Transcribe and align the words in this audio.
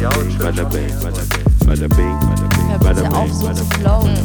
bada 0.00 0.64
bing, 0.70 0.90
bada 1.02 1.88
bing, 1.88 2.18
bada 2.80 3.02
bing, 3.02 3.12
auf, 3.12 3.28
bing, 3.28 3.34
so 3.34 3.52
zu 3.52 3.64
bing. 3.64 3.80
flowen. 3.80 4.16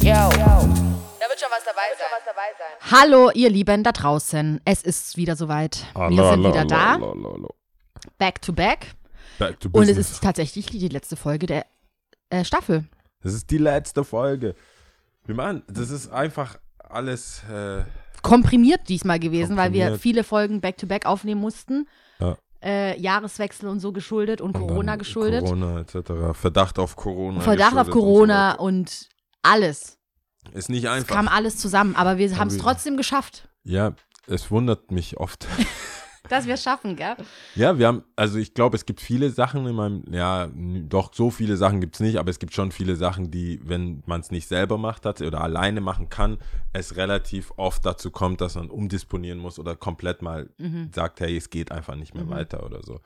Yo. 0.00 0.12
Da 0.12 1.28
wird 1.28 1.40
schon 1.40 1.48
was 1.50 1.64
dabei 1.64 1.88
sein. 1.96 2.90
Hallo, 2.90 3.30
ihr 3.32 3.48
Lieben 3.48 3.82
da 3.82 3.92
draußen. 3.92 4.60
Es 4.66 4.82
ist 4.82 5.16
wieder 5.16 5.34
soweit. 5.36 5.86
Wir 5.94 6.30
sind 6.30 6.44
wieder 6.44 6.64
da, 6.66 6.98
back 8.18 8.42
to 8.42 8.52
back. 8.52 8.94
Back 9.38 9.58
to 9.60 9.68
Und 9.72 9.84
es 9.84 9.88
business. 9.88 10.10
ist 10.12 10.22
tatsächlich 10.22 10.66
die 10.66 10.88
letzte 10.88 11.16
Folge 11.16 11.46
der 11.46 11.66
äh, 12.28 12.44
Staffel. 12.44 12.84
Das 13.22 13.32
ist 13.32 13.50
die 13.50 13.58
letzte 13.58 14.04
Folge. 14.04 14.54
Wir 15.24 15.34
machen, 15.34 15.62
das 15.68 15.88
ist 15.90 16.12
einfach 16.12 16.58
alles. 16.78 17.42
Äh, 17.50 17.84
Komprimiert 18.20 18.88
diesmal 18.88 19.18
gewesen, 19.18 19.56
weil 19.56 19.72
wir 19.72 19.84
Komprimiert. 19.84 20.00
viele 20.02 20.24
Folgen 20.24 20.60
back 20.60 20.76
to 20.76 20.86
back 20.86 21.06
aufnehmen 21.06 21.40
mussten. 21.40 21.88
Ja. 22.20 22.36
Äh, 22.64 23.00
Jahreswechsel 23.00 23.68
und 23.68 23.80
so 23.80 23.92
geschuldet 23.92 24.40
und, 24.40 24.54
und 24.56 24.60
Corona 24.68 24.96
geschuldet. 24.96 25.42
Corona 25.44 25.80
etc. 25.80 26.38
Verdacht 26.38 26.78
auf 26.78 26.94
Corona. 26.96 27.40
Verdacht 27.40 27.76
auf 27.76 27.90
Corona 27.90 28.52
Und 28.52 28.78
und 28.78 29.08
alles. 29.42 29.98
so 30.52 30.58
ist 30.58 30.68
nicht 30.68 30.84
Es 30.84 30.90
einfach. 30.90 31.14
kam 31.16 31.26
alles 31.28 31.56
zusammen, 31.58 31.96
aber 31.96 32.18
wir 32.18 32.36
haben 32.38 32.48
es 32.48 32.58
trotzdem 32.58 32.96
geschafft, 32.96 33.48
ja, 33.64 33.92
es 34.26 34.50
wundert 34.50 34.90
mich 34.92 35.16
oft. 35.18 35.46
dass 36.32 36.46
wir 36.46 36.54
es 36.54 36.62
schaffen, 36.62 36.96
gell? 36.96 37.14
ja, 37.54 37.78
wir 37.78 37.86
haben, 37.86 38.02
also 38.16 38.38
ich 38.38 38.54
glaube, 38.54 38.76
es 38.76 38.84
gibt 38.86 39.00
viele 39.00 39.30
Sachen 39.30 39.66
in 39.66 39.74
meinem, 39.74 40.02
ja, 40.10 40.48
doch 40.88 41.12
so 41.14 41.30
viele 41.30 41.56
Sachen 41.56 41.80
gibt 41.80 41.94
es 41.94 42.00
nicht, 42.00 42.16
aber 42.16 42.30
es 42.30 42.38
gibt 42.38 42.52
schon 42.54 42.72
viele 42.72 42.96
Sachen, 42.96 43.30
die, 43.30 43.60
wenn 43.64 44.02
man 44.06 44.20
es 44.20 44.30
nicht 44.30 44.48
selber 44.48 44.78
macht 44.78 45.06
hat 45.06 45.20
oder 45.20 45.40
alleine 45.42 45.80
machen 45.80 46.08
kann, 46.08 46.38
es 46.72 46.96
relativ 46.96 47.52
oft 47.56 47.86
dazu 47.86 48.10
kommt, 48.10 48.40
dass 48.40 48.54
man 48.56 48.70
umdisponieren 48.70 49.38
muss 49.38 49.58
oder 49.58 49.76
komplett 49.76 50.22
mal 50.22 50.48
Mhm. 50.58 50.90
sagt, 50.94 51.20
hey, 51.20 51.36
es 51.36 51.50
geht 51.50 51.70
einfach 51.70 51.94
nicht 51.94 52.14
mehr 52.14 52.28
weiter 52.28 52.64
oder 52.64 52.82
so. 52.82 53.00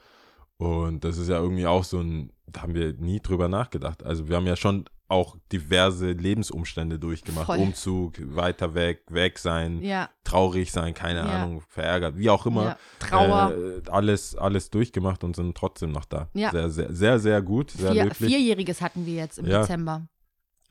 Und 0.59 1.05
das 1.05 1.19
ist 1.19 1.29
ja 1.29 1.39
irgendwie 1.39 1.67
auch 1.67 1.85
so 1.85 2.01
ein, 2.01 2.33
da 2.47 2.63
haben 2.63 2.75
wir 2.75 2.95
nie 2.95 3.21
drüber 3.21 3.49
nachgedacht. 3.49 4.03
Also 4.05 4.29
wir 4.29 4.37
haben 4.37 4.47
ja 4.47 4.57
schon 4.57 4.87
auch 5.09 5.37
diverse 5.53 6.11
Lebensumstände 6.13 6.99
durchgemacht. 6.99 7.47
Voll. 7.47 7.59
Umzug, 7.59 8.15
weiter 8.35 8.75
weg, 8.75 9.03
weg 9.09 9.39
sein, 9.39 9.81
Ja, 9.81 10.09
traurig 10.25 10.73
sein, 10.73 10.95
keine 10.95 11.21
Ja. 11.21 11.27
Ahnung, 11.27 11.63
verärgert, 11.69 12.17
wie 12.19 12.29
auch 12.29 12.45
immer. 12.47 12.65
ja. 12.65 12.79
Trauer. 12.99 13.53
Äh, 13.87 13.91
alles, 13.91 14.35
alles 14.37 14.71
durchgemacht 14.71 15.23
und 15.23 15.37
sind 15.37 15.57
trotzdem 15.57 15.93
noch 15.93 16.05
da. 16.07 16.29
Ja. 16.35 16.51
Sehr, 16.51 16.71
sehr, 16.71 16.93
sehr, 16.93 17.19
sehr 17.21 17.43
gut, 17.43 17.71
sehr 17.71 17.93
Vier, 17.93 18.05
löblich. 18.05 18.29
Vierjähriges 18.31 18.81
hatten 18.81 19.07
wir 19.07 19.15
jetzt 19.15 19.39
im. 19.39 19.45
Dezember. 19.47 20.09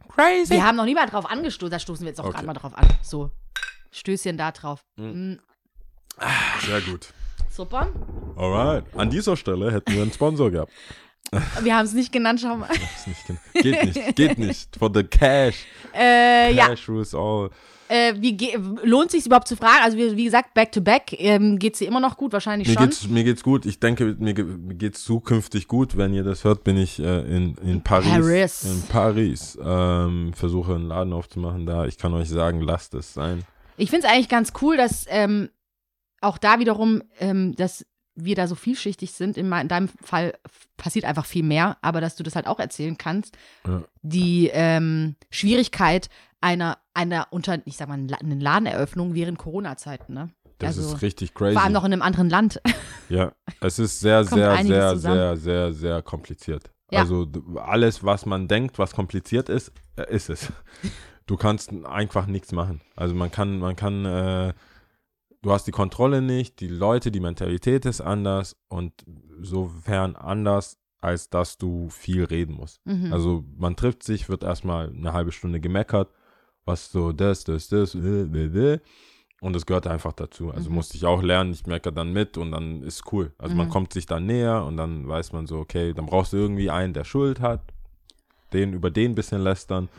Crazy. 0.09 0.51
Wir 0.51 0.63
haben 0.65 0.75
noch 0.75 0.85
nie 0.85 0.93
mal 0.95 1.07
drauf 1.07 1.25
angestoßen, 1.29 1.71
da 1.71 1.79
stoßen 1.79 2.03
wir 2.05 2.09
jetzt 2.09 2.19
auch 2.19 2.25
Okay. 2.25 2.33
gerade 2.35 2.47
mal 2.47 2.53
drauf 2.53 2.77
an. 2.77 2.87
So, 3.01 3.31
Stößchen 3.91 4.37
da 4.37 4.51
drauf. 4.51 4.83
Mhm. 4.97 5.39
Sehr 6.65 6.81
gut. 6.81 7.13
Super. 7.49 7.87
Alright. 8.35 8.83
An 8.95 9.09
dieser 9.09 9.37
Stelle 9.37 9.71
hätten 9.71 9.93
wir 9.93 10.01
einen 10.01 10.11
Sponsor 10.11 10.51
gehabt. 10.51 10.71
Wir 11.61 11.75
haben 11.75 11.85
es 11.85 11.93
nicht 11.93 12.11
genannt, 12.11 12.39
schau 12.41 12.55
mal. 12.57 12.69
Ist 12.71 13.07
nicht, 13.07 13.27
gen- 13.27 13.37
geht 13.53 13.83
nicht, 13.95 14.15
geht 14.15 14.37
nicht. 14.37 14.75
For 14.77 14.89
the 14.93 15.03
cash. 15.03 15.55
Äh, 15.97 16.53
ja, 16.53 16.67
Cash 16.67 16.89
rules 16.89 17.15
all. 17.15 17.49
äh, 17.87 18.13
wie 18.17 18.37
lohnt 18.83 19.11
sich 19.11 19.25
überhaupt 19.25 19.47
zu 19.47 19.55
fragen? 19.55 19.79
Also, 19.81 19.97
wie, 19.97 20.17
wie 20.17 20.25
gesagt, 20.25 20.53
back 20.53 20.73
to 20.73 20.81
back. 20.81 21.13
Ähm, 21.17 21.57
Geht 21.57 21.79
dir 21.79 21.87
immer 21.87 22.01
noch 22.01 22.17
gut? 22.17 22.33
Wahrscheinlich 22.33 22.67
Mir 22.67 22.73
schon. 22.73 22.83
geht's, 22.83 23.07
mir 23.07 23.23
geht's 23.23 23.43
gut. 23.43 23.65
Ich 23.65 23.79
denke, 23.79 24.13
mir, 24.19 24.33
ge- 24.33 24.43
mir 24.43 24.75
geht's 24.75 25.05
zukünftig 25.05 25.69
gut. 25.69 25.95
Wenn 25.95 26.13
ihr 26.13 26.23
das 26.23 26.43
hört, 26.43 26.65
bin 26.65 26.75
ich 26.77 26.99
äh, 26.99 27.21
in, 27.33 27.55
in 27.63 27.81
Paris. 27.81 28.09
Paris. 28.09 28.63
In 28.65 28.81
Paris. 28.89 29.57
Ähm, 29.63 30.33
versuche 30.35 30.75
einen 30.75 30.89
Laden 30.89 31.13
aufzumachen 31.13 31.65
da. 31.65 31.85
Ich 31.85 31.97
kann 31.97 32.13
euch 32.13 32.27
sagen, 32.27 32.59
lasst 32.59 32.93
es 32.93 33.13
sein. 33.13 33.43
Ich 33.77 33.89
finde 33.89 34.07
es 34.07 34.11
eigentlich 34.13 34.27
ganz 34.29 34.51
cool, 34.61 34.75
dass 34.75 35.05
ähm, 35.07 35.49
auch 36.19 36.37
da 36.37 36.59
wiederum, 36.59 37.03
ähm, 37.21 37.55
dass 37.55 37.85
wir 38.15 38.35
da 38.35 38.47
so 38.47 38.55
vielschichtig 38.55 39.11
sind. 39.11 39.37
In, 39.37 39.51
in 39.51 39.67
deinem 39.67 39.89
Fall 39.89 40.33
passiert 40.77 41.05
einfach 41.05 41.25
viel 41.25 41.43
mehr, 41.43 41.77
aber 41.81 42.01
dass 42.01 42.15
du 42.15 42.23
das 42.23 42.35
halt 42.35 42.47
auch 42.47 42.59
erzählen 42.59 42.97
kannst. 42.97 43.37
Ja. 43.67 43.83
Die 44.01 44.49
ähm, 44.53 45.15
Schwierigkeit 45.29 46.09
einer, 46.41 46.77
einer 46.93 47.27
unter, 47.31 47.59
ich 47.65 47.77
sag 47.77 47.87
mal, 47.87 47.95
eine 47.99 48.35
Ladeneröffnung 48.35 49.15
während 49.15 49.37
Corona-Zeiten, 49.37 50.13
ne? 50.13 50.29
Das 50.59 50.77
Also, 50.77 50.95
ist 50.95 51.01
richtig 51.01 51.33
crazy. 51.33 51.53
Vor 51.53 51.63
allem 51.63 51.73
noch 51.73 51.83
in 51.83 51.91
einem 51.93 52.01
anderen 52.01 52.29
Land. 52.29 52.61
Ja, 53.07 53.33
es 53.61 53.77
ist 53.77 53.99
sehr, 53.99 54.23
sehr, 54.23 54.57
sehr, 54.63 54.93
zusammen. 54.93 55.15
sehr, 55.15 55.37
sehr, 55.37 55.73
sehr 55.73 56.01
kompliziert. 56.01 56.71
Ja. 56.89 57.01
Also 57.01 57.27
alles, 57.57 58.03
was 58.03 58.25
man 58.25 58.47
denkt, 58.47 58.79
was 58.79 58.93
kompliziert 58.93 59.47
ist, 59.47 59.71
äh, 59.95 60.11
ist 60.11 60.29
es. 60.29 60.51
Du 61.27 61.37
kannst 61.37 61.71
einfach 61.85 62.27
nichts 62.27 62.51
machen. 62.51 62.81
Also 62.95 63.13
man 63.15 63.31
kann, 63.31 63.57
man 63.57 63.75
kann, 63.75 64.05
äh, 64.05 64.53
du 65.45 65.51
hast 65.51 65.67
die 65.67 65.71
Kontrolle 65.71 66.23
nicht, 66.23 66.59
die 66.59 66.67
Leute, 66.67 67.11
die 67.11 67.19
Mentalität 67.19 67.85
ist 67.85 68.01
anders 68.01 68.55
und 68.67 68.91
sofern 69.39 70.15
anders, 70.15 70.79
als 71.01 71.29
dass 71.29 71.59
du 71.59 71.89
viel 71.89 72.23
reden 72.23 72.55
musst. 72.55 72.81
Mhm. 72.85 73.13
Also 73.13 73.45
man 73.55 73.75
trifft 73.75 74.01
sich, 74.01 74.27
wird 74.27 74.43
erstmal 74.43 74.89
eine 74.89 75.13
halbe 75.13 75.31
Stunde 75.31 75.59
gemeckert, 75.59 76.09
was 76.65 76.91
so 76.91 77.11
das, 77.11 77.43
das, 77.43 77.67
das, 77.67 77.93
äh, 77.93 77.99
äh, 78.23 78.73
äh. 78.73 78.79
und 79.39 79.53
das 79.53 79.67
gehört 79.67 79.85
einfach 79.85 80.13
dazu. 80.13 80.49
Also 80.49 80.69
Mhm. 80.69 80.75
musste 80.77 80.97
ich 80.97 81.05
auch 81.05 81.21
lernen, 81.21 81.51
ich 81.51 81.67
meckere 81.67 81.91
dann 81.91 82.11
mit 82.11 82.39
und 82.39 82.51
dann 82.51 82.81
ist 82.81 83.03
cool. 83.13 83.31
Also 83.37 83.55
man 83.55 83.67
Mhm. 83.67 83.71
kommt 83.71 83.93
sich 83.93 84.07
dann 84.07 84.25
näher 84.25 84.63
und 84.65 84.77
dann 84.77 85.07
weiß 85.07 85.31
man 85.31 85.45
so, 85.45 85.59
okay, 85.59 85.93
dann 85.93 86.07
brauchst 86.07 86.33
du 86.33 86.37
irgendwie 86.37 86.71
einen, 86.71 86.93
der 86.93 87.03
Schuld 87.03 87.39
hat, 87.39 87.61
den 88.51 88.73
über 88.73 88.89
den 88.89 89.11
ein 89.11 89.15
bisschen 89.15 89.41
lästern 89.41 89.89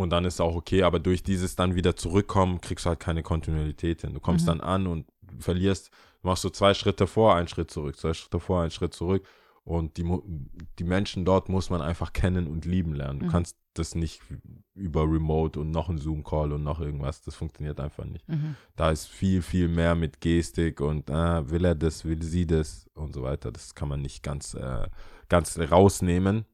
und 0.00 0.10
dann 0.10 0.24
ist 0.24 0.40
auch 0.40 0.54
okay, 0.56 0.82
aber 0.82 0.98
durch 0.98 1.22
dieses 1.22 1.56
dann 1.56 1.74
wieder 1.74 1.96
zurückkommen, 1.96 2.60
kriegst 2.60 2.84
du 2.86 2.90
halt 2.90 3.00
keine 3.00 3.22
Kontinuität 3.22 4.00
hin. 4.02 4.14
Du 4.14 4.20
kommst 4.20 4.44
Mhm. 4.44 4.48
dann 4.48 4.60
an 4.60 4.86
und 4.86 5.06
verlierst, 5.38 5.90
machst 6.22 6.44
du 6.44 6.48
zwei 6.50 6.74
Schritte 6.74 7.06
vor, 7.06 7.34
einen 7.34 7.48
Schritt 7.48 7.70
zurück, 7.70 7.96
zwei 7.96 8.12
Schritte 8.14 8.40
vor, 8.40 8.62
einen 8.62 8.70
Schritt 8.70 8.94
zurück 8.94 9.26
und 9.64 9.96
die, 9.96 10.04
die 10.78 10.84
Menschen 10.84 11.24
dort 11.24 11.48
muss 11.48 11.70
man 11.70 11.80
einfach 11.82 12.12
kennen 12.12 12.46
und 12.46 12.64
lieben 12.64 12.94
lernen. 12.94 13.20
Du 13.20 13.26
Mhm. 13.26 13.30
kannst 13.30 13.56
das 13.74 13.94
nicht 13.94 14.20
über 14.74 15.02
Remote 15.04 15.60
und 15.60 15.70
noch 15.70 15.88
ein 15.88 15.98
Zoom-Call 15.98 16.52
und 16.52 16.64
noch 16.64 16.80
irgendwas. 16.80 17.22
Das 17.22 17.36
funktioniert 17.36 17.78
einfach 17.78 18.04
nicht. 18.04 18.28
Mhm. 18.28 18.56
Da 18.74 18.90
ist 18.90 19.06
viel, 19.06 19.42
viel 19.42 19.68
mehr 19.68 19.94
mit 19.94 20.20
Gestik 20.20 20.80
und 20.80 21.08
ah, 21.10 21.48
will 21.48 21.64
er 21.64 21.74
das, 21.76 22.04
will 22.04 22.20
sie 22.22 22.46
das 22.46 22.86
und 22.94 23.14
so 23.14 23.22
weiter. 23.22 23.52
Das 23.52 23.74
kann 23.74 23.88
man 23.88 24.02
nicht 24.02 24.22
ganz, 24.24 24.54
äh, 24.54 24.88
ganz 25.28 25.56
rausnehmen. 25.58 26.46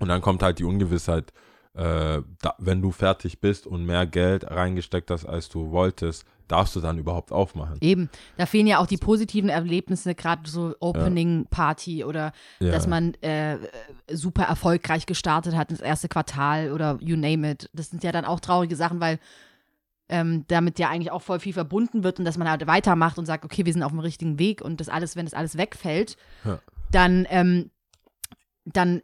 Und 0.00 0.08
dann 0.08 0.20
kommt 0.22 0.42
halt 0.42 0.58
die 0.58 0.64
Ungewissheit, 0.64 1.32
äh, 1.74 2.20
da, 2.42 2.54
wenn 2.58 2.82
du 2.82 2.90
fertig 2.90 3.40
bist 3.40 3.66
und 3.66 3.84
mehr 3.86 4.06
Geld 4.06 4.50
reingesteckt 4.50 5.10
hast, 5.10 5.24
als 5.24 5.48
du 5.48 5.70
wolltest, 5.70 6.24
darfst 6.48 6.74
du 6.74 6.80
dann 6.80 6.98
überhaupt 6.98 7.30
aufmachen. 7.30 7.78
Eben, 7.80 8.10
da 8.36 8.44
fehlen 8.46 8.66
ja 8.66 8.78
auch 8.78 8.88
die 8.88 8.96
positiven 8.96 9.48
Erlebnisse, 9.50 10.16
gerade 10.16 10.50
so 10.50 10.74
Opening 10.80 11.46
Party 11.48 12.02
oder 12.04 12.32
Ja. 12.58 12.72
dass 12.72 12.88
man 12.88 13.14
äh, 13.22 13.56
super 14.10 14.42
erfolgreich 14.44 15.06
gestartet 15.06 15.54
hat 15.54 15.70
ins 15.70 15.80
erste 15.80 16.08
Quartal 16.08 16.72
oder 16.72 16.98
you 17.00 17.16
name 17.16 17.48
it. 17.52 17.70
Das 17.72 17.90
sind 17.90 18.02
ja 18.02 18.10
dann 18.10 18.24
auch 18.24 18.40
traurige 18.40 18.74
Sachen, 18.74 18.98
weil 19.00 19.20
ähm, 20.08 20.44
damit 20.48 20.80
ja 20.80 20.88
eigentlich 20.88 21.12
auch 21.12 21.22
voll 21.22 21.38
viel 21.38 21.52
verbunden 21.52 22.02
wird 22.02 22.18
und 22.18 22.24
dass 22.24 22.36
man 22.36 22.50
halt 22.50 22.66
weitermacht 22.66 23.16
und 23.16 23.26
sagt, 23.26 23.44
okay, 23.44 23.64
wir 23.64 23.72
sind 23.72 23.84
auf 23.84 23.92
dem 23.92 24.00
richtigen 24.00 24.40
Weg 24.40 24.60
und 24.60 24.80
das 24.80 24.88
alles, 24.88 25.14
wenn 25.14 25.26
das 25.26 25.34
alles 25.34 25.56
wegfällt, 25.56 26.16
Ja. 26.44 26.58
dann, 26.90 27.28
ähm, 27.30 27.70
dann 28.64 29.02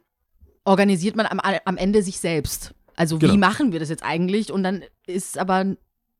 organisiert 0.67 1.15
man 1.15 1.25
am, 1.25 1.39
am 1.39 1.77
Ende 1.77 2.01
sich 2.03 2.19
selbst. 2.19 2.73
Also 2.95 3.17
Genau. 3.19 3.33
wie 3.33 3.37
machen 3.37 3.71
wir 3.71 3.79
das 3.79 3.89
jetzt 3.89 4.03
eigentlich? 4.03 4.51
Und 4.51 4.63
dann 4.63 4.83
ist 5.05 5.37
aber 5.37 5.63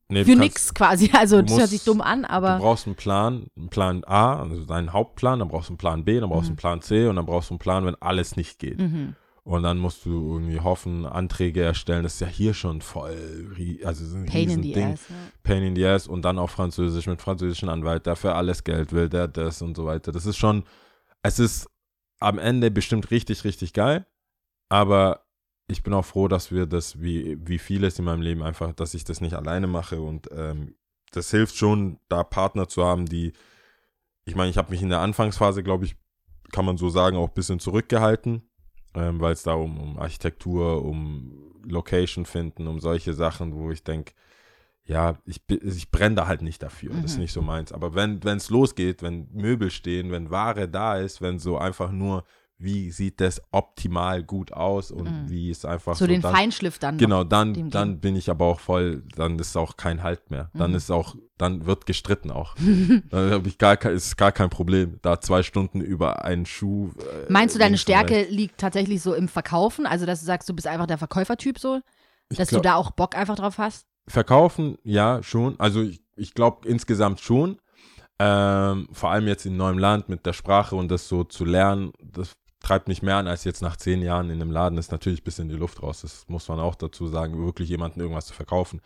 Nee, 0.10 0.24
du 0.24 0.32
für 0.32 0.36
nix 0.38 0.74
quasi. 0.74 1.12
Also 1.14 1.38
du 1.38 1.44
das 1.44 1.52
hört 1.52 1.60
musst- 1.62 1.72
sich 1.72 1.84
dumm 1.84 2.02
an, 2.02 2.22
Du 2.24 2.30
aber 2.30 2.58
brauchst 2.60 2.86
einen 2.88 2.96
Plan, 2.96 3.48
einen 3.58 3.70
Plan 3.70 4.04
A, 4.06 4.42
also 4.42 4.64
deinen 4.66 4.94
Hauptplan, 4.94 5.40
dann 5.40 5.50
brauchst 5.50 5.70
du 5.70 5.74
einen 5.74 5.78
Plan 5.78 6.06
B, 6.06 6.20
dann 6.20 6.30
brauchst 6.30 6.48
du 6.48 6.52
Mhm. 6.52 6.54
einen 6.54 6.58
Plan 6.58 6.82
C 6.82 7.08
und 7.08 7.16
dann 7.18 7.26
brauchst 7.26 7.50
du 7.50 7.56
einen 7.56 7.60
Plan, 7.60 7.86
wenn 7.86 7.96
alles 7.96 8.36
nicht 8.38 8.58
geht. 8.60 8.80
mhm. 8.80 9.16
Und 9.44 9.64
dann 9.64 9.78
musst 9.78 10.04
du 10.06 10.10
irgendwie 10.34 10.60
hoffen, 10.60 11.06
Anträge 11.06 11.62
erstellen. 11.64 12.04
Das 12.04 12.16
ist 12.16 12.20
ja 12.20 12.28
hier 12.28 12.54
schon 12.54 12.82
voll, 12.82 13.16
also 13.86 14.06
so 14.06 14.18
ein 14.18 14.26
Pain 14.26 14.50
in 14.50 14.62
the 14.62 14.70
Riesending. 14.74 14.94
ass. 14.94 15.06
Ja. 15.10 15.16
Pain 15.44 15.64
in 15.64 15.74
the 15.76 15.86
ass 15.86 16.06
und 16.08 16.22
dann 16.24 16.38
auf 16.38 16.52
Französisch 16.52 17.08
mit 17.08 17.22
französischen 17.22 17.70
Anwalt, 17.70 18.06
der 18.06 18.18
für 18.18 18.36
alles 18.36 18.66
Geld 18.66 18.92
will, 18.92 19.08
der 19.08 19.30
das 19.30 19.62
und 19.62 19.78
so 19.78 19.86
weiter. 19.86 20.12
Das 20.12 20.26
ist 20.26 20.36
schon, 20.38 20.64
es 21.24 21.40
ist 21.40 21.68
am 22.20 22.40
Ende 22.40 22.72
bestimmt 22.72 23.10
richtig, 23.10 23.46
richtig 23.46 23.72
geil, 23.72 24.06
aber 24.70 25.26
ich 25.68 25.84
bin 25.84 25.94
auch 25.94 26.06
froh, 26.06 26.28
dass 26.28 26.52
wir 26.52 26.66
das, 26.66 27.02
wie, 27.02 27.38
wie 27.46 27.60
vieles 27.60 28.00
in 28.00 28.06
meinem 28.06 28.22
Leben 28.22 28.44
einfach, 28.44 28.74
dass 28.74 28.94
ich 28.94 29.04
das 29.04 29.22
nicht 29.22 29.34
alleine 29.36 29.68
mache 29.68 30.00
und 30.02 30.30
ähm, 30.32 30.76
das 31.12 31.32
hilft 31.32 31.56
schon, 31.56 32.00
da 32.10 32.24
Partner 32.24 32.68
zu 32.68 32.84
haben, 32.86 33.06
die, 33.06 33.34
ich 34.26 34.36
meine, 34.36 34.50
ich 34.50 34.58
habe 34.58 34.72
mich 34.72 34.82
in 34.82 34.90
der 34.90 35.00
Anfangsphase, 35.00 35.64
glaube 35.64 35.86
ich, 35.86 35.96
kann 36.52 36.66
man 36.66 36.78
so 36.78 36.90
sagen, 36.90 37.18
auch 37.18 37.30
ein 37.30 37.34
bisschen 37.34 37.60
zurückgehalten, 37.60 38.42
ähm, 38.94 39.20
weil 39.20 39.34
es 39.34 39.44
da 39.44 39.54
um, 39.54 39.78
um 39.80 40.00
Architektur, 40.00 40.84
um 40.86 41.54
Location 41.66 42.26
finden, 42.26 42.68
um 42.68 42.80
solche 42.80 43.14
Sachen, 43.14 43.54
wo 43.56 43.72
ich 43.72 43.84
denke, 43.84 44.14
ja, 44.86 45.18
ich, 45.26 45.42
ich 45.50 45.92
brenne 45.92 46.16
da 46.16 46.28
halt 46.28 46.42
nicht 46.42 46.64
dafür. 46.64 46.94
Das 46.94 47.12
ist 47.12 47.18
Mhm. 47.18 47.24
nicht 47.24 47.34
so 47.34 47.42
meins. 47.42 47.74
Aber 47.74 47.94
wenn 47.94 48.20
es 48.26 48.50
losgeht, 48.50 49.02
wenn 49.02 49.28
Möbel 49.34 49.70
stehen, 49.70 50.12
wenn 50.12 50.32
Ware 50.32 50.70
da 50.70 50.98
ist, 50.98 51.22
wenn 51.22 51.40
so 51.40 51.58
einfach 51.58 51.92
nur 51.92 52.24
wie 52.60 52.90
sieht 52.92 53.22
das 53.22 53.42
optimal 53.52 54.24
gut 54.24 54.52
aus 54.52 54.90
und 54.92 55.06
Mhm. 55.06 55.30
wie 55.30 55.52
ist 55.52 55.66
einfach 55.66 55.94
So 55.94 56.06
so 56.06 56.08
den 56.08 56.22
dann, 56.22 56.34
Feinschliff 56.34 56.80
dann. 56.80 56.98
Genau, 56.98 57.24
dann, 57.24 57.70
dann 57.70 58.00
bin 58.00 58.16
ich 58.16 58.30
aber 58.32 58.46
auch 58.46 58.60
voll, 58.60 59.04
dann 59.16 59.38
ist 59.38 59.56
auch 59.56 59.78
kein 59.78 60.02
Halt 60.02 60.32
mehr. 60.32 60.50
Dann 60.56 60.72
Mhm. 60.72 60.78
ist 60.78 60.90
auch, 60.92 61.16
dann 61.38 61.66
wird 61.68 61.86
gestritten 61.86 62.32
auch. 62.32 62.56
dann 63.12 63.32
habe 63.32 63.48
ich 63.48 63.58
gar 63.60 63.78
kein, 63.78 63.94
ist 63.96 64.18
gar 64.18 64.32
kein 64.32 64.50
Problem, 64.50 64.98
da 65.04 65.22
zwei 65.22 65.44
Stunden 65.44 65.82
über 65.82 66.26
einen 66.26 66.46
Schuh. 66.48 66.90
Äh, 67.28 67.32
Meinst 67.32 67.54
du, 67.56 67.60
deine. 67.60 67.78
Stärke 67.78 68.24
liegt 68.30 68.58
tatsächlich 68.60 69.02
so 69.04 69.14
im 69.14 69.28
Verkaufen? 69.28 69.86
Also, 69.86 70.06
dass 70.08 70.22
du 70.22 70.26
sagst, 70.26 70.50
du 70.50 70.54
bist 70.56 70.66
einfach 70.68 70.88
der 70.88 70.98
Verkäufertyp 70.98 71.60
so? 71.60 71.82
Dass 72.30 72.50
glaub- 72.50 72.64
du 72.64 72.68
da 72.70 72.76
auch 72.76 72.90
Bock 72.92 73.16
einfach 73.16 73.36
drauf 73.36 73.60
hast? 73.60 73.86
Verkaufen, 74.08 74.78
ja, 74.84 75.22
schon. 75.22 75.60
Also 75.60 75.82
ich, 75.84 76.02
ich 76.16 76.34
glaube 76.34 76.68
insgesamt 76.68 77.20
schon. 77.22 77.60
Ähm, 78.20 78.88
vor 78.94 79.12
allem 79.12 79.28
jetzt 79.28 79.46
in 79.46 79.58
neuem 79.58 79.78
Land 79.78 80.10
mit 80.10 80.26
der 80.26 80.34
Sprache 80.34 80.76
und 80.76 80.90
das 80.90 81.08
so 81.08 81.24
zu 81.24 81.46
lernen, 81.46 81.92
das 82.02 82.32
treibt 82.68 82.90
mich 82.90 83.02
mehr 83.02 83.16
an, 83.16 83.28
als 83.28 83.46
jetzt 83.46 83.62
nach 83.62 83.78
zehn 83.78 84.02
Jahren 84.02 84.30
in 84.30 84.42
einem 84.42 84.52
Laden. 84.52 84.78
Ist 84.78 84.92
natürlich 84.92 85.22
ein 85.22 85.24
bisschen 85.24 85.48
die 85.48 85.56
Luft 85.56 85.82
raus. 85.82 86.02
Das 86.02 86.26
muss 86.28 86.50
man 86.50 86.60
auch 86.60 86.76
dazu 86.76 87.08
sagen, 87.08 87.46
wirklich 87.46 87.70
jemandem 87.70 88.02
irgendwas 88.02 88.26
zu 88.26 88.34
verkaufen. 88.34 88.82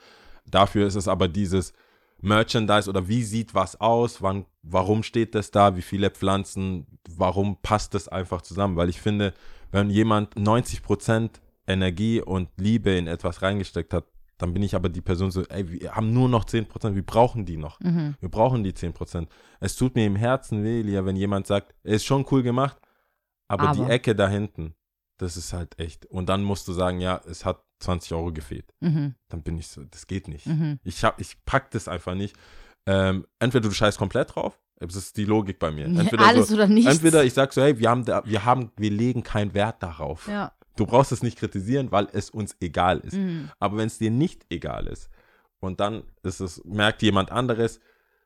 Dafür 0.46 0.86
ist 0.86 0.94
es 0.94 1.08
aber 1.08 1.28
dieses 1.28 1.74
Merchandise 2.22 2.88
oder 2.88 3.08
wie 3.08 3.24
sieht 3.24 3.56
was 3.56 3.82
aus, 3.82 4.22
wann, 4.22 4.46
warum 4.62 5.02
steht 5.02 5.34
das 5.34 5.50
da, 5.50 5.76
wie 5.76 5.82
viele 5.82 6.12
Pflanzen, 6.12 6.86
warum 7.10 7.58
passt 7.64 7.96
das 7.96 8.08
einfach 8.08 8.44
zusammen? 8.44 8.76
Weil 8.76 8.90
ich 8.90 9.02
finde, 9.02 9.34
wenn 9.72 9.90
jemand 9.90 10.36
90% 10.36 11.32
Energie 11.66 12.22
und 12.22 12.50
Liebe 12.58 12.92
in 12.92 13.08
etwas 13.08 13.42
reingesteckt 13.42 13.96
hat, 13.96 14.06
dann 14.38 14.54
bin 14.54 14.62
ich 14.62 14.76
aber 14.76 14.90
die 14.90 15.02
Person 15.02 15.32
so, 15.32 15.44
ey, 15.46 15.72
wir 15.72 15.96
haben 15.96 16.14
nur 16.14 16.30
noch 16.30 16.46
10%, 16.46 16.94
wir 16.94 17.06
brauchen 17.06 17.46
die 17.46 17.58
noch. 17.58 17.80
Mhm. 17.80 18.14
Wir 18.20 18.30
brauchen 18.30 18.64
die 18.64 18.74
10%. 18.74 19.26
Es 19.60 19.76
tut 19.76 19.96
mir 19.96 20.06
im 20.06 20.16
Herzen 20.16 20.64
weh, 20.64 20.84
Lia, 20.84 21.04
wenn 21.04 21.16
jemand 21.16 21.48
sagt, 21.48 21.74
ist 21.84 22.06
schon 22.06 22.26
cool 22.30 22.44
gemacht, 22.44 22.78
aber, 23.52 23.70
Aber. 23.70 23.86
die 23.86 23.92
Ecke 23.92 24.16
da 24.16 24.30
hinten, 24.30 24.76
das 25.18 25.36
ist 25.36 25.52
halt 25.52 25.78
echt. 25.78 26.06
Und 26.06 26.30
dann 26.30 26.42
musst 26.44 26.68
du 26.68 26.74
sagen, 26.74 27.02
ja, 27.02 27.22
es 27.30 27.44
hat 27.44 27.64
20 27.80 28.14
Euro 28.14 28.32
gefehlt. 28.32 28.74
Mhm. 28.80 29.16
Dann 29.28 29.44
bin 29.44 29.58
ich 29.58 29.68
so, 29.68 29.84
das 29.84 30.08
geht 30.08 30.28
nicht. 30.28 30.48
Mhm. 30.48 30.80
Ich, 30.84 31.04
hab, 31.04 31.20
ich 31.20 31.44
pack 31.44 31.70
das 31.72 31.88
einfach 31.88 32.16
nicht. 32.16 32.36
Ähm, 32.86 33.28
entweder 33.40 33.68
du 33.68 33.74
scheißt 33.74 33.98
komplett 33.98 34.36
drauf, 34.36 34.58
das 34.80 34.96
ist 34.96 35.18
die 35.18 35.26
Logik 35.26 35.60
bei 35.60 35.70
mir. 35.70 35.86
Entweder 36.00 36.26
Alles 36.26 36.48
so, 36.48 36.56
oder 36.56 36.68
nichts. 36.68 36.92
Entweder 36.92 37.24
ich 37.24 37.34
sag 37.34 37.52
so, 37.54 37.62
hey, 37.62 37.78
wir 37.78 37.90
haben, 37.90 38.06
da, 38.06 38.24
wir 38.26 38.46
haben, 38.46 38.72
wir 38.78 38.90
legen 38.90 39.22
keinen 39.22 39.54
Wert 39.54 39.84
darauf. 39.84 40.28
Ja. 40.28 40.54
Du 40.78 40.86
brauchst 40.86 41.12
es 41.12 41.22
nicht 41.22 41.38
kritisieren, 41.38 41.92
weil 41.92 42.08
es 42.14 42.30
uns 42.30 42.56
egal 42.62 43.00
ist. 43.00 43.14
Mhm. 43.14 43.52
Aber 43.60 43.78
wenn 43.78 43.88
es 43.88 43.98
dir 43.98 44.10
nicht 44.10 44.46
egal 44.50 44.88
ist 44.88 45.10
und 45.60 45.82
dann 45.82 46.04
ist 46.24 46.40
es, 46.40 46.64
merkt 46.64 47.02
jemand 47.02 47.32
anderes, 47.32 47.82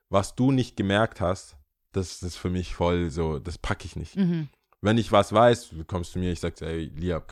was 0.08 0.36
du 0.36 0.52
nicht 0.52 0.76
gemerkt 0.76 1.20
hast, 1.20 1.56
das 1.92 2.22
ist 2.22 2.36
für 2.36 2.50
mich 2.50 2.74
voll 2.74 3.10
so, 3.10 3.38
das 3.38 3.58
packe 3.58 3.86
ich 3.86 3.96
nicht. 3.96 4.16
Mhm. 4.16 4.48
Wenn 4.80 4.98
ich 4.98 5.10
was 5.12 5.32
weiß, 5.32 5.70
du 5.70 5.84
kommst 5.84 6.12
zu 6.12 6.18
mir, 6.18 6.32
ich 6.32 6.40
sag, 6.40 6.60
ey, 6.62 6.90
Lia, 6.94 7.22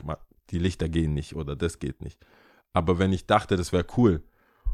die 0.49 0.59
Lichter 0.59 0.89
gehen 0.89 1.13
nicht 1.13 1.35
oder 1.35 1.55
das 1.55 1.79
geht 1.79 2.01
nicht. 2.01 2.19
Aber 2.73 2.99
wenn 2.99 3.13
ich 3.13 3.25
dachte, 3.25 3.55
das 3.55 3.71
wäre 3.71 3.85
cool 3.97 4.23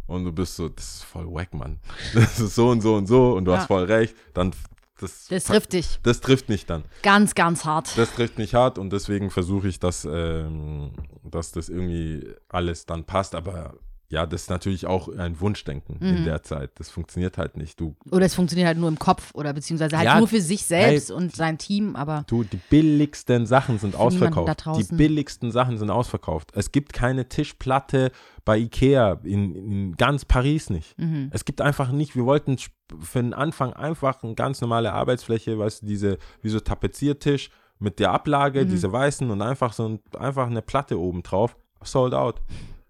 und 0.08 0.24
du 0.26 0.32
bist 0.32 0.56
so, 0.56 0.70
das 0.70 0.96
ist 0.96 1.04
voll 1.04 1.28
wack, 1.32 1.54
Mann. 1.54 1.80
Das 2.14 2.40
ist 2.40 2.56
so 2.56 2.70
und 2.70 2.82
so 2.82 2.96
und 2.96 3.08
so 3.08 3.34
und 3.36 3.46
du 3.46 3.52
Ja. 3.52 3.58
hast 3.60 3.68
voll 3.68 3.84
recht, 3.86 4.16
dann 4.34 4.52
das, 5.00 5.28
Das 5.30 5.46
trifft 5.46 5.74
dich 5.74 6.00
das 6.04 6.22
trifft 6.22 6.48
mich 6.50 6.66
dann. 6.68 6.84
ganz, 7.02 7.34
ganz 7.34 7.66
hart. 7.66 7.98
Das 7.98 8.14
trifft 8.14 8.38
mich 8.38 8.54
hart 8.54 8.78
und 8.78 8.92
deswegen 8.92 9.32
versuche 9.32 9.68
ich, 9.68 9.80
dass, 9.80 10.06
ähm, 10.06 10.92
dass 11.24 11.52
das 11.52 11.70
irgendwie 11.70 12.34
alles 12.50 12.86
dann 12.86 13.04
passt. 13.06 13.34
Aber 13.36 13.76
ja, 14.12 14.26
das 14.26 14.44
ist 14.44 14.50
natürlich 14.50 14.86
auch 14.86 15.08
ein 15.08 15.40
Wunschdenken 15.40 15.96
in 16.02 16.22
Mhm. 16.22 16.26
der 16.26 16.44
Zeit. 16.44 16.72
Das 16.76 16.90
funktioniert 16.90 17.38
halt 17.38 17.56
nicht. 17.58 17.80
Du, 17.80 17.96
Oder 18.12 18.26
es 18.26 18.36
funktioniert 18.36 18.68
halt 18.68 18.78
nur 18.78 18.90
im 18.90 19.00
Kopf 19.00 19.32
oder 19.34 19.54
beziehungsweise 19.54 19.98
halt 19.98 20.06
Ja, 20.06 20.20
nur 20.20 20.28
für 20.28 20.42
sich 20.42 20.64
selbst 20.66 21.10
und 21.12 21.36
sein 21.36 21.58
Team, 21.58 21.96
aber 21.96 22.26
du, 22.28 22.44
die 22.44 22.60
billigsten 22.70 23.46
Sachen 23.46 23.80
sind 23.80 23.96
ausverkauft. 23.96 24.66
Die 24.78 24.96
billigsten 24.96 25.52
Sachen 25.52 25.78
sind 25.78 25.90
ausverkauft. 25.90 26.52
Es 26.54 26.72
gibt 26.74 26.92
keine 26.94 27.30
Tischplatte 27.30 28.12
bei 28.44 28.58
Ikea, 28.58 29.20
in, 29.24 29.56
in 29.56 29.96
ganz 29.96 30.26
Paris 30.26 30.70
nicht. 30.70 30.98
mhm. 31.00 31.30
Es 31.32 31.46
gibt 31.46 31.62
einfach 31.62 31.92
nicht, 31.92 32.16
wir 32.16 32.26
wollten 32.26 32.58
für 33.00 33.22
den 33.22 33.34
Anfang 33.34 33.72
einfach 33.74 34.22
eine 34.24 34.36
ganz 34.36 34.60
normale 34.60 34.92
Arbeitsfläche, 34.92 35.58
weißt 35.58 35.84
du, 35.84 35.86
diese, 35.86 36.18
wie 36.42 36.50
so 36.50 36.60
Tapeziertisch 36.60 37.50
mit 37.80 38.00
der 38.00 38.12
Ablage, 38.12 38.66
Mhm. 38.66 38.70
diese 38.70 38.92
weißen 38.92 39.30
und 39.32 39.42
einfach 39.42 39.72
so 39.72 39.88
ein, 39.88 40.00
einfach 40.20 40.48
eine 40.48 40.62
Platte 40.62 41.00
oben 41.00 41.24
drauf. 41.24 41.56
Sold 41.84 42.14
out. 42.14 42.42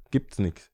Gibt's 0.09 0.39
nichts. 0.39 0.70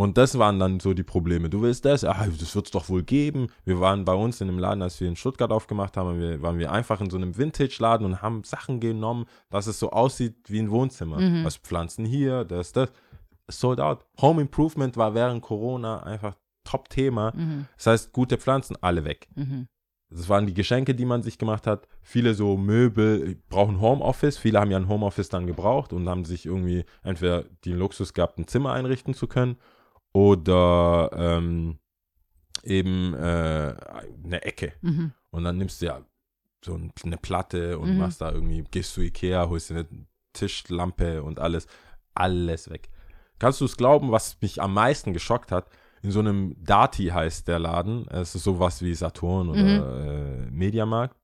Und 0.00 0.16
das 0.16 0.38
waren 0.38 0.58
dann 0.58 0.80
so 0.80 0.94
die 0.94 1.02
Probleme. 1.02 1.50
Du 1.50 1.60
willst 1.60 1.84
das? 1.84 2.04
Ah, 2.04 2.26
das 2.26 2.54
wird's 2.54 2.70
doch 2.70 2.88
wohl 2.88 3.02
geben. 3.02 3.48
Wir 3.66 3.80
waren 3.80 4.06
bei 4.06 4.14
uns 4.14 4.40
in 4.40 4.48
einem 4.48 4.58
Laden, 4.58 4.80
als 4.80 4.98
wir 4.98 5.06
in 5.06 5.14
Stuttgart 5.14 5.52
aufgemacht 5.52 5.98
haben, 5.98 6.18
wir, 6.18 6.40
waren 6.40 6.58
wir 6.58 6.72
einfach 6.72 7.02
in 7.02 7.10
so 7.10 7.18
einem 7.18 7.36
Vintage-Laden 7.36 8.06
und 8.06 8.22
haben 8.22 8.42
Sachen 8.42 8.80
genommen, 8.80 9.26
dass 9.50 9.66
es 9.66 9.78
so 9.78 9.90
aussieht 9.90 10.36
wie 10.46 10.58
ein 10.58 10.70
Wohnzimmer. 10.70 11.20
Mhm. 11.20 11.44
Was 11.44 11.58
Pflanzen 11.58 12.06
hier, 12.06 12.46
das, 12.46 12.72
das. 12.72 12.90
Sold 13.48 13.78
out. 13.78 14.06
Home 14.22 14.40
Improvement 14.40 14.96
war 14.96 15.14
während 15.14 15.42
Corona 15.42 16.02
einfach 16.02 16.34
Top-Thema. 16.64 17.34
Mhm. 17.36 17.66
Das 17.76 17.88
heißt, 17.88 18.12
gute 18.12 18.38
Pflanzen, 18.38 18.78
alle 18.80 19.04
weg. 19.04 19.28
Mhm. 19.34 19.68
Das 20.08 20.30
waren 20.30 20.46
die 20.46 20.54
Geschenke, 20.54 20.94
die 20.94 21.04
man 21.04 21.22
sich 21.22 21.36
gemacht 21.36 21.66
hat. 21.66 21.86
Viele 22.00 22.32
so 22.32 22.56
Möbel 22.56 23.36
brauchen 23.50 23.82
Homeoffice. 23.82 24.38
Viele 24.38 24.60
haben 24.60 24.70
ja 24.70 24.78
ein 24.78 24.88
Homeoffice 24.88 25.28
dann 25.28 25.46
gebraucht 25.46 25.92
und 25.92 26.08
haben 26.08 26.24
sich 26.24 26.46
irgendwie 26.46 26.86
entweder 27.02 27.44
den 27.66 27.76
Luxus 27.76 28.14
gehabt, 28.14 28.38
ein 28.38 28.48
Zimmer 28.48 28.72
einrichten 28.72 29.12
zu 29.12 29.26
können 29.26 29.58
oder 30.12 31.10
ähm, 31.14 31.78
eben 32.62 33.14
äh, 33.14 33.74
eine 34.24 34.42
Ecke. 34.42 34.72
Mhm. 34.82 35.12
Und 35.30 35.44
dann 35.44 35.56
nimmst 35.58 35.80
du 35.80 35.86
ja 35.86 36.04
so 36.64 36.74
ein- 36.74 36.92
eine 37.04 37.16
Platte 37.16 37.78
und 37.78 37.92
Mhm. 37.92 37.98
machst 37.98 38.20
da 38.20 38.30
irgendwie, 38.32 38.62
gehst 38.70 38.92
zu 38.94 39.00
Ikea, 39.00 39.48
holst 39.48 39.70
dir 39.70 39.78
eine 39.78 40.06
Tischlampe 40.32 41.22
und 41.22 41.38
alles, 41.38 41.66
alles 42.14 42.68
weg. 42.70 42.90
Kannst 43.38 43.60
du 43.60 43.64
es 43.64 43.76
glauben, 43.76 44.10
was 44.12 44.38
mich 44.42 44.60
am 44.60 44.74
meisten 44.74 45.12
geschockt 45.14 45.52
hat? 45.52 45.68
In 46.02 46.10
so 46.10 46.18
einem 46.20 46.54
Dati 46.62 47.06
heißt 47.08 47.48
der 47.48 47.58
Laden, 47.58 48.06
es 48.08 48.34
ist 48.34 48.44
sowas 48.44 48.82
wie 48.82 48.94
Saturn 48.94 49.48
oder 49.50 49.62
Mhm. 49.62 50.48
äh, 50.48 50.50
Mediamarkt, 50.50 51.16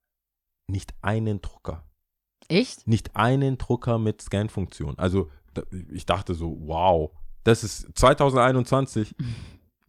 nicht 0.71 0.95
einen 1.03 1.41
Drucker. 1.43 1.85
Echt? 2.49 2.87
Nicht 2.87 3.17
einen 3.17 3.59
Drucker 3.59 3.99
mit 3.99 4.23
Scan-Funktion. 4.23 4.99
Also 4.99 5.31
ich 5.93 6.07
dachte 6.07 6.35
so, 6.35 6.57
wow, 6.61 7.11
das 7.47 7.63
ist 7.65 7.87
2021, 7.99 9.15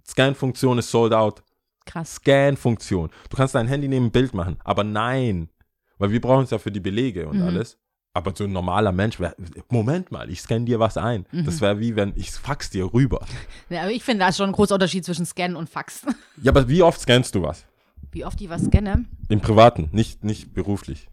Scan-Funktion 0.06 0.78
ist 0.78 0.92
sold 0.92 1.14
out. 1.14 1.44
Krass. 1.86 2.16
Scan-Funktion. 2.16 3.10
Du 3.30 3.38
kannst 3.38 3.56
dein 3.56 3.68
Handy 3.68 3.88
neben 3.88 4.06
ein 4.08 4.12
Bild 4.12 4.34
machen, 4.34 4.58
aber 4.64 4.84
nein, 4.84 5.50
weil 5.98 6.12
wir 6.12 6.22
brauchen 6.22 6.44
es 6.44 6.52
ja 6.52 6.58
für 6.60 6.72
die 6.72 6.80
Belege 6.80 7.28
und 7.28 7.38
Mhm. 7.38 7.44
alles. 7.44 7.78
Aber 8.14 8.34
so 8.36 8.46
ein 8.46 8.52
normaler 8.52 8.92
Mensch, 8.92 9.20
wär, 9.20 9.36
Moment 9.70 10.12
mal, 10.12 10.28
ich 10.32 10.42
scanne 10.42 10.66
dir 10.66 10.80
was 10.80 10.98
ein. 10.98 11.26
Mhm. 11.32 11.46
Das 11.46 11.62
wäre 11.62 11.80
wie 11.80 11.96
wenn 11.96 12.14
ich 12.16 12.32
fax 12.32 12.70
dir 12.72 12.92
rüber. 12.92 13.24
Ja, 13.70 13.82
aber 13.84 13.92
ich 13.92 14.04
finde, 14.04 14.20
da 14.22 14.30
ist 14.30 14.38
schon 14.38 14.50
ein 14.50 14.54
großer 14.54 14.74
Unterschied 14.74 15.06
zwischen 15.06 15.26
Scannen 15.26 15.56
und 15.56 15.70
Fax. 15.70 16.02
Ja, 16.42 16.52
aber 16.52 16.68
wie 16.68 16.82
oft 16.82 17.00
scannst 17.00 17.36
du 17.36 17.44
was? 17.44 17.64
Wie 18.12 18.26
oft 18.26 18.40
ich 18.42 18.50
was 18.50 18.64
scanne? 18.66 19.06
Im 19.30 19.40
Privaten, 19.42 19.90
nicht, 19.92 20.24
nicht 20.24 20.54
beruflich. 20.54 21.08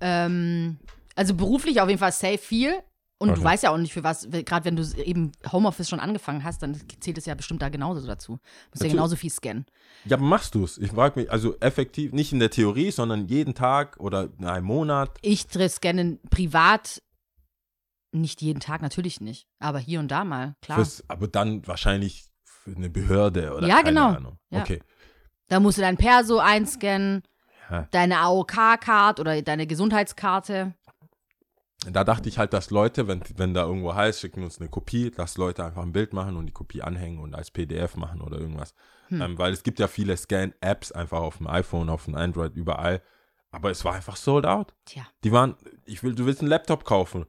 Ähm, 0.00 0.78
also 1.14 1.34
beruflich 1.34 1.80
auf 1.80 1.88
jeden 1.88 1.98
Fall 1.98 2.12
safe 2.12 2.38
viel. 2.38 2.74
Und 3.18 3.30
Okay. 3.30 3.38
du 3.40 3.44
weißt 3.44 3.62
ja 3.62 3.70
auch 3.70 3.78
nicht 3.78 3.94
für 3.94 4.04
was, 4.04 4.28
gerade 4.30 4.66
wenn 4.66 4.76
du 4.76 4.82
eben 5.02 5.32
Homeoffice 5.50 5.88
schon 5.88 6.00
angefangen 6.00 6.44
hast, 6.44 6.62
dann 6.62 6.78
zählt 7.00 7.16
es 7.16 7.24
ja 7.24 7.34
bestimmt 7.34 7.62
da 7.62 7.70
genauso 7.70 8.06
dazu. 8.06 8.32
Du 8.32 8.40
musst 8.72 8.82
ja 8.84 8.90
genauso 8.90 9.16
viel 9.16 9.30
scannen. 9.30 9.64
Ja, 10.04 10.18
machst 10.18 10.54
du 10.54 10.64
es? 10.64 10.76
Ich 10.76 10.90
frage 10.90 11.20
mich, 11.20 11.30
also 11.30 11.56
effektiv, 11.60 12.12
nicht 12.12 12.32
in 12.34 12.40
der 12.40 12.50
Theorie, 12.50 12.90
sondern 12.90 13.26
jeden 13.26 13.54
Tag 13.54 13.96
oder 13.98 14.28
in 14.38 14.44
einem 14.44 14.66
Monat. 14.66 15.16
Ich 15.22 15.46
scanne 15.68 16.18
privat 16.28 17.02
nicht 18.12 18.42
jeden 18.42 18.60
Tag, 18.60 18.82
natürlich 18.82 19.20
nicht. 19.20 19.46
Aber 19.60 19.78
hier 19.78 20.00
und 20.00 20.08
da 20.10 20.24
mal, 20.24 20.54
klar. 20.60 20.76
Fürs, 20.78 21.02
aber 21.08 21.28
dann 21.28 21.66
wahrscheinlich 21.66 22.26
für 22.44 22.74
eine 22.74 22.90
Behörde 22.90 23.54
oder 23.54 23.66
Ja, 23.66 23.76
keine 23.76 23.88
genau. 23.90 24.08
Ahnung. 24.08 24.38
Ja. 24.50 24.60
Okay. 24.60 24.82
Da 25.48 25.60
musst 25.60 25.78
du 25.78 25.82
dein 25.82 25.96
Perso 25.96 26.38
einscannen, 26.38 27.22
Ja. 27.70 27.88
deine 27.92 28.18
AOK-Card 28.18 29.20
oder 29.20 29.40
deine 29.42 29.66
Gesundheitskarte. 29.66 30.74
Da 31.92 32.04
dachte 32.04 32.28
ich 32.28 32.38
halt, 32.38 32.52
dass 32.52 32.70
Leute, 32.70 33.06
wenn, 33.06 33.22
wenn 33.36 33.54
da 33.54 33.64
irgendwo 33.64 33.94
heißt, 33.94 34.20
schicken 34.20 34.42
uns 34.42 34.60
eine 34.60 34.68
Kopie, 34.68 35.10
dass 35.10 35.36
Leute 35.36 35.64
einfach 35.64 35.82
ein 35.82 35.92
Bild 35.92 36.12
machen 36.12 36.36
und 36.36 36.46
die 36.46 36.52
Kopie 36.52 36.82
anhängen 36.82 37.20
und 37.20 37.34
als 37.34 37.50
PDF 37.50 37.96
machen 37.96 38.20
oder 38.20 38.38
irgendwas. 38.38 38.74
Hm. 39.08 39.22
Ähm, 39.22 39.38
weil 39.38 39.52
es 39.52 39.62
gibt 39.62 39.78
ja 39.78 39.86
viele 39.86 40.16
Scan-Apps 40.16 40.92
einfach 40.92 41.20
auf 41.20 41.38
dem 41.38 41.46
iPhone, 41.46 41.88
auf 41.88 42.04
dem 42.04 42.14
Android, 42.14 42.54
überall. 42.56 43.02
Aber 43.50 43.70
es 43.70 43.84
war 43.84 43.94
einfach 43.94 44.16
sold 44.16 44.46
out. 44.46 44.74
Tja. 44.84 45.06
Die 45.24 45.32
waren, 45.32 45.56
ich 45.84 46.02
will, 46.02 46.14
du 46.14 46.26
willst 46.26 46.40
einen 46.40 46.50
Laptop 46.50 46.84
kaufen. 46.84 47.26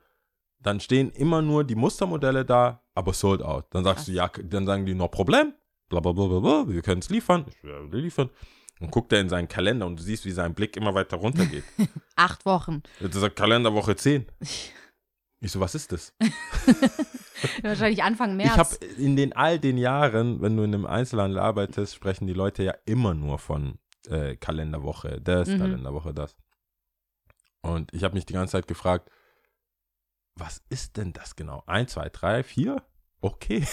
Dann 0.60 0.80
stehen 0.80 1.12
immer 1.12 1.42
nur 1.42 1.64
die 1.64 1.76
Mustermodelle 1.76 2.44
da, 2.44 2.82
aber 2.96 3.14
sold 3.14 3.44
out. 3.44 3.66
Dann 3.70 3.84
sagst 3.84 4.08
du, 4.08 4.12
ja, 4.12 4.28
dann 4.28 4.66
sagen 4.66 4.86
die, 4.86 4.96
no 4.96 5.08
Problem. 5.08 5.54
Bla 5.88 6.00
bla 6.00 6.12
bla 6.12 6.28
bla, 6.28 6.40
bla 6.40 6.68
wir 6.68 6.82
können 6.82 7.00
es 7.00 7.10
liefern. 7.10 7.46
Ich 7.48 7.64
will 7.64 8.02
liefern. 8.02 8.30
Und 8.80 8.92
guckt 8.92 9.12
er 9.12 9.20
in 9.22 9.30
seinen 9.30 9.48
Kalender 9.48 9.86
und 9.88 9.98
du 10.00 10.04
siehst, 10.04 10.26
wie 10.26 10.32
sein 10.32 10.54
Blick 10.54 10.78
immer 10.78 10.94
weiter 10.94 11.18
runtergeht. 11.18 11.64
Acht 12.16 12.46
Wochen. 12.46 12.84
Jetzt 13.00 13.16
sagt 13.16 13.36
Kalenderwoche 13.36 13.96
10. 13.96 14.26
Ich 15.40 15.52
so, 15.52 15.60
was 15.60 15.76
ist 15.76 15.92
das? 15.92 16.16
Wahrscheinlich 17.62 18.02
Anfang 18.02 18.36
März. 18.38 18.50
Ich 18.54 18.58
habe 18.58 18.76
in 19.00 19.16
den 19.16 19.34
all 19.34 19.60
den 19.60 19.78
Jahren, 19.78 20.42
wenn 20.42 20.58
du 20.58 20.64
in 20.64 20.74
einem 20.74 20.88
Einzelhandel 20.88 21.38
arbeitest, 21.38 21.94
sprechen 21.94 22.26
die 22.26 22.34
Leute 22.34 22.64
ja 22.64 22.74
immer 22.86 23.14
nur 23.14 23.38
von 23.38 23.78
äh, 24.10 24.36
Kalenderwoche, 24.36 25.22
das, 25.22 25.48
Mhm. 25.48 25.60
Kalenderwoche, 25.60 26.12
das. 26.16 26.36
Und 27.62 27.94
ich 27.94 28.04
habe 28.04 28.16
mich 28.16 28.26
die 28.26 28.34
ganze 28.34 28.54
Zeit 28.54 28.68
gefragt, 28.68 29.12
was 30.34 30.64
ist 30.70 30.98
denn 30.98 31.14
das 31.14 31.36
genau? 31.36 31.62
Eins, 31.68 31.92
zwei, 31.94 32.10
drei, 32.10 32.42
vier? 32.42 32.82
Okay. 33.22 33.64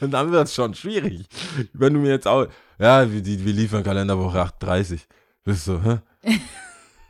Und 0.00 0.10
dann 0.10 0.30
wird 0.30 0.46
es 0.46 0.54
schon 0.54 0.74
schwierig. 0.74 1.26
Wenn 1.72 1.94
du 1.94 2.00
mir 2.00 2.10
jetzt 2.10 2.26
auch, 2.26 2.46
ja, 2.78 3.10
wir, 3.10 3.20
die, 3.20 3.44
wir 3.44 3.52
liefern 3.52 3.82
Kalenderwoche 3.82 4.40
38. 4.40 5.06
Bist 5.44 5.66
du, 5.68 5.82
hä? 5.82 5.98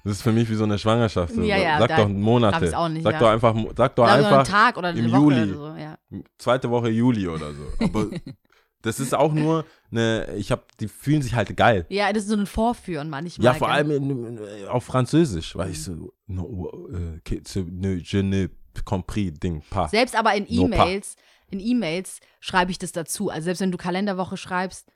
Das 0.03 0.15
ist 0.15 0.23
für 0.23 0.33
mich 0.33 0.49
wie 0.49 0.55
so 0.55 0.65
eine 0.65 0.79
Schwangerschaft. 0.79 1.35
So. 1.35 1.43
Ja, 1.43 1.59
ja, 1.59 1.79
sag 1.79 1.95
doch 1.95 2.09
Monate. 2.09 2.77
auch 2.77 2.89
nicht, 2.89 3.03
sag 3.03 3.13
ja. 3.13 3.19
doch 3.19 3.29
einfach, 3.29 3.55
sag 3.77 3.97
doch 3.97 4.07
so 4.07 4.11
einen 4.11 4.25
einfach 4.25 4.47
Tag 4.47 4.79
oder 4.79 4.89
eine 4.89 4.99
im 4.99 5.13
Woche 5.13 5.21
Juli. 5.21 5.53
oder 5.53 5.73
so, 5.73 5.77
ja. 5.79 5.99
zweite 6.39 6.71
Woche 6.71 6.89
Juli 6.89 7.29
oder 7.29 7.53
so. 7.53 7.85
Aber 7.85 8.07
das 8.83 8.99
ist 8.99 9.15
auch 9.15 9.33
nur 9.35 9.67
eine, 9.91 10.27
ich 10.37 10.51
habe, 10.51 10.63
die 10.81 10.89
fühlen 10.89 11.21
sich 11.21 11.35
halt 11.35 11.55
geil. 11.55 11.85
Ja, 11.91 12.13
das 12.13 12.23
ist 12.23 12.31
so 12.31 12.37
ein 12.37 12.47
Vorführen 12.47 13.11
manchmal. 13.11 13.45
Ja, 13.45 13.53
vor 13.53 13.69
gell? 13.69 13.77
allem 13.77 13.91
in, 13.91 14.39
in, 14.39 14.69
auf 14.69 14.85
Französisch, 14.85 15.55
weil 15.55 15.71
ich 15.71 15.83
so, 15.83 16.15
no, 16.27 16.89
ne, 16.89 18.01
je 18.03 18.23
ne 18.23 18.51
compris, 18.85 19.33
Ding, 19.35 19.63
pas. 19.69 19.91
Selbst 19.91 20.17
aber 20.17 20.35
in 20.35 20.47
No. 20.49 20.65
E-Mails, 20.65 21.17
in 21.51 21.61
E-Mails 21.61 22.21
schreibe 22.41 22.71
ich 22.71 22.79
das 22.79 22.93
dazu. 22.93 23.31
Also 23.31 23.45
selbst 23.47 23.61
wenn 23.61 23.73
du 23.73 23.79
Kalenderwoche 23.79 24.37
schreibst, 24.37 24.89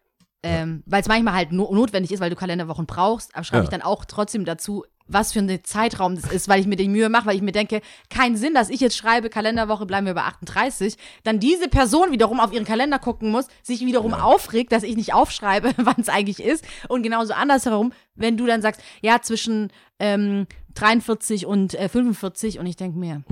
ähm, 0.43 0.83
weil 0.87 1.01
es 1.01 1.09
manchmal 1.09 1.35
halt 1.35 1.53
no 1.53 1.73
notwendig 1.75 2.13
ist, 2.13 2.21
weil 2.21 2.31
du 2.31 2.37
Kalenderwochen 2.37 2.87
brauchst, 2.87 3.35
aber 3.35 3.45
schreibe 3.45 3.63
Ja. 3.63 3.65
ich 3.65 3.71
dann 3.71 3.83
auch 3.83 4.05
trotzdem 4.05 4.45
dazu, 4.45 4.85
was 5.07 5.33
für 5.33 5.39
ein 5.41 5.61
Zeitraum 5.65 6.15
das 6.17 6.31
ist, 6.31 6.49
weil 6.49 6.61
ich 6.61 6.67
mir 6.67 6.77
die 6.77 6.89
Mühe 6.89 7.09
mache, 7.11 7.27
weil 7.27 7.37
ich 7.37 7.43
mir 7.43 7.53
denke, 7.53 7.81
kein 8.11 8.37
Sinn, 8.37 8.55
dass 8.55 8.69
ich 8.71 8.81
jetzt 8.81 8.97
schreibe, 8.97 9.29
Kalenderwoche 9.31 9.85
bleiben 9.87 10.07
wir 10.07 10.15
bei 10.15 10.23
38, 10.23 10.97
dann 11.25 11.41
diese 11.41 11.69
Person 11.69 12.11
wiederum 12.11 12.41
auf 12.41 12.53
ihren 12.53 12.65
Kalender 12.65 12.99
gucken 12.99 13.31
muss, 13.31 13.47
sich 13.63 13.81
wiederum 13.85 14.15
aufregt, 14.15 14.73
dass 14.73 14.83
ich 14.83 14.97
nicht 14.97 15.13
aufschreibe, 15.15 15.73
wann 15.77 15.97
es 15.99 16.09
eigentlich 16.11 16.43
ist. 16.43 16.65
Und 16.89 17.03
genauso 17.03 17.33
andersherum, 17.35 17.93
wenn 18.15 18.37
du 18.37 18.47
dann 18.47 18.63
sagst, 18.63 18.83
ja, 19.03 19.21
zwischen 19.21 19.71
ähm, 19.99 20.47
43 20.75 21.47
und 21.47 21.75
äh, 21.75 21.89
45 21.89 22.59
und 22.59 22.67
ich 22.67 22.77
denke 22.77 22.99
mir, 22.99 23.23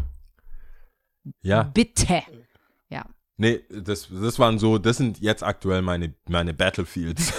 Ja, 1.42 1.62
bitte. 1.62 2.22
Nee, 3.42 3.60
das, 3.70 4.06
das 4.08 4.38
waren 4.38 4.60
so, 4.60 4.78
das 4.78 4.98
sind 4.98 5.18
jetzt 5.18 5.42
aktuell 5.42 5.82
meine, 5.82 6.14
meine 6.28 6.54
Battlefields. 6.54 7.32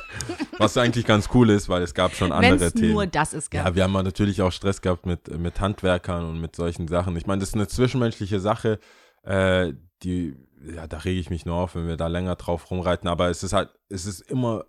Was 0.58 0.76
eigentlich 0.76 1.06
ganz 1.06 1.28
cool 1.32 1.48
ist, 1.48 1.68
weil 1.68 1.80
es 1.82 1.94
gab 1.94 2.12
schon 2.16 2.32
andere 2.32 2.66
es 2.66 2.72
Themen. 2.72 2.94
nur 2.94 3.06
das 3.06 3.32
ist, 3.32 3.52
gell? 3.52 3.62
Ja, 3.64 3.72
wir 3.76 3.84
haben 3.84 3.92
natürlich 3.92 4.42
auch 4.42 4.50
Stress 4.50 4.82
gehabt 4.82 5.06
mit, 5.06 5.28
mit 5.38 5.60
Handwerkern 5.60 6.24
und 6.24 6.40
mit 6.40 6.56
solchen 6.56 6.88
Sachen. 6.88 7.16
Ich 7.16 7.28
meine, 7.28 7.38
das 7.38 7.50
ist 7.50 7.54
eine 7.54 7.68
zwischenmenschliche 7.68 8.40
Sache, 8.40 8.80
äh, 9.22 9.74
die, 10.02 10.34
ja, 10.74 10.88
da 10.88 10.98
rege 10.98 11.20
ich 11.20 11.30
mich 11.30 11.46
nur 11.46 11.54
auf, 11.54 11.76
wenn 11.76 11.86
wir 11.86 11.96
da 11.96 12.08
länger 12.08 12.34
drauf 12.34 12.68
rumreiten. 12.72 13.08
Aber 13.08 13.30
es 13.30 13.44
ist 13.44 13.52
halt, 13.52 13.70
es 13.88 14.06
ist 14.06 14.22
immer 14.22 14.64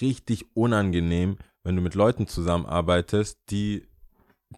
richtig 0.00 0.44
unangenehm, 0.54 1.38
wenn 1.64 1.74
du 1.74 1.82
mit 1.82 1.96
Leuten 1.96 2.28
zusammenarbeitest, 2.28 3.40
die, 3.50 3.88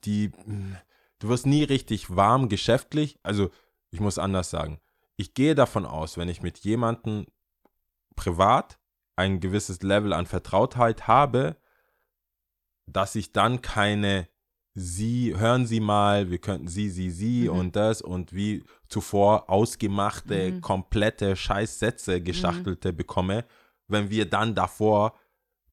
die, 0.05 0.33
mh, 0.45 0.83
du 1.19 1.29
wirst 1.31 1.47
nie 1.47 1.65
richtig 1.65 2.15
warm 2.15 2.51
geschäftlich. 2.51 3.19
Also, 3.23 3.51
ich 3.91 4.01
muss 4.01 4.19
anders 4.19 4.51
sagen. 4.51 4.81
Ich 5.21 5.35
gehe 5.35 5.55
davon 5.55 5.85
aus, 5.85 6.17
wenn 6.17 6.31
ich 6.31 6.41
mit 6.41 6.57
jemandem 6.61 7.27
privat 8.17 8.79
ein 9.17 9.39
gewisses 9.39 9.83
Level 9.83 10.15
an 10.15 10.25
Vertrautheit 10.25 11.09
habe, 11.09 11.59
dass 12.87 13.15
ich 13.17 13.31
dann 13.33 13.61
keine 13.61 14.29
Sie, 14.73 15.37
hören 15.37 15.67
Sie 15.67 15.81
mal, 15.81 16.31
wir 16.31 16.39
könnten 16.39 16.69
Sie, 16.69 16.89
Sie, 16.89 17.11
Sie 17.11 17.51
Mhm. 17.51 17.59
und 17.59 17.77
das 17.77 18.01
und 18.01 18.33
wie 18.33 18.65
zuvor 18.89 19.51
ausgemachte, 19.51 20.53
Mhm. 20.53 20.61
komplette 20.63 21.37
Scheißsätze 21.37 22.23
geschachtelte 22.23 22.95
bekomme, 22.95 23.45
wenn 23.89 24.09
wir 24.09 24.25
dann 24.25 24.55
davor 24.55 25.20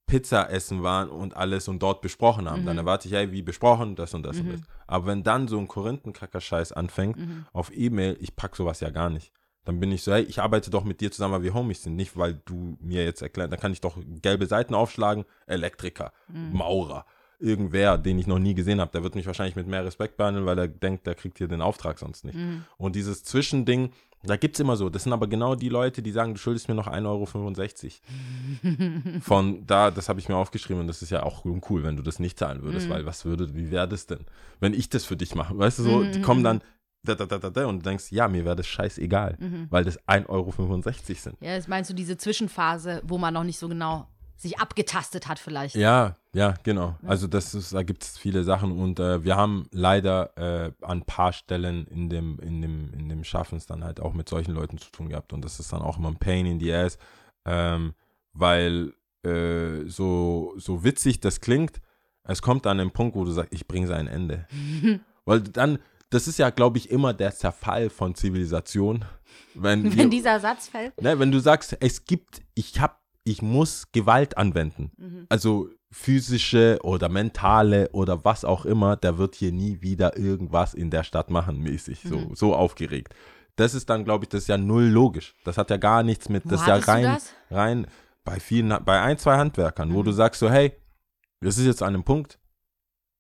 Pizza 0.08 0.50
essen 0.50 0.82
waren 0.84 1.10
und 1.10 1.36
alles 1.36 1.68
und 1.68 1.84
dort 1.84 2.02
besprochen 2.02 2.50
haben. 2.50 2.66
Dann 2.66 2.76
Mhm. 2.76 2.80
erwarte 2.80 3.08
ich, 3.08 3.14
hey, 3.14 3.32
wie 3.32 3.42
besprochen, 3.44 3.96
das 3.96 4.14
und 4.14 4.24
das 4.24 4.40
und 4.40 4.48
Mhm. 4.48 4.52
das. 4.54 4.62
Aber 4.88 5.06
wenn 5.08 5.22
dann 5.22 5.48
so 5.48 5.60
ein 5.60 5.68
Korinthenkacker-Scheiß 5.68 6.72
anfängt, 6.72 7.18
Mhm. 7.18 7.46
auf 7.54 7.72
E-Mail, 7.76 8.18
ich 8.20 8.36
pack 8.36 8.56
sowas 8.56 8.80
ja 8.80 8.90
gar 8.90 9.10
nicht. 9.10 9.32
Dann 9.66 9.82
bin 9.82 9.92
ich 9.92 10.02
so, 10.04 10.14
hey, 10.14 10.24
ich 10.24 10.40
arbeite 10.42 10.70
doch 10.72 10.86
mit 10.86 11.02
dir 11.02 11.12
zusammen, 11.12 11.34
weil 11.36 11.44
wir 11.44 11.54
Homies 11.54 11.84
sind. 11.84 11.98
Nicht, 11.98 12.16
weil 12.18 12.42
du 12.46 12.78
mir 12.80 13.04
jetzt 13.04 13.22
erklärst, 13.22 13.52
dann 13.52 13.60
kann 13.60 13.74
ich 13.74 13.82
doch 13.82 13.98
gelbe 14.22 14.46
Seiten 14.48 14.74
aufschlagen, 14.74 15.26
Elektriker, 15.46 16.14
Mhm. 16.30 16.54
Maurer, 16.58 17.06
irgendwer, 17.40 17.98
den 17.98 18.18
ich 18.20 18.28
noch 18.28 18.40
nie 18.40 18.56
gesehen 18.56 18.82
habe. 18.82 18.92
Der 18.92 19.04
wird 19.04 19.16
mich 19.16 19.28
wahrscheinlich 19.28 19.56
mit 19.56 19.68
mehr 19.68 19.86
Respekt 19.86 20.18
behandeln, 20.18 20.46
weil 20.46 20.58
er 20.58 20.68
denkt, 20.68 21.06
der 21.06 21.16
kriegt 21.16 21.38
hier 21.38 21.48
den 21.48 21.62
Auftrag 21.62 22.00
sonst 22.00 22.26
nicht. 22.26 22.38
Mhm. 22.38 22.66
Und 22.78 22.96
dieses 22.96 23.24
Zwischending, 23.24 23.92
da 24.24 24.38
gibt 24.38 24.56
es 24.56 24.60
immer 24.60 24.76
so. 24.76 24.90
Das 24.90 25.04
sind 25.04 25.14
aber 25.14 25.28
genau 25.28 25.56
die 25.56 25.70
Leute, 25.70 26.02
die 26.02 26.12
sagen, 26.12 26.34
du 26.34 26.40
schuldest 26.40 26.68
mir 26.68 26.76
noch 26.76 26.88
1,65 26.88 27.06
Euro. 27.06 27.26
Von 29.22 29.66
da, 29.66 29.92
das 29.92 30.10
habe 30.10 30.20
ich 30.20 30.30
mir 30.30 30.36
aufgeschrieben 30.36 30.82
und 30.82 30.88
das 30.88 31.02
ist 31.02 31.12
ja 31.12 31.24
auch 31.24 31.46
cool, 31.70 31.84
wenn 31.84 31.96
du 31.96 32.04
das 32.04 32.20
nicht 32.20 32.40
zahlen 32.40 32.64
würdest, 32.64 32.88
Mhm. 32.88 32.92
weil 32.92 33.06
was 33.06 33.26
würde, 33.26 33.54
wie 33.56 33.72
wäre 33.72 33.88
das 33.88 34.08
denn, 34.08 34.26
wenn 34.60 34.74
ich 34.74 34.90
das 34.90 35.06
für 35.06 35.18
dich 35.18 35.36
mache? 35.36 35.58
Weißt 35.58 35.80
du, 35.80 35.84
so, 35.84 36.04
die 36.04 36.20
mhm, 36.20 36.24
kommen 36.24 36.40
mhm. 36.42 36.46
dann 36.46 36.62
da, 37.04 37.16
da, 37.16 37.26
da, 37.26 37.38
da, 37.38 37.50
da, 37.50 37.66
und 37.68 37.80
du 37.80 37.90
denkst, 37.90 38.12
ja, 38.12 38.28
mir 38.28 38.44
wäre 38.44 38.56
das 38.56 38.68
scheißegal, 38.68 39.38
Mhm. 39.40 39.68
weil 39.70 39.86
das 39.86 40.00
1,65 40.08 40.30
Euro 40.30 40.82
sind. 41.16 41.38
Ja, 41.42 41.56
das 41.56 41.68
meinst 41.68 41.90
du 41.90 41.94
diese 41.94 42.18
Zwischenphase, 42.18 43.02
wo 43.06 43.18
man 43.18 43.34
noch 43.34 43.44
nicht 43.44 43.60
so 43.60 43.70
genau 43.70 44.08
sich 44.38 44.60
abgetastet 44.60 45.28
hat 45.28 45.40
vielleicht. 45.40 45.76
Ja, 45.76 46.16
ja, 46.34 46.54
genau. 46.64 46.96
Also 47.06 47.28
das 47.28 47.56
ist, 47.56 47.74
da 47.74 47.84
gibt 47.84 48.04
es 48.04 48.18
viele 48.18 48.44
Sachen 48.44 48.72
und 48.78 49.00
äh, 49.00 49.24
wir 49.24 49.36
haben 49.36 49.68
leider 49.72 50.38
äh, 50.38 50.72
an 50.86 51.00
ein 51.00 51.06
paar 51.06 51.34
Stellen 51.34 51.88
in 51.88 52.10
dem, 52.10 52.40
in 52.40 52.62
dem, 52.62 52.94
in 52.94 53.10
dem 53.10 53.24
Schaffens 53.24 53.66
dann 53.66 53.84
halt 53.84 54.00
auch 54.00 54.14
mit 54.14 54.30
solchen 54.30 54.54
Leuten 54.54 54.78
zu 54.78 54.92
tun 54.92 55.10
gehabt 55.10 55.34
und 55.34 55.44
das 55.44 55.60
ist 55.60 55.74
dann 55.74 55.82
auch 55.82 55.98
immer 55.98 56.10
ein 56.10 56.20
Pain 56.20 56.46
in 56.46 56.60
the 56.60 56.72
ass, 56.74 57.00
ähm, 57.46 57.96
weil 58.34 58.94
äh, 59.24 59.86
so, 59.88 60.54
so 60.58 60.84
witzig 60.84 61.20
das 61.20 61.42
klingt, 61.42 61.82
es 62.24 62.42
kommt 62.42 62.68
an 62.68 62.78
den 62.78 62.92
Punkt, 62.92 63.16
wo 63.16 63.24
du 63.24 63.32
sagst, 63.32 63.54
ich 63.54 63.68
bringe 63.68 63.88
sein 63.88 64.08
Ende. 64.08 64.48
weil 65.26 65.42
dann, 65.42 65.80
das 66.10 66.28
ist 66.28 66.38
ja, 66.38 66.50
glaube 66.50 66.78
ich, 66.78 66.90
immer 66.90 67.14
der 67.14 67.34
Zerfall 67.34 67.90
von 67.90 68.16
Zivilisation. 68.16 69.06
Wenn, 69.54 69.84
wir, 69.84 69.98
Wenn 69.98 70.10
dieser 70.10 70.40
Satz 70.40 70.68
fällt. 70.68 71.02
ne, 71.02 71.18
wenn 71.20 71.32
du 71.32 71.40
sagst, 71.40 71.78
es 71.80 72.06
gibt, 72.06 72.42
ich 72.54 72.80
hab, 72.80 72.97
ich 73.28 73.42
muss 73.42 73.92
Gewalt 73.92 74.38
anwenden 74.38 74.92
Mhm. 74.98 75.26
also 75.30 75.70
physische 75.92 76.80
oder 76.84 77.10
mentale 77.10 77.90
oder 77.92 78.24
was 78.26 78.44
auch 78.46 78.66
immer, 78.66 78.96
der 78.98 79.18
wird 79.18 79.36
hier 79.36 79.52
nie 79.52 79.82
wieder 79.82 80.18
irgendwas 80.18 80.74
in 80.74 80.90
der 80.92 81.04
Stadt 81.04 81.30
machen, 81.30 81.60
mäßig, 81.62 82.02
so, 82.04 82.18
Mhm. 82.18 82.36
so 82.36 82.56
aufgeregt. 82.56 83.14
Das 83.56 83.74
ist 83.74 83.90
dann, 83.90 84.04
glaube 84.04 84.26
ich, 84.26 84.30
das 84.30 84.42
ist 84.44 84.48
ja 84.50 84.58
null 84.58 84.84
logisch. 84.86 85.34
Das 85.46 85.58
hat 85.58 85.70
ja 85.70 85.78
gar 85.78 86.04
nichts 86.04 86.30
mit, 86.30 86.46
Wo 86.46 86.50
das 86.50 86.62
ist 86.62 86.68
ja 86.68 86.76
rein, 86.76 87.04
das? 87.04 87.34
rein 87.50 87.88
bei 88.24 88.40
vielen, 88.40 88.70
bei 88.84 89.02
ein, 89.02 89.18
zwei 89.18 89.38
Handwerkern, 89.38 89.94
wo 89.94 90.02
Mhm. 90.02 90.06
du 90.06 90.12
sagst 90.12 90.40
so, 90.40 90.50
hey, 90.50 90.74
das 91.42 91.58
ist 91.58 91.66
jetzt 91.66 91.82
an 91.82 91.90
einem 91.94 92.04
Punkt, 92.04 92.38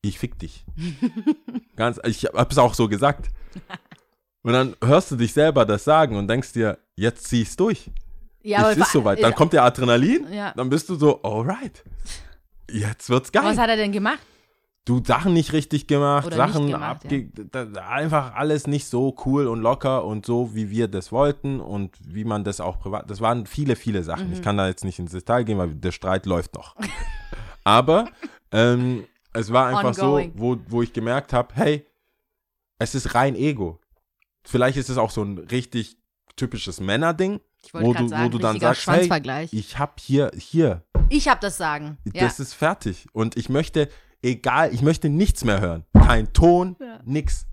ich 0.01 0.19
fick 0.19 0.37
dich. 0.39 0.65
Ganz, 1.75 1.99
ich 2.05 2.25
habe 2.25 2.49
es 2.51 2.57
auch 2.57 2.73
so 2.73 2.87
gesagt. 2.87 3.29
Und 4.43 4.53
dann 4.53 4.75
hörst 4.83 5.11
du 5.11 5.15
dich 5.15 5.33
selber 5.33 5.65
das 5.65 5.83
sagen 5.83 6.15
und 6.15 6.27
denkst 6.29 6.53
dir, 6.53 6.77
jetzt 6.95 7.25
zieh 7.27 7.41
ich's 7.41 7.57
durch. 7.57 7.91
Ja, 8.47 8.71
es 8.71 8.77
ist 8.77 8.91
soweit. 8.91 9.21
Dann 9.21 9.35
kommt 9.35 9.53
der 9.53 9.63
Adrenalin, 9.63 10.27
Ja. 10.31 10.53
dann 10.55 10.69
bist 10.69 10.89
du 10.89 10.95
so, 10.95 11.21
alright. 11.23 11.83
Jetzt 12.69 13.09
wird's 13.09 13.31
geil. 13.31 13.43
Was 13.45 13.57
hat 13.57 13.69
er 13.69 13.75
denn 13.77 13.91
gemacht? 13.91 14.19
du 14.87 15.03
Sachen 15.03 15.33
nicht 15.33 15.51
richtig 15.53 15.87
gemacht, 15.87 16.27
Oder 16.27 16.37
Sachen 16.37 16.67
gemacht, 16.67 17.03
abge 17.03 17.29
da, 17.51 17.65
einfach 17.89 18.35
alles 18.35 18.67
nicht 18.67 18.87
so 18.87 19.15
cool 19.25 19.47
und 19.47 19.59
locker 19.61 20.05
und 20.05 20.25
so, 20.25 20.55
wie 20.55 20.69
wir 20.69 20.87
das 20.87 21.11
wollten 21.11 21.59
und 21.59 21.97
wie 22.01 22.23
man 22.23 22.43
das 22.43 22.61
auch 22.61 22.79
privat. 22.79 23.09
Das 23.11 23.19
waren 23.19 23.45
viele, 23.45 23.75
viele 23.75 24.03
Sachen. 24.03 24.27
Mhm. 24.27 24.33
Ich 24.33 24.41
kann 24.41 24.55
da 24.57 24.67
jetzt 24.67 24.85
nicht 24.85 24.97
ins 24.99 25.11
Detail 25.11 25.43
gehen, 25.43 25.57
weil 25.57 25.75
der 25.75 25.91
Streit 25.91 26.25
läuft 26.25 26.55
noch. 26.55 26.75
Aber 27.65 28.07
ähm, 28.51 29.03
es 29.33 29.51
war 29.51 29.67
einfach 29.67 30.01
Ongoing. 30.01 30.31
so, 30.35 30.41
wo, 30.41 30.57
wo 30.69 30.81
ich 30.81 30.93
gemerkt 30.93 31.33
habe, 31.33 31.53
hey, 31.55 31.85
es 32.79 32.95
ist 32.95 33.13
rein 33.13 33.35
Ego. 33.35 33.79
Vielleicht 34.45 34.77
ist 34.77 34.89
es 34.89 34.97
auch 34.97 35.11
so 35.11 35.21
ein 35.21 35.37
richtig 35.37 35.97
typisches 36.37 36.79
Männerding, 36.79 37.41
Ich 37.65 37.73
wollte 37.73 37.87
wo 37.87 37.91
gerade 37.91 38.03
du, 38.05 38.09
sagen, 38.09 38.25
wo 38.25 38.29
du 38.29 38.37
dann 38.37 38.59
sagst, 38.59 38.87
hey, 38.87 39.47
ich 39.51 39.77
habe 39.77 39.93
hier, 39.99 40.31
hier, 40.37 40.83
Ich 41.09 41.27
hab 41.27 41.41
das 41.41 41.57
Sagen. 41.57 41.97
Ja. 42.13 42.23
das 42.25 42.39
ist 42.39 42.53
fertig. 42.53 43.07
Und 43.13 43.35
ich 43.37 43.49
möchte, 43.49 43.89
egal, 44.21 44.73
ich 44.73 44.81
möchte 44.81 45.09
nichts 45.09 45.43
mehr 45.43 45.59
hören. 45.61 45.83
Kein 45.93 46.31
Ton, 46.33 46.75
Ja. 46.79 46.99
nix. 47.05 47.45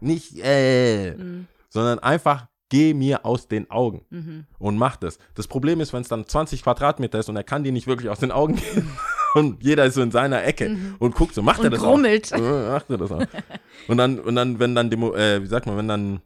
Nicht, 0.00 0.38
äh, 0.42 1.12
Mhm. 1.14 1.46
sondern 1.68 1.98
einfach 1.98 2.46
geh 2.70 2.94
mir 2.94 3.26
aus 3.26 3.48
den 3.48 3.70
Augen 3.70 4.06
Mhm. 4.10 4.46
und 4.58 4.78
mach 4.78 4.96
das. 4.96 5.18
Das 5.34 5.46
Problem 5.48 5.80
ist, 5.80 5.92
wenn 5.92 6.02
es 6.02 6.08
dann 6.08 6.26
20 6.26 6.62
Quadratmeter 6.62 7.18
ist 7.18 7.28
und 7.28 7.36
er 7.36 7.44
kann 7.44 7.64
die 7.64 7.72
nicht 7.72 7.86
wirklich 7.86 8.08
aus 8.08 8.20
den 8.20 8.30
Augen 8.32 8.56
gehen 8.56 8.88
und 9.34 9.62
jeder 9.62 9.84
ist 9.84 9.94
so 9.94 10.02
in 10.02 10.10
seiner 10.12 10.42
Ecke 10.44 10.76
und 11.00 11.14
guckt 11.16 11.34
so, 11.34 11.42
macht 11.42 11.58
er 11.60 11.66
Mhm. 11.66 11.70
Das 11.74 11.82
grummelt. 11.82 12.32
auch? 12.32 12.38
Macht 12.72 12.90
er 12.90 12.98
das 12.98 13.10
auch? 13.12 13.20
Und 13.88 13.96
dann, 13.98 14.20
und 14.20 14.36
dann, 14.36 14.58
wenn 14.60 14.74
dann, 14.74 14.88
Demo, 14.90 15.14
äh, 15.14 15.42
wie 15.42 15.46
sagt 15.46 15.66
man, 15.66 15.76
wenn 15.76 15.88
dann 15.88 16.20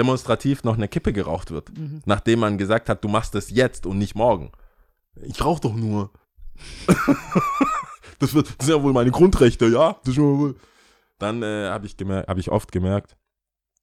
demonstrativ 0.00 0.64
noch 0.64 0.76
eine 0.76 0.88
Kippe 0.88 1.12
geraucht 1.12 1.50
wird, 1.50 1.76
Mhm. 1.76 2.02
nachdem 2.06 2.40
man 2.40 2.58
gesagt 2.58 2.88
hat, 2.88 3.04
du 3.04 3.08
machst 3.08 3.34
das 3.34 3.50
jetzt 3.50 3.86
und 3.86 3.98
nicht 3.98 4.14
morgen. 4.14 4.50
Ich 5.22 5.44
rauche 5.44 5.60
doch 5.60 5.74
nur. 5.74 6.10
das, 8.18 8.34
wird, 8.34 8.48
das 8.58 8.66
sind 8.66 8.76
ja 8.76 8.82
wohl 8.82 8.92
meine 8.92 9.10
Grundrechte, 9.10 9.66
ja? 9.66 9.96
Das 10.04 10.10
ist 10.12 10.16
ja 10.16 10.22
wohl. 10.22 10.56
Dann 11.18 11.42
äh, 11.42 11.68
habe 11.68 11.86
ich, 11.86 11.96
hab 12.00 12.38
ich 12.38 12.50
oft 12.50 12.72
gemerkt, 12.72 13.16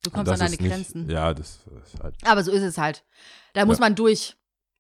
Du 0.03 0.12
kommst 0.12 0.31
an 0.31 0.39
deine 0.39 0.53
ist 0.53 0.62
nicht, 0.62 0.71
Grenzen. 0.71 1.09
Ja, 1.09 1.33
das 1.33 1.59
ist 1.83 2.01
halt. 2.01 2.15
Aber 2.24 2.43
so 2.43 2.51
ist 2.51 2.62
es 2.63 2.77
halt. 2.77 3.03
Da 3.53 3.65
muss 3.65 3.79
man 3.79 3.95
durch. 3.95 4.36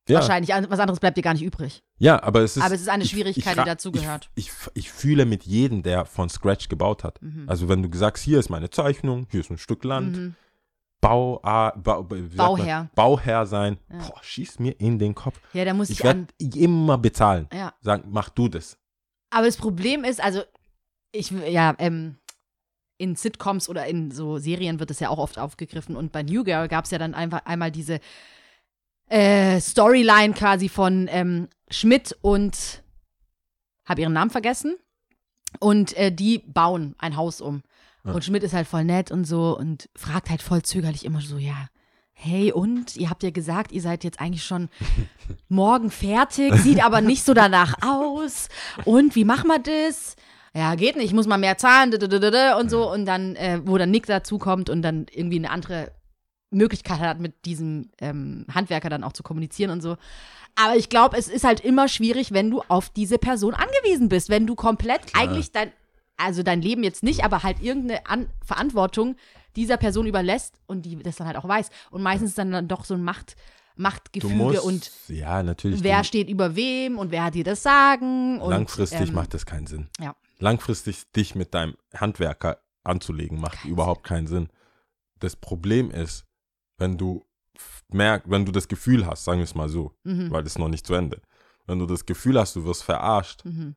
Ja. 0.07 0.19
Wahrscheinlich. 0.19 0.53
An- 0.53 0.67
Was 0.69 0.79
anderes 0.79 0.99
bleibt 0.99 1.17
dir 1.17 1.21
gar 1.23 1.33
nicht 1.33 1.43
übrig. 1.43 1.83
Ja, 1.97 2.21
aber 2.23 2.41
es 2.41 2.55
ist. 2.55 2.63
Aber 2.63 2.75
es 2.75 2.81
ist 2.81 2.87
eine 2.87 3.03
ich- 3.03 3.09
Schwierigkeit, 3.09 3.57
ich, 3.57 3.63
die 3.63 3.69
dazugehört. 3.69 4.29
Ich, 4.35 4.47
ich, 4.47 4.53
ich 4.75 4.91
fühle 4.91 5.25
mit 5.25 5.43
jedem, 5.43 5.81
der 5.83 6.05
von 6.05 6.29
Scratch 6.29 6.69
gebaut 6.69 7.03
hat. 7.03 7.19
Mhm. 7.21 7.43
Also, 7.47 7.67
wenn 7.67 7.81
du 7.83 7.97
sagst, 7.97 8.23
hier 8.23 8.39
ist 8.39 8.49
meine 8.49 8.69
Zeichnung, 8.69 9.27
hier 9.31 9.39
ist 9.41 9.49
ein 9.49 9.57
Stück 9.57 9.83
Land, 9.83 10.15
Mhm. 10.15 10.35
Bau, 10.99 11.39
man? 11.43 12.29
Bauherr. 12.35 12.89
Bauherr 12.95 13.45
sein, 13.45 13.77
Ja. 13.91 13.99
boah, 13.99 14.23
schieß 14.23 14.59
mir 14.59 14.71
in 14.79 14.97
den 14.97 15.13
Kopf. 15.13 15.39
Ja, 15.53 15.63
da 15.65 15.73
muss 15.73 15.89
Ich 15.89 15.99
ich 15.99 16.03
werde 16.03 16.27
immer 16.55 16.97
bezahlen. 16.97 17.47
Ja. 17.53 17.73
Sagen, 17.81 18.05
mach 18.09 18.29
du 18.29 18.47
das. 18.47 18.77
Aber 19.29 19.45
das 19.45 19.57
Problem 19.57 20.03
ist, 20.03 20.21
also, 20.21 20.41
ich, 21.11 21.31
ja, 21.31 21.75
ähm, 21.77 22.17
in 22.97 23.15
Sitcoms 23.15 23.69
oder 23.69 23.85
in 23.85 24.11
so 24.11 24.37
Serien 24.39 24.79
wird 24.79 24.89
es 24.91 24.99
ja 24.99 25.09
auch 25.09 25.19
oft 25.19 25.37
aufgegriffen. 25.37 25.95
Und 25.95 26.11
bei 26.11 26.23
New 26.23 26.43
Girl 26.43 26.67
gab 26.67 26.85
es 26.85 26.91
ja 26.91 26.97
dann 26.97 27.13
einfach 27.13 27.45
einmal 27.45 27.71
diese 27.71 27.99
äh, 29.09 29.59
Storyline 29.59 30.33
quasi 30.33 30.67
von 30.67 31.07
ähm, 31.11 31.47
Schmidt 31.69 32.17
und 32.21 32.83
habe 33.85 34.01
ihren 34.01 34.13
Namen 34.13 34.31
vergessen. 34.31 34.75
Und 35.59 35.95
äh, 35.95 36.11
die 36.11 36.39
bauen 36.39 36.95
ein 36.97 37.15
Haus 37.15 37.39
um. 37.39 37.61
Ja. 38.07 38.13
Und 38.13 38.25
Schmidt 38.25 38.43
ist 38.43 38.53
halt 38.53 38.67
voll 38.67 38.83
nett 38.83 39.11
und 39.11 39.25
so 39.25 39.57
und 39.57 39.89
fragt 39.95 40.29
halt 40.29 40.41
voll 40.41 40.63
zögerlich 40.63 41.05
immer 41.05 41.21
so, 41.21 41.37
ja, 41.37 41.67
hey 42.13 42.51
und, 42.51 42.95
ihr 42.95 43.09
habt 43.09 43.21
ja 43.21 43.29
gesagt, 43.29 43.71
ihr 43.71 43.81
seid 43.81 44.03
jetzt 44.03 44.19
eigentlich 44.19 44.43
schon 44.43 44.69
morgen 45.49 45.91
fertig, 45.91 46.53
sieht 46.55 46.83
aber 46.83 47.01
nicht 47.01 47.23
so 47.23 47.33
danach 47.33 47.75
aus. 47.81 48.49
Und 48.85 49.15
wie 49.15 49.25
machen 49.25 49.47
wir 49.47 49.59
das? 49.59 50.15
Ja, 50.55 50.73
geht 50.73 50.95
nicht, 50.95 51.05
ich 51.05 51.13
muss 51.13 51.27
mal 51.27 51.37
mehr 51.37 51.57
zahlen 51.57 51.93
und 51.93 52.69
so. 52.69 52.91
Und 52.91 53.05
dann, 53.05 53.35
äh, 53.35 53.61
wo 53.63 53.77
dann 53.77 53.91
Nick 53.91 54.07
dazu 54.07 54.39
kommt 54.39 54.71
und 54.71 54.81
dann 54.81 55.05
irgendwie 55.11 55.37
eine 55.37 55.51
andere 55.51 55.91
Möglichkeit 56.49 56.99
hat, 56.99 57.19
mit 57.19 57.45
diesem 57.45 57.91
ähm, 57.99 58.45
Handwerker 58.53 58.89
dann 58.89 59.03
auch 59.03 59.13
zu 59.13 59.21
kommunizieren 59.21 59.69
und 59.69 59.81
so. 59.81 59.97
Aber 60.55 60.75
ich 60.75 60.89
glaube, 60.89 61.17
es 61.17 61.27
ist 61.27 61.43
halt 61.43 61.59
immer 61.59 61.87
schwierig, 61.87 62.31
wenn 62.31 62.49
du 62.49 62.63
auf 62.67 62.89
diese 62.89 63.19
Person 63.19 63.53
angewiesen 63.53 64.09
bist, 64.09 64.29
wenn 64.29 64.47
du 64.47 64.55
komplett 64.55 65.01
eigentlich 65.13 65.51
dein, 65.51 65.71
also 66.17 66.43
dein 66.43 66.61
Leben 66.61 66.83
jetzt 66.83 67.03
nicht, 67.03 67.23
aber 67.23 67.43
halt 67.43 67.61
irgendeine 67.61 68.05
An 68.07 68.29
Verantwortung 68.45 69.15
dieser 69.55 69.77
Person 69.77 70.05
überlässt 70.05 70.59
und 70.67 70.83
die 70.85 70.97
das 71.01 71.15
dann 71.15 71.27
halt 71.27 71.37
auch 71.37 71.47
weiß. 71.47 71.69
Und 71.91 72.03
meistens 72.03 72.35
dann, 72.35 72.51
dann 72.51 72.67
doch 72.67 72.85
so 72.85 72.93
ein 72.93 73.03
Macht, 73.03 73.35
Machtgefüge 73.75 74.33
musst, 74.35 74.63
und 74.63 74.91
ja, 75.07 75.43
natürlich. 75.43 75.83
wer 75.83 76.03
steht 76.03 76.29
über 76.29 76.55
wem 76.55 76.97
und 76.97 77.11
wer 77.11 77.23
hat 77.25 77.35
dir 77.35 77.43
das 77.43 77.61
Sagen. 77.63 78.39
Und, 78.41 78.49
langfristig 78.49 79.09
ähm, 79.09 79.15
macht 79.15 79.33
das 79.33 79.45
keinen 79.45 79.67
Sinn. 79.67 79.87
ja. 79.99 80.15
Langfristig 80.39 81.11
dich 81.13 81.33
mit 81.33 81.53
deinem 81.55 81.75
Handwerker 81.95 82.59
anzulegen, 82.83 83.39
macht 83.41 83.65
überhaupt 83.65 84.03
keinen 84.03 84.27
Sinn. 84.27 84.49
Das 85.19 85.35
Problem 85.35 85.89
ist, 85.89 86.25
wenn 86.77 86.95
du 86.97 87.23
merkst, 87.89 88.29
wenn 88.29 88.45
du 88.45 88.51
das 88.51 88.67
Gefühl 88.67 89.07
hast, 89.07 89.23
sagen 89.23 89.39
wir 89.39 89.45
es 89.45 89.55
mal 89.55 89.67
so, 89.69 89.93
Mhm. 90.03 90.29
weil 90.31 90.43
das 90.43 90.53
ist 90.53 90.59
noch 90.59 90.67
nicht 90.69 90.85
zu 90.85 90.93
Ende. 90.93 91.21
Wenn 91.65 91.79
du 91.79 91.87
das 91.87 92.05
Gefühl 92.05 92.39
hast, 92.39 92.55
du 92.55 92.63
wirst 92.65 92.83
verarscht 92.83 93.43
Mhm. 93.45 93.75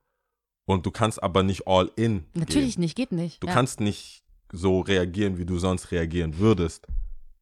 Und 0.71 0.87
du 0.87 0.91
kannst 0.91 1.23
aber 1.23 1.43
nicht 1.43 1.67
all 1.67 1.91
in. 1.97 2.25
Natürlich 2.35 2.75
Gehen. 2.75 2.81
nicht, 2.83 2.97
geht 2.97 3.13
nicht. 3.13 3.43
Du 3.43 3.47
ja. 3.47 3.53
kannst 3.53 3.81
nicht 3.81 4.23
so 4.53 4.81
reagieren, 4.81 5.39
wie 5.39 5.45
du 5.45 5.59
sonst 5.59 5.91
reagieren 5.91 6.39
würdest, 6.39 6.87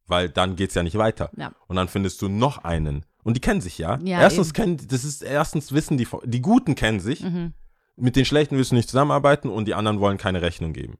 weil 0.07 0.29
dann 0.29 0.55
geht 0.55 0.69
es 0.69 0.75
ja 0.75 0.83
nicht 0.83 0.97
weiter. 0.97 1.29
Ja. 1.37 1.53
Und 1.67 1.75
dann 1.75 1.87
findest 1.87 2.21
du 2.21 2.29
noch 2.29 2.59
einen. 2.59 3.05
Und 3.23 3.35
die 3.35 3.41
kennen 3.41 3.61
sich 3.61 3.77
ja. 3.77 3.99
Ja, 4.03 4.21
erstens 4.21 4.47
eben. 4.47 4.53
kennen, 4.55 4.87
das 4.87 5.03
ist 5.03 5.21
erstens 5.21 5.71
wissen 5.71 5.97
die, 5.97 6.07
die 6.25 6.41
Guten 6.41 6.75
kennen 6.75 6.99
sich. 6.99 7.21
Mhm. 7.21 7.53
Mit 7.95 8.15
den 8.15 8.25
Schlechten 8.25 8.55
willst 8.57 8.71
du 8.71 8.75
nicht 8.75 8.89
zusammenarbeiten 8.89 9.49
und 9.49 9.65
die 9.65 9.73
anderen 9.73 9.99
wollen 9.99 10.17
keine 10.17 10.41
Rechnung 10.41 10.73
geben. 10.73 10.97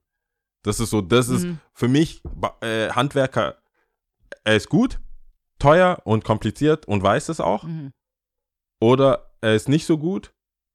Das 0.62 0.78
ist 0.80 0.90
so, 0.90 1.00
das 1.00 1.28
ist 1.28 1.44
Mhm. 1.44 1.58
für 1.72 1.88
mich 1.88 2.22
äh, 2.60 2.90
Handwerker. 2.90 3.56
Er 4.44 4.56
ist 4.56 4.68
gut, 4.68 5.00
teuer 5.58 6.00
und 6.04 6.24
kompliziert 6.24 6.86
und 6.86 7.02
weiß 7.02 7.30
es 7.30 7.40
auch. 7.40 7.64
Mhm. 7.64 7.92
Oder 8.80 9.30
er 9.40 9.54
ist 9.54 9.68
nicht 9.68 9.86
so 9.86 9.96
gut 9.98 10.32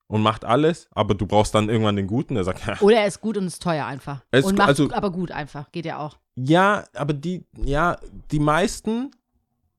und 0.07 0.21
macht 0.21 0.45
alles, 0.45 0.87
aber 0.91 1.15
du 1.15 1.25
brauchst 1.25 1.55
dann 1.55 1.69
irgendwann 1.69 1.95
den 1.95 2.07
Guten, 2.07 2.35
der 2.35 2.43
sagt, 2.43 2.65
ja, 2.67 2.79
Oder 2.81 2.97
er 2.97 3.07
ist 3.07 3.21
gut 3.21 3.37
und 3.37 3.47
ist 3.47 3.61
teuer 3.61 3.85
einfach. 3.85 4.23
Er 4.31 4.39
ist 4.39 4.45
und 4.45 4.57
macht 4.57 4.67
also- 4.69 4.91
aber 4.91 5.11
gut 5.11 5.31
einfach. 5.31 5.71
Geht 5.71 5.85
ja 5.85 5.97
auch. 5.99 6.17
Ja, 6.35 6.83
aber 6.93 7.13
die, 7.13 7.45
ja, 7.57 7.97
die 8.31 8.39
meisten 8.39 9.11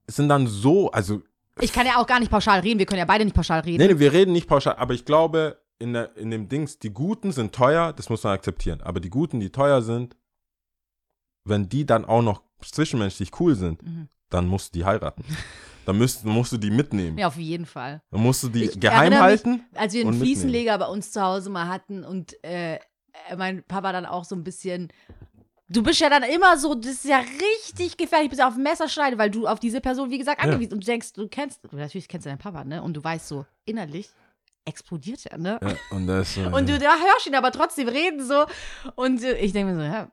sind 0.08 0.28
dann 0.28 0.46
so, 0.46 0.90
also, 0.90 1.22
Ich 1.60 1.72
kann 1.72 1.86
ja 1.86 1.96
auch 1.98 2.06
gar 2.06 2.18
nicht 2.20 2.30
pauschal 2.30 2.60
reden. 2.60 2.78
Wir 2.78 2.86
können 2.86 2.98
ja 2.98 3.04
beide 3.04 3.24
nicht 3.24 3.34
pauschal 3.36 3.60
reden. 3.60 3.78
nee, 3.86 3.92
nee, 3.92 3.98
wir 4.00 4.12
reden 4.12 4.32
nicht 4.32 4.48
pauschal, 4.48 4.76
aber 4.76 4.94
ich 4.94 5.04
glaube, 5.04 5.60
in, 5.78 5.92
der, 5.92 6.16
in 6.16 6.30
dem 6.30 6.48
Dings, 6.48 6.78
die 6.78 6.90
Guten 6.90 7.32
sind 7.32 7.54
teuer, 7.54 7.92
das 7.92 8.08
muss 8.08 8.24
man 8.24 8.32
akzeptieren. 8.32 8.80
Aber 8.80 8.98
die 9.00 9.10
Guten, 9.10 9.40
die 9.40 9.50
teuer 9.50 9.82
sind, 9.82 10.16
wenn 11.44 11.68
die 11.68 11.84
dann 11.86 12.04
auch 12.04 12.22
noch 12.22 12.42
zwischenmenschlich 12.62 13.30
cool 13.40 13.54
sind, 13.54 13.82
Mhm. 13.82 14.08
dann 14.30 14.48
musst 14.48 14.74
du 14.74 14.78
die 14.80 14.84
heiraten. 14.84 15.22
dann 15.86 15.98
musst, 15.98 16.24
musst 16.24 16.52
du 16.52 16.56
die 16.58 16.70
mitnehmen. 16.70 17.16
Ja, 17.18 17.28
auf 17.28 17.36
jeden 17.36 17.64
Fall. 17.66 18.02
Dann 18.10 18.20
musst 18.20 18.42
du 18.42 18.48
die 18.48 18.64
Ich 18.64 18.78
geheim 18.80 19.12
erinnere 19.12 19.18
mich- 19.20 19.44
halten. 19.44 19.64
Als 19.74 19.94
wir 19.94 20.06
einen. 20.06 20.18
Fliesenleger 20.20 20.76
bei 20.78 20.86
uns 20.86 21.12
zu 21.12 21.22
Hause 21.22 21.48
mal 21.50 21.68
hatten 21.68 22.04
und 22.04 22.34
äh, 22.44 22.78
mein 23.36 23.62
Papa 23.64 23.92
dann 23.92 24.04
auch 24.06 24.24
so 24.24 24.34
ein 24.36 24.44
bisschen. 24.44 24.88
Du 25.68 25.82
bist 25.82 25.98
ja 25.98 26.08
dann 26.08 26.22
immer 26.22 26.56
so, 26.58 26.76
das 26.76 26.92
ist 26.92 27.04
ja 27.06 27.18
richtig 27.18 27.96
gefährlich, 27.96 28.28
bist 28.30 28.38
ja 28.38 28.46
auf 28.46 28.54
dem 28.54 28.62
Messerschneide, 28.62 29.18
weil 29.18 29.30
du 29.30 29.48
auf 29.48 29.58
diese 29.58 29.80
Person, 29.80 30.10
wie 30.10 30.18
gesagt, 30.18 30.38
Ja. 30.40 30.44
angewiesen 30.44 30.74
und 30.74 30.80
du 30.80 30.86
denkst, 30.86 31.12
du 31.14 31.26
kennst, 31.26 31.60
natürlich 31.72 32.06
kennst 32.06 32.24
du 32.24 32.30
deinen 32.30 32.38
Papa, 32.38 32.62
ne? 32.62 32.80
Und 32.82 32.94
du 32.96 33.02
weißt 33.02 33.26
so, 33.26 33.46
innerlich 33.64 34.08
explodiert 34.64 35.26
er, 35.26 35.38
ne? 35.38 35.58
Ja, 35.62 35.74
und 35.96 36.06
das, 36.06 36.36
äh, 36.36 36.40
Und 36.52 36.68
du 36.68 36.78
da 36.78 36.90
hörst 36.96 37.26
ihn 37.26 37.34
aber 37.34 37.50
trotzdem 37.52 37.88
reden 37.88 38.24
so. 38.24 38.44
Und 38.94 39.22
äh, 39.24 39.38
ich 39.38 39.52
denke 39.52 39.72
mir 39.72 39.78
so, 39.78 39.82
ja, 39.84 40.08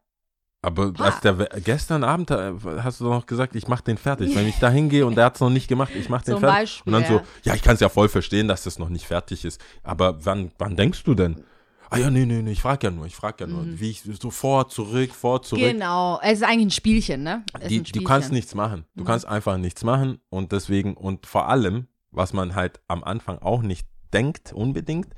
Aber 0.65 0.93
als 0.97 1.19
der 1.19 1.33
gestern 1.63 2.05
Abend 2.05 2.31
äh, 2.31 2.53
hast 2.81 3.01
du 3.01 3.03
doch 3.03 3.11
noch 3.11 3.25
gesagt, 3.25 3.53
ich 3.55 3.67
mach 3.67 3.81
den 3.81 3.97
fertig. 3.97 4.33
Wenn 4.33 4.47
ich 4.47 4.57
da 4.59 4.69
hingehe 4.69 5.05
und 5.05 5.15
der 5.15 5.25
hat 5.25 5.35
es 5.35 5.41
noch 5.41 5.49
nicht 5.49 5.67
gemacht, 5.67 5.91
ich 5.93 6.07
mach 6.07 6.21
den 6.21 6.35
Zum 6.35 6.39
fertig. 6.39 6.57
Beispiel, 6.59 6.93
und 6.93 7.01
dann 7.01 7.11
so, 7.11 7.21
ja. 7.43 7.53
ich 7.53 7.61
kann 7.61 7.75
es 7.75 7.81
ja 7.81 7.89
voll 7.89 8.07
verstehen, 8.07 8.47
dass 8.47 8.63
das 8.63 8.79
noch 8.79 8.87
nicht 8.87 9.05
fertig 9.05 9.43
ist. 9.43 9.59
Aber 9.83 10.25
wann, 10.25 10.51
wann 10.57 10.77
denkst 10.77 11.03
du 11.03 11.15
denn? 11.15 11.43
Ah 11.89 11.97
ja, 11.97 12.09
nee, 12.09 12.25
nee, 12.25 12.41
nee, 12.41 12.53
ich 12.53 12.61
frag 12.61 12.81
ja 12.81 12.89
nur, 12.91 13.05
ich 13.05 13.15
frag 13.15 13.39
ja 13.41 13.45
nur. 13.45 13.65
Wie 13.79 13.91
ich 13.91 14.03
so 14.19 14.31
vor, 14.31 14.69
zurück, 14.69 15.11
vor, 15.13 15.41
zurück. 15.43 15.61
Mhm. 15.63 15.67
genau. 15.73 16.19
Es 16.23 16.39
ist 16.39 16.43
eigentlich 16.43 16.67
ein 16.67 16.71
Spielchen, 16.71 17.23
ne? 17.23 17.43
Die, 17.69 17.79
ein 17.79 17.83
du 17.83 17.89
Spielchen. 17.89 18.07
kannst 18.07 18.31
nichts 18.31 18.55
machen. 18.55 18.85
Du 18.95 19.03
Mhm. 19.03 19.07
kannst 19.07 19.27
einfach 19.27 19.57
nichts 19.57 19.83
machen 19.83 20.19
und 20.29 20.53
deswegen, 20.53 20.95
und 20.95 21.25
vor 21.27 21.49
allem, 21.49 21.87
was 22.09 22.31
man 22.31 22.55
halt 22.55 22.79
am 22.87 23.03
Anfang 23.03 23.37
auch 23.39 23.61
nicht 23.61 23.85
denkt, 24.13 24.53
unbedingt, 24.53 25.13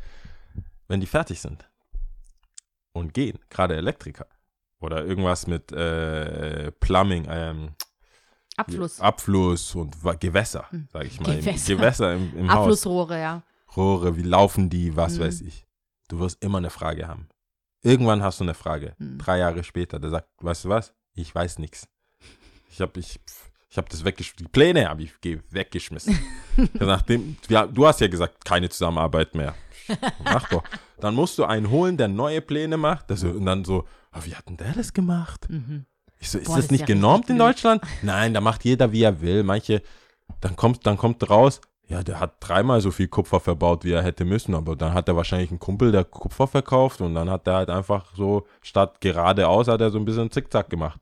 wenn 0.88 1.00
die 1.02 1.08
fertig 1.08 1.40
sind 1.40 1.70
und 2.94 3.14
gehen, 3.14 3.38
gerade 3.50 3.76
Elektriker 3.76 4.26
oder 4.86 5.04
irgendwas 5.06 5.48
mit 5.48 5.72
äh, 5.72 6.72
Plumbing, 6.80 7.26
ähm, 7.30 7.70
Abfluss. 8.58 9.02
Abfluss 9.02 9.76
und 9.76 9.96
Gewässer, 10.22 10.66
sage 10.94 11.08
ich 11.08 11.20
mal. 11.20 11.36
Gewässer. 11.38 11.76
Gewässer 11.76 12.14
im, 12.14 12.38
im 12.38 12.50
Haus. 12.52 12.60
Abflussrohre, 12.60 13.20
ja. 13.20 13.44
Rohre, 13.76 14.16
wie 14.16 14.22
laufen 14.22 14.70
die, 14.70 14.96
was 14.96 15.16
Mhm. 15.18 15.20
weiß 15.24 15.42
ich. 15.42 15.66
Du 16.08 16.20
wirst 16.20 16.42
immer 16.44 16.60
eine 16.60 16.70
Frage 16.70 17.08
haben. 17.08 17.28
Irgendwann 17.84 18.24
hast 18.24 18.40
du 18.40 18.46
eine 18.46 18.54
Frage. 18.54 18.96
Mhm. 18.98 19.18
Drei 19.18 19.40
Jahre 19.40 19.64
später, 19.64 20.00
der 20.00 20.10
sagt, 20.10 20.30
weißt 20.38 20.66
du 20.66 20.70
was? 20.70 20.94
Ich 21.16 21.34
weiß 21.36 21.60
nichts. 21.60 21.88
Ich 22.72 22.80
habe 22.80 22.98
ich, 23.00 23.20
ich 23.70 23.78
hab 23.78 23.90
das 23.90 24.06
weggeschmissen. 24.06 24.46
Die 24.46 24.52
Pläne 24.52 24.88
habe 24.88 25.04
ich 25.04 25.20
ge- 25.20 25.42
weggeschmissen. 25.50 26.18
Nachdem, 26.80 27.36
ja, 27.50 27.68
du 27.68 27.86
hast 27.86 28.00
ja 28.02 28.08
gesagt, 28.08 28.46
keine 28.46 28.70
Zusammenarbeit 28.70 29.36
mehr. 29.36 29.54
Mach 30.24 30.48
doch. 30.50 30.64
Dann 31.00 31.16
musst 31.16 31.38
du 31.38 31.46
einen 31.46 31.70
holen, 31.70 31.98
der 31.98 32.08
neue 32.08 32.42
Pläne 32.42 32.78
macht. 32.78 33.10
Das, 33.10 33.24
und 33.24 33.46
dann 33.46 33.66
so, 33.66 33.86
ah, 34.12 34.20
wie 34.24 34.36
hat 34.36 34.48
denn 34.48 34.58
der 34.58 34.74
das 34.74 34.94
gemacht? 34.94 35.48
Mhm. 35.50 35.86
Ich 36.20 36.30
so, 36.30 36.38
ist 36.38 36.46
Boah, 36.46 36.56
das 36.56 36.56
das 36.58 36.66
ist 36.66 36.72
nicht 36.72 36.82
ja 36.82 36.88
genormt 36.88 37.30
in. 37.30 37.38
Deutschland? 37.38 37.84
Nein, 38.02 38.34
da 38.34 38.42
macht 38.42 38.64
jeder, 38.64 38.92
wie 38.92 39.04
er 39.04 39.22
will. 39.22 39.44
Manche, 39.44 39.82
dann 40.42 40.56
kommt, 40.56 40.86
dann 40.86 40.98
kommt 40.98 41.30
raus, 41.30 41.62
ja, 41.88 42.02
der 42.02 42.20
hat 42.20 42.38
dreimal 42.40 42.82
so 42.82 42.90
viel 42.90 43.08
Kupfer 43.08 43.40
verbaut, 43.40 43.84
wie 43.84 43.92
er 43.92 44.02
hätte 44.02 44.26
müssen, 44.26 44.56
aber 44.56 44.76
dann 44.76 44.94
hat 44.94 45.08
er 45.08 45.16
wahrscheinlich 45.16 45.52
einen 45.52 45.60
Kumpel, 45.60 45.92
der 45.92 46.04
Kupfer 46.04 46.48
verkauft 46.48 47.02
und 47.02 47.14
dann 47.14 47.30
hat 47.30 47.48
er 47.48 47.56
halt 47.56 47.70
einfach 47.70 48.08
so, 48.16 48.48
statt 48.62 49.00
geradeaus, 49.02 49.68
hat 49.68 49.82
er 49.82 49.92
so 49.92 50.00
ein 50.00 50.06
bisschen 50.06 50.32
Zickzack 50.32 50.70
gemacht. 50.70 51.00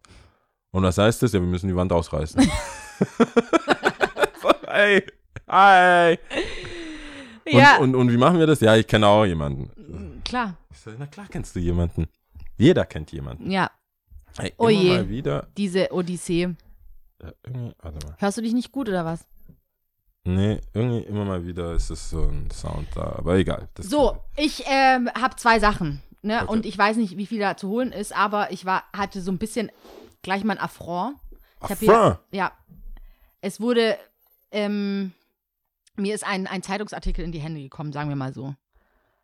Und 0.72 0.84
was 0.84 0.98
heißt 0.98 1.22
das? 1.24 1.32
Ja, 1.32 1.40
wir 1.40 1.48
müssen 1.48 1.68
die 1.68 1.76
Wand 1.76 1.94
ausreißen. 1.94 2.42
hey, 4.68 5.06
hi. 5.48 6.18
Und, 7.46 7.54
Ja, 7.54 7.78
und, 7.78 7.96
und 7.96 8.12
wie 8.12 8.18
machen 8.18 8.40
wir 8.40 8.48
das? 8.48 8.60
Ja, 8.60 8.76
ich 8.76 8.88
kenne 8.88 9.08
auch 9.08 9.26
jemanden. 9.26 9.70
Klar. 10.34 10.58
Ich 10.72 10.78
so, 10.80 10.92
na 10.98 11.08
klar 11.08 11.28
kennst 11.30 11.56
du 11.56 11.60
jemanden. 11.60 12.08
Jeder 12.58 12.86
kennt 12.86 13.12
jemanden. 13.12 13.50
Ja, 13.52 13.70
Hey, 14.38 14.54
Oh 14.58 14.68
immer 14.68 14.82
je. 14.82 14.90
mal 14.98 15.10
wieder. 15.10 15.48
diese 15.58 15.92
Odyssee. 15.94 16.56
Ja, 17.22 17.32
irgendwie, 17.44 17.74
warte 17.82 18.06
mal. 18.08 18.16
Hörst 18.18 18.38
du 18.38 18.42
dich 18.42 18.54
nicht 18.54 18.72
gut 18.72 18.90
oder 18.90 19.06
was? 19.06 19.26
Nee, 20.26 20.60
irgendwie 20.74 21.00
immer 21.04 21.26
mal 21.26 21.46
wieder 21.46 21.74
ist 21.74 21.90
es 21.90 22.10
so 22.10 22.24
ein 22.24 22.50
Sound 22.50 22.88
da, 22.96 23.14
aber 23.18 23.36
egal. 23.36 23.68
So, 23.78 24.18
ich 24.38 24.64
ähm, 24.68 25.10
habe 25.14 25.36
zwei 25.36 25.60
Sachen. 25.60 26.02
Ne? 26.22 26.42
Okay. 26.42 26.52
Und 26.52 26.66
ich 26.66 26.78
weiß 26.78 26.96
nicht, 26.98 27.18
wie 27.18 27.26
viel 27.26 27.40
da 27.40 27.58
zu 27.58 27.68
holen 27.70 27.92
ist, 27.92 28.16
aber 28.16 28.52
ich 28.52 28.64
war, 28.66 28.86
hatte 28.96 29.22
so 29.22 29.32
ein 29.32 29.38
bisschen 29.38 29.70
gleich 30.22 30.44
mal 30.46 30.54
ein 30.54 30.64
Affront. 30.64 31.18
Ich 31.66 31.72
Affront? 31.72 32.20
Hier, 32.32 32.40
ja. 32.40 32.52
Es 33.42 33.60
wurde, 33.60 33.98
ähm, 34.52 35.12
mir 35.98 36.16
ist 36.16 36.26
ein, 36.26 36.48
ein 36.48 36.64
Zeitungsartikel 36.64 37.24
in 37.26 37.34
die 37.34 37.42
Hände 37.42 37.62
gekommen, 37.62 37.92
sagen 37.92 38.08
wir 38.10 38.16
mal 38.16 38.34
so. 38.34 38.56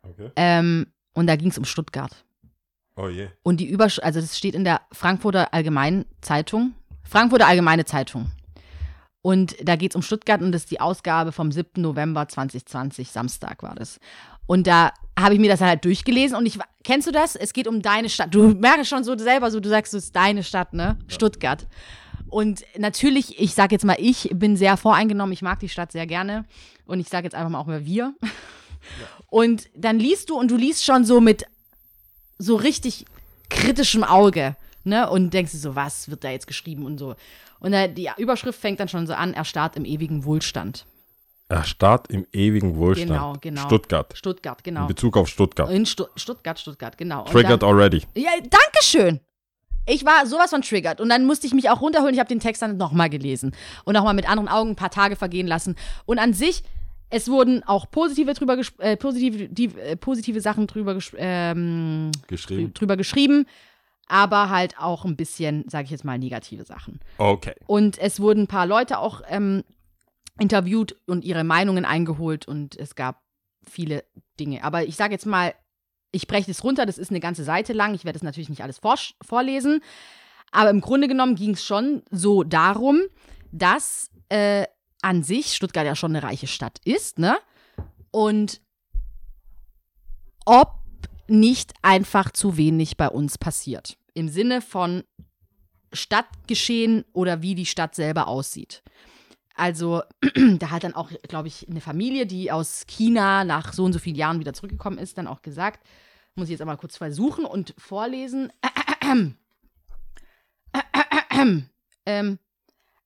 Okay. 0.02 0.30
Ähm, 0.36 0.92
und 1.14 1.26
da 1.26 1.36
ging 1.36 1.50
es 1.50 1.58
um 1.58 1.64
Stuttgart. 1.64 2.24
Oh 2.96 3.08
je. 3.08 3.28
Und 3.42 3.58
die 3.58 3.66
Übersch 3.66 3.98
also 4.00 4.20
das 4.20 4.36
steht 4.36 4.54
in 4.54 4.64
der 4.64 4.80
Frankfurter 4.92 5.54
Allgemeinen 5.54 6.04
Zeitung. 6.20 6.74
Frankfurter 7.02 7.46
Allgemeine 7.46 7.84
Zeitung. 7.84 8.30
Und 9.22 9.56
da 9.62 9.76
geht 9.76 9.92
es 9.92 9.96
um 9.96 10.02
Stuttgart 10.02 10.40
und 10.40 10.52
das 10.52 10.62
ist 10.62 10.70
die 10.70 10.80
Ausgabe 10.80 11.32
vom 11.32 11.52
7. 11.52 11.82
November 11.82 12.26
2020, 12.26 13.10
Samstag 13.10 13.62
war 13.62 13.74
das. 13.74 14.00
Und 14.46 14.66
da 14.66 14.92
habe 15.18 15.34
ich 15.34 15.40
mir 15.40 15.50
das 15.50 15.60
halt 15.60 15.84
durchgelesen 15.84 16.36
und 16.36 16.46
ich, 16.46 16.58
kennst 16.82 17.06
du 17.06 17.12
das? 17.12 17.36
Es 17.36 17.52
geht 17.52 17.68
um 17.68 17.82
deine 17.82 18.08
Stadt. 18.08 18.34
Du 18.34 18.48
merkst 18.54 18.88
schon 18.88 19.04
so 19.04 19.16
selber, 19.16 19.50
so 19.50 19.60
du 19.60 19.68
sagst, 19.68 19.94
es 19.94 20.04
ist 20.04 20.16
deine 20.16 20.42
Stadt, 20.42 20.72
ne? 20.72 20.98
Stuttgart. 21.06 21.66
Und 22.28 22.64
natürlich, 22.78 23.38
ich 23.38 23.54
sage 23.54 23.74
jetzt 23.74 23.84
mal, 23.84 23.96
ich 23.98 24.30
bin 24.32 24.56
sehr 24.56 24.76
voreingenommen, 24.76 25.32
ich 25.32 25.42
mag 25.42 25.58
die 25.58 25.68
Stadt 25.68 25.92
sehr 25.92 26.06
gerne. 26.06 26.44
Und 26.86 27.00
ich 27.00 27.08
sage 27.08 27.24
jetzt 27.24 27.34
einfach 27.34 27.50
mal 27.50 27.58
auch 27.58 27.66
mal 27.66 27.84
wir. 27.84 28.14
Und 29.28 29.68
dann 29.74 29.98
liest 29.98 30.30
du 30.30 30.38
und 30.38 30.50
du 30.50 30.56
liest 30.56 30.84
schon 30.84 31.04
so 31.04 31.20
mit 31.20 31.44
so 32.38 32.56
richtig 32.56 33.04
kritischem 33.48 34.04
Auge, 34.04 34.56
ne? 34.84 35.10
Und 35.10 35.34
denkst 35.34 35.52
dir 35.52 35.58
so, 35.58 35.74
was 35.74 36.10
wird 36.10 36.24
da 36.24 36.30
jetzt 36.30 36.46
geschrieben 36.46 36.84
und 36.84 36.98
so. 36.98 37.14
Und 37.60 37.72
äh, 37.72 37.92
die 37.92 38.10
Überschrift 38.16 38.58
fängt 38.58 38.80
dann 38.80 38.88
schon 38.88 39.06
so 39.06 39.12
an, 39.12 39.34
er 39.34 39.44
starrt 39.44 39.76
im 39.76 39.84
ewigen 39.84 40.24
Wohlstand. 40.24 40.86
Erstarrt 41.50 42.08
im 42.10 42.26
ewigen 42.32 42.76
Wohlstand. 42.76 43.10
Genau, 43.10 43.36
genau. 43.40 43.62
Stuttgart. 43.62 44.16
Stuttgart, 44.16 44.60
In 44.60 44.74
genau. 44.74 44.86
Bezug 44.86 45.16
auf 45.16 45.28
Stuttgart. 45.28 45.68
In 45.68 45.84
Stu 45.84 46.04
Stuttgart, 46.14 46.60
Stuttgart, 46.60 46.96
genau. 46.96 47.22
Und 47.22 47.32
Triggered 47.32 47.62
dann, 47.62 47.68
already. 47.68 48.02
Ja, 48.14 48.30
danke 48.38 48.82
schön. 48.82 49.20
Ich 49.86 50.04
war 50.04 50.26
sowas 50.26 50.50
von 50.50 50.62
triggert 50.62 51.00
und 51.00 51.08
dann 51.08 51.26
musste 51.26 51.48
ich 51.48 51.52
mich 51.52 51.68
auch 51.68 51.80
runterholen. 51.80 52.14
Ich 52.14 52.20
habe 52.20 52.28
den 52.28 52.38
Text 52.38 52.62
dann 52.62 52.76
nochmal 52.76 53.10
gelesen 53.10 53.52
und 53.84 53.94
nochmal 53.94 54.14
mit 54.14 54.30
anderen 54.30 54.48
Augen 54.48 54.70
ein 54.70 54.76
paar 54.76 54.92
Tage 54.92 55.16
vergehen 55.16 55.48
lassen. 55.48 55.74
Und 56.06 56.20
an 56.20 56.34
sich, 56.34 56.62
es 57.10 57.28
wurden 57.28 57.62
auch 57.64 57.90
positive, 57.90 58.32
drüber 58.34 58.56
äh, 58.78 58.96
positive, 58.96 59.48
die, 59.48 59.66
äh, 59.76 59.96
positive 59.96 60.40
Sachen 60.40 60.66
drüber, 60.66 60.96
ähm, 61.16 62.10
Geschrieben. 62.28 62.72
drüber 62.72 62.96
geschrieben, 62.96 63.46
aber 64.06 64.48
halt 64.48 64.78
auch 64.78 65.04
ein 65.04 65.16
bisschen, 65.16 65.68
sage 65.68 65.84
ich 65.84 65.90
jetzt 65.90 66.04
mal, 66.04 66.18
negative 66.18 66.64
Sachen. 66.64 67.00
Okay. 67.18 67.54
Und 67.66 67.98
es 67.98 68.20
wurden 68.20 68.44
ein 68.44 68.48
paar 68.48 68.66
Leute 68.66 68.98
auch 68.98 69.22
ähm, 69.28 69.62
interviewt 70.38 70.96
und 71.06 71.24
ihre 71.24 71.44
Meinungen 71.44 71.84
eingeholt 71.84 72.46
und 72.48 72.76
es 72.76 72.94
gab 72.94 73.20
viele 73.68 74.04
Dinge. 74.38 74.64
Aber 74.64 74.84
ich 74.84 74.96
sage 74.96 75.12
jetzt 75.12 75.26
mal, 75.26 75.54
ich 76.12 76.26
breche 76.26 76.46
das 76.50 76.64
runter, 76.64 76.86
das 76.86 76.98
ist 76.98 77.10
eine 77.10 77.20
ganze 77.20 77.44
Seite 77.44 77.72
lang. 77.72 77.94
Ich 77.94 78.04
werde 78.04 78.16
es 78.16 78.22
natürlich 78.22 78.48
nicht 78.48 78.62
alles 78.62 78.82
vorsch- 78.82 79.14
vorlesen. 79.22 79.80
Aber 80.50 80.70
im 80.70 80.80
Grunde 80.80 81.06
genommen 81.06 81.36
ging 81.36 81.50
es 81.50 81.64
schon 81.64 82.02
so 82.10 82.42
darum, 82.42 83.02
dass 83.52 84.10
äh, 84.28 84.64
an 85.02 85.22
sich 85.22 85.54
Stuttgart 85.54 85.86
ja 85.86 85.96
schon 85.96 86.14
eine 86.14 86.22
reiche 86.22 86.46
Stadt 86.46 86.78
ist, 86.84 87.18
ne? 87.18 87.38
Und 88.10 88.60
ob 90.44 90.74
nicht 91.28 91.74
einfach 91.82 92.30
zu 92.30 92.56
wenig 92.56 92.96
bei 92.96 93.08
uns 93.08 93.38
passiert. 93.38 93.96
Im 94.14 94.28
Sinne 94.28 94.60
von 94.60 95.04
Stadtgeschehen 95.92 97.04
oder 97.12 97.42
wie 97.42 97.54
die 97.54 97.66
Stadt 97.66 97.94
selber 97.94 98.26
aussieht. 98.26 98.82
Also, 99.54 100.02
da 100.58 100.70
hat 100.70 100.84
dann 100.84 100.94
auch, 100.94 101.10
glaube 101.28 101.48
ich, 101.48 101.68
eine 101.68 101.80
Familie, 101.80 102.26
die 102.26 102.50
aus 102.50 102.86
China 102.86 103.44
nach 103.44 103.72
so 103.72 103.84
und 103.84 103.92
so 103.92 103.98
vielen 103.98 104.16
Jahren 104.16 104.40
wieder 104.40 104.54
zurückgekommen 104.54 104.98
ist, 104.98 105.18
dann 105.18 105.26
auch 105.26 105.42
gesagt, 105.42 105.86
muss 106.34 106.46
ich 106.46 106.52
jetzt 106.52 106.60
einmal 106.60 106.76
kurz 106.76 106.96
versuchen 106.96 107.44
und 107.44 107.74
vorlesen. 107.76 108.52
ähm, 112.06 112.38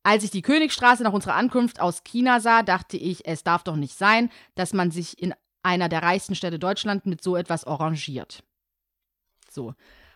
als 0.05 0.23
ich 0.23 0.31
die 0.31 0.43
Königstraße 0.43 1.03
nach 1.03 1.15
unserer 1.15 1.35
Ankunft 1.35 1.81
aus 1.81 2.05
China 2.05 2.39
sah, 2.39 2.63
dachte 2.63 2.97
ich, 2.97 3.27
es 3.27 3.43
darf 3.43 3.65
doch 3.65 3.75
nicht 3.75 3.97
sein, 3.97 4.31
dass 4.55 4.75
man 4.75 4.91
sich 4.91 5.21
in 5.21 5.35
einer 5.63 5.89
der 5.89 6.03
reichsten 6.03 6.35
Städte 6.35 6.59
Deutschlands 6.59 7.07
mit 7.07 7.23
so 7.23 7.37
etwas 7.37 7.65
arrangiert. 7.65 8.45
So. 9.51 9.75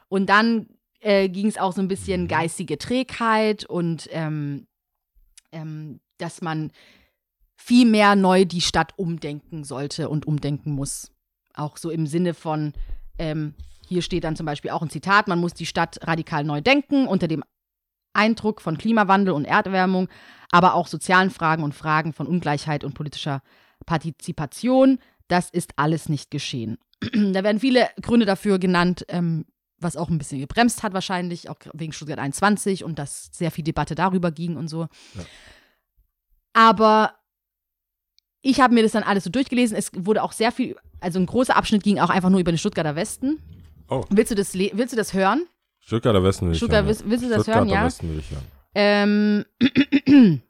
Und 0.09 0.27
dann 0.27 0.69
äh, 1.01 1.31
ging 1.31 1.47
es 1.47 1.57
auch 1.57 1.73
so 1.73 1.81
ein 1.81 1.89
bisschen 1.89 2.29
geistige 2.29 2.77
Trägheit 2.77 3.65
und 3.65 4.09
ähm, 4.13 4.67
ähm, 5.53 6.01
dass 6.19 6.43
man 6.43 6.71
viel 7.57 7.87
mehr 7.87 8.15
neu 8.15 8.45
die 8.45 8.61
Stadt 8.61 8.93
umdenken 8.99 9.65
sollte 9.65 10.11
und 10.11 10.27
umdenken 10.27 10.73
muss. 10.73 11.11
Auch 11.55 11.79
so 11.79 11.89
im 11.91 12.07
Sinne 12.07 12.35
von, 12.35 12.75
ähm, 13.19 13.55
hier 13.87 14.03
steht 14.03 14.25
dann 14.25 14.37
zum 14.37 14.45
Beispiel 14.45 14.71
auch 14.71 14.83
ein 14.83 14.91
Zitat, 14.91 15.29
man 15.29 15.41
muss 15.41 15.55
die 15.55 15.67
Stadt 15.67 15.99
radikal 16.07 16.45
neu 16.45 16.61
denken, 16.61 17.07
unter 17.07 17.27
dem 17.27 17.43
Eindruck 18.19 18.61
von 18.61 18.77
Klimawandel 18.77 19.33
und 19.33 19.45
Erderwärmung, 19.45 20.09
aber 20.51 20.75
auch 20.75 20.89
sozialen 20.89 21.31
Fragen 21.31 21.63
und 21.63 21.75
Fragen 21.75 22.13
von 22.13 22.27
Ungleichheit 22.27 22.85
und 22.85 22.95
politischer 22.95 23.43
Partizipation. 23.87 24.99
Das 25.29 25.51
ist 25.51 25.73
alles 25.77 26.09
nicht 26.09 26.31
geschehen. 26.31 26.79
da 27.01 27.45
werden 27.45 27.61
viele 27.61 27.89
Gründe 28.03 28.27
dafür 28.27 28.59
genannt, 28.59 29.05
ähm, 29.09 29.47
was 29.79 29.97
auch 29.97 30.09
ein 30.09 30.19
bisschen 30.19 30.41
gebremst 30.41 30.83
hat 30.83 30.93
wahrscheinlich, 30.93 31.49
auch 31.49 31.57
wegen 31.73 31.93
Stuttgart 31.93 32.19
21 32.19 32.83
und 32.83 32.99
dass 32.99 33.31
sehr 33.33 33.51
viel 33.51 33.65
Debatte 33.65 33.95
darüber 33.95 34.33
ging 34.33 34.57
und 34.57 34.69
so. 34.69 34.89
Ja. 35.15 35.25
Aber 36.53 37.15
ich 38.41 38.61
habe 38.61 38.75
mir 38.75 38.83
das 38.83 38.93
dann 38.93 39.05
alles 39.05 39.25
so 39.25 39.31
durchgelesen. 39.31 39.77
Es 39.77 39.91
wurde 39.95 40.23
auch 40.23 40.33
sehr 40.33 40.51
viel, 40.51 40.77
also 41.01 41.21
ein 41.21 41.27
großer 41.27 41.55
Abschnitt 41.55 41.85
ging 41.85 42.01
auch 42.01 42.11
einfach 42.11 42.31
nur 42.31 42.41
über 42.41 42.51
den 42.51 42.59
Stuttgarter 42.59 42.97
Westen. 42.97 43.39
Oh. 43.89 44.05
Willst 44.11 44.33
du 44.33 44.35
das, 44.35 44.55
willst 44.55 44.93
du 44.93 44.97
das 44.97 45.15
hören? 45.15 45.47
Stuttgarter 45.89 46.23
Westen 46.23 46.45
will 46.45 46.53
ich 46.53 46.59
Stuttgart, 46.59 46.85
hören. 46.85 47.01
willst, 47.07 47.25
du 47.25 47.31
das 47.31 47.47
hören, 47.47 47.67
ja? 47.67 47.87
Westen 47.87 48.11
will 48.11 48.19
ich 48.19 48.31
hören. 48.31 48.45
Ähm, 48.75 50.43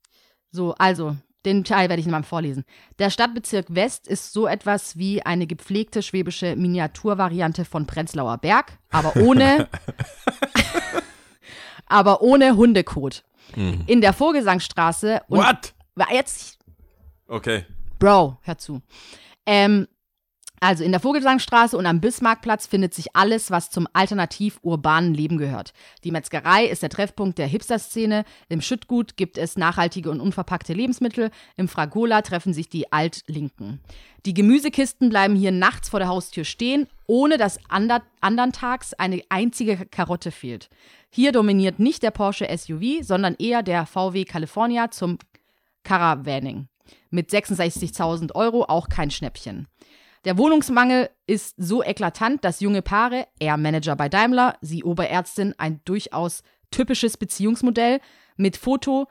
so, 0.52 0.74
also, 0.78 1.16
den 1.44 1.64
Teil 1.64 1.88
werde 1.88 1.98
ich 1.98 2.06
mal 2.06 2.22
vorlesen. 2.22 2.64
Der 3.00 3.10
Stadtbezirk 3.10 3.66
West 3.74 4.06
ist 4.06 4.32
so 4.32 4.46
etwas 4.46 4.96
wie 4.96 5.26
eine 5.26 5.48
gepflegte 5.48 6.04
schwäbische 6.04 6.54
Miniaturvariante 6.54 7.64
von 7.64 7.88
Prenzlauer 7.88 8.38
Berg, 8.38 8.78
aber 8.90 9.16
ohne, 9.16 9.68
aber 11.86 12.22
ohne 12.22 12.54
Hundekot. 12.54 13.24
Mhm. 13.56 13.82
In 13.88 14.00
der 14.00 14.12
Vogelsangstraße 14.12 15.22
und 15.26 15.40
What? 15.40 15.74
jetzt, 16.12 16.60
Okay. 17.26 17.64
Bro, 17.98 18.38
hör 18.42 18.56
zu. 18.56 18.82
Ähm, 19.46 19.88
also 20.60 20.84
in 20.84 20.92
der 20.92 21.00
Vogelsangstraße 21.00 21.76
und 21.76 21.86
am 21.86 22.02
Bismarckplatz 22.02 22.66
findet 22.66 22.92
sich 22.92 23.16
alles, 23.16 23.50
was 23.50 23.70
zum 23.70 23.88
alternativ-urbanen 23.94 25.14
Leben 25.14 25.38
gehört. 25.38 25.72
Die 26.04 26.10
Metzgerei 26.10 26.66
ist 26.66 26.82
der 26.82 26.90
Treffpunkt 26.90 27.38
der 27.38 27.46
Hipster-Szene. 27.46 28.24
Im 28.50 28.60
Schüttgut 28.60 29.16
gibt 29.16 29.38
es 29.38 29.56
nachhaltige 29.56 30.10
und 30.10 30.20
unverpackte 30.20 30.74
Lebensmittel. 30.74 31.30
Im 31.56 31.66
Fragola 31.66 32.20
treffen 32.20 32.52
sich 32.52 32.68
die 32.68 32.92
Altlinken. 32.92 33.80
Die 34.26 34.34
Gemüsekisten 34.34 35.08
bleiben 35.08 35.34
hier 35.34 35.50
nachts 35.50 35.88
vor 35.88 35.98
der 35.98 36.08
Haustür 36.08 36.44
stehen, 36.44 36.86
ohne 37.06 37.38
dass 37.38 37.58
ander 37.70 38.02
andern 38.20 38.52
Tags 38.52 38.92
eine 38.92 39.22
einzige 39.30 39.86
Karotte 39.86 40.30
fehlt. 40.30 40.68
Hier 41.08 41.32
dominiert 41.32 41.78
nicht 41.78 42.02
der 42.02 42.10
Porsche 42.10 42.46
SUV, 42.54 43.02
sondern 43.02 43.34
eher 43.38 43.62
der 43.62 43.86
VW 43.86 44.26
California 44.26 44.90
zum 44.90 45.16
Caravaning. 45.84 46.68
Mit 47.08 47.30
66.000 47.30 48.34
Euro 48.34 48.64
auch 48.64 48.90
kein 48.90 49.10
Schnäppchen. 49.10 49.66
Der 50.24 50.36
Wohnungsmangel 50.36 51.10
ist 51.26 51.54
so 51.56 51.82
eklatant, 51.82 52.44
dass 52.44 52.60
junge 52.60 52.82
Paare, 52.82 53.26
er 53.38 53.56
Manager 53.56 53.96
bei 53.96 54.08
Daimler, 54.08 54.58
sie 54.60 54.84
Oberärztin, 54.84 55.54
ein 55.58 55.80
durchaus 55.84 56.42
typisches 56.70 57.16
Beziehungsmodell 57.16 58.00
mit 58.36 58.56
Foto, 58.56 59.08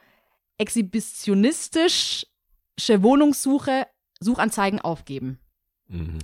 exhibitionistische 0.58 2.28
Wohnungssuche, 2.78 3.88
Suchanzeigen 4.20 4.80
aufgeben. 4.80 5.40
Mhm. 5.88 6.20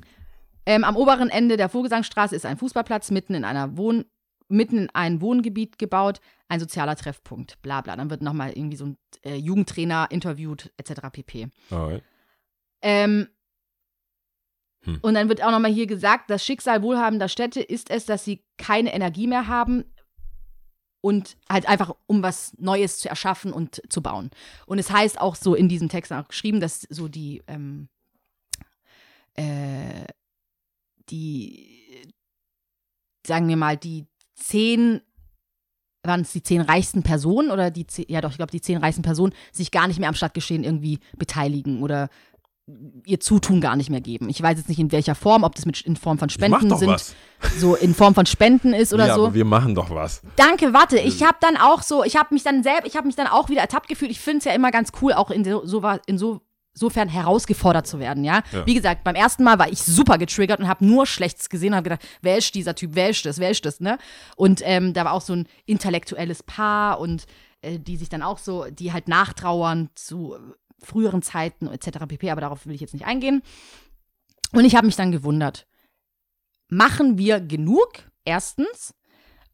Ähm, 0.68 0.84
am 0.84 0.96
oberen 0.96 1.30
Ende 1.30 1.58
der 1.58 1.70
Vogelsangstraße 1.70 2.36
ist 2.36 2.46
ein 2.46 2.58
Fußballplatz 2.58 3.12
mitten 3.12 3.34
in 3.36 3.46
einer 3.46 3.78
Wohn 3.78 4.06
mitten 4.48 4.78
in 4.78 4.90
ein 4.94 5.22
Wohngebiet 5.22 5.80
gebaut, 5.80 6.22
ein 6.48 6.60
sozialer 6.60 6.96
Treffpunkt, 6.96 7.60
bla 7.64 7.82
bla. 7.82 7.96
Dann 7.96 8.12
wird 8.12 8.22
nochmal 8.22 8.52
irgendwie 8.52 8.78
so 8.78 8.86
ein 8.86 8.98
äh, 9.24 9.36
Jugendtrainer 9.36 10.08
interviewt, 10.12 10.72
etc. 10.78 11.02
pp. 11.12 11.48
Ähm, 12.82 13.28
Hm. 14.86 15.00
Und 15.02 15.14
dann 15.16 15.30
wird 15.30 15.44
auch 15.44 15.52
nochmal 15.52 15.74
hier 15.74 15.88
gesagt, 15.88 16.30
das 16.30 16.46
Schicksal 16.46 16.82
wohlhabender 16.82 17.28
Städte 17.28 17.62
ist 17.62 17.90
es, 17.90 18.06
dass 18.06 18.24
sie 18.24 18.44
keine 18.58 18.94
Energie 18.94 19.28
mehr 19.28 19.48
haben 19.48 19.86
und 21.02 21.38
halt 21.50 21.68
einfach, 21.68 21.96
um 22.08 22.24
was 22.24 22.54
Neues 22.58 22.98
zu 23.00 23.10
erschaffen 23.10 23.54
und 23.54 23.82
zu 23.90 24.02
bauen. 24.02 24.32
Und 24.66 24.80
es 24.80 24.90
heißt 24.90 25.20
auch 25.20 25.36
so 25.36 25.54
in 25.54 25.70
diesem 25.70 25.90
Text 25.90 26.12
auch 26.12 26.28
geschrieben, 26.28 26.60
dass 26.60 26.82
so 26.90 27.08
die, 27.08 27.44
ähm, 27.48 27.90
äh, 29.36 30.06
die, 31.10 32.12
sagen 33.26 33.48
wir 33.48 33.58
mal, 33.58 33.78
die 33.78 34.08
zehn 34.34 35.02
waren 36.08 36.22
es 36.22 36.32
die 36.32 36.44
zehn 36.44 36.62
reichsten 36.62 37.04
Personen 37.04 37.52
oder 37.52 37.72
die, 37.72 37.88
zehn, 37.88 38.06
ja 38.08 38.22
doch, 38.22 38.32
ich 38.32 38.38
glaube, 38.38 38.52
die 38.52 38.62
zehn 38.62 38.78
reichsten 38.78 39.02
Personen 39.02 39.34
sich 39.52 39.72
gar 39.72 39.88
nicht 39.88 40.00
mehr 40.00 40.10
am 40.10 40.16
Stadtgeschehen 40.16 40.64
irgendwie 40.64 41.00
beteiligen 41.18 41.82
oder 41.82 42.10
ihr 43.06 43.20
Zutun 43.20 43.62
gar 43.62 43.76
nicht 43.76 43.92
mehr 43.92 44.02
geben. 44.02 44.28
Ich 44.30 44.42
weiß 44.42 44.58
jetzt 44.58 44.70
nicht 44.70 44.80
in 44.80 44.92
welcher 44.92 45.14
Form, 45.14 45.44
ob 45.44 45.54
das 45.54 45.66
mit, 45.66 45.82
in 45.82 45.96
Form 45.96 46.18
von 46.18 46.30
Spenden 46.30 46.76
sind, 46.76 46.90
was. 46.90 47.16
so 47.60 47.76
in 47.76 47.94
Form 47.94 48.16
von 48.16 48.26
Spenden 48.26 48.74
ist 48.74 48.92
oder 48.94 49.08
ja, 49.08 49.16
so. 49.16 49.26
aber 49.26 49.34
wir 49.36 49.46
machen 49.46 49.76
doch 49.76 49.92
was. 49.92 50.22
Danke, 50.36 50.74
warte. 50.74 50.98
Ich 50.98 51.22
habe 51.22 51.38
dann 51.42 51.58
auch 51.58 51.84
so, 51.84 52.04
ich 52.04 52.16
habe 52.16 52.34
mich 52.34 52.44
dann 52.44 52.64
selbst, 52.64 52.88
ich 52.88 52.96
habe 52.96 53.06
mich 53.06 53.16
dann 53.16 53.28
auch 53.28 53.50
wieder 53.50 53.62
ertappt 53.62 53.88
gefühlt. 53.88 54.10
Ich 54.10 54.20
finde 54.20 54.40
es 54.40 54.46
ja 54.46 54.54
immer 54.54 54.72
ganz 54.72 54.92
cool, 55.02 55.14
auch 55.14 55.30
in 55.30 55.44
so, 55.44 55.66
so 55.66 55.84
in 56.08 56.18
so 56.18 56.42
insofern 56.74 57.08
herausgefordert 57.08 57.88
zu 57.88 58.00
werden, 58.00 58.26
ja? 58.26 58.42
Ja. 58.52 58.66
Wie 58.66 58.74
gesagt, 58.74 59.06
beim 59.06 59.16
ersten 59.16 59.44
Mal 59.44 59.58
war 59.60 59.72
ich 59.72 59.82
super 59.82 60.18
getriggert 60.18 60.60
und 60.60 60.68
habe 60.68 60.86
nur 60.86 61.06
Schlechtes 61.06 61.50
gesehen 61.50 61.70
und 61.70 61.78
habe 61.78 61.90
gedacht, 61.90 62.06
wer 62.22 62.38
ist 62.38 62.54
dieser 62.54 62.76
Typ, 62.76 62.92
wer 62.96 63.10
ist 63.12 63.26
das, 63.26 63.40
wer 63.40 63.50
ist 63.50 63.66
das, 63.66 63.80
ne? 63.80 63.98
Und 64.36 64.62
ähm, 64.64 64.94
da 64.94 65.06
war 65.06 65.14
auch 65.14 65.22
so 65.22 65.34
ein 65.34 65.48
intellektuelles 65.66 66.44
Paar 66.44 67.00
und 67.00 67.28
äh, 67.62 67.80
die 67.80 67.96
sich 67.96 68.10
dann 68.10 68.22
auch 68.22 68.40
so, 68.40 68.66
die 68.66 68.92
halt 68.92 69.08
nachtrauern 69.08 69.90
zu 69.96 70.36
früheren 70.86 71.22
Zeiten 71.22 71.68
etc. 71.68 72.06
pp. 72.08 72.32
Aber 72.32 72.42
darauf 72.42 72.66
will 72.66 72.76
ich 72.76 72.82
jetzt 72.82 72.94
nicht 72.94 73.06
eingehen. 73.06 73.42
Und 74.54 74.66
ich 74.66 74.76
habe 74.76 74.86
mich 74.86 74.96
dann 74.96 75.12
gewundert. 75.12 75.68
Machen 76.70 77.18
wir 77.18 77.40
genug? 77.40 77.90
Erstens. 78.24 78.94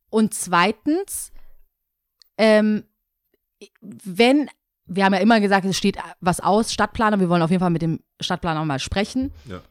Und 0.09 0.33
zweitens, 0.33 1.31
ähm, 2.37 2.83
wenn, 3.81 4.49
wir 4.85 5.05
haben 5.05 5.13
ja 5.13 5.19
immer 5.19 5.39
gesagt, 5.39 5.65
es 5.65 5.77
steht 5.77 5.97
was 6.19 6.39
aus, 6.39 6.73
Stadtplaner, 6.73 7.19
wir 7.19 7.29
wollen 7.29 7.41
auf 7.41 7.49
jeden 7.49 7.61
Fall 7.61 7.69
mit 7.69 7.81
dem 7.81 7.99
Stadtplaner 8.19 8.63
mal 8.65 8.79
sprechen. 8.79 9.33
Ja. 9.45 9.61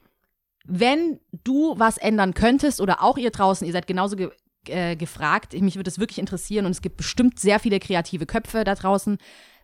Wenn 0.64 1.20
du 1.44 1.78
was 1.78 1.98
ändern 1.98 2.34
könntest 2.34 2.80
oder 2.80 3.02
auch 3.02 3.18
ihr 3.18 3.30
draußen, 3.30 3.66
ihr 3.66 3.72
seid 3.72 3.86
genauso 3.86 4.16
ge 4.16 4.30
äh, 4.66 4.94
gefragt, 4.94 5.54
mich 5.58 5.76
würde 5.76 5.88
es 5.88 5.98
wirklich 5.98 6.18
interessieren 6.18 6.66
und 6.66 6.72
es 6.72 6.82
gibt 6.82 6.98
bestimmt 6.98 7.40
sehr 7.40 7.58
viele 7.60 7.80
kreative 7.80 8.26
Köpfe 8.26 8.62
da 8.62 8.74
draußen. 8.74 9.16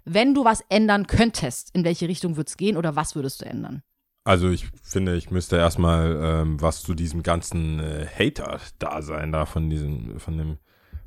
Wenn 0.09 0.35
du 0.35 0.45
was 0.45 0.63
ändern 0.69 1.07
könntest, 1.09 1.71
in 1.75 1.85
welche 1.85 2.07
Richtung 2.09 2.37
würde 2.37 2.49
es 2.49 2.57
gehen 2.57 2.77
oder 2.77 2.95
was 2.97 3.17
würdest 3.17 3.41
du 3.43 3.47
ändern? 3.47 3.83
Also 4.25 4.49
ich 4.51 4.67
finde, 4.83 5.17
ich 5.17 5.31
müsste 5.31 5.57
erstmal 5.57 6.19
ähm, 6.23 6.61
was 6.63 6.83
zu 6.83 6.95
diesem 6.95 7.23
ganzen 7.23 7.81
äh, 7.81 8.07
Hater-Dasein 8.19 9.33
da 9.33 9.47
von 9.47 9.69
diesem, 9.69 10.19
von 10.19 10.39
dem, 10.39 10.59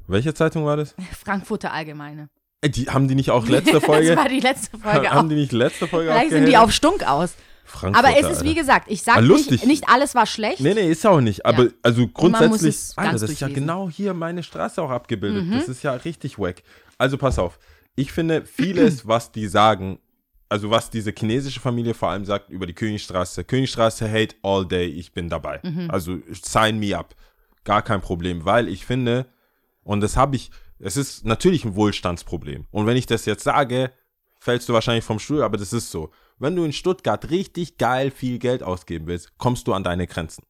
welche 0.08 0.34
Zeitung 0.34 0.66
war 0.66 0.78
das? 0.78 0.96
Frankfurter 1.24 1.74
Allgemeine. 1.74 2.30
Äh, 2.62 2.70
die, 2.70 2.90
haben 2.90 3.08
die 3.08 3.16
nicht 3.16 3.32
auch 3.32 3.48
letzte 3.48 3.80
Folge? 3.82 4.10
das 4.10 4.18
war 4.18 4.30
die 4.30 4.40
letzte 4.42 4.78
Folge 4.78 5.10
haben 5.12 5.26
auch. 5.26 5.30
die 5.30 5.36
nicht 5.36 5.52
letzte 5.54 5.88
Folge 5.88 6.12
Vielleicht 6.12 6.32
sind 6.32 6.46
die 6.46 6.58
auf 6.58 6.72
Stunk 6.72 7.08
aus. 7.08 7.36
Aber 7.82 8.18
es 8.18 8.28
ist, 8.28 8.44
wie 8.44 8.56
gesagt, 8.56 8.90
ich 8.90 9.04
sage 9.04 9.20
Ah, 9.20 9.22
nicht, 9.22 9.66
nicht 9.66 9.88
alles 9.90 10.16
war 10.16 10.26
schlecht. 10.26 10.60
Nee, 10.60 10.74
nee, 10.74 10.90
ist 10.90 11.06
auch 11.06 11.22
nicht. 11.22 11.46
Aber 11.46 11.66
Ja. 11.66 11.70
also 11.84 12.08
grundsätzlich, 12.08 12.76
Alter, 12.96 13.12
das 13.12 13.22
ist 13.24 13.40
ja 13.42 13.48
genau 13.48 13.90
hier 13.90 14.14
meine 14.16 14.42
Straße 14.42 14.82
auch 14.82 14.90
abgebildet. 14.90 15.46
Mhm. 15.46 15.52
Das 15.52 15.70
ist 15.70 15.84
ja 15.84 15.94
richtig 15.94 16.40
wack. 16.40 16.64
Also 16.98 17.18
pass 17.18 17.38
auf. 17.38 17.60
Ich 18.00 18.12
finde 18.12 18.46
vieles, 18.46 19.08
was 19.08 19.32
die 19.32 19.48
sagen, 19.48 20.00
also 20.48 20.70
was 20.72 20.90
diese 20.90 21.12
chinesische 21.12 21.60
Familie 21.60 21.94
vor 21.94 22.10
allem 22.10 22.26
sagt 22.26 22.50
über 22.50 22.66
die 22.66 22.74
Königstraße. 22.74 23.44
Königstraße 23.44 24.10
hate 24.10 24.36
all 24.42 24.66
day, 24.66 24.88
ich 24.88 25.12
bin 25.12 25.30
dabei. 25.30 25.60
Mhm. 25.64 25.92
Also 25.92 26.18
sign 26.32 26.80
me 26.80 26.98
up. 26.98 27.16
Gar 27.64 27.82
kein 27.84 28.02
Problem, 28.02 28.46
weil 28.46 28.68
ich 28.68 28.86
finde, 28.86 29.28
und 29.84 30.02
das 30.02 30.16
habe 30.18 30.36
ich, 30.36 30.50
es 30.80 30.98
ist 30.98 31.26
natürlich 31.26 31.66
ein 31.66 31.76
Wohlstandsproblem. 31.76 32.66
Und 32.72 32.86
wenn 32.88 32.98
ich 32.98 33.06
das 33.06 33.26
jetzt 33.26 33.44
sage, 33.44 33.92
fällst 34.40 34.70
du 34.70 34.74
wahrscheinlich 34.74 35.04
vom 35.04 35.20
Stuhl, 35.20 35.44
aber 35.44 35.58
das 35.58 35.74
ist 35.74 35.92
so. 35.92 36.12
Wenn 36.40 36.56
du 36.56 36.64
in 36.64 36.72
Stuttgart 36.74 37.30
richtig 37.30 37.78
geil 37.78 38.12
viel 38.12 38.40
Geld 38.40 38.64
ausgeben 38.64 39.08
willst, 39.08 39.38
kommst 39.38 39.68
du 39.68 39.74
an 39.74 39.84
deine 39.84 40.08
Grenzen. 40.08 40.46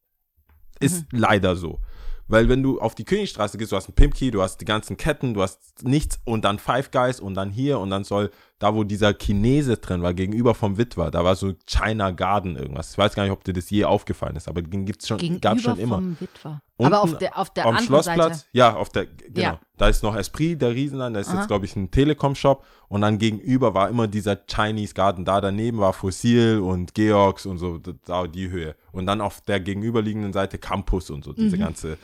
Ist 0.80 1.12
Mhm. 1.12 1.20
leider 1.20 1.56
so. 1.56 1.82
Weil 2.30 2.48
wenn 2.48 2.62
du 2.64 2.80
auf 2.80 2.94
die 2.96 3.06
Königstraße 3.06 3.58
gehst, 3.58 3.72
du 3.72 3.76
hast 3.76 3.88
einen 3.88 3.96
Pimpkey, 3.96 4.30
du 4.32 4.42
hast 4.42 4.62
die 4.62 4.66
ganzen 4.66 4.98
Ketten, 4.98 5.34
du 5.34 5.42
hast 5.42 5.84
nichts 5.84 6.20
und 6.26 6.46
dann 6.46 6.60
Five 6.60 6.92
Guys 6.92 7.20
und 7.20 7.34
dann 7.34 7.50
hier 7.50 7.80
und 7.80 7.90
dann 7.90 8.04
soll, 8.04 8.30
da 8.60 8.76
wo 8.76 8.84
dieser 8.84 9.14
Chinese 9.16 9.78
drin 9.78 10.04
war, 10.04 10.14
gegenüber 10.14 10.54
vom 10.54 10.78
Witwer, 10.78 11.10
da 11.10 11.24
war 11.24 11.36
so 11.36 11.54
China 11.66 12.12
Garden 12.12 12.56
irgendwas. 12.56 12.92
Ich 12.92 12.98
weiß 13.00 13.16
gar 13.16 13.24
nicht, 13.24 13.32
ob 13.32 13.44
dir 13.44 13.54
das 13.54 13.70
je 13.72 13.86
aufgefallen 13.86 14.36
ist, 14.36 14.48
aber 14.48 14.62
den 14.62 14.86
gibt's 14.86 15.08
schon, 15.08 15.42
gab's 15.42 15.64
schon 15.64 15.80
immer. 15.80 16.02
Witwer. 16.20 16.62
Unten 16.78 16.94
Aber 16.94 17.04
auf 17.04 17.18
der, 17.18 17.38
auf 17.38 17.50
der 17.52 17.64
am 17.66 17.70
anderen 17.76 17.86
Schlossplatz, 17.88 18.38
Seite. 18.40 18.50
ja, 18.54 18.76
auf 18.76 18.90
der, 18.90 19.08
genau. 19.08 19.40
Ja. 19.42 19.60
Da 19.78 19.90
ist 19.90 20.04
noch 20.04 20.16
Esprit, 20.16 20.62
der 20.62 20.76
Riesenland, 20.76 21.16
da 21.16 21.22
ist 21.22 21.30
Aha. 21.30 21.38
jetzt, 21.40 21.48
glaube 21.48 21.66
ich, 21.66 21.76
ein 21.76 21.90
Telekom-Shop 21.90 22.64
und 22.90 23.02
dann 23.02 23.18
gegenüber 23.18 23.74
war 23.74 23.90
immer 23.90 24.08
dieser 24.08 24.36
Chinese 24.48 24.94
Garden, 24.94 25.26
da 25.26 25.42
daneben 25.42 25.80
war 25.80 25.94
Fossil 25.94 26.60
und 26.60 26.94
Georgs 26.94 27.46
und 27.48 27.58
so, 27.58 27.80
da 28.06 28.28
die 28.28 28.50
Höhe. 28.50 28.76
Und 28.92 29.08
dann 29.08 29.20
auf 29.20 29.42
der 29.42 29.60
gegenüberliegenden 29.60 30.32
Seite 30.32 30.58
Campus 30.60 31.10
und 31.10 31.24
so, 31.24 31.34
diese 31.34 31.56
Mhm. 31.58 31.62
ganze, 31.62 31.98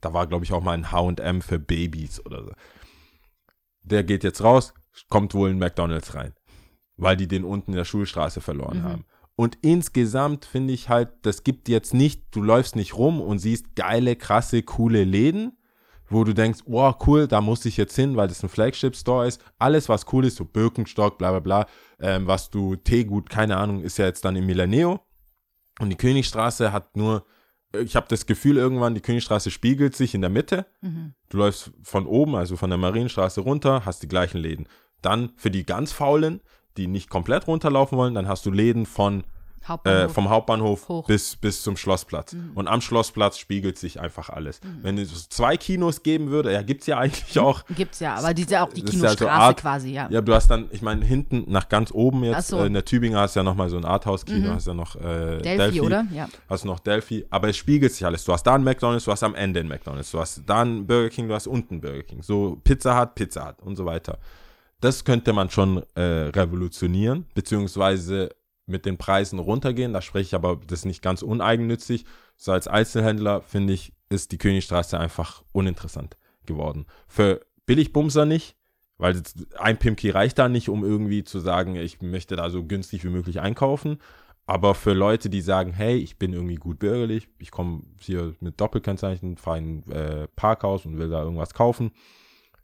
da 0.00 0.12
war, 0.12 0.26
glaube 0.26 0.44
ich, 0.44 0.52
auch 0.52 0.62
mal 0.62 0.72
ein 0.72 0.90
H&M 0.92 1.42
für 1.42 1.58
Babys 1.58 2.24
oder 2.24 2.44
so. 2.44 2.52
Der 3.82 4.04
geht 4.04 4.24
jetzt 4.24 4.42
raus, 4.42 4.74
kommt 5.08 5.34
wohl 5.34 5.50
in 5.50 5.58
McDonalds 5.58 6.14
rein, 6.14 6.34
weil 6.96 7.16
die 7.16 7.28
den 7.28 7.44
unten 7.44 7.72
in 7.72 7.76
der 7.76 7.84
Schulstraße 7.84 8.40
verloren 8.40 8.78
Mhm. 8.78 8.84
haben. 8.84 9.04
Und 9.36 9.56
insgesamt 9.62 10.44
finde 10.44 10.74
ich 10.74 10.88
halt, 10.88 11.10
das 11.22 11.44
gibt 11.44 11.68
jetzt 11.68 11.94
nicht, 11.94 12.24
du 12.32 12.42
läufst 12.42 12.74
nicht 12.74 12.96
rum 12.96 13.20
und 13.20 13.38
siehst 13.38 13.76
geile, 13.76 14.16
krasse, 14.16 14.62
coole 14.64 15.04
Läden, 15.04 15.52
wo 16.10 16.24
du 16.24 16.34
denkst, 16.34 16.60
wow, 16.66 16.96
cool, 17.06 17.28
da 17.28 17.40
muss 17.40 17.64
ich 17.64 17.76
jetzt 17.76 17.94
hin, 17.94 18.16
weil 18.16 18.26
das 18.28 18.42
ein 18.42 18.48
Flagship-Store 18.48 19.28
ist. 19.28 19.40
Alles, 19.58 19.88
was 19.88 20.06
cool 20.12 20.24
ist, 20.24 20.36
so 20.36 20.44
Birkenstock, 20.44 21.18
bla 21.18 21.30
bla 21.30 21.40
bla, 21.40 21.66
ähm, 22.00 22.26
was 22.26 22.50
du, 22.50 22.74
Teegut, 22.76 23.30
keine 23.30 23.56
Ahnung, 23.58 23.82
ist 23.82 23.98
ja 23.98 24.06
jetzt 24.06 24.24
dann 24.24 24.34
im 24.34 24.46
Milaneo. 24.46 25.00
Und 25.78 25.90
die 25.90 25.96
Königstraße 25.96 26.72
hat 26.72 26.96
nur, 26.96 27.24
ich 27.72 27.96
habe 27.96 28.06
das 28.08 28.26
Gefühl 28.26 28.56
irgendwann, 28.56 28.94
die 28.94 29.00
Königstraße 29.00 29.50
spiegelt 29.50 29.94
sich 29.94 30.14
in 30.14 30.20
der 30.20 30.30
Mitte. 30.30 30.66
Mhm. 30.80 31.14
Du 31.28 31.38
läufst 31.38 31.72
von 31.82 32.06
oben, 32.06 32.34
also 32.34 32.56
von 32.56 32.70
der 32.70 32.78
Marienstraße 32.78 33.40
runter, 33.40 33.84
hast 33.84 34.02
die 34.02 34.08
gleichen 34.08 34.38
Läden. 34.38 34.66
Dann 35.02 35.32
für 35.36 35.50
die 35.50 35.64
ganz 35.64 35.92
Faulen, 35.92 36.40
die 36.76 36.86
nicht 36.86 37.10
komplett 37.10 37.46
runterlaufen 37.46 37.98
wollen, 37.98 38.14
dann 38.14 38.28
hast 38.28 38.46
du 38.46 38.50
Läden 38.50 38.86
von 38.86 39.24
äh, 39.62 39.68
Hauptbahnhof. 39.68 40.12
vom 40.12 40.28
Hauptbahnhof 40.30 40.88
Hoch. 40.88 41.06
bis, 41.06 41.36
bis 41.36 41.62
zum 41.62 41.76
Schlossplatz. 41.76 42.34
Und 42.54 42.68
am 42.68 42.80
Schlossplatz 42.80 43.38
spiegelt 43.38 43.78
sich 43.78 44.00
einfach 44.00 44.30
alles. 44.30 44.60
Mhm. 44.62 44.78
Wenn 44.82 44.98
es 44.98 45.28
zwei 45.28 45.56
Kinos 45.56 46.02
geben 46.02 46.30
würde, 46.30 46.52
ja, 46.52 46.62
gibt 46.62 46.80
es 46.82 46.86
ja 46.86 46.98
eigentlich 46.98 47.38
auch. 47.38 47.64
Gibt's 47.76 48.00
ja, 48.00 48.14
aber 48.14 48.34
die 48.34 48.42
ist 48.42 48.50
ja 48.50 48.64
auch 48.64 48.72
die 48.72 48.82
ist 48.82 48.92
ja 48.94 49.10
so 49.10 49.16
Kinostraße 49.16 49.30
Art- 49.30 49.60
quasi, 49.60 49.92
ja. 49.92 50.08
Ja, 50.10 50.20
du 50.20 50.34
hast 50.34 50.48
dann, 50.48 50.68
ich 50.70 50.82
meine, 50.82 51.04
hinten 51.04 51.44
nach 51.48 51.68
ganz 51.68 51.90
oben 51.92 52.24
jetzt, 52.24 52.48
so. 52.48 52.58
äh, 52.60 52.66
in 52.66 52.72
der 52.74 52.84
Tübinger 52.84 53.20
hast 53.20 53.36
du 53.36 53.40
ja 53.40 53.44
nochmal 53.44 53.68
so 53.68 53.76
ein 53.76 53.84
Arthouse-Kino, 53.84 54.48
Mhm. 54.48 54.54
hast 54.54 54.66
ja 54.66 54.74
noch 54.74 54.96
äh, 54.96 55.38
Delphi, 55.38 55.42
Delphi, 55.56 55.80
oder? 55.82 56.06
Ja. 56.12 56.28
hast 56.48 56.64
noch 56.64 56.80
Delphi, 56.80 57.26
aber 57.30 57.48
es 57.48 57.56
spiegelt 57.56 57.92
sich 57.92 58.04
alles. 58.06 58.24
Du 58.24 58.32
hast 58.32 58.42
da 58.44 58.54
einen 58.54 58.64
McDonalds, 58.64 59.04
du 59.04 59.12
hast 59.12 59.22
am 59.22 59.34
Ende 59.34 59.60
einen 59.60 59.68
McDonalds, 59.68 60.10
du 60.10 60.18
hast 60.20 60.42
da 60.46 60.62
einen 60.62 60.86
Burger 60.86 61.10
King, 61.10 61.28
du 61.28 61.34
hast 61.34 61.46
unten 61.46 61.80
Burger 61.80 62.02
King. 62.02 62.22
So 62.22 62.58
Pizza 62.64 63.00
Hut, 63.00 63.14
Pizza 63.14 63.48
Hut 63.48 63.56
und 63.62 63.76
so 63.76 63.84
weiter. 63.84 64.18
Das 64.80 65.04
könnte 65.04 65.32
man 65.32 65.50
schon 65.50 65.82
äh, 65.96 66.00
revolutionieren, 66.00 67.26
beziehungsweise 67.34 68.30
mit 68.68 68.86
den 68.86 68.98
Preisen 68.98 69.38
runtergehen. 69.38 69.92
Da 69.92 70.02
spreche 70.02 70.26
ich 70.26 70.34
aber, 70.34 70.60
das 70.66 70.84
nicht 70.84 71.02
ganz 71.02 71.22
uneigennützig. 71.22 72.04
So 72.36 72.52
als 72.52 72.68
Einzelhändler, 72.68 73.42
finde 73.42 73.72
ich, 73.72 73.92
ist 74.08 74.32
die 74.32 74.38
Königstraße 74.38 74.98
einfach 74.98 75.42
uninteressant 75.52 76.16
geworden. 76.46 76.86
Für 77.06 77.40
Billigbumser 77.66 78.24
nicht, 78.24 78.56
weil 78.96 79.22
ein 79.58 79.78
Pimki 79.78 80.10
reicht 80.10 80.38
da 80.38 80.48
nicht, 80.48 80.68
um 80.68 80.84
irgendwie 80.84 81.24
zu 81.24 81.38
sagen, 81.40 81.76
ich 81.76 82.00
möchte 82.00 82.36
da 82.36 82.50
so 82.50 82.64
günstig 82.64 83.04
wie 83.04 83.10
möglich 83.10 83.40
einkaufen. 83.40 83.98
Aber 84.46 84.74
für 84.74 84.94
Leute, 84.94 85.28
die 85.28 85.42
sagen, 85.42 85.72
hey, 85.74 85.96
ich 85.96 86.18
bin 86.18 86.32
irgendwie 86.32 86.54
gut 86.54 86.78
bürgerlich, 86.78 87.28
ich 87.38 87.50
komme 87.50 87.82
hier 88.00 88.34
mit 88.40 88.58
Doppelkennzeichen, 88.58 89.36
fahre 89.36 89.58
in 89.58 89.84
ein 89.86 89.92
äh, 89.92 90.28
Parkhaus 90.36 90.86
und 90.86 90.96
will 90.96 91.10
da 91.10 91.22
irgendwas 91.22 91.52
kaufen, 91.52 91.90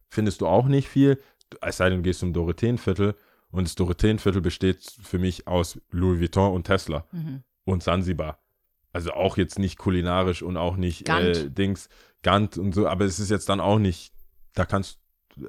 findest 0.09 0.41
du 0.41 0.47
auch 0.47 0.67
nicht 0.67 0.89
viel. 0.89 1.21
Es 1.61 1.77
sei 1.77 1.91
denn, 1.91 1.99
du 1.99 2.05
gehst 2.05 2.21
zum 2.21 2.33
Dorotheenviertel 2.33 3.17
und 3.55 3.65
das 3.65 3.75
Dorotheenviertel 3.77 4.41
besteht 4.41 4.83
für 5.03 5.19
mich 5.19 5.47
aus 5.47 5.81
Louis 5.91 6.21
Vuitton 6.21 6.53
und 6.53 6.65
Tesla 6.65 7.07
Mhm. 7.13 7.43
und 7.65 7.83
Sansibar. 7.83 8.39
Also 8.93 9.13
auch 9.13 9.37
jetzt 9.37 9.59
nicht 9.59 9.79
kulinarisch 9.79 10.43
und 10.43 10.57
auch 10.57 10.77
nicht 10.77 11.09
äh, 11.09 11.51
Dings, 11.51 11.89
Gant 12.23 12.59
und 12.59 12.75
so, 12.75 12.87
aber 12.89 13.05
es 13.05 13.19
ist 13.19 13.31
jetzt 13.31 13.49
dann 13.49 13.61
auch 13.61 13.79
nicht, 13.79 14.13
da 14.55 14.65
kannst 14.67 15.01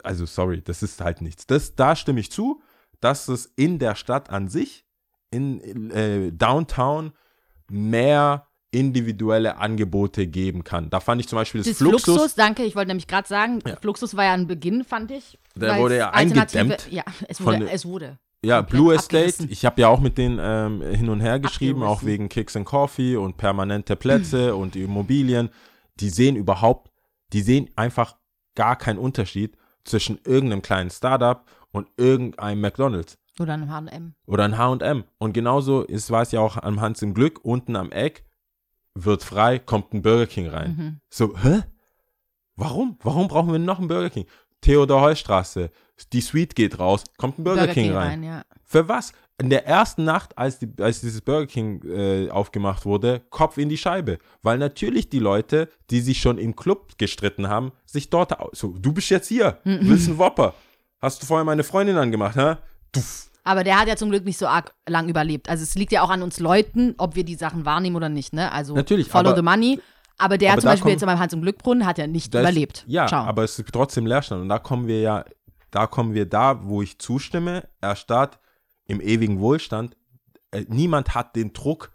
also 0.03 0.25
sorry, 0.25 0.61
das 0.63 0.81
ist 0.81 0.99
halt 1.01 1.21
nichts. 1.21 1.45
Das, 1.45 1.75
da 1.75 1.95
stimme 1.95 2.19
ich 2.19 2.31
zu, 2.31 2.61
dass 3.01 3.27
es 3.27 3.45
in 3.55 3.77
der 3.77 3.93
Stadt 3.95 4.31
an 4.31 4.47
sich, 4.47 4.83
in 5.29 5.91
äh, 5.91 6.31
Downtown, 6.31 7.11
mehr 7.69 8.47
individuelle 8.75 9.57
Angebote 9.57 10.27
geben 10.27 10.63
kann. 10.63 10.89
Da 10.89 10.99
fand 10.99 11.21
ich 11.21 11.27
zum 11.27 11.37
Beispiel 11.37 11.61
das, 11.61 11.67
Das 11.69 11.77
Fluxus, 11.77 12.03
Fluxus, 12.03 12.35
danke, 12.35 12.63
ich 12.63 12.75
wollte 12.75 12.89
nämlich 12.89 13.07
gerade 13.07 13.27
sagen, 13.27 13.59
Ja. 13.65 13.75
Fluxus 13.77 14.15
war 14.15 14.25
ja 14.25 14.33
ein 14.33 14.47
Beginn, 14.47 14.83
fand 14.83 15.11
ich. 15.11 15.39
Der 15.55 15.77
wurde 15.79 15.97
ja 15.97 16.09
eingedämmt 16.11 16.87
Ja, 16.91 17.03
es 17.27 17.37
von 17.37 17.47
wurde. 17.47 17.59
der- 17.65 17.73
Es 17.73 17.85
wurde. 17.85 18.17
Ja, 18.43 18.61
Blue 18.61 18.93
Estate. 18.93 19.47
Ich 19.49 19.65
habe 19.65 19.81
ja 19.81 19.87
auch 19.87 19.99
mit 19.99 20.19
denen 20.19 20.39
ähm, 20.39 20.81
hin 20.81 21.09
und 21.09 21.19
her 21.19 21.39
geschrieben, 21.39 21.81
auch 21.81 22.03
wegen 22.03 22.29
Kicks 22.29 22.55
and 22.55 22.65
Coffee 22.65 23.15
und 23.15 23.37
permanente 23.37 23.95
Plätze 23.95 24.55
und 24.55 24.75
die 24.75 24.83
Immobilien. 24.83 25.49
Die 25.99 26.09
sehen 26.09 26.35
überhaupt, 26.35 26.91
die 27.33 27.41
sehen 27.41 27.69
einfach 27.75 28.17
gar 28.53 28.75
keinen 28.75 28.99
Unterschied 28.99 29.57
zwischen 29.83 30.19
irgendeinem 30.25 30.61
kleinen 30.61 30.91
Startup 30.91 31.43
und 31.71 31.87
irgendeinem 31.97 32.61
McDonalds 32.61 33.17
Oder 33.39 33.53
ein 33.53 33.69
H&M. 33.71 34.13
oder 34.27 34.43
ein 34.43 34.57
H&M. 34.59 35.05
Und 35.17 35.33
genauso 35.33 35.81
ist, 35.81 36.11
war 36.11 36.21
es 36.21 36.31
ja 36.31 36.39
auch 36.41 36.57
am 36.57 36.81
Hans 36.81 37.01
im 37.01 37.13
Glück, 37.15 37.39
unten 37.43 37.75
am 37.75 37.91
Eck 37.91 38.24
wird 38.95 39.23
frei, 39.23 39.59
kommt 39.59 39.93
ein 39.93 40.01
Burger 40.01 40.25
King 40.27 40.47
rein. 40.47 40.75
Mhm. 40.77 40.99
So, 41.09 41.37
hä? 41.37 41.63
Warum? 42.55 42.97
Warum 43.03 43.27
brauchen 43.27 43.51
wir 43.51 43.59
noch 43.59 43.79
einen 43.79 43.87
Burger 43.87 44.09
King? 44.09 44.25
Theodor 44.61 45.01
Heustraße, 45.01 45.69
die 46.13 46.21
Suite 46.21 46.55
geht 46.55 46.79
raus, 46.79 47.03
kommt 47.17 47.37
ein 47.37 47.43
Burger, 47.43 47.67
King, 47.67 47.91
rein. 47.93 48.23
ja. 48.23 48.43
Für 48.63 48.87
was? 48.87 49.11
In 49.37 49.49
der 49.49 49.67
ersten 49.67 50.05
Nacht, 50.05 50.37
als, 50.37 50.59
die, 50.59 50.69
als 50.79 51.01
dieses 51.01 51.19
Burger 51.21 51.45
King 51.45 51.83
äh, 51.85 52.29
aufgemacht 52.29 52.85
wurde, 52.85 53.21
Kopf 53.29 53.57
in 53.57 53.67
die 53.67 53.77
Scheibe. 53.77 54.17
Weil 54.41 54.57
natürlich 54.57 55.09
die 55.09 55.19
Leute, 55.19 55.69
die 55.89 55.99
sich 55.99 56.19
schon 56.21 56.37
im 56.37 56.55
Club 56.55 56.97
gestritten 56.97 57.49
haben, 57.49 57.73
sich 57.85 58.09
dort. 58.09 58.33
So, 58.55 58.69
du 58.77 58.93
bist 58.93 59.09
jetzt 59.09 59.27
hier, 59.27 59.59
Mhm. 59.65 59.79
willst 59.89 60.07
einen 60.07 60.17
Whopper. 60.17 60.53
Hast 60.99 61.21
du 61.21 61.25
vorher 61.27 61.43
meine 61.43 61.65
Freundin 61.65 61.97
angemacht, 61.97 62.37
hä? 62.37 62.55
Duff. 62.93 63.29
Aber 63.47 63.63
der 63.63 63.79
hat 63.79 63.87
ja 63.87 63.95
zum 63.95 64.09
Glück 64.09 64.25
nicht 64.25 64.37
so 64.39 64.47
arg 64.47 64.73
lang 64.89 65.07
überlebt. 65.07 65.47
Also 65.49 65.63
es 65.63 65.75
liegt 65.75 65.91
ja 65.91 66.01
auch 66.01 66.09
an 66.09 66.21
uns 66.23 66.39
Leuten, 66.39 66.95
ob 66.97 67.15
wir 67.15 67.23
die 67.23 67.35
Sachen 67.35 67.63
wahrnehmen 67.63 67.95
oder 67.95 68.09
nicht, 68.09 68.33
ne? 68.33 68.51
Also 68.51 68.73
Natürlich, 68.75 69.07
follow 69.07 69.29
aber- 69.29 69.37
the 69.37 69.43
money. 69.43 69.79
Aber 70.17 70.37
der 70.37 70.49
aber 70.49 70.55
hat 70.57 70.61
zum 70.61 70.69
Beispiel 70.69 70.81
kommen- 70.83 70.91
jetzt 70.93 71.05
beim 71.05 71.19
Hans 71.19 71.33
im 71.33 71.41
Glückbrunnen 71.41 71.85
hat 71.85 71.97
ja 71.97 72.07
nicht 72.07 72.33
Da 72.33 72.39
ist- 72.39 72.43
überlebt. 72.43 72.83
Ja, 72.87 73.05
Ciao. 73.07 73.23
aber 73.25 73.43
es 73.43 73.57
ist 73.59 73.71
trotzdem 73.71 74.05
Leerstand. 74.07 74.41
Und 74.41 74.49
da 74.49 74.59
kommen 74.59 74.87
wir 74.87 74.99
ja, 75.01 75.25
da 75.71 75.87
kommen 75.87 76.13
wir 76.13 76.25
da, 76.25 76.63
wo 76.63 76.81
ich 76.81 76.97
zustimme, 76.99 77.67
erstarrt 77.81 78.39
im 78.87 78.99
ewigen 79.01 79.39
Wohlstand. 79.39 79.95
Äh, 80.51 80.65
niemand 80.69 81.13
hat 81.15 81.35
den 81.35 81.53
Druck, 81.53 81.91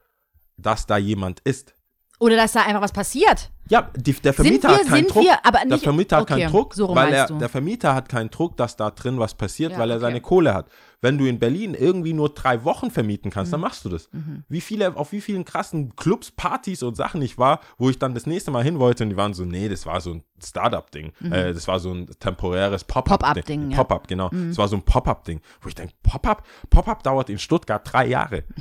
dass 0.57 0.87
da 0.87 0.99
jemand 0.99 1.41
ist. 1.41 1.75
Oder 2.19 2.37
dass 2.37 2.53
da 2.53 2.61
einfach 2.67 2.83
was 2.83 2.93
passiert. 2.93 3.51
Ja, 3.71 3.91
die, 3.97 4.13
der 4.13 4.35
Vermieter 4.35 4.69
wir, 4.69 4.77
hat 4.79 4.87
keinen 4.87 5.07
Druck. 5.09 5.25
wir, 5.25 5.39
aber 5.47 5.59
der 5.61 5.67
nicht. 5.69 5.83
Vermieter 5.85 6.17
hat 6.19 6.23
okay, 6.31 6.41
keinen 6.43 6.51
Druck, 6.51 6.75
so 6.75 6.95
weil 6.95 7.15
er, 7.15 7.27
du. 7.27 7.39
der 7.39 7.49
Vermieter 7.49 7.95
hat 7.95 8.09
keinen 8.11 8.29
Druck, 8.31 8.57
dass 8.59 8.77
da 8.77 8.91
drin 8.91 9.19
was 9.19 9.33
passiert, 9.35 9.73
Ja, 9.73 9.79
weil 9.79 9.91
er 9.91 9.97
okay. 9.97 10.03
seine 10.07 10.21
Kohle 10.21 10.53
hat. 10.53 10.67
Wenn 11.03 11.17
du 11.17 11.25
in 11.27 11.39
Berlin 11.39 11.75
irgendwie 11.75 12.13
nur 12.13 12.29
drei 12.31 12.63
Wochen 12.65 12.91
vermieten 12.91 13.31
kannst, 13.31 13.51
Mhm. 13.51 13.55
dann 13.55 13.61
machst 13.63 13.85
du 13.85 13.89
das. 13.89 14.11
Wie 14.49 14.61
viele, 14.61 14.97
auf 14.97 15.13
wie 15.13 15.21
vielen 15.23 15.45
krassen 15.47 15.97
Clubs, 15.97 16.31
Partys 16.31 16.83
und 16.83 16.95
Sachen 16.97 17.23
ich 17.23 17.39
war, 17.39 17.61
wo 17.79 17.89
ich 17.89 17.99
dann 17.99 18.15
das 18.15 18.27
nächste 18.27 18.51
Mal 18.51 18.63
hin 18.65 18.79
wollte 18.79 19.05
und 19.05 19.11
die 19.11 19.17
waren 19.17 19.33
so, 19.33 19.45
nee, 19.45 19.69
das 19.69 19.87
war 19.87 20.01
so 20.01 20.15
ein 20.15 20.25
Startup-Ding. 20.43 21.13
Äh, 21.31 21.55
das 21.55 21.67
war 21.69 21.81
so 21.81 21.93
ein 21.93 22.07
temporäres 22.19 22.85
Pop-up-Ding. 22.85 23.19
Mhm. 23.19 23.27
Pop-up-Ding, 23.27 23.71
ja. 23.71 23.77
Pop-up, 23.77 24.09
genau. 24.09 24.29
Das 24.31 24.59
war 24.59 24.69
so 24.69 24.77
ein 24.77 24.83
Pop-up-Ding, 24.83 25.41
wo 25.63 25.69
ich 25.69 25.75
denke, 25.75 25.95
Pop-up? 26.03 26.47
Pop-up 26.69 27.03
dauert 27.03 27.31
in 27.31 27.39
Stuttgart 27.39 27.83
drei 27.91 28.07
Jahre. 28.07 28.45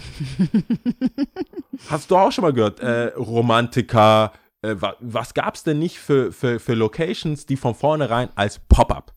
Hast 1.90 2.12
du 2.12 2.18
auch 2.18 2.32
schon 2.32 2.44
mal 2.44 2.54
gehört? 2.54 2.80
Äh, 2.80 3.14
Romantiker, 3.18 4.32
äh, 4.62 4.76
wa 4.78 4.96
was 5.00 5.34
gab 5.34 5.56
es 5.56 5.64
denn 5.64 5.80
nicht 5.80 6.00
für, 6.00 6.32
für, 6.32 6.60
für 6.60 6.74
Locations, 6.74 7.46
die 7.46 7.58
von 7.58 7.76
vornherein 7.76 8.30
als 8.36 8.60
Pop-up? 8.60 9.14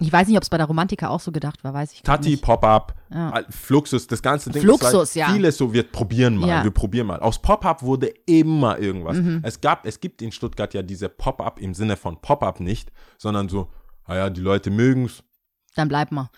Ich 0.00 0.12
weiß 0.12 0.28
nicht, 0.28 0.36
ob 0.36 0.42
es 0.44 0.48
bei 0.48 0.56
der 0.58 0.66
Romantiker 0.66 1.10
auch 1.10 1.18
so 1.20 1.32
gedacht 1.32 1.64
war, 1.64 1.74
weiß 1.74 1.92
ich 1.92 2.02
Tati, 2.02 2.30
nicht. 2.30 2.42
Pop-up, 2.42 2.94
Ja. 3.12 3.42
Fluxus, 3.50 4.06
das 4.06 4.22
ganze 4.22 4.50
Ding. 4.50 4.62
Fluxus, 4.62 5.14
ja. 5.14 5.28
Vieles 5.32 5.56
so, 5.56 5.72
wir 5.72 5.82
probieren 5.82 6.36
mal, 6.36 6.48
Ja. 6.48 6.64
wir 6.64 6.70
probieren 6.70 7.08
mal. 7.08 7.18
Aus 7.20 7.40
Pop-up 7.42 7.82
wurde 7.82 8.12
immer 8.26 8.78
irgendwas. 8.78 9.16
Mhm. 9.16 9.40
Es 9.42 9.60
gab, 9.60 9.84
es 9.84 9.98
gibt 10.00 10.22
in 10.22 10.30
Stuttgart 10.30 10.72
ja 10.72 10.82
diese 10.82 11.08
Pop-up 11.08 11.60
im 11.60 11.74
Sinne 11.74 11.96
von 11.96 12.20
Pop-up 12.20 12.60
nicht, 12.60 12.92
sondern 13.18 13.48
so, 13.48 13.68
naja, 14.06 14.30
die 14.30 14.40
Leute 14.40 14.70
mögen's. 14.70 15.24
Dann 15.74 15.88
bleib 15.88 16.12
mal. 16.12 16.30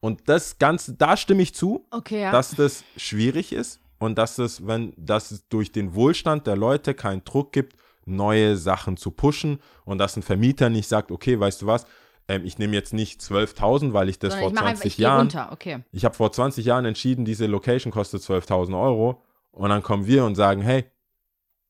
Und 0.00 0.28
das 0.28 0.58
Ganze, 0.58 0.94
da 0.94 1.16
stimme 1.16 1.42
ich 1.42 1.54
zu, 1.54 1.86
Okay, 1.90 2.22
ja. 2.22 2.32
dass 2.32 2.50
das 2.54 2.84
schwierig 2.96 3.52
ist 3.52 3.80
und 3.98 4.16
dass 4.18 4.38
es, 4.38 4.66
wenn, 4.66 4.92
dass 4.96 5.30
es 5.30 5.48
durch 5.48 5.72
den 5.72 5.94
Wohlstand 5.94 6.46
der 6.46 6.56
Leute 6.56 6.94
keinen 6.94 7.24
Druck 7.24 7.52
gibt, 7.52 7.76
neue 8.06 8.56
Sachen 8.56 8.96
zu 8.96 9.10
pushen 9.10 9.58
und 9.84 9.98
dass 9.98 10.16
ein 10.16 10.22
Vermieter 10.22 10.68
nicht 10.70 10.88
sagt, 10.88 11.10
okay, 11.10 11.38
weißt 11.38 11.62
du 11.62 11.66
was, 11.66 11.84
ähm, 12.28 12.44
ich 12.44 12.58
nehme 12.58 12.74
jetzt 12.74 12.92
nicht 12.92 13.20
12.000, 13.20 13.92
weil 13.92 14.08
ich 14.08 14.18
das 14.18 14.32
Sondern 14.34 14.42
vor 14.42 14.48
ich 14.50 14.54
mach 14.54 14.62
20 14.62 14.70
einfach, 14.70 14.84
ich 14.86 14.98
Jahren, 14.98 15.20
runter, 15.20 15.48
okay. 15.52 15.84
ich 15.92 16.04
habe 16.04 16.14
vor 16.14 16.32
20 16.32 16.64
Jahren 16.64 16.84
entschieden, 16.84 17.24
diese 17.24 17.46
Location 17.46 17.92
kostet 17.92 18.22
12.000 18.22 18.80
Euro 18.80 19.22
und 19.50 19.70
dann 19.70 19.82
kommen 19.82 20.06
wir 20.06 20.24
und 20.24 20.34
sagen, 20.34 20.62
hey, 20.62 20.84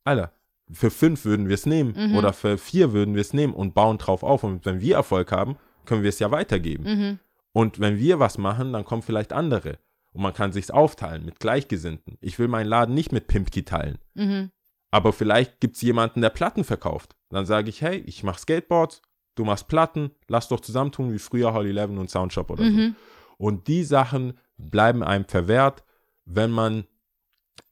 Alter, 0.05 0.33
für 0.73 0.91
fünf 0.91 1.25
würden 1.25 1.49
wir 1.49 1.55
es 1.55 1.67
nehmen 1.67 1.95
Mhm. 1.97 2.17
oder 2.17 2.33
für 2.33 2.59
vier 2.59 2.93
würden 2.93 3.15
wir 3.15 3.21
es 3.23 3.33
nehmen 3.33 3.55
und 3.55 3.75
bauen 3.75 3.99
drauf 3.99 4.23
auf 4.23 4.45
und 4.45 4.65
wenn 4.67 4.81
wir 4.81 4.97
Erfolg 4.97 5.33
haben, 5.33 5.57
können 5.85 6.03
wir 6.03 6.11
es 6.11 6.19
ja 6.19 6.31
weitergeben. 6.31 6.85
Mhm. 6.85 7.19
Und 7.53 7.81
wenn 7.81 7.99
wir 7.99 8.21
was 8.21 8.39
machen, 8.39 8.73
dann 8.73 8.85
kommen 8.85 9.03
vielleicht 9.03 9.33
andere. 9.33 9.79
Und 10.13 10.23
man 10.23 10.33
kann 10.35 10.53
sich's 10.53 10.71
aufteilen 10.71 11.25
mit 11.25 11.41
Gleichgesinnten. 11.41 12.19
Ich 12.21 12.39
will 12.39 12.49
meinen 12.49 12.67
Laden 12.67 12.95
nicht 12.95 13.13
mit 13.13 13.27
Pimpki 13.27 13.65
teilen. 13.65 13.99
Mhm. 14.15 14.51
Aber 14.91 15.13
vielleicht 15.13 15.61
gibt's 15.61 15.83
jemanden, 15.83 16.21
der 16.21 16.31
Platten 16.31 16.65
verkauft. 16.65 17.17
Dann 17.29 17.47
sage 17.47 17.69
ich, 17.69 17.81
hey, 17.81 17.99
ich 18.07 18.23
mach 18.25 18.39
Skateboards, 18.39 19.03
du 19.35 19.45
machst 19.45 19.69
Platten, 19.69 20.11
lass 20.29 20.49
doch 20.49 20.61
zusammentun 20.61 21.13
wie 21.13 21.19
früher 21.19 21.53
Holly 21.53 21.71
Eleven 21.71 21.99
und 21.99 22.11
Soundshop 22.11 22.51
oder 22.51 22.65
Mhm. 22.65 22.95
so. 22.97 23.45
Und 23.45 23.69
die 23.69 23.85
Sachen 23.85 24.39
bleiben 24.59 25.03
einem 25.03 25.25
verwehrt, 25.25 25.83
wenn 26.25 26.51
man 26.51 26.85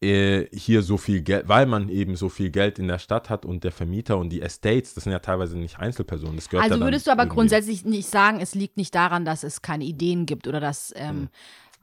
äh, 0.01 0.47
hier 0.57 0.83
so 0.83 0.97
viel 0.97 1.23
Geld, 1.23 1.49
weil 1.49 1.67
man 1.67 1.89
eben 1.89 2.15
so 2.15 2.29
viel 2.29 2.51
Geld 2.51 2.79
in 2.79 2.87
der 2.87 2.99
Stadt 3.01 3.29
hat 3.31 3.45
und 3.45 3.65
der 3.65 3.73
Vermieter 3.73 4.17
und 4.17 4.31
die 4.31 4.41
Estates, 4.43 4.95
das 4.95 5.05
sind 5.05 5.13
ja 5.13 5.19
teilweise 5.19 5.59
nicht 5.59 5.79
Einzelpersonen. 5.81 6.37
Das 6.37 6.49
gehört 6.49 6.71
Also 6.71 6.83
würdest 6.85 7.07
du 7.07 7.11
aber 7.11 7.23
irgendwie- 7.25 7.35
grundsätzlich 7.35 7.85
nicht 7.85 8.09
sagen, 8.09 8.39
es 8.41 8.55
liegt 8.55 8.77
nicht 8.77 8.95
daran, 8.95 9.25
dass 9.25 9.43
es 9.43 9.61
keine 9.61 9.85
Ideen 9.85 10.25
gibt 10.25 10.47
oder 10.47 10.61
dass 10.61 10.93
ähm, 10.97 11.29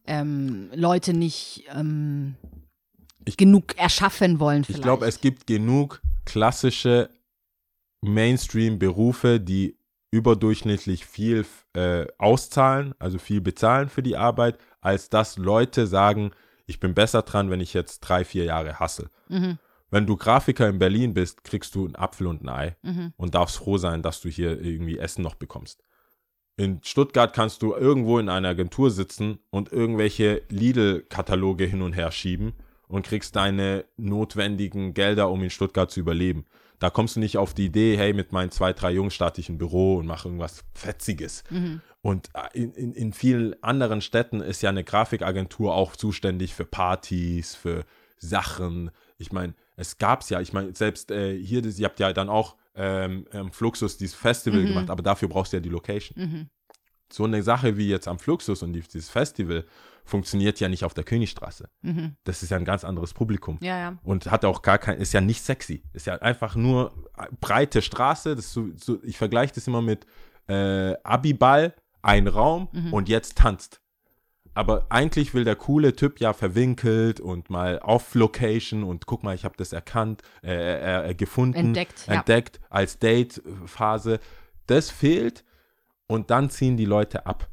ähm, 0.07 0.69
Leute 0.73 1.13
nicht 1.13 1.65
ähm, 1.75 2.35
Ich- 3.25 3.35
genug 3.37 3.77
erschaffen 3.77 4.39
wollen 4.39 4.63
vielleicht. 4.63 4.79
Ich 4.79 4.83
glaube, 4.83 5.07
es 5.07 5.19
gibt 5.19 5.45
genug 5.45 6.01
klassische 6.23 7.09
Mainstream-Berufe, 8.13 9.39
die 9.39 9.77
überdurchschnittlich 10.11 11.05
viel 11.05 11.45
äh, 11.73 12.05
auszahlen, 12.17 12.93
also 12.99 13.17
viel 13.17 13.41
bezahlen 13.41 13.89
für 13.89 14.03
die 14.03 14.15
Arbeit, 14.15 14.57
als 14.81 15.09
dass 15.09 15.37
Leute 15.37 15.87
sagen, 15.87 16.31
ich 16.67 16.79
bin 16.79 16.93
besser 16.93 17.21
dran, 17.23 17.49
wenn 17.49 17.59
ich 17.59 17.73
jetzt 17.73 17.99
drei, 17.99 18.23
vier 18.23 18.45
Jahre 18.45 18.79
hasse. 18.79 19.09
Mhm. 19.27 19.59
Wenn 19.91 20.05
du 20.07 20.15
Grafiker 20.17 20.67
in 20.67 20.79
Berlin 20.79 21.13
bist, 21.13 21.43
kriegst 21.43 21.75
du 21.75 21.85
einen 21.85 21.95
Apfel 21.95 22.27
und 22.27 22.43
ein 22.43 22.49
Ei 22.49 22.75
Mhm. 22.81 23.13
und 23.17 23.35
darfst 23.35 23.57
froh 23.57 23.77
sein, 23.77 24.01
dass 24.01 24.21
du 24.21 24.29
hier 24.29 24.59
irgendwie 24.61 24.97
Essen 24.97 25.21
noch 25.21 25.35
bekommst. 25.35 25.83
In 26.57 26.79
Stuttgart 26.83 27.33
kannst 27.33 27.61
du 27.61 27.73
irgendwo 27.73 28.17
in 28.17 28.29
einer 28.29 28.49
Agentur 28.49 28.89
sitzen 28.89 29.39
und 29.49 29.71
irgendwelche 29.71 30.41
Lidl-Kataloge 30.49 31.65
hin 31.65 31.81
und 31.81 31.93
her 31.93 32.11
schieben 32.11 32.53
und 32.87 33.05
kriegst 33.05 33.35
deine 33.35 33.85
notwendigen 33.97 34.93
Gelder, 34.93 35.29
um 35.29 35.43
in 35.43 35.49
Stuttgart 35.49 35.91
zu 35.91 35.99
überleben. 35.99 36.45
Da 36.79 36.89
kommst 36.89 37.15
du 37.15 37.19
nicht 37.19 37.37
auf 37.37 37.53
die 37.53 37.65
Idee, 37.65 37.97
hey, 37.97 38.13
mit 38.13 38.31
meinen 38.31 38.51
zwei, 38.51 38.73
drei 38.73 38.91
Jungs 38.91 39.13
starte 39.13 39.41
ich 39.41 39.49
ein 39.49 39.57
Büro 39.57 39.97
und 39.97 40.05
mache 40.05 40.27
irgendwas 40.27 40.63
Fetziges. 40.73 41.43
Mhm. 41.49 41.81
Und 42.01 42.29
äh, 42.33 42.57
in, 42.57 42.73
in, 42.73 42.93
in 42.93 43.13
vielen 43.13 43.61
anderen 43.63 44.01
Städten 44.01 44.41
ist 44.41 44.61
ja 44.61 44.69
eine 44.69 44.83
Grafikagentur 44.83 45.73
auch 45.73 45.95
zuständig 45.95 46.53
für 46.53 46.65
Partys, 46.65 47.55
für 47.55 47.85
Sachen. 48.17 48.91
Ich 49.17 49.31
meine, 49.31 49.53
es 49.75 49.97
gab's 49.97 50.29
ja, 50.29 50.41
ich 50.41 50.53
meine, 50.53 50.75
selbst 50.75 51.11
äh, 51.11 51.37
hier, 51.37 51.63
ihr 51.65 51.85
habt 51.85 51.99
ja 51.99 52.13
dann 52.13 52.29
auch 52.29 52.55
ähm, 52.75 53.25
am 53.31 53.51
Fluxus 53.51 53.97
dieses 53.97 54.15
Festival 54.15 54.61
Mhm. 54.61 54.67
gemacht, 54.67 54.89
aber 54.89 55.01
dafür 55.01 55.29
brauchst 55.29 55.53
du 55.53 55.57
ja 55.57 55.61
die 55.61 55.69
Location. 55.69 56.17
Mhm. 56.17 56.49
So 57.15 57.23
eine 57.23 57.41
Sache 57.43 57.77
wie 57.77 57.87
jetzt 57.87 58.07
am 58.09 58.19
Fluxus 58.19 58.61
und 58.61 58.73
die- 58.73 58.81
dieses 58.81 59.09
Festival 59.09 59.63
funktioniert 60.03 60.59
ja 60.59 60.67
nicht 60.67 60.83
auf 60.83 60.93
der 60.93 61.03
Königstraße. 61.05 61.69
Mhm. 61.81 62.15
Das 62.25 62.43
ist 62.43 62.49
ja 62.49 62.57
ein 62.57 62.65
ganz 62.65 62.83
anderes 62.83 63.13
Publikum. 63.13 63.57
Ja, 63.61 63.79
ja. 63.79 63.97
Und 64.03 64.29
hat 64.29 64.43
auch 64.43 64.61
gar 64.61 64.77
kein, 64.77 64.99
ist 64.99 65.13
ja 65.13 65.21
nicht 65.21 65.41
sexy. 65.41 65.81
Ist 65.93 66.07
ja 66.07 66.15
einfach 66.21 66.55
nur 66.55 66.91
breite 67.39 67.81
Straße. 67.81 68.39
So, 68.41 68.67
so, 68.75 68.99
ich 69.03 69.17
vergleiche 69.17 69.53
das 69.55 69.65
immer 69.67 69.81
mit 69.81 70.05
äh, 70.47 70.93
Abiball, 71.03 71.73
ein 72.03 72.27
Raum 72.27 72.67
Mhm. 72.71 72.93
und 72.93 73.09
jetzt 73.09 73.37
tanzt. 73.37 73.79
Aber 74.53 74.85
eigentlich 74.89 75.33
will 75.33 75.43
der 75.43 75.55
coole 75.55 75.95
Typ 75.95 76.19
ja 76.19 76.33
verwinkelt 76.33 77.19
und 77.19 77.49
mal 77.49 77.79
auf 77.79 78.13
Location 78.13 78.83
und 78.83 79.05
guck 79.05 79.23
mal, 79.23 79.33
ich 79.35 79.43
habe 79.43 79.55
das 79.57 79.73
erkannt, 79.73 80.21
äh, 80.43 80.53
äh, 80.53 81.09
äh, 81.09 81.13
gefunden, 81.15 81.57
Entdeckt, 81.57 82.05
ja. 82.07 82.13
entdeckt 82.15 82.59
als 82.69 82.99
Date-Phase. 82.99 84.19
Das 84.67 84.91
fehlt 84.91 85.43
und 86.07 86.29
dann 86.29 86.49
ziehen 86.49 86.77
die 86.77 86.85
Leute 86.85 87.25
ab. 87.25 87.49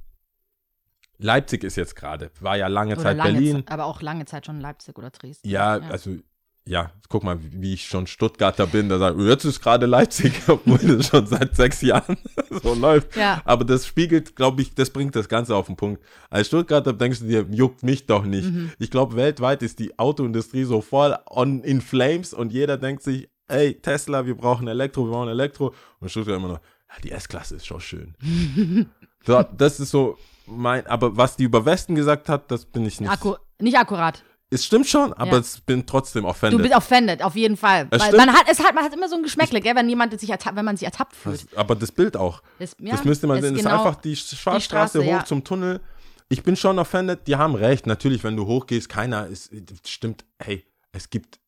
Leipzig 1.18 1.64
ist 1.64 1.76
jetzt 1.76 1.94
gerade, 1.94 2.30
war 2.40 2.56
ja 2.56 2.66
lange 2.66 2.94
Oder 2.94 3.02
Zeit 3.02 3.16
lange 3.16 3.32
Berlin. 3.32 3.56
Zeit, 3.56 3.70
aber 3.70 3.84
auch 3.86 4.02
lange 4.02 4.24
Zeit 4.24 4.46
schon 4.46 4.60
Leipzig 4.60 4.98
oder 4.98 5.10
Dresden. 5.10 5.48
Ja, 5.48 5.78
also, 5.78 6.16
ja, 6.64 6.92
guck 7.08 7.22
mal, 7.22 7.38
wie 7.40 7.74
ich 7.74 7.86
schon 7.86 8.06
Stuttgarter 8.06 8.66
bin, 8.66 8.88
da 8.88 8.98
sagen, 8.98 9.24
jetzt 9.26 9.44
ist 9.44 9.60
gerade 9.60 9.86
Leipzig, 9.86 10.32
obwohl 10.48 10.78
das 10.78 11.06
schon 11.06 11.26
seit 11.26 11.54
sechs 11.54 11.80
Jahren 11.80 12.16
so 12.62 12.74
läuft. 12.74 13.16
Ja. 13.16 13.40
Aber 13.44 13.64
das 13.64 13.86
spiegelt, 13.86 14.36
glaube 14.36 14.62
ich, 14.62 14.74
das 14.74 14.90
bringt 14.90 15.14
das 15.14 15.28
Ganze 15.28 15.54
auf 15.54 15.66
den 15.66 15.76
Punkt. 15.76 16.02
Als 16.28 16.48
Stuttgarter 16.48 16.92
denkst 16.92 17.20
du 17.20 17.26
dir, 17.26 17.46
juckt 17.50 17.82
mich 17.82 18.06
doch 18.06 18.24
nicht. 18.24 18.50
Mhm. 18.50 18.72
Ich 18.78 18.90
glaube, 18.90 19.16
weltweit 19.16 19.62
ist 19.62 19.78
die 19.78 19.98
Autoindustrie 19.98 20.64
so 20.64 20.80
voll 20.80 21.16
on, 21.30 21.62
in 21.62 21.80
flames 21.80 22.34
und 22.34 22.52
jeder 22.52 22.76
denkt 22.78 23.02
sich, 23.02 23.28
ey, 23.48 23.74
Tesla, 23.74 24.26
wir 24.26 24.36
brauchen 24.36 24.66
Elektro, 24.66 25.04
wir 25.04 25.12
brauchen 25.12 25.28
Elektro. 25.28 25.74
Und 26.00 26.10
Stuttgart 26.10 26.36
immer 26.36 26.48
noch, 26.48 26.60
ja, 26.60 26.62
die 27.02 27.10
S-Klasse 27.12 27.56
ist 27.56 27.66
schon 27.66 27.80
schön. 27.80 28.14
so, 29.26 29.42
das 29.56 29.80
ist 29.80 29.90
so 29.90 30.18
mein, 30.46 30.86
aber 30.86 31.16
was 31.16 31.36
die 31.36 31.44
über 31.44 31.64
Westen 31.64 31.94
gesagt 31.94 32.28
hat, 32.28 32.50
das 32.50 32.64
bin 32.64 32.84
ich 32.86 33.00
nicht. 33.00 33.10
Akku 33.10 33.34
nicht 33.60 33.76
akkurat. 33.78 34.22
Es 34.50 34.66
stimmt 34.66 34.86
schon, 34.86 35.14
aber 35.14 35.32
Ja. 35.32 35.38
es 35.38 35.60
bin 35.62 35.86
trotzdem 35.86 36.24
Du 36.24 36.28
offended. 36.28 36.60
bist 36.62 36.74
offended, 36.76 37.22
auf 37.22 37.36
jeden 37.36 37.56
Fall. 37.56 37.86
Es 37.90 38.00
Weil 38.00 38.08
stimmt. 38.08 38.26
man 38.26 38.34
hat, 38.34 38.44
es 38.50 38.58
hat, 38.62 38.74
man 38.74 38.84
hat 38.84 38.92
immer 38.92 39.08
so 39.08 39.16
ein 39.16 39.22
Geschmäckle, 39.22 39.60
gell, 39.62 39.74
wenn 39.74 39.88
jemand 39.88 40.18
sich 40.20 40.28
ertappt, 40.28 40.56
wenn 40.56 40.64
man 40.66 40.76
sich 40.76 40.84
ertappt 40.84 41.16
fühlt. 41.16 41.44
Das, 41.50 41.56
aber 41.56 41.74
das 41.74 41.90
Bild 41.90 42.18
auch. 42.18 42.42
Das, 42.58 42.76
ja, 42.78 42.90
das 42.90 43.04
müsste 43.04 43.26
man 43.26 43.40
sehen. 43.40 43.54
Das 43.54 43.62
genau- 43.62 43.76
ist 43.76 43.86
einfach 43.86 44.00
die 44.02 44.14
Schwarzstraße 44.14 44.98
Straße, 44.98 45.00
hoch 45.00 45.06
ja. 45.20 45.24
zum 45.24 45.42
Tunnel. 45.44 45.80
Ich 46.28 46.42
bin 46.42 46.56
schon 46.56 46.78
offended. 46.78 47.26
Die 47.28 47.36
haben 47.36 47.54
recht. 47.54 47.86
Natürlich, 47.86 48.24
wenn 48.24 48.36
du 48.36 48.46
hochgehst, 48.46 48.88
keiner 48.90 49.26
ist. 49.26 49.50
Stimmt, 49.86 50.24
hey, 50.38 50.66
es 50.92 51.08
gibt. 51.08 51.40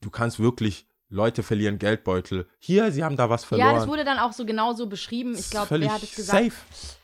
Du 0.00 0.08
kannst 0.10 0.40
wirklich. 0.40 0.85
Leute 1.08 1.42
verlieren 1.42 1.78
Geldbeutel. 1.78 2.46
Hier, 2.58 2.90
sie 2.90 3.04
haben 3.04 3.16
da 3.16 3.30
was 3.30 3.44
verloren. 3.44 3.68
Ja, 3.68 3.74
das 3.74 3.86
wurde 3.86 4.04
dann 4.04 4.18
auch 4.18 4.32
so 4.32 4.44
genauso 4.44 4.86
beschrieben. 4.86 5.34
Ich 5.38 5.50
glaube, 5.50 5.80
wer 5.80 5.92
hat 5.92 6.02
es 6.02 6.14
gesagt? 6.14 6.44
safe. 6.44 6.56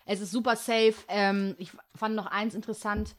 Es 0.07 0.21
ist 0.21 0.33
super 0.33 0.57
safe. 0.57 0.95
Ähm, 1.09 1.55
ich 1.59 1.71
fand 1.95 2.17
noch 2.17 2.27
eins 2.27 2.55
interessant. 2.55 3.15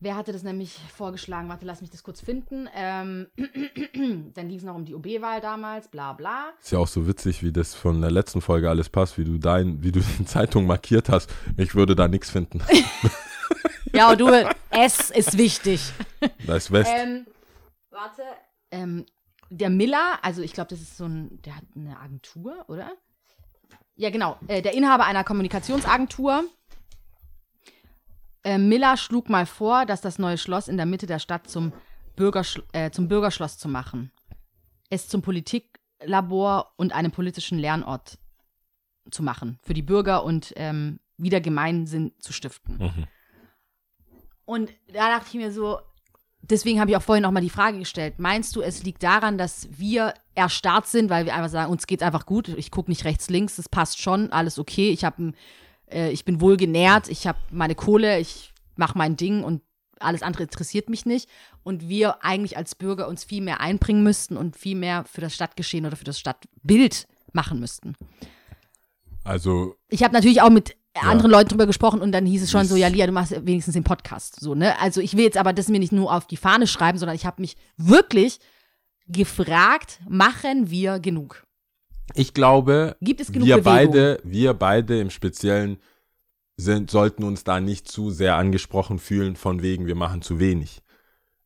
Wer 0.00 0.16
hatte 0.16 0.32
das 0.32 0.44
nämlich 0.44 0.78
vorgeschlagen? 0.96 1.48
Warte, 1.48 1.66
lass 1.66 1.80
mich 1.80 1.90
das 1.90 2.04
kurz 2.04 2.20
finden. 2.20 2.68
Ähm, 2.74 3.26
dann 4.34 4.48
ging 4.48 4.56
es 4.56 4.62
noch 4.62 4.76
um 4.76 4.84
die 4.84 4.94
OB-Wahl 4.94 5.40
damals, 5.40 5.88
bla 5.88 6.12
bla. 6.12 6.52
Ist 6.62 6.70
ja 6.70 6.78
auch 6.78 6.86
so 6.86 7.06
witzig, 7.08 7.42
wie 7.42 7.52
das 7.52 7.74
von 7.74 8.00
der 8.00 8.12
letzten 8.12 8.40
Folge 8.40 8.70
alles 8.70 8.88
passt, 8.88 9.18
wie 9.18 9.24
du 9.24 9.38
dein, 9.38 9.82
wie 9.82 9.90
du 9.90 10.00
die 10.18 10.24
Zeitung 10.24 10.66
markiert 10.66 11.08
hast. 11.08 11.30
Ich 11.56 11.74
würde 11.74 11.96
da 11.96 12.08
nichts 12.08 12.30
finden. 12.30 12.62
Ja, 13.92 14.10
und 14.10 14.20
du, 14.20 14.28
es 14.70 15.10
ist 15.10 15.38
wichtig. 15.38 15.92
Da 16.46 16.56
ist 16.56 16.70
West. 16.70 16.90
Ähm, 16.94 17.26
warte. 17.90 18.22
Ähm, 18.70 19.06
der 19.50 19.70
Miller, 19.70 20.18
also 20.22 20.42
ich 20.42 20.52
glaube, 20.52 20.70
das 20.70 20.80
ist 20.80 20.96
so 20.96 21.04
ein, 21.04 21.40
der 21.42 21.56
hat 21.56 21.64
eine 21.74 21.98
Agentur, 21.98 22.64
oder? 22.68 22.92
Ja, 23.96 24.10
genau. 24.10 24.38
Äh, 24.46 24.62
der 24.62 24.74
Inhaber 24.74 25.06
einer 25.06 25.24
Kommunikationsagentur. 25.24 26.44
Äh, 28.44 28.58
Miller 28.58 28.96
schlug 28.96 29.28
mal 29.28 29.46
vor, 29.46 29.86
dass 29.86 30.00
das 30.00 30.18
neue 30.18 30.38
Schloss 30.38 30.68
in 30.68 30.76
der 30.76 30.86
Mitte 30.86 31.06
der 31.06 31.18
Stadt 31.18 31.48
zum, 31.48 31.72
Bürgerschl 32.14 32.62
äh, 32.72 32.90
zum 32.90 33.08
Bürgerschloss 33.08 33.58
zu 33.58 33.68
machen. 33.68 34.12
Es 34.90 35.08
zum 35.08 35.22
Politiklabor 35.22 36.72
und 36.76 36.92
einem 36.92 37.10
politischen 37.10 37.58
Lernort 37.58 38.18
zu 39.10 39.22
machen. 39.22 39.58
Für 39.62 39.74
die 39.74 39.82
Bürger 39.82 40.24
und 40.24 40.52
ähm, 40.56 41.00
wieder 41.16 41.40
Gemeinsinn 41.40 42.12
zu 42.18 42.32
stiften. 42.32 42.78
Mhm. 42.78 43.06
Und 44.44 44.72
da 44.86 45.10
dachte 45.10 45.26
ich 45.28 45.34
mir 45.34 45.52
so, 45.52 45.80
deswegen 46.42 46.80
habe 46.80 46.90
ich 46.90 46.96
auch 46.96 47.02
vorhin 47.02 47.22
noch 47.22 47.30
mal 47.30 47.40
die 47.40 47.50
Frage 47.50 47.78
gestellt. 47.78 48.14
Meinst 48.18 48.54
du, 48.56 48.62
es 48.62 48.82
liegt 48.82 49.02
daran, 49.02 49.38
dass 49.38 49.68
wir 49.70 50.14
erstarrt 50.34 50.86
sind, 50.86 51.10
weil 51.10 51.24
wir 51.26 51.34
einfach 51.34 51.50
sagen, 51.50 51.70
uns 51.72 51.86
geht's 51.86 52.02
einfach 52.02 52.26
gut, 52.26 52.48
ich 52.48 52.70
gucke 52.70 52.90
nicht 52.90 53.04
rechts, 53.04 53.28
links, 53.28 53.56
das 53.56 53.68
passt 53.68 54.00
schon, 54.00 54.32
alles 54.32 54.58
okay, 54.58 54.90
ich, 54.90 55.04
hab, 55.04 55.18
ein- 55.18 55.34
äh, 55.90 56.10
ich 56.10 56.24
bin 56.24 56.40
wohl 56.40 56.56
genährt, 56.56 57.08
ich 57.08 57.26
habe 57.26 57.38
meine 57.50 57.74
Kohle, 57.74 58.18
ich 58.20 58.52
mache 58.76 58.96
mein 58.96 59.16
Ding 59.16 59.42
und 59.42 59.62
alles 60.00 60.22
andere 60.22 60.44
interessiert 60.44 60.88
mich 60.88 61.06
nicht. 61.06 61.28
Und 61.64 61.88
wir 61.88 62.24
eigentlich 62.24 62.56
als 62.56 62.76
Bürger 62.76 63.08
uns 63.08 63.24
viel 63.24 63.42
mehr 63.42 63.60
einbringen 63.60 64.04
müssten 64.04 64.36
und 64.36 64.56
viel 64.56 64.76
mehr 64.76 65.04
für 65.04 65.20
das 65.20 65.34
Stadtgeschehen 65.34 65.84
oder 65.86 65.96
für 65.96 66.04
das 66.04 66.20
Stadtbild 66.20 67.08
machen 67.32 67.58
müssten. 67.58 67.94
Also, 69.24 69.74
Ich 69.88 70.02
habe 70.04 70.14
natürlich 70.14 70.40
auch 70.40 70.50
mit 70.50 70.76
anderen 71.02 71.30
Leuten 71.30 71.50
drüber 71.50 71.66
gesprochen 71.66 72.00
und 72.00 72.12
dann 72.12 72.26
hieß 72.26 72.42
es 72.42 72.50
schon 72.50 72.66
so, 72.66 72.76
ja, 72.76 72.88
Lia, 72.88 73.06
du 73.06 73.12
machst 73.12 73.34
wenigstens 73.46 73.74
den 73.74 73.84
Podcast. 73.84 74.40
So, 74.40 74.54
ne? 74.54 74.78
Also 74.80 75.00
ich 75.00 75.16
will 75.16 75.24
jetzt 75.24 75.36
aber 75.36 75.52
das 75.52 75.68
mir 75.68 75.78
nicht 75.78 75.92
nur 75.92 76.12
auf 76.12 76.26
die 76.26 76.36
Fahne 76.36 76.66
schreiben, 76.66 76.98
sondern 76.98 77.16
ich 77.16 77.26
habe 77.26 77.40
mich 77.40 77.56
wirklich 77.76 78.38
gefragt, 79.06 80.00
machen 80.08 80.70
wir 80.70 80.98
genug? 80.98 81.44
ich 82.14 82.34
glaube, 82.34 82.96
Gibt 83.00 83.20
es 83.20 83.32
genug 83.32 83.46
wir 83.46 83.58
Bewegung? 83.58 83.92
beide, 83.92 84.20
wir 84.24 84.54
beide 84.54 85.00
im 85.00 85.10
Speziellen 85.10 85.78
sind, 86.56 86.90
sollten 86.90 87.22
uns 87.22 87.44
da 87.44 87.60
nicht 87.60 87.88
zu 87.88 88.10
sehr 88.10 88.36
angesprochen 88.36 88.98
fühlen, 88.98 89.36
von 89.36 89.62
wegen, 89.62 89.86
wir 89.86 89.94
machen 89.94 90.22
zu 90.22 90.38
wenig. 90.38 90.82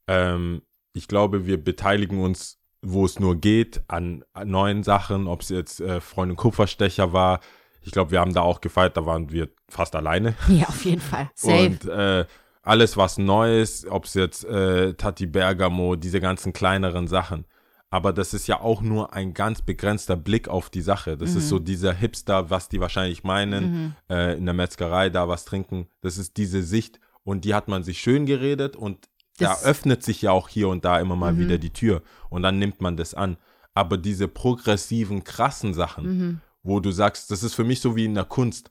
Ähm, 0.06 0.62
ich 0.94 1.08
glaube, 1.08 1.46
wir 1.46 1.62
beteiligen 1.62 2.20
uns, 2.20 2.58
wo 2.80 3.04
es 3.04 3.20
nur 3.20 3.36
geht, 3.36 3.82
an, 3.88 4.24
an 4.32 4.50
neuen 4.50 4.82
Sachen, 4.82 5.26
ob 5.26 5.42
es 5.42 5.50
jetzt 5.50 5.80
äh, 5.80 6.00
Freundin 6.00 6.36
Kupferstecher 6.36 7.12
war. 7.12 7.40
Ich 7.82 7.92
glaube, 7.92 8.10
wir 8.12 8.20
haben 8.20 8.32
da 8.34 8.42
auch 8.42 8.60
gefeiert, 8.60 8.96
da 8.96 9.04
waren 9.06 9.30
wir 9.30 9.48
fast 9.68 9.94
alleine. 9.96 10.34
Ja, 10.48 10.66
auf 10.68 10.84
jeden 10.84 11.00
Fall. 11.00 11.30
Safe. 11.34 11.66
Und 11.66 11.84
äh, 11.88 12.24
alles, 12.62 12.96
was 12.96 13.18
Neues, 13.18 13.86
ob 13.88 14.04
es 14.04 14.14
jetzt 14.14 14.44
äh, 14.44 14.94
Tati 14.94 15.26
Bergamo, 15.26 15.96
diese 15.96 16.20
ganzen 16.20 16.52
kleineren 16.52 17.08
Sachen. 17.08 17.44
Aber 17.90 18.12
das 18.14 18.32
ist 18.32 18.46
ja 18.46 18.60
auch 18.60 18.80
nur 18.80 19.12
ein 19.12 19.34
ganz 19.34 19.60
begrenzter 19.60 20.16
Blick 20.16 20.48
auf 20.48 20.70
die 20.70 20.80
Sache. 20.80 21.16
Das 21.18 21.34
ist 21.34 21.48
so 21.50 21.56
Mhm. 21.58 21.64
dieser 21.66 21.92
Hipster, 21.92 22.48
was 22.48 22.68
die 22.70 22.80
wahrscheinlich 22.80 23.22
meinen, 23.22 23.94
äh, 24.08 24.36
in 24.38 24.46
der 24.46 24.54
Metzgerei 24.54 25.10
da 25.10 25.28
was 25.28 25.44
trinken. 25.44 25.88
Das 26.00 26.16
ist 26.16 26.38
diese 26.38 26.62
Sicht 26.62 27.00
und 27.24 27.44
die 27.44 27.54
hat 27.54 27.68
man 27.68 27.82
sich 27.82 27.98
schön 28.00 28.24
geredet 28.24 28.76
und 28.76 29.08
Das- 29.38 29.60
da 29.62 29.68
öffnet 29.68 30.02
sich 30.04 30.22
ja 30.22 30.30
auch 30.30 30.48
hier 30.48 30.68
und 30.68 30.84
da 30.86 31.00
immer 31.00 31.16
mal 31.16 31.34
Mhm. 31.34 31.38
wieder 31.40 31.58
die 31.58 31.72
Tür 31.72 32.00
und 32.30 32.42
dann 32.42 32.58
nimmt 32.58 32.80
man 32.80 32.96
das 32.96 33.12
an. 33.12 33.36
Aber 33.74 33.98
diese 33.98 34.26
progressiven, 34.28 35.24
krassen 35.24 35.74
Sachen, 35.74 36.04
Mhm. 36.18 36.40
Wo 36.62 36.80
du 36.80 36.90
sagst, 36.90 37.30
das 37.30 37.42
ist 37.42 37.54
für 37.54 37.64
mich 37.64 37.80
so 37.80 37.96
wie 37.96 38.04
in 38.04 38.14
der 38.14 38.24
Kunst. 38.24 38.70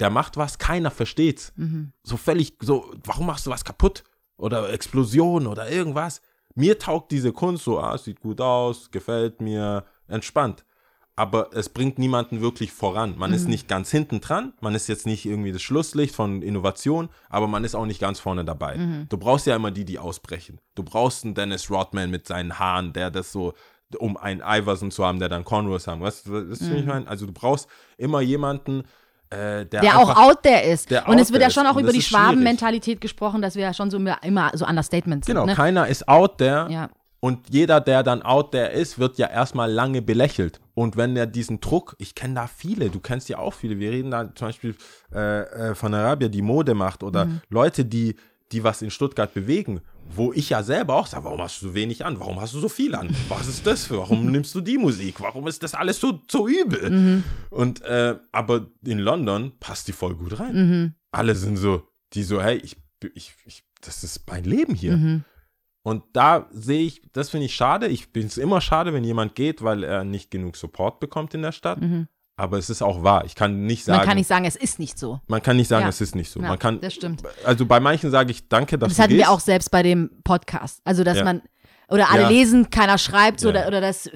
Der 0.00 0.10
macht 0.10 0.36
was, 0.36 0.58
keiner 0.58 0.90
versteht's. 0.90 1.52
Mhm. 1.56 1.92
So 2.02 2.16
völlig, 2.16 2.56
so, 2.60 2.92
warum 3.04 3.26
machst 3.26 3.46
du 3.46 3.50
was 3.50 3.64
kaputt? 3.64 4.04
Oder 4.38 4.72
Explosion 4.72 5.46
oder 5.46 5.70
irgendwas. 5.70 6.20
Mir 6.54 6.78
taugt 6.78 7.12
diese 7.12 7.32
Kunst 7.32 7.64
so, 7.64 7.78
ah, 7.78 7.96
sieht 7.98 8.20
gut 8.20 8.40
aus, 8.40 8.90
gefällt 8.90 9.40
mir, 9.40 9.84
entspannt. 10.08 10.64
Aber 11.14 11.50
es 11.54 11.68
bringt 11.68 11.98
niemanden 11.98 12.40
wirklich 12.40 12.72
voran. 12.72 13.16
Man 13.18 13.30
Mhm. 13.30 13.36
ist 13.36 13.48
nicht 13.48 13.68
ganz 13.68 13.90
hinten 13.90 14.20
dran, 14.22 14.54
man 14.62 14.74
ist 14.74 14.88
jetzt 14.88 15.06
nicht 15.06 15.26
irgendwie 15.26 15.52
das 15.52 15.60
Schlusslicht 15.60 16.14
von 16.14 16.40
Innovation, 16.40 17.10
aber 17.28 17.46
man 17.48 17.64
ist 17.64 17.74
auch 17.74 17.84
nicht 17.84 18.00
ganz 18.00 18.18
vorne 18.18 18.44
dabei. 18.46 18.78
Mhm. 18.78 19.06
Du 19.10 19.18
brauchst 19.18 19.46
ja 19.46 19.54
immer 19.54 19.70
die, 19.70 19.84
die 19.84 19.98
ausbrechen. 19.98 20.58
Du 20.74 20.82
brauchst 20.82 21.24
einen 21.24 21.34
Dennis 21.34 21.70
Rodman 21.70 22.10
mit 22.10 22.26
seinen 22.26 22.58
Haaren, 22.58 22.94
der 22.94 23.10
das 23.10 23.30
so, 23.30 23.52
um 23.96 24.16
einen 24.16 24.40
Iverson 24.44 24.90
zu 24.90 25.04
haben, 25.04 25.18
der 25.18 25.28
dann 25.28 25.44
Cornrows 25.44 25.86
haben. 25.86 26.00
Weißt 26.00 26.26
du, 26.26 26.50
was 26.50 26.60
ich 26.60 26.84
meine? 26.86 27.06
Also 27.08 27.26
du 27.26 27.32
brauchst 27.32 27.68
immer 27.98 28.20
jemanden, 28.20 28.80
äh, 29.30 29.36
der, 29.36 29.64
Mhm. 29.64 29.68
Der 29.70 29.82
einfach, 29.98 30.16
auch 30.16 30.28
out 30.28 30.42
there 30.42 30.62
ist. 30.62 30.90
der 30.90 31.08
und 31.08 31.18
es 31.18 31.32
wird 31.32 31.42
ja 31.42 31.50
schon 31.50 31.66
auch 31.66 31.76
über 31.76 31.92
die. 31.92 32.02
Schwabenmentalität 32.02 33.00
gesprochen, 33.00 33.40
dass 33.42 33.54
wir 33.56 33.62
ja 33.62 33.72
schon 33.74 33.90
so 33.90 33.96
immer, 33.96 34.22
immer 34.22 34.50
so 34.54 34.66
Understatements 34.66 35.26
Genau, 35.26 35.40
sind. 35.42 35.48
Ne? 35.50 35.54
keiner 35.54 35.86
ist 35.88 36.06
out 36.08 36.38
there. 36.38 36.70
Ja. 36.70 36.88
Und 37.20 37.38
jeder, 37.50 37.80
der 37.80 38.02
dann 38.02 38.22
out 38.22 38.50
there 38.50 38.70
ist, 38.72 38.98
wird 38.98 39.16
ja 39.16 39.28
erstmal 39.28 39.70
lange 39.70 40.02
belächelt. 40.02 40.60
Und 40.74 40.96
wenn 40.96 41.16
er 41.16 41.26
diesen 41.26 41.60
Druck, 41.60 41.94
ich 41.98 42.16
kenne 42.16 42.34
da 42.34 42.46
viele, 42.48 42.90
du 42.90 42.98
kennst 42.98 43.28
ja 43.28 43.38
auch 43.38 43.54
viele, 43.54 43.78
wir 43.78 43.92
reden 43.92 44.10
da 44.10 44.34
zum 44.34 44.48
Beispiel 44.48 44.74
äh, 45.14 45.42
äh, 45.70 45.74
von 45.76 45.94
Arabia, 45.94 46.28
die 46.28 46.42
Mode 46.42 46.74
macht 46.74 47.02
oder 47.04 47.26
Mhm. 47.26 47.40
Leute, 47.48 47.84
die, 47.84 48.16
die 48.50 48.64
was 48.64 48.82
in 48.82 48.90
Stuttgart 48.90 49.32
bewegen, 49.32 49.80
wo 50.14 50.32
ich 50.32 50.50
ja 50.50 50.62
selber 50.62 50.94
auch 50.94 51.06
sage, 51.06 51.24
warum 51.24 51.40
hast 51.40 51.62
du 51.62 51.68
so 51.68 51.74
wenig 51.74 52.04
an? 52.04 52.18
Warum 52.20 52.40
hast 52.40 52.54
du 52.54 52.60
so 52.60 52.68
viel 52.68 52.94
an? 52.94 53.14
Was 53.28 53.48
ist 53.48 53.66
das 53.66 53.86
für? 53.86 53.98
Warum 53.98 54.30
nimmst 54.30 54.54
du 54.54 54.60
die 54.60 54.78
Musik? 54.78 55.20
Warum 55.20 55.46
ist 55.46 55.62
das 55.62 55.74
alles 55.74 56.00
so, 56.00 56.20
so 56.30 56.48
übel? 56.48 56.90
Mhm. 56.90 57.24
Und 57.50 57.82
äh, 57.82 58.16
aber 58.32 58.66
in 58.84 58.98
London 58.98 59.52
passt 59.60 59.88
die 59.88 59.92
voll 59.92 60.14
gut 60.14 60.38
rein. 60.38 60.54
Mhm. 60.54 60.94
Alle 61.10 61.34
sind 61.34 61.56
so, 61.56 61.88
die 62.12 62.22
so, 62.22 62.42
hey, 62.42 62.58
ich, 62.58 62.76
ich, 63.14 63.34
ich 63.46 63.64
das 63.80 64.04
ist 64.04 64.28
mein 64.28 64.44
Leben 64.44 64.74
hier. 64.74 64.96
Mhm. 64.96 65.24
Und 65.82 66.04
da 66.12 66.48
sehe 66.52 66.86
ich, 66.86 67.02
das 67.12 67.30
finde 67.30 67.46
ich 67.46 67.54
schade. 67.54 67.88
Ich 67.88 68.06
finde 68.06 68.28
es 68.28 68.38
immer 68.38 68.60
schade, 68.60 68.92
wenn 68.92 69.04
jemand 69.04 69.34
geht, 69.34 69.62
weil 69.62 69.82
er 69.82 70.04
nicht 70.04 70.30
genug 70.30 70.56
Support 70.56 71.00
bekommt 71.00 71.34
in 71.34 71.42
der 71.42 71.52
Stadt. 71.52 71.80
Aber 72.42 72.58
es 72.58 72.68
ist 72.68 72.82
auch 72.82 73.04
wahr. 73.04 73.24
Ich 73.24 73.36
kann 73.36 73.66
nicht 73.66 73.84
sagen, 73.84 73.98
Man 73.98 74.06
kann 74.08 74.16
nicht 74.16 74.26
sagen, 74.26 74.44
es 74.46 74.56
ist 74.56 74.80
nicht 74.80 74.98
so. 74.98 75.20
man 75.28 75.40
kann 75.40 75.56
nicht 75.56 75.68
sagen, 75.68 75.84
Ja. 75.84 75.90
es 75.90 76.00
ist 76.00 76.16
nicht 76.16 76.28
so. 76.28 76.40
Ja, 76.40 76.48
man 76.48 76.58
kann, 76.58 76.80
das 76.80 76.92
stimmt. 76.92 77.22
also 77.44 77.66
bei 77.66 77.78
manchen 77.78 78.10
sage 78.10 78.32
ich 78.32 78.48
danke, 78.48 78.76
dass 78.78 78.88
Das 78.88 78.96
du 78.96 79.02
hatten 79.04 79.12
gehst. 79.12 79.26
wir 79.26 79.30
auch 79.30 79.38
selbst 79.38 79.70
bei 79.70 79.84
dem 79.84 80.10
Podcast. 80.24 80.80
Also, 80.82 81.04
dass 81.04 81.18
Ja. 81.18 81.24
man, 81.24 81.42
oder 81.88 82.10
alle 82.10 82.26
lesen, 82.26 82.68
keiner 82.70 82.98
schreibt, 82.98 83.38
so, 83.38 83.50
oder, 83.50 83.68
oder 83.68 83.80
das, 83.80 84.10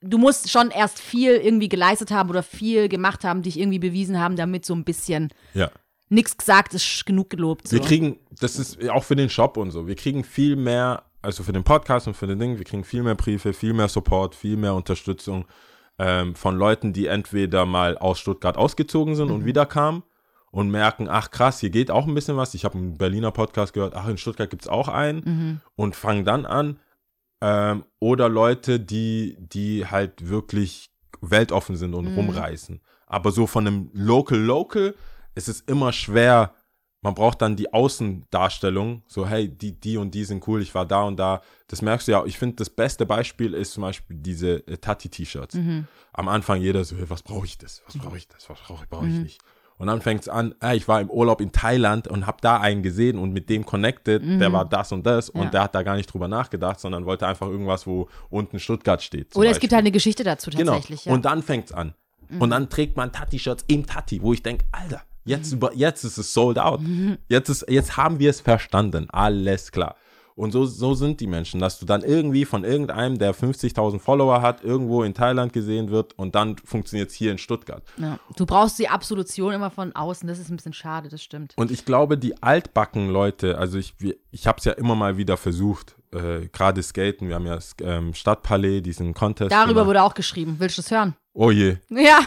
du 0.00 0.16
musst 0.16 0.48
schon 0.50 0.70
erst 0.70 0.98
viel 1.00 1.32
irgendwie 1.32 1.68
geleistet 1.68 2.10
haben 2.12 2.30
oder 2.30 2.42
viel 2.42 2.88
gemacht 2.88 3.24
haben, 3.24 3.42
dich 3.42 3.58
irgendwie 3.60 3.78
bewiesen 3.78 4.18
haben, 4.18 4.36
damit 4.36 4.64
so 4.64 4.74
ein 4.74 4.84
bisschen 4.84 5.28
Ja. 5.52 5.70
nichts 6.08 6.38
gesagt 6.38 6.72
ist, 6.72 7.04
genug 7.04 7.28
gelobt. 7.28 7.68
So. 7.68 7.76
Wir 7.76 7.82
kriegen, 7.84 8.18
das 8.40 8.56
ist 8.58 8.88
auch 8.88 9.04
für 9.04 9.16
den 9.16 9.28
Shop 9.28 9.58
und 9.58 9.70
so, 9.70 9.86
wir 9.86 9.96
kriegen 9.96 10.24
viel 10.24 10.56
mehr, 10.56 11.02
also 11.20 11.42
für 11.42 11.52
den 11.52 11.62
Podcast 11.62 12.06
und 12.06 12.14
für 12.16 12.26
den 12.26 12.38
Ding, 12.38 12.56
wir 12.56 12.64
kriegen 12.64 12.84
viel 12.84 13.02
mehr 13.02 13.16
Briefe, 13.16 13.52
viel 13.52 13.74
mehr 13.74 13.88
Support, 13.88 14.34
viel 14.34 14.56
mehr 14.56 14.72
Unterstützung 14.74 15.44
ähm, 15.98 16.34
von 16.34 16.56
Leuten, 16.56 16.92
die 16.92 17.06
entweder 17.06 17.64
mal 17.66 17.96
aus 17.98 18.18
Stuttgart 18.18 18.56
ausgezogen 18.56 19.14
sind 19.16 19.30
und 19.30 19.44
wieder 19.44 19.66
kamen 19.66 20.02
und 20.50 20.70
merken, 20.70 21.08
ach 21.08 21.30
krass, 21.30 21.60
hier 21.60 21.70
geht 21.70 21.90
auch 21.90 22.06
ein 22.06 22.14
bisschen 22.14 22.36
was. 22.36 22.54
Ich 22.54 22.64
habe 22.64 22.76
einen 22.78 22.98
Berliner 22.98 23.30
Podcast 23.30 23.72
gehört, 23.72 23.94
ach, 23.94 24.08
in 24.08 24.18
Stuttgart 24.18 24.50
gibt 24.50 24.62
es 24.62 24.68
auch 24.68 24.88
einen 24.88 25.18
Mhm. 25.24 25.60
und 25.74 25.96
fangen 25.96 26.24
dann 26.24 26.46
an. 26.46 26.78
Ähm, 27.42 27.84
oder 27.98 28.28
Leute, 28.28 28.80
die, 28.80 29.36
die 29.38 29.86
halt 29.86 30.28
wirklich 30.28 30.90
weltoffen 31.20 31.76
sind 31.76 31.94
und 31.94 32.06
Mhm. 32.10 32.14
rumreisen. 32.14 32.80
Aber 33.06 33.30
so 33.30 33.46
von 33.46 33.66
einem 33.66 33.90
Local 33.92 34.38
Local 34.38 34.94
ist 35.34 35.48
es 35.48 35.60
immer 35.60 35.92
schwer. 35.92 36.54
Man 37.06 37.14
braucht 37.14 37.40
dann 37.40 37.54
die 37.54 37.72
Außendarstellung, 37.72 39.02
so 39.06 39.28
hey, 39.28 39.48
die, 39.48 39.78
die 39.78 39.96
und 39.96 40.12
die 40.12 40.24
sind 40.24 40.46
cool, 40.48 40.60
ich 40.60 40.74
war 40.74 40.84
da 40.84 41.04
und 41.04 41.16
da. 41.16 41.40
Das 41.68 41.80
merkst 41.80 42.08
du 42.08 42.12
ja. 42.12 42.24
Ich 42.24 42.36
finde, 42.36 42.56
das 42.56 42.68
beste 42.68 43.06
Beispiel 43.06 43.54
ist 43.54 43.74
zum 43.74 43.82
Beispiel 43.82 44.16
diese 44.18 44.66
äh, 44.66 44.76
Tati-T-Shirts. 44.76 45.54
Mhm. 45.54 45.86
Am 46.12 46.26
Anfang 46.26 46.60
jeder 46.60 46.82
so, 46.82 46.96
hey, 46.96 47.08
was 47.08 47.22
brauche 47.22 47.46
ich 47.46 47.58
das? 47.58 47.80
Was 47.86 47.96
brauche 47.96 48.16
ich 48.16 48.26
das? 48.26 48.50
Was 48.50 48.58
brauche 48.58 48.82
ich, 48.82 48.90
brauche 48.90 49.06
ich 49.06 49.14
nicht? 49.14 49.40
Und 49.78 49.86
dann 49.86 50.00
fängt 50.00 50.22
es 50.22 50.28
an, 50.28 50.56
ah, 50.58 50.74
ich 50.74 50.88
war 50.88 51.00
im 51.00 51.08
Urlaub 51.08 51.40
in 51.40 51.52
Thailand 51.52 52.08
und 52.08 52.26
habe 52.26 52.38
da 52.40 52.58
einen 52.58 52.82
gesehen 52.82 53.18
und 53.20 53.32
mit 53.32 53.48
dem 53.50 53.64
connected, 53.64 54.24
der 54.40 54.52
war 54.52 54.64
das 54.64 54.90
und 54.90 55.06
das 55.06 55.30
und 55.30 55.44
Ja. 55.44 55.50
der 55.50 55.62
hat 55.62 55.76
da 55.76 55.84
gar 55.84 55.94
nicht 55.94 56.12
drüber 56.12 56.26
nachgedacht, 56.26 56.80
sondern 56.80 57.04
wollte 57.04 57.28
einfach 57.28 57.46
irgendwas, 57.46 57.86
wo 57.86 58.08
unten 58.30 58.58
Stuttgart 58.58 59.00
steht. 59.00 59.36
Oder 59.36 59.50
es 59.50 59.60
gibt 59.60 59.72
halt 59.72 59.82
eine 59.82 59.92
Geschichte 59.92 60.24
dazu 60.24 60.50
tatsächlich. 60.50 61.04
Genau. 61.04 61.12
Ja. 61.12 61.16
Und 61.16 61.24
dann 61.24 61.44
fängt's 61.44 61.70
an. 61.70 61.94
Und 62.40 62.50
dann 62.50 62.68
trägt 62.68 62.96
man 62.96 63.12
Tati-Shirts 63.12 63.64
im 63.68 63.86
Tati, 63.86 64.20
wo 64.20 64.32
ich 64.32 64.42
denke, 64.42 64.64
Alter, 64.72 65.02
jetzt, 65.26 65.52
über, 65.52 65.74
jetzt 65.74 66.04
ist 66.04 66.18
es 66.18 66.32
sold 66.32 66.58
out. 66.58 66.80
Jetzt, 67.28 67.48
ist, 67.48 67.66
jetzt 67.68 67.96
haben 67.96 68.18
wir 68.18 68.30
es 68.30 68.40
verstanden. 68.40 69.08
Alles 69.10 69.70
klar. 69.72 69.96
Und 70.36 70.52
so, 70.52 70.66
so 70.66 70.92
sind 70.92 71.20
die 71.20 71.26
Menschen, 71.26 71.60
dass 71.60 71.78
du 71.78 71.86
dann 71.86 72.02
irgendwie 72.02 72.44
von 72.44 72.62
irgendeinem, 72.62 73.18
der 73.18 73.34
50.000 73.34 73.98
Follower 73.98 74.42
hat, 74.42 74.62
irgendwo 74.62 75.02
in 75.02 75.14
Thailand 75.14 75.54
gesehen 75.54 75.90
wird 75.90 76.12
und 76.18 76.34
dann 76.34 76.58
funktioniert 76.58 77.08
es 77.08 77.16
hier 77.16 77.32
in 77.32 77.38
Stuttgart. 77.38 77.82
ja. 77.96 78.18
Du 78.36 78.44
brauchst 78.44 78.78
die 78.78 78.88
Absolution 78.88 79.54
immer 79.54 79.70
von 79.70 79.96
außen, 79.96 80.28
das 80.28 80.38
ist 80.38 80.50
ein 80.50 80.56
bisschen 80.56 80.74
schade, 80.74 81.08
das 81.08 81.22
stimmt. 81.22 81.54
Und 81.56 81.70
ich 81.70 81.86
glaube, 81.86 82.18
die 82.18 82.42
altbacken 82.42 83.08
Leute, 83.08 83.56
also 83.56 83.78
ich, 83.78 83.94
ich 84.30 84.46
habe 84.46 84.58
es 84.58 84.66
ja 84.66 84.72
immer 84.72 84.94
mal 84.94 85.16
wieder 85.16 85.38
versucht, 85.38 85.96
äh, 86.12 86.48
gerade 86.48 86.82
Skaten, 86.82 87.28
wir 87.28 87.36
haben 87.36 87.46
ja 87.46 87.54
das 87.54 87.74
ähm, 87.80 88.12
Stadtpalais, 88.12 88.82
diesen 88.82 89.14
Contest. 89.14 89.50
Darüber 89.50 89.72
gemacht. 89.72 89.86
wurde 89.86 90.02
auch 90.02 90.14
geschrieben. 90.14 90.56
Willst 90.58 90.76
du 90.76 90.82
das 90.82 90.90
hören? 90.90 91.16
Oh 91.32 91.50
je, 91.50 91.78
Ja, 91.88 92.20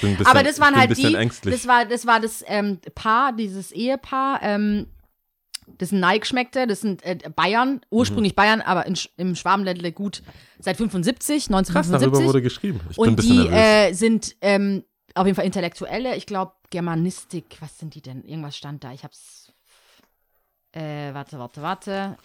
bisschen, 0.00 0.26
aber 0.26 0.42
das 0.42 0.60
waren 0.60 0.76
halt 0.76 0.96
die, 0.96 1.14
ängstlich. 1.14 1.54
das 1.54 1.66
war 1.66 1.84
das, 1.84 2.06
war 2.06 2.20
das 2.20 2.44
ähm, 2.46 2.80
Paar, 2.94 3.32
dieses 3.32 3.72
Ehepaar, 3.72 4.40
ähm, 4.42 4.86
das 5.78 5.90
sind 5.90 6.00
Nike-Schmeckte, 6.00 6.66
das 6.66 6.80
sind 6.80 7.02
äh, 7.04 7.18
Bayern, 7.34 7.80
ursprünglich 7.90 8.32
Mhm. 8.32 8.36
Bayern, 8.36 8.60
aber 8.60 8.86
in, 8.86 8.98
im 9.16 9.34
Schwabenländle 9.34 9.92
gut 9.92 10.22
seit 10.58 10.76
75, 10.76 11.46
Krass, 11.46 11.56
1975. 11.56 12.00
darüber 12.10 12.28
wurde 12.28 12.42
geschrieben. 12.42 12.80
Ich 12.90 12.96
bin 12.96 13.04
ein 13.04 13.08
und 13.10 13.16
bisschen 13.16 13.42
die 13.44 13.48
äh, 13.48 13.92
sind 13.92 14.36
ähm, 14.40 14.84
auf 15.14 15.26
jeden 15.26 15.36
Fall 15.36 15.46
Intellektuelle. 15.46 16.16
Ich 16.16 16.26
glaube, 16.26 16.52
Germanistik, 16.70 17.44
was 17.60 17.78
sind 17.78 17.94
die 17.94 18.02
denn? 18.02 18.24
Irgendwas 18.24 18.56
stand 18.56 18.84
da. 18.84 18.92
Ich 18.92 19.04
hab's. 19.04 19.52
Äh, 20.72 21.14
warte, 21.14 21.38
warte, 21.38 21.62
warte. 21.62 22.16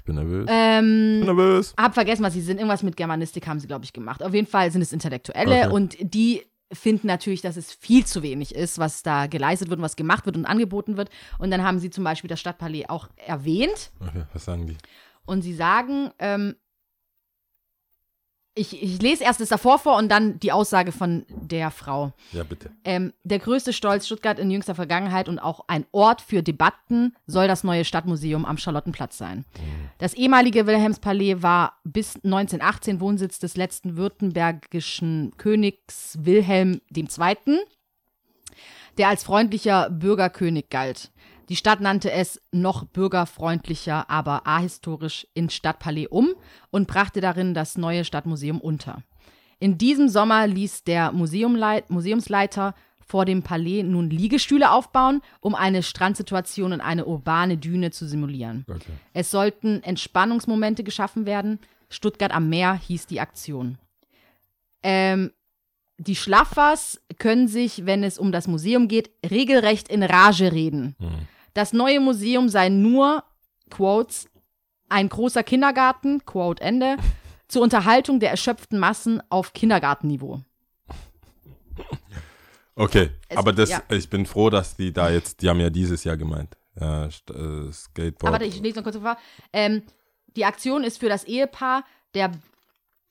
Ich 0.00 0.04
bin 0.04 0.14
nervös. 0.14 0.46
Ähm, 0.50 1.20
ich 1.20 1.26
bin 1.26 1.36
nervös. 1.36 1.74
hab 1.78 1.92
vergessen, 1.92 2.22
was 2.24 2.32
sie 2.32 2.40
sind. 2.40 2.56
Irgendwas 2.56 2.82
mit 2.82 2.96
Germanistik 2.96 3.46
haben 3.46 3.60
sie, 3.60 3.66
glaube 3.66 3.84
ich, 3.84 3.92
gemacht. 3.92 4.22
Auf 4.22 4.32
jeden 4.32 4.46
Fall 4.46 4.70
sind 4.70 4.80
es 4.80 4.94
Intellektuelle 4.94 5.66
Okay. 5.66 5.68
und 5.74 5.96
die 6.00 6.42
finden 6.72 7.06
natürlich, 7.08 7.42
dass 7.42 7.56
es 7.56 7.72
viel 7.72 8.06
zu 8.06 8.22
wenig 8.22 8.54
ist, 8.54 8.78
was 8.78 9.02
da 9.02 9.26
geleistet 9.26 9.68
wird 9.68 9.78
und 9.78 9.84
was 9.84 9.96
gemacht 9.96 10.24
wird 10.24 10.36
und 10.36 10.46
angeboten 10.46 10.96
wird. 10.96 11.10
Und 11.38 11.50
dann 11.50 11.62
haben 11.62 11.78
sie 11.80 11.90
zum 11.90 12.04
Beispiel 12.04 12.28
das 12.28 12.40
Stadtpalais 12.40 12.86
auch 12.88 13.08
erwähnt. 13.16 13.90
Okay, 14.00 14.22
was 14.32 14.44
sagen 14.46 14.66
die? 14.66 14.76
Und 15.26 15.42
sie 15.42 15.52
sagen, 15.52 16.10
ähm, 16.18 16.54
ich, 18.54 18.82
ich 18.82 19.00
lese 19.00 19.24
erst 19.24 19.40
das 19.40 19.48
davor 19.48 19.78
vor 19.78 19.96
und 19.96 20.08
dann 20.08 20.40
die 20.40 20.50
Aussage 20.50 20.90
von 20.90 21.24
der 21.28 21.70
Frau. 21.70 22.12
Ja, 22.32 22.42
bitte. 22.42 22.70
Ähm, 22.84 23.12
der 23.22 23.38
größte 23.38 23.72
Stolz 23.72 24.06
Stuttgart 24.06 24.38
in 24.38 24.50
jüngster 24.50 24.74
Vergangenheit 24.74 25.28
und 25.28 25.38
auch 25.38 25.64
ein 25.68 25.86
Ort 25.92 26.20
für 26.20 26.42
Debatten 26.42 27.14
soll 27.26 27.46
das 27.46 27.62
neue 27.62 27.84
Stadtmuseum 27.84 28.44
am 28.44 28.58
Charlottenplatz 28.58 29.16
sein. 29.16 29.44
Das 29.98 30.14
ehemalige 30.14 30.66
Wilhelmspalais 30.66 31.42
war 31.42 31.78
bis 31.84 32.16
1918 32.16 33.00
Wohnsitz 33.00 33.38
des 33.38 33.56
letzten 33.56 33.96
württembergischen 33.96 35.32
Königs 35.36 36.18
Wilhelm 36.20 36.80
II., 36.94 37.58
der 38.98 39.08
als 39.08 39.22
freundlicher 39.22 39.88
Bürgerkönig 39.90 40.68
galt. 40.70 41.12
Die 41.50 41.56
Stadt 41.56 41.80
nannte 41.80 42.12
es 42.12 42.40
noch 42.52 42.84
bürgerfreundlicher, 42.84 44.08
aber 44.08 44.46
ahistorisch 44.46 45.26
in 45.34 45.50
Stadtpalais 45.50 46.06
um 46.08 46.28
und 46.70 46.86
brachte 46.86 47.20
darin 47.20 47.54
das 47.54 47.76
neue 47.76 48.04
Stadtmuseum 48.04 48.60
unter. 48.60 49.02
In 49.58 49.76
diesem 49.76 50.08
Sommer 50.08 50.46
ließ 50.46 50.84
der 50.84 51.10
Museumleit 51.10 51.90
Museumsleiter 51.90 52.74
vor 53.00 53.24
dem 53.24 53.42
Palais 53.42 53.82
nun 53.82 54.10
Liegestühle 54.10 54.70
aufbauen, 54.70 55.22
um 55.40 55.56
eine 55.56 55.82
Strandsituation 55.82 56.72
und 56.72 56.80
eine 56.80 57.06
urbane 57.06 57.58
Düne 57.58 57.90
zu 57.90 58.06
simulieren. 58.06 58.64
Okay. 58.68 58.92
Es 59.12 59.32
sollten 59.32 59.82
Entspannungsmomente 59.82 60.84
geschaffen 60.84 61.26
werden. 61.26 61.58
Stuttgart 61.88 62.32
am 62.32 62.48
Meer 62.48 62.74
hieß 62.74 63.08
die 63.08 63.18
Aktion. 63.18 63.76
Ähm, 64.84 65.32
die 65.98 66.14
Schlaffers 66.14 67.02
können 67.18 67.48
sich, 67.48 67.84
wenn 67.86 68.04
es 68.04 68.18
um 68.20 68.30
das 68.30 68.46
Museum 68.46 68.86
geht, 68.86 69.10
regelrecht 69.28 69.88
in 69.88 70.04
Rage 70.04 70.52
reden. 70.52 70.94
Mhm. 71.00 71.26
Das 71.54 71.72
neue 71.72 72.00
Museum 72.00 72.48
sei 72.48 72.68
nur, 72.68 73.24
Quotes, 73.70 74.28
ein 74.88 75.08
großer 75.08 75.42
Kindergarten, 75.42 76.24
Quote 76.24 76.62
Ende, 76.62 76.96
zur 77.48 77.62
Unterhaltung 77.62 78.20
der 78.20 78.30
erschöpften 78.30 78.78
Massen 78.78 79.22
auf 79.28 79.52
Kindergartenniveau. 79.52 80.40
Okay, 82.74 83.10
Es- 83.28 83.36
aber 83.36 83.52
das, 83.52 83.70
ja. 83.70 83.82
ich 83.90 84.08
bin 84.08 84.26
froh, 84.26 84.48
dass 84.50 84.76
die 84.76 84.92
da 84.92 85.10
jetzt, 85.10 85.42
die 85.42 85.48
haben 85.48 85.60
ja 85.60 85.70
dieses 85.70 86.04
Jahr 86.04 86.16
gemeint. 86.16 86.56
Ja, 86.80 87.04
St- 87.06 87.68
äh, 87.68 87.72
Skateboard. 87.72 88.22
Aber 88.24 88.32
warte, 88.32 88.44
ich 88.46 88.60
lese 88.60 88.76
noch 88.78 88.84
kurz 88.84 88.96
vor. 88.96 89.16
Ähm, 89.52 89.82
die 90.36 90.44
Aktion 90.44 90.84
ist 90.84 90.98
für 90.98 91.08
das 91.08 91.24
Ehepaar 91.24 91.84
der 92.14 92.30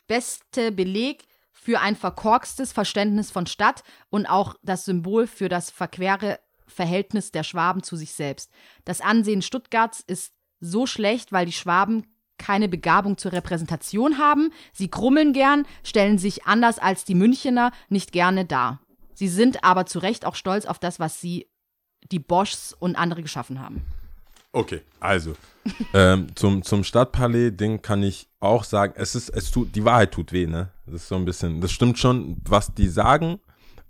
beste 0.07 0.71
Beleg 0.71 1.25
für 1.51 1.81
ein 1.81 1.95
verkorkstes 1.95 2.71
Verständnis 2.71 3.29
von 3.31 3.45
Stadt 3.45 3.83
und 4.09 4.25
auch 4.25 4.55
das 4.63 4.85
Symbol 4.85 5.27
für 5.27 5.49
das 5.49 5.69
verquere 5.69 6.39
Verhältnis 6.69 7.31
der 7.31 7.43
Schwaben 7.43 7.83
zu 7.83 7.95
sich 7.95 8.13
selbst. 8.13 8.51
Das 8.85 9.01
Ansehen 9.01 9.41
Stuttgarts 9.41 10.01
ist 10.05 10.33
so 10.59 10.85
schlecht, 10.85 11.31
weil 11.31 11.45
die 11.45 11.51
Schwaben 11.51 12.05
keine 12.37 12.69
Begabung 12.69 13.17
zur 13.17 13.33
Repräsentation 13.33 14.17
haben. 14.17 14.51
Sie 14.71 14.89
grummeln 14.89 15.33
gern, 15.33 15.65
stellen 15.83 16.17
sich 16.17 16.45
anders 16.45 16.79
als 16.79 17.03
die 17.03 17.15
Münchener 17.15 17.71
nicht 17.89 18.11
gerne 18.11 18.45
dar. 18.45 18.79
Sie 19.13 19.27
sind 19.27 19.63
aber 19.63 19.85
zu 19.85 19.99
Recht 19.99 20.25
auch 20.25 20.35
stolz 20.35 20.65
auf 20.65 20.79
das, 20.79 20.99
was 20.99 21.19
sie, 21.19 21.47
die 22.11 22.19
Boschs 22.19 22.73
und 22.73 22.95
andere 22.95 23.21
geschaffen 23.21 23.59
haben. 23.59 23.85
Okay, 24.51 24.81
also 24.99 25.35
ähm, 25.93 26.35
zum, 26.35 26.63
zum 26.63 26.83
Stadtpalais-Ding 26.83 27.81
kann 27.81 28.01
ich 28.01 28.29
auch 28.39 28.63
sagen, 28.63 28.93
es 28.95 29.13
ist, 29.13 29.29
es 29.29 29.51
tut, 29.51 29.75
die 29.75 29.85
Wahrheit 29.85 30.11
tut 30.11 30.31
weh, 30.31 30.47
ne? 30.47 30.71
Das 30.85 31.03
ist 31.03 31.07
so 31.09 31.15
ein 31.15 31.25
bisschen, 31.25 31.61
das 31.61 31.71
stimmt 31.71 31.99
schon, 31.99 32.37
was 32.45 32.73
die 32.73 32.87
sagen, 32.87 33.39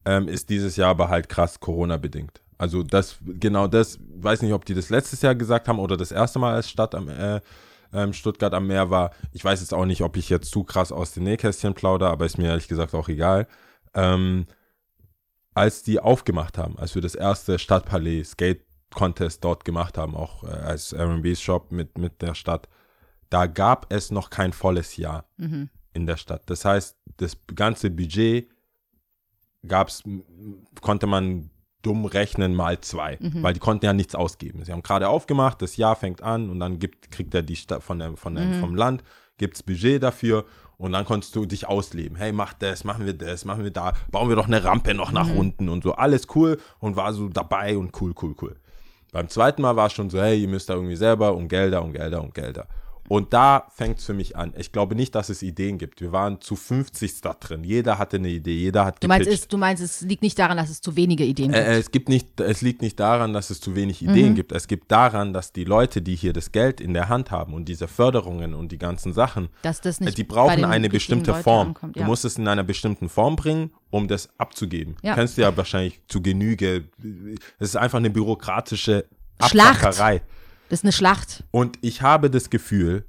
ähm, 0.03 0.27
ist 0.27 0.49
dieses 0.49 0.75
Jahr 0.75 0.89
aber 0.89 1.07
halt 1.07 1.29
krass 1.29 1.61
Corona-bedingt. 1.61 2.41
Also 2.59 2.83
das, 2.83 3.17
genau 3.25 3.67
das, 3.67 3.97
weiß 4.17 4.43
nicht, 4.43 4.53
ob 4.53 4.65
die 4.65 4.75
das 4.75 4.89
letztes 4.89 5.21
Jahr 5.23 5.33
gesagt 5.33 5.67
haben 5.67 5.79
oder 5.79 5.97
das 5.97 6.11
erste 6.11 6.37
Mal 6.39 6.53
als 6.53 6.69
Stadt 6.69 6.93
am 6.93 7.09
äh, 7.09 7.39
ähm, 7.93 8.13
Stuttgart 8.13 8.53
am 8.53 8.67
Meer 8.67 8.89
war. 8.91 9.11
Ich 9.31 9.43
weiß 9.43 9.61
jetzt 9.61 9.73
auch 9.73 9.85
nicht, 9.85 10.01
ob 10.03 10.15
ich 10.17 10.29
jetzt 10.29 10.51
zu 10.51 10.63
krass 10.63 10.91
aus 10.91 11.13
den 11.13 11.23
Nähkästchen 11.23 11.73
plaudere, 11.73 12.09
aber 12.11 12.25
ist 12.25 12.37
mir 12.37 12.49
ehrlich 12.49 12.67
gesagt 12.67 12.93
auch 12.93 13.07
egal. 13.07 13.47
Ähm, 13.95 14.45
als 15.55 15.83
die 15.83 15.99
aufgemacht 15.99 16.57
haben, 16.57 16.77
als 16.77 16.93
wir 16.95 17.01
das 17.01 17.15
erste 17.15 17.57
Stadtpalais 17.57 18.25
Skate 18.31 18.61
Contest 18.93 19.43
dort 19.43 19.65
gemacht 19.65 19.97
haben, 19.97 20.15
auch 20.15 20.43
äh, 20.43 20.47
als 20.47 20.93
R&B 20.93 21.35
Shop 21.35 21.71
mit, 21.71 21.97
mit 21.97 22.21
der 22.21 22.35
Stadt, 22.35 22.67
da 23.29 23.45
gab 23.45 23.91
es 23.91 24.11
noch 24.11 24.29
kein 24.29 24.51
volles 24.53 24.97
Jahr 24.97 25.25
Mhm. 25.37 25.69
in 25.93 26.05
der 26.07 26.17
Stadt. 26.17 26.43
Das 26.49 26.65
heißt, 26.65 26.97
das 27.17 27.37
ganze 27.55 27.89
Budget 27.89 28.49
gab's, 29.65 30.03
konnte 30.81 31.07
man 31.07 31.49
dumm 31.81 32.05
rechnen 32.05 32.55
mal 32.55 32.79
zwei, 32.81 33.17
Mhm. 33.21 33.41
weil 33.43 33.53
die 33.53 33.59
konnten 33.59 33.85
ja 33.85 33.93
nichts 33.93 34.15
ausgeben. 34.15 34.63
Sie 34.65 34.71
haben 34.71 34.83
gerade 34.83 35.07
aufgemacht, 35.09 35.61
das 35.61 35.77
Jahr 35.77 35.95
fängt 35.95 36.21
an 36.21 36.49
und 36.49 36.59
dann 36.59 36.79
gibt, 36.79 37.11
kriegt 37.11 37.33
er 37.33 37.41
die 37.41 37.55
Stadt 37.55 37.83
von 37.83 37.99
der, 37.99 38.17
von 38.17 38.35
der, 38.35 38.45
Mhm. 38.45 38.53
vom 38.59 38.75
Land, 38.75 39.03
gibt's 39.37 39.63
Budget 39.63 40.03
dafür 40.03 40.45
und 40.77 40.91
dann 40.91 41.05
konntest 41.05 41.35
du 41.35 41.45
dich 41.45 41.67
ausleben. 41.67 42.17
Hey, 42.17 42.31
mach 42.33 42.53
das, 42.53 42.83
machen 42.83 43.05
wir 43.05 43.13
das, 43.13 43.45
machen 43.45 43.63
wir 43.63 43.71
da, 43.71 43.93
bauen 44.11 44.27
wir 44.29 44.35
doch 44.35 44.47
eine 44.47 44.63
Rampe 44.63 44.93
noch 44.93 45.11
nach 45.11 45.27
Mhm. 45.29 45.37
unten 45.37 45.69
und 45.69 45.83
so. 45.83 45.93
Alles 45.93 46.27
cool 46.35 46.57
und 46.79 46.95
war 46.97 47.13
so 47.13 47.29
dabei 47.29 47.77
und 47.77 47.99
cool, 48.01 48.13
cool, 48.21 48.35
cool. 48.41 48.55
Beim 49.11 49.27
zweiten 49.29 49.61
Mal 49.61 49.75
war 49.75 49.87
es 49.87 49.93
schon 49.93 50.09
so, 50.09 50.19
hey, 50.21 50.39
ihr 50.41 50.47
müsst 50.47 50.69
da 50.69 50.75
irgendwie 50.75 50.95
selber 50.95 51.33
um 51.35 51.47
Gelder, 51.47 51.81
um 51.83 51.93
Gelder, 51.93 52.21
um 52.21 52.31
Gelder. 52.31 52.67
Und 53.09 53.33
da 53.33 53.65
fängt 53.75 53.97
es 53.97 54.05
für 54.05 54.13
mich 54.13 54.37
an. 54.37 54.53
Ich 54.55 54.71
glaube 54.71 54.93
nicht, 54.93 55.15
dass 55.15 55.29
es 55.29 55.41
Ideen 55.41 55.79
gibt. 55.79 55.99
Wir 55.99 56.11
waren 56.11 56.41
zu 56.41 56.55
50 56.55 57.21
da 57.21 57.33
drin. 57.33 57.63
Jeder 57.63 57.97
hatte 57.97 58.17
eine 58.17 58.29
Idee, 58.29 58.55
jeder 58.55 58.85
hat 58.85 59.03
Du 59.03 59.07
meinst, 59.07 59.27
es, 59.27 59.47
du 59.47 59.57
meinst, 59.57 59.81
es 59.81 60.01
liegt 60.01 60.21
nicht 60.21 60.37
daran, 60.37 60.57
dass 60.57 60.69
es 60.69 60.79
zu 60.79 60.95
wenige 60.95 61.23
Ideen 61.25 61.51
gibt. 61.51 61.57
Äh, 61.65 61.73
äh, 61.73 61.79
es 61.79 61.89
gibt 61.89 62.07
nicht, 62.07 62.39
es 62.39 62.61
liegt 62.61 62.83
nicht 62.83 62.99
daran, 62.99 63.33
dass 63.33 63.49
es 63.49 63.59
zu 63.59 63.75
wenig 63.75 64.03
Ideen 64.03 64.35
gibt. 64.35 64.51
Es 64.51 64.67
gibt 64.67 64.91
daran, 64.91 65.33
dass 65.33 65.51
die 65.51 65.63
Leute, 65.63 66.03
die 66.03 66.15
hier 66.15 66.33
das 66.33 66.51
Geld 66.51 66.79
in 66.79 66.93
der 66.93 67.09
Hand 67.09 67.31
haben 67.31 67.55
und 67.55 67.65
diese 67.67 67.87
Förderungen 67.87 68.53
und 68.53 68.71
die 68.71 68.77
ganzen 68.77 69.11
Sachen, 69.11 69.49
dass 69.63 69.81
das 69.81 69.99
äh, 69.99 70.05
nicht 70.05 70.19
die 70.19 70.23
brauchen 70.23 70.63
eine 70.63 70.87
bestimmte 70.87 71.31
Leuten 71.31 71.43
Form. 71.43 71.67
ankommt. 71.69 71.95
Du 71.95 72.01
Ja. 72.01 72.05
musst 72.05 72.25
es 72.25 72.37
in 72.37 72.47
einer 72.47 72.63
bestimmten 72.63 73.09
Form 73.09 73.35
bringen, 73.35 73.71
um 73.89 74.07
das 74.07 74.29
abzugeben. 74.37 74.97
Ja. 75.01 75.15
Kennst 75.15 75.35
du 75.35 75.41
ja 75.41 75.57
wahrscheinlich 75.57 75.99
zu 76.07 76.21
Genüge. 76.21 76.83
Es 77.57 77.69
ist 77.69 77.75
einfach 77.75 77.97
eine 77.97 78.11
bürokratische 78.11 79.05
Schlacht. 79.47 79.99
Das 80.69 80.79
ist 80.79 80.83
eine 80.85 80.91
Schlacht. 80.91 81.43
Und 81.51 81.77
ich 81.81 82.01
habe 82.01 82.29
das 82.29 82.49
Gefühl, 82.49 83.05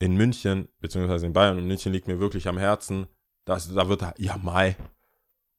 in 0.00 0.16
München, 0.16 0.68
beziehungsweise 0.80 1.26
in 1.26 1.32
Bayern, 1.32 1.56
und 1.58 1.66
München 1.66 1.92
liegt 1.92 2.08
mir 2.08 2.18
wirklich 2.20 2.48
am 2.48 2.58
Herzen, 2.58 3.06
dass, 3.44 3.72
da 3.72 3.88
wird, 3.88 4.02
ja, 4.18 4.36
Mai, 4.36 4.76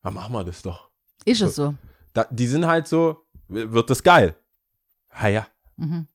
dann 0.01 0.13
machen 0.13 0.33
wir 0.33 0.43
das 0.43 0.61
doch. 0.61 0.89
Ist 1.23 1.41
es 1.41 1.55
so. 1.55 1.73
Da, 2.13 2.25
die 2.29 2.47
sind 2.47 2.65
halt 2.65 2.87
so, 2.87 3.25
wird 3.47 3.89
das 3.89 4.03
geil. 4.03 4.35
Ha 5.13 5.27
ja, 5.29 5.47
Mhm. 5.77 6.07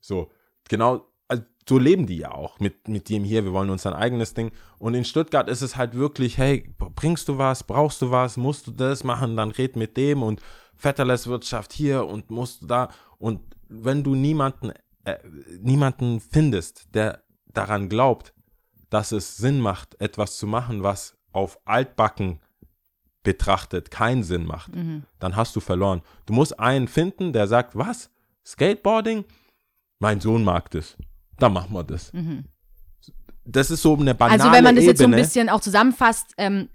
so, 0.00 0.30
genau, 0.68 1.06
also, 1.28 1.42
so 1.68 1.78
leben 1.78 2.06
die 2.06 2.18
ja 2.18 2.32
auch 2.32 2.60
mit, 2.60 2.88
mit 2.88 3.08
dem 3.08 3.24
hier, 3.24 3.44
wir 3.44 3.52
wollen 3.52 3.70
uns 3.70 3.86
ein 3.86 3.94
eigenes 3.94 4.34
Ding. 4.34 4.52
Und 4.78 4.94
in 4.94 5.04
Stuttgart 5.04 5.48
ist 5.48 5.62
es 5.62 5.76
halt 5.76 5.94
wirklich, 5.94 6.36
hey, 6.36 6.74
bringst 6.78 7.28
du 7.28 7.38
was, 7.38 7.62
brauchst 7.64 8.02
du 8.02 8.10
was, 8.10 8.36
musst 8.36 8.66
du 8.66 8.70
das 8.70 9.02
machen, 9.04 9.36
dann 9.36 9.50
red 9.50 9.76
mit 9.76 9.96
dem 9.96 10.22
und 10.22 10.40
Vetterleswirtschaft 10.76 11.72
hier 11.72 12.06
und 12.06 12.30
musst 12.30 12.62
du 12.62 12.66
da. 12.66 12.88
Und 13.18 13.40
wenn 13.68 14.02
du 14.02 14.14
niemanden, 14.14 14.72
äh, 15.04 15.16
niemanden 15.60 16.20
findest, 16.20 16.94
der 16.94 17.22
daran 17.52 17.88
glaubt, 17.88 18.32
dass 18.90 19.12
es 19.12 19.36
Sinn 19.36 19.60
macht, 19.60 20.00
etwas 20.00 20.36
zu 20.38 20.46
machen, 20.46 20.82
was 20.82 21.16
auf 21.32 21.58
altbacken 21.64 22.40
betrachtet 23.22 23.90
keinen 23.90 24.22
Sinn 24.22 24.44
macht, 24.44 24.74
Mhm. 24.74 25.04
dann 25.18 25.34
hast 25.36 25.56
du 25.56 25.60
verloren. 25.60 26.02
Du 26.26 26.32
musst 26.34 26.58
einen 26.60 26.88
finden, 26.88 27.32
der 27.32 27.46
sagt, 27.46 27.74
was? 27.76 28.10
Skateboarding? 28.44 29.24
Mein 29.98 30.20
Sohn 30.20 30.44
mag 30.44 30.70
das. 30.70 30.96
Dann 31.38 31.54
machen 31.54 31.72
wir 31.72 31.84
das. 31.84 32.12
Mhm. 32.12 32.44
Das 33.46 33.70
ist 33.70 33.82
so 33.82 33.96
eine 33.96 34.14
banale 34.14 34.40
Also 34.42 34.52
wenn 34.52 34.64
man 34.64 34.76
das 34.76 34.84
jetzt 34.84 34.98
so 34.98 35.04
ein 35.04 35.10
Ebene. 35.12 35.22
bisschen 35.22 35.48
auch 35.48 35.60
zusammenfasst, 35.60 36.34
ähm, 36.38 36.68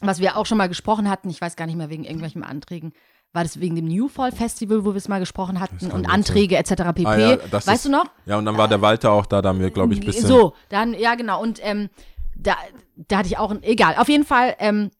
was 0.00 0.18
wir 0.20 0.36
auch 0.36 0.46
schon 0.46 0.58
mal 0.58 0.68
gesprochen 0.68 1.08
hatten, 1.08 1.30
ich 1.30 1.40
weiß 1.40 1.54
gar 1.56 1.66
nicht 1.66 1.76
mehr 1.76 1.90
wegen 1.90 2.04
irgendwelchen 2.04 2.42
Anträgen, 2.42 2.92
war 3.32 3.42
das 3.44 3.58
wegen 3.60 3.76
dem 3.76 3.86
New 3.86 4.08
Fall 4.08 4.30
Festival, 4.32 4.84
wo 4.84 4.90
wir 4.92 4.96
es 4.98 5.08
mal 5.08 5.18
gesprochen 5.20 5.58
hatten 5.60 5.90
und 5.90 6.06
Anträge 6.06 6.56
etc. 6.56 6.74
pp. 6.94 7.06
Ah 7.06 7.16
ja, 7.18 7.36
das 7.50 7.66
weißt 7.66 7.76
ist- 7.76 7.84
du 7.86 7.90
noch? 7.90 8.06
Ja, 8.26 8.36
und 8.38 8.44
dann 8.44 8.56
war 8.58 8.68
der 8.68 8.82
Walter 8.82 9.10
auch 9.12 9.26
da, 9.26 9.40
da 9.42 9.48
haben 9.50 9.60
wir, 9.60 9.70
glaube 9.70 9.94
ich, 9.94 10.00
ein 10.00 10.06
bisschen. 10.06 10.26
So, 10.26 10.54
dann, 10.68 10.92
ja 10.94 11.14
genau. 11.14 11.40
Und 11.42 11.58
ähm, 11.62 11.88
da, 12.36 12.56
da 12.96 13.18
hatte 13.18 13.28
ich 13.28 13.38
auch, 13.38 13.50
ein, 13.50 13.62
egal, 13.62 13.94
auf 13.96 14.08
jeden 14.08 14.24
Fall, 14.24 14.54
ähm, 14.58 14.90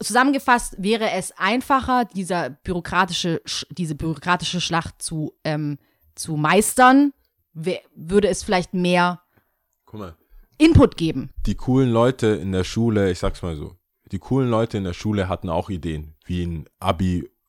zusammengefasst 0.00 0.76
wäre 0.78 1.10
es 1.12 1.32
einfacher, 1.38 2.04
dieser 2.04 2.50
bürokratische, 2.50 3.42
Sch- 3.46 3.66
diese 3.70 3.94
bürokratische 3.94 4.60
Schlacht 4.60 5.00
zu, 5.02 5.32
ähm, 5.44 5.78
zu 6.14 6.36
meistern, 6.36 7.12
würde 7.52 8.28
es 8.28 8.42
vielleicht 8.44 8.74
mehr 8.74 9.20
Input 10.58 10.96
geben. 10.96 11.30
die 11.46 11.54
coolen 11.54 11.90
Leute 11.90 12.26
in 12.28 12.52
der 12.52 12.64
Schule, 12.64 13.10
ich 13.10 13.18
sag's 13.18 13.42
mal 13.42 13.56
so, 13.56 13.74
die 14.10 14.18
coolen 14.18 14.50
Leute 14.50 14.76
in 14.78 14.84
der 14.84 14.92
Schule 14.92 15.28
hatten 15.28 15.48
auch 15.48 15.70
Ideen, 15.70 16.14
wie 16.24 16.44
ein 16.44 16.68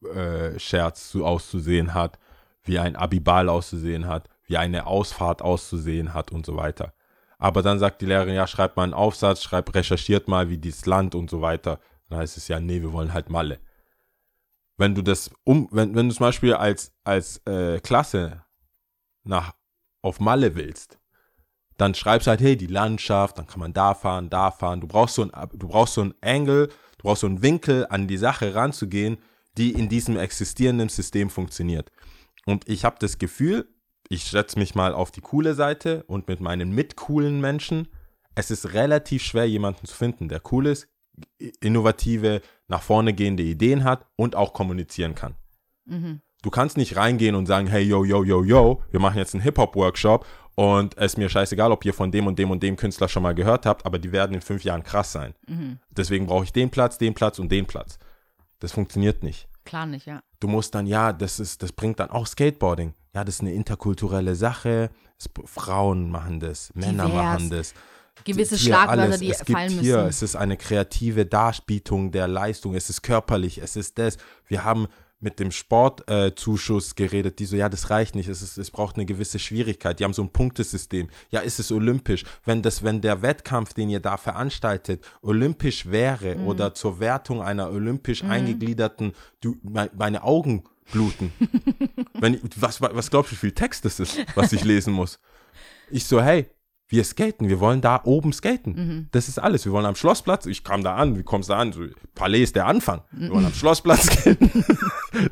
Abi-Scherz 0.04 1.12
so 1.12 1.26
auszusehen 1.26 1.94
hat, 1.94 2.18
wie 2.64 2.80
ein 2.80 2.96
Abi-Ball 2.96 3.50
auszusehen 3.50 4.08
hat, 4.08 4.30
wie 4.46 4.58
eine 4.58 4.88
Ausfahrt 4.88 5.42
auszusehen 5.42 6.14
hat 6.14 6.32
und 6.32 6.46
so 6.46 6.56
weiter. 6.56 6.94
Aber 7.38 7.62
dann 7.62 7.80
sagt 7.80 8.02
die 8.02 8.06
Lehrerin, 8.06 8.36
ja, 8.36 8.48
schreibt 8.48 8.76
mal 8.76 8.84
einen 8.84 8.94
Aufsatz, 8.94 9.44
schreibt, 9.44 9.74
recherchiert 9.74 10.28
mal, 10.28 10.50
wie 10.50 10.58
dieses 10.58 10.86
Land 10.86 11.16
und 11.16 11.30
so 11.30 11.42
weiter. 11.42 11.80
Dann 12.10 12.20
heißt 12.20 12.38
es 12.38 12.48
ja, 12.48 12.60
nee, 12.60 12.82
wir 12.82 12.92
wollen 12.92 13.14
halt 13.14 13.30
Malle. 13.30 13.60
Wenn 14.78 14.96
du 14.96 15.02
das 15.02 15.32
um, 15.44 15.68
wenn, 15.72 15.96
wenn 15.96 16.10
du 16.10 16.16
zum 16.16 16.26
Beispiel 16.26 16.54
als, 16.54 16.94
als 17.04 17.38
äh, 17.46 17.80
Klasse 17.80 18.44
nach, 19.24 19.54
auf 20.02 20.20
Malle 20.20 20.56
willst, 20.56 21.00
dann 21.78 21.96
schreibst 21.96 22.28
halt, 22.28 22.42
hey, 22.42 22.58
die 22.58 22.68
Landschaft, 22.68 23.38
dann 23.38 23.48
kann 23.48 23.60
man 23.60 23.74
da 23.74 23.94
fahren, 23.94 24.30
da 24.30 24.52
fahren. 24.52 24.82
Du 24.82 24.88
brauchst 24.88 25.16
so 25.16 25.24
ein, 25.24 25.32
du 25.54 25.68
brauchst 25.68 25.94
so 25.94 26.02
ein 26.02 26.14
Angle, 26.22 26.68
du 26.68 27.04
brauchst 27.04 27.22
so 27.22 27.28
einen 27.28 27.42
Winkel, 27.42 27.88
an 27.90 28.08
die 28.08 28.18
Sache 28.18 28.54
ranzugehen, 28.54 29.18
die 29.60 29.74
in 29.74 29.90
diesem 29.90 30.18
existierenden 30.18 30.90
System 30.90 31.30
funktioniert. 31.30 31.92
Und 32.46 32.68
ich 32.68 32.86
habe 32.86 32.96
das 33.00 33.20
Gefühl, 33.20 33.68
ich 34.08 34.24
setze 34.24 34.58
mich 34.58 34.74
mal 34.74 34.94
auf 34.94 35.12
die 35.12 35.22
coole 35.22 35.54
Seite 35.54 36.04
und 36.08 36.28
mit 36.28 36.40
meinen 36.40 36.72
mitcoolen 36.74 37.42
Menschen, 37.42 37.90
es 38.36 38.50
ist 38.50 38.74
relativ 38.74 39.22
schwer, 39.22 39.48
jemanden 39.48 39.86
zu 39.86 39.96
finden, 39.96 40.30
der 40.30 40.42
cool 40.52 40.66
ist, 40.66 40.88
innovative, 41.60 42.42
nach 42.70 42.82
vorne 42.82 43.14
gehende 43.14 43.44
Ideen 43.44 43.84
hat 43.84 44.06
und 44.16 44.36
auch 44.36 44.54
kommunizieren 44.54 45.14
kann. 45.14 45.36
Du 46.42 46.50
kannst 46.50 46.78
nicht 46.78 46.96
reingehen 46.96 47.36
und 47.36 47.46
sagen, 47.46 47.68
hey, 47.68 47.84
yo, 47.84 48.06
yo, 48.06 48.24
yo, 48.24 48.44
yo, 48.46 48.82
wir 48.92 49.02
machen 49.02 49.18
jetzt 49.18 49.34
einen 49.36 49.44
Hip-Hop-Workshop 49.44 50.26
und 50.56 50.98
es 50.98 51.14
ist 51.14 51.18
mir 51.18 51.28
scheißegal, 51.28 51.74
ob 51.74 51.84
ihr 51.84 51.94
von 51.94 52.12
dem 52.14 52.28
und 52.28 52.40
dem 52.40 52.50
und 52.50 52.64
dem 52.64 52.78
Künstler 52.78 53.10
schon 53.10 53.24
mal 53.24 53.36
gehört 53.36 53.66
habt, 53.66 53.86
aber 53.86 54.00
die 54.00 54.14
werden 54.14 54.36
in 54.36 54.42
fünf 54.42 54.64
Jahren 54.64 54.84
krass 54.84 55.12
sein. 55.12 55.34
Deswegen 55.90 56.28
brauche 56.28 56.46
ich 56.46 56.54
den 56.54 56.70
Platz, 56.70 56.98
den 56.98 57.14
Platz 57.14 57.40
und 57.40 57.52
den 57.52 57.66
Platz. 57.66 58.00
Das 58.60 58.72
funktioniert 58.72 59.22
nicht. 59.24 59.49
Klar 59.70 59.86
nicht, 59.86 60.08
ja. 60.08 60.24
Du 60.40 60.48
musst 60.48 60.74
dann, 60.74 60.88
ja, 60.88 61.14
das 61.14 61.40
ist, 61.40 61.62
das 61.62 61.72
bringt 61.72 62.00
dann 62.00 62.10
auch 62.10 62.26
Skateboarding. 62.26 62.96
Ja, 63.14 63.24
das 63.24 63.36
ist 63.36 63.42
eine 63.42 63.54
interkulturelle 63.54 64.34
Sache. 64.36 64.90
Es, 65.20 65.30
Frauen 65.46 66.10
machen 66.10 66.40
das, 66.40 66.74
Männer 66.74 67.06
Divers. 67.06 67.24
machen 67.24 67.50
das. 67.52 67.74
Gewisse 68.24 68.56
Hier 68.56 68.74
Schlagwörter, 68.74 69.02
alles. 69.04 69.20
die 69.20 69.30
es 69.30 69.38
gibt 69.46 69.52
fallen 69.52 69.70
hier, 69.70 69.98
müssen. 69.98 70.10
es 70.10 70.22
ist 70.24 70.36
eine 70.36 70.58
kreative 70.58 71.28
Darbietung 71.28 72.12
der 72.12 72.28
Leistung, 72.28 72.74
es 72.74 72.90
ist 72.90 73.04
körperlich, 73.04 73.60
es 73.60 73.76
ist 73.76 74.00
das. 74.00 74.18
Wir 74.48 74.64
haben 74.64 74.88
mit 75.22 75.40
dem 75.40 75.52
Sportzuschuss 75.52 76.92
äh, 76.92 76.96
geredet, 76.96 77.40
die 77.40 77.46
so, 77.46 77.56
ja, 77.56 77.68
das 77.70 77.90
reicht 77.90 78.16
nicht, 78.16 78.30
es, 78.30 78.42
ist, 78.42 78.58
es 78.58 78.72
braucht 78.72 78.96
eine 78.96 79.06
gewisse 79.06 79.38
Schwierigkeit. 79.40 80.00
Die 80.00 80.04
haben 80.06 80.14
so 80.14 80.22
ein 80.24 80.32
Punktesystem. 80.32 81.10
Ja, 81.30 81.42
ist 81.42 81.60
es 81.60 81.72
olympisch? 81.72 82.24
Wenn 82.46 82.62
das, 82.62 82.84
wenn 82.84 83.02
der 83.02 83.22
Wettkampf, 83.22 83.74
den 83.74 83.90
ihr 83.90 84.00
da 84.00 84.18
veranstaltet, 84.18 85.04
olympisch 85.22 85.88
wäre 85.92 86.36
Mhm. 86.36 86.48
oder 86.48 86.74
zur 86.74 87.00
Wertung 87.00 87.42
einer 87.42 87.70
olympisch 87.72 88.24
eingegliederten, 88.24 89.14
du, 89.42 89.58
me- 89.62 89.92
meine 89.98 90.24
Augen 90.24 90.64
bluten. 90.92 91.34
wenn 92.14 92.40
was, 92.56 92.82
was 92.82 93.10
glaubst 93.12 93.32
du, 93.32 93.36
wie 93.36 93.40
viel 93.40 93.52
Text 93.52 93.86
das 93.86 94.00
ist, 94.00 94.18
was 94.36 94.54
ich 94.54 94.64
lesen 94.64 94.94
muss? 94.94 95.20
Ich 95.92 96.06
so, 96.06 96.22
hey, 96.22 96.48
wir 96.90 97.04
skaten, 97.04 97.48
wir 97.48 97.60
wollen 97.60 97.82
da 97.82 98.02
oben 98.04 98.34
skaten. 98.34 98.74
Mhm. 98.76 99.08
Das 99.12 99.28
ist 99.30 99.40
alles. 99.40 99.64
Wir 99.66 99.72
wollen 99.72 99.86
am 99.86 99.96
Schlossplatz. 99.96 100.46
Ich 100.48 100.64
kam 100.64 100.84
da 100.84 100.96
an, 100.96 101.18
wie 101.18 101.24
kommst 101.24 101.48
du 101.50 101.54
da 101.54 101.60
an? 101.60 101.72
So, 101.72 101.84
Palais 102.16 102.42
ist 102.44 102.56
der 102.56 102.66
Anfang. 102.66 103.02
Wir 103.12 103.30
wollen 103.30 103.46
am 103.46 103.54
Schlossplatz 103.54 104.04
skaten. 104.12 104.66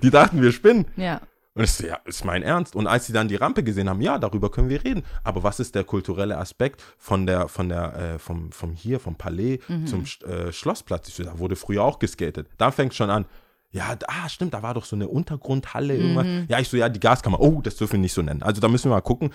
die 0.03 0.09
dachten, 0.11 0.41
wir 0.41 0.51
spinnen. 0.51 0.85
Ja. 0.95 1.19
Und 1.55 1.63
ich 1.63 1.71
so, 1.71 1.87
ja, 1.87 1.95
ist 2.05 2.23
mein 2.23 2.43
Ernst. 2.43 2.75
Und 2.75 2.85
als 2.85 3.07
sie 3.07 3.13
dann 3.13 3.27
die 3.27 3.35
Rampe 3.35 3.63
gesehen 3.63 3.89
haben, 3.89 3.99
ja, 4.01 4.19
darüber 4.19 4.51
können 4.51 4.69
wir 4.69 4.83
reden. 4.83 5.01
Aber 5.23 5.41
was 5.41 5.59
ist 5.59 5.73
der 5.73 5.83
kulturelle 5.83 6.37
Aspekt 6.37 6.83
von 6.99 7.25
der, 7.25 7.47
von 7.47 7.69
der, 7.69 7.95
äh, 7.95 8.19
vom, 8.19 8.51
vom 8.51 8.73
hier, 8.73 8.99
vom 8.99 9.15
Palais 9.15 9.57
zum 9.85 10.03
äh, 10.29 10.51
Schlossplatz? 10.51 11.07
Ich 11.09 11.15
so, 11.15 11.23
da 11.23 11.39
wurde 11.39 11.55
früher 11.55 11.81
auch 11.83 11.97
geskatet. 11.97 12.47
Da 12.59 12.69
fängt 12.69 12.93
schon 12.93 13.09
an. 13.09 13.25
Ja, 13.71 13.95
da- 13.95 14.05
ah, 14.07 14.29
stimmt, 14.29 14.53
da 14.53 14.61
war 14.61 14.75
doch 14.75 14.85
so 14.85 14.95
eine 14.95 15.07
Untergrundhalle 15.07 15.97
irgendwas. 15.97 16.27
Ja, 16.47 16.59
ich 16.59 16.69
so, 16.69 16.77
ja, 16.77 16.89
die 16.89 16.99
Gaskammer. 16.99 17.39
Oh, 17.39 17.59
das 17.61 17.75
dürfen 17.75 17.93
wir 17.93 17.99
nicht 18.01 18.13
so 18.13 18.21
nennen. 18.21 18.43
Also 18.43 18.61
da 18.61 18.67
müssen 18.67 18.91
wir 18.91 18.95
mal 18.95 19.01
gucken. 19.01 19.31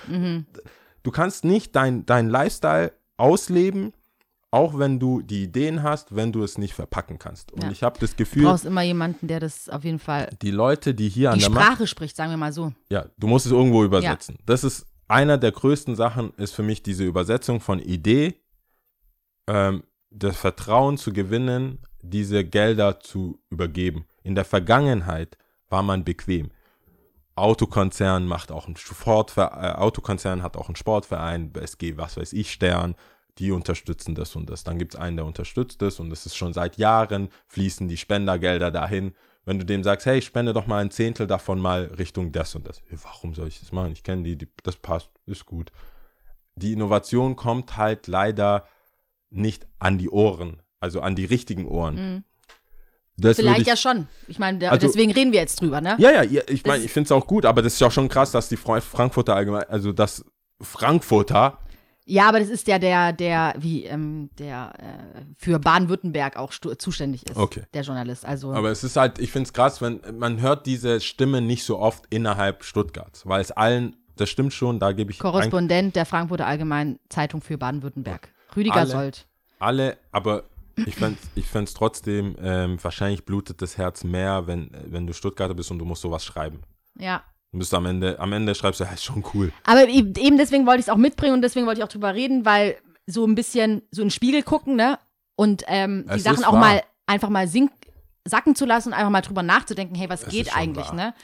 Du 1.02 1.10
kannst 1.10 1.44
nicht 1.44 1.74
dein, 1.76 2.06
dein 2.06 2.28
Lifestyle 2.28 2.92
ausleben, 3.16 3.92
auch 4.50 4.78
wenn 4.78 5.00
du 5.00 5.22
die 5.22 5.44
Ideen 5.44 5.82
hast, 5.82 6.14
wenn 6.14 6.30
du 6.32 6.42
es 6.44 6.58
nicht 6.58 6.74
verpacken 6.74 7.18
kannst. 7.18 7.52
Und 7.52 7.62
Ja. 7.64 7.70
ich 7.70 7.82
habe 7.82 7.98
das 7.98 8.10
Du 8.10 8.16
Gefühl, 8.18 8.44
brauchst 8.44 8.66
immer 8.66 8.82
jemanden, 8.82 9.26
der 9.26 9.40
das 9.40 9.68
auf 9.68 9.84
jeden 9.84 9.98
Fall 9.98 10.28
die 10.42 10.50
Leute, 10.50 10.94
die 10.94 11.08
hier 11.08 11.30
an 11.30 11.38
die 11.38 11.44
der 11.44 11.50
Macht 11.50 11.64
Sprache 11.66 11.86
spricht, 11.86 12.16
sagen 12.16 12.30
wir 12.30 12.36
mal 12.36 12.52
so. 12.52 12.72
ja, 12.90 13.06
du 13.18 13.26
musst 13.26 13.46
es 13.46 13.52
irgendwo 13.52 13.82
übersetzen. 13.82 14.36
Das 14.44 14.62
ist 14.62 14.86
einer 15.08 15.38
der 15.38 15.52
größten 15.52 15.96
Sachen, 15.96 16.32
ist 16.36 16.54
für 16.54 16.62
mich 16.62 16.82
diese 16.82 17.04
Übersetzung 17.04 17.60
von 17.60 17.78
Idee, 17.78 18.34
ähm, 19.48 19.84
das 20.10 20.36
Vertrauen 20.36 20.98
zu 20.98 21.12
gewinnen, 21.12 21.78
diese 22.02 22.44
Gelder 22.44 23.00
zu 23.00 23.40
übergeben. 23.50 24.06
In 24.22 24.34
der 24.34 24.44
Vergangenheit 24.44 25.38
war 25.68 25.82
man 25.82 26.04
bequem. 26.04 26.50
Autokonzern 27.42 28.26
macht 28.26 28.52
auch 28.52 28.66
einen 28.66 28.76
Sportverein, 28.76 29.64
äh, 29.64 29.74
Autokonzern 29.74 30.42
hat 30.42 30.56
auch 30.56 30.68
einen 30.68 30.76
Sportverein, 30.76 31.52
SG, 31.54 31.96
was 31.96 32.16
weiß 32.16 32.32
ich, 32.34 32.52
Stern, 32.52 32.94
die 33.38 33.50
unterstützen 33.50 34.14
das 34.14 34.36
und 34.36 34.48
das. 34.48 34.62
Dann 34.62 34.78
gibt 34.78 34.94
es 34.94 35.00
einen, 35.00 35.16
der 35.16 35.26
unterstützt 35.26 35.82
das 35.82 35.98
und 35.98 36.10
das 36.10 36.24
ist 36.24 36.36
schon 36.36 36.52
seit 36.52 36.76
Jahren, 36.76 37.30
fließen 37.48 37.88
die 37.88 37.96
Spendergelder 37.96 38.70
dahin. 38.70 39.14
Wenn 39.44 39.58
du 39.58 39.64
dem 39.64 39.82
sagst, 39.82 40.06
hey, 40.06 40.18
ich 40.18 40.26
spende 40.26 40.52
doch 40.52 40.68
mal 40.68 40.78
ein 40.78 40.92
Zehntel 40.92 41.26
davon 41.26 41.58
mal 41.58 41.92
Richtung 41.98 42.30
das 42.30 42.54
und 42.54 42.68
das. 42.68 42.80
Warum 42.90 43.34
soll 43.34 43.48
ich 43.48 43.58
das 43.58 43.72
machen? 43.72 43.90
Ich 43.90 44.04
kenne 44.04 44.22
die, 44.22 44.38
die, 44.38 44.48
das 44.62 44.76
passt, 44.76 45.10
ist 45.26 45.44
gut. 45.44 45.72
Die 46.54 46.72
Innovation 46.72 47.34
kommt 47.34 47.76
halt 47.76 48.06
leider 48.06 48.68
nicht 49.30 49.66
an 49.80 49.98
die 49.98 50.10
Ohren, 50.10 50.62
also 50.78 51.00
an 51.00 51.16
die 51.16 51.24
richtigen 51.24 51.66
Ohren. 51.66 52.24
Das 53.18 53.36
Vielleicht 53.36 53.60
ich, 53.62 53.66
ja 53.66 53.76
schon. 53.76 54.08
Ich 54.26 54.38
meine, 54.38 54.70
Also- 54.70 54.86
deswegen 54.86 55.12
reden 55.12 55.32
wir 55.32 55.40
jetzt 55.40 55.60
drüber, 55.60 55.80
ne? 55.80 55.96
ja, 55.98 56.22
ja, 56.22 56.40
ich 56.48 56.64
meine, 56.64 56.82
ich 56.84 56.90
finde 56.90 57.06
es 57.08 57.12
auch 57.12 57.26
gut, 57.26 57.44
aber 57.44 57.60
das 57.62 57.74
ist 57.74 57.80
ja 57.80 57.86
auch 57.88 57.92
schon 57.92 58.08
krass, 58.08 58.30
dass 58.32 58.48
die 58.48 58.56
Fra- 58.56 58.80
Frankfurter 58.80 59.36
allgemein, 59.36 59.64
also 59.68 59.92
dass 59.92 60.24
Frankfurter, 60.60 61.58
Ja, 62.04 62.28
aber 62.28 62.40
das 62.40 62.48
ist 62.48 62.66
ja 62.66 62.80
der, 62.80 63.12
der, 63.12 63.54
wie, 63.58 63.84
ähm, 63.84 64.28
der 64.36 64.72
äh, 64.78 65.22
für 65.38 65.60
Baden-Württemberg 65.60 66.36
auch 66.36 66.52
zuständig 66.52 67.28
ist. 67.30 67.36
Okay. 67.36 67.62
Der 67.74 67.82
Journalist. 67.82 68.24
Also, 68.26 68.52
aber 68.52 68.70
es 68.72 68.82
ist 68.82 68.96
halt, 68.96 69.20
ich 69.20 69.30
finde 69.30 69.46
es 69.46 69.52
krass, 69.52 69.80
wenn 69.80 70.00
man 70.18 70.40
hört 70.40 70.66
diese 70.66 71.00
Stimme 71.00 71.40
nicht 71.40 71.62
so 71.64 71.78
oft 71.78 72.04
innerhalb 72.10 72.64
Stuttgarts, 72.64 73.24
weil 73.28 73.40
es 73.40 73.52
allen, 73.52 73.94
das 74.16 74.30
stimmt 74.30 74.52
schon, 74.52 74.80
da 74.80 74.90
gebe 74.90 75.12
ich 75.12 75.20
Korrespondent 75.20 75.94
der 75.94 76.04
Frankfurter 76.04 76.46
Allgemeinen 76.46 76.98
Zeitung 77.08 77.40
für 77.40 77.56
Baden-Württemberg. 77.56 78.30
Rüdiger 78.56 78.76
Alle- 78.78 78.90
Sold. 78.90 79.26
alle, 79.60 79.96
aber 80.10 80.42
ich 80.76 80.94
fände 80.96 81.18
ich 81.34 81.46
fänd's 81.46 81.74
trotzdem, 81.74 82.36
ähm, 82.40 82.82
wahrscheinlich 82.82 83.24
blutet 83.24 83.60
das 83.62 83.76
Herz 83.78 84.04
mehr, 84.04 84.46
wenn, 84.46 84.70
wenn 84.86 85.06
du 85.06 85.12
Stuttgarter 85.14 85.54
bist 85.54 85.70
und 85.70 85.78
du 85.78 85.84
musst 85.84 86.02
sowas 86.02 86.24
schreiben. 86.24 86.60
Ja. 86.98 87.22
Du 87.52 87.58
bist 87.58 87.74
am 87.74 87.84
Ende, 87.86 88.18
am 88.18 88.32
Ende 88.32 88.54
schreibst 88.54 88.80
du, 88.80 88.84
ja, 88.84 88.90
ist 88.92 89.04
schon 89.04 89.24
cool. 89.34 89.52
Aber 89.64 89.86
eben 89.88 90.38
deswegen 90.38 90.66
wollte 90.66 90.80
ich 90.80 90.86
es 90.86 90.88
auch 90.90 90.96
mitbringen 90.96 91.34
und 91.34 91.42
deswegen 91.42 91.66
wollte 91.66 91.80
ich 91.80 91.84
auch 91.84 91.88
drüber 91.92 92.14
reden, 92.14 92.44
weil 92.46 92.76
so 93.06 93.26
ein 93.26 93.34
bisschen 93.34 93.82
so 93.90 94.00
in 94.02 94.06
den 94.08 94.10
Spiegel 94.12 94.42
gucken, 94.42 94.76
ne? 94.76 94.98
Und 95.36 95.64
ähm, 95.66 96.04
die 96.08 96.14
Es 96.16 96.22
Sachen 96.22 96.44
auch 96.44 96.52
wahr. 96.52 96.60
mal 96.60 96.82
einfach 97.06 97.28
mal 97.28 97.48
sink 97.48 97.72
sacken 98.24 98.54
zu 98.54 98.64
lassen 98.64 98.88
und 98.90 98.94
einfach 98.94 99.10
mal 99.10 99.20
drüber 99.20 99.42
nachzudenken, 99.42 99.96
hey, 99.96 100.08
was 100.08 100.22
Es 100.22 100.28
geht 100.28 100.56
eigentlich, 100.56 100.86
wahr. 100.86 100.94
ne? 100.94 101.14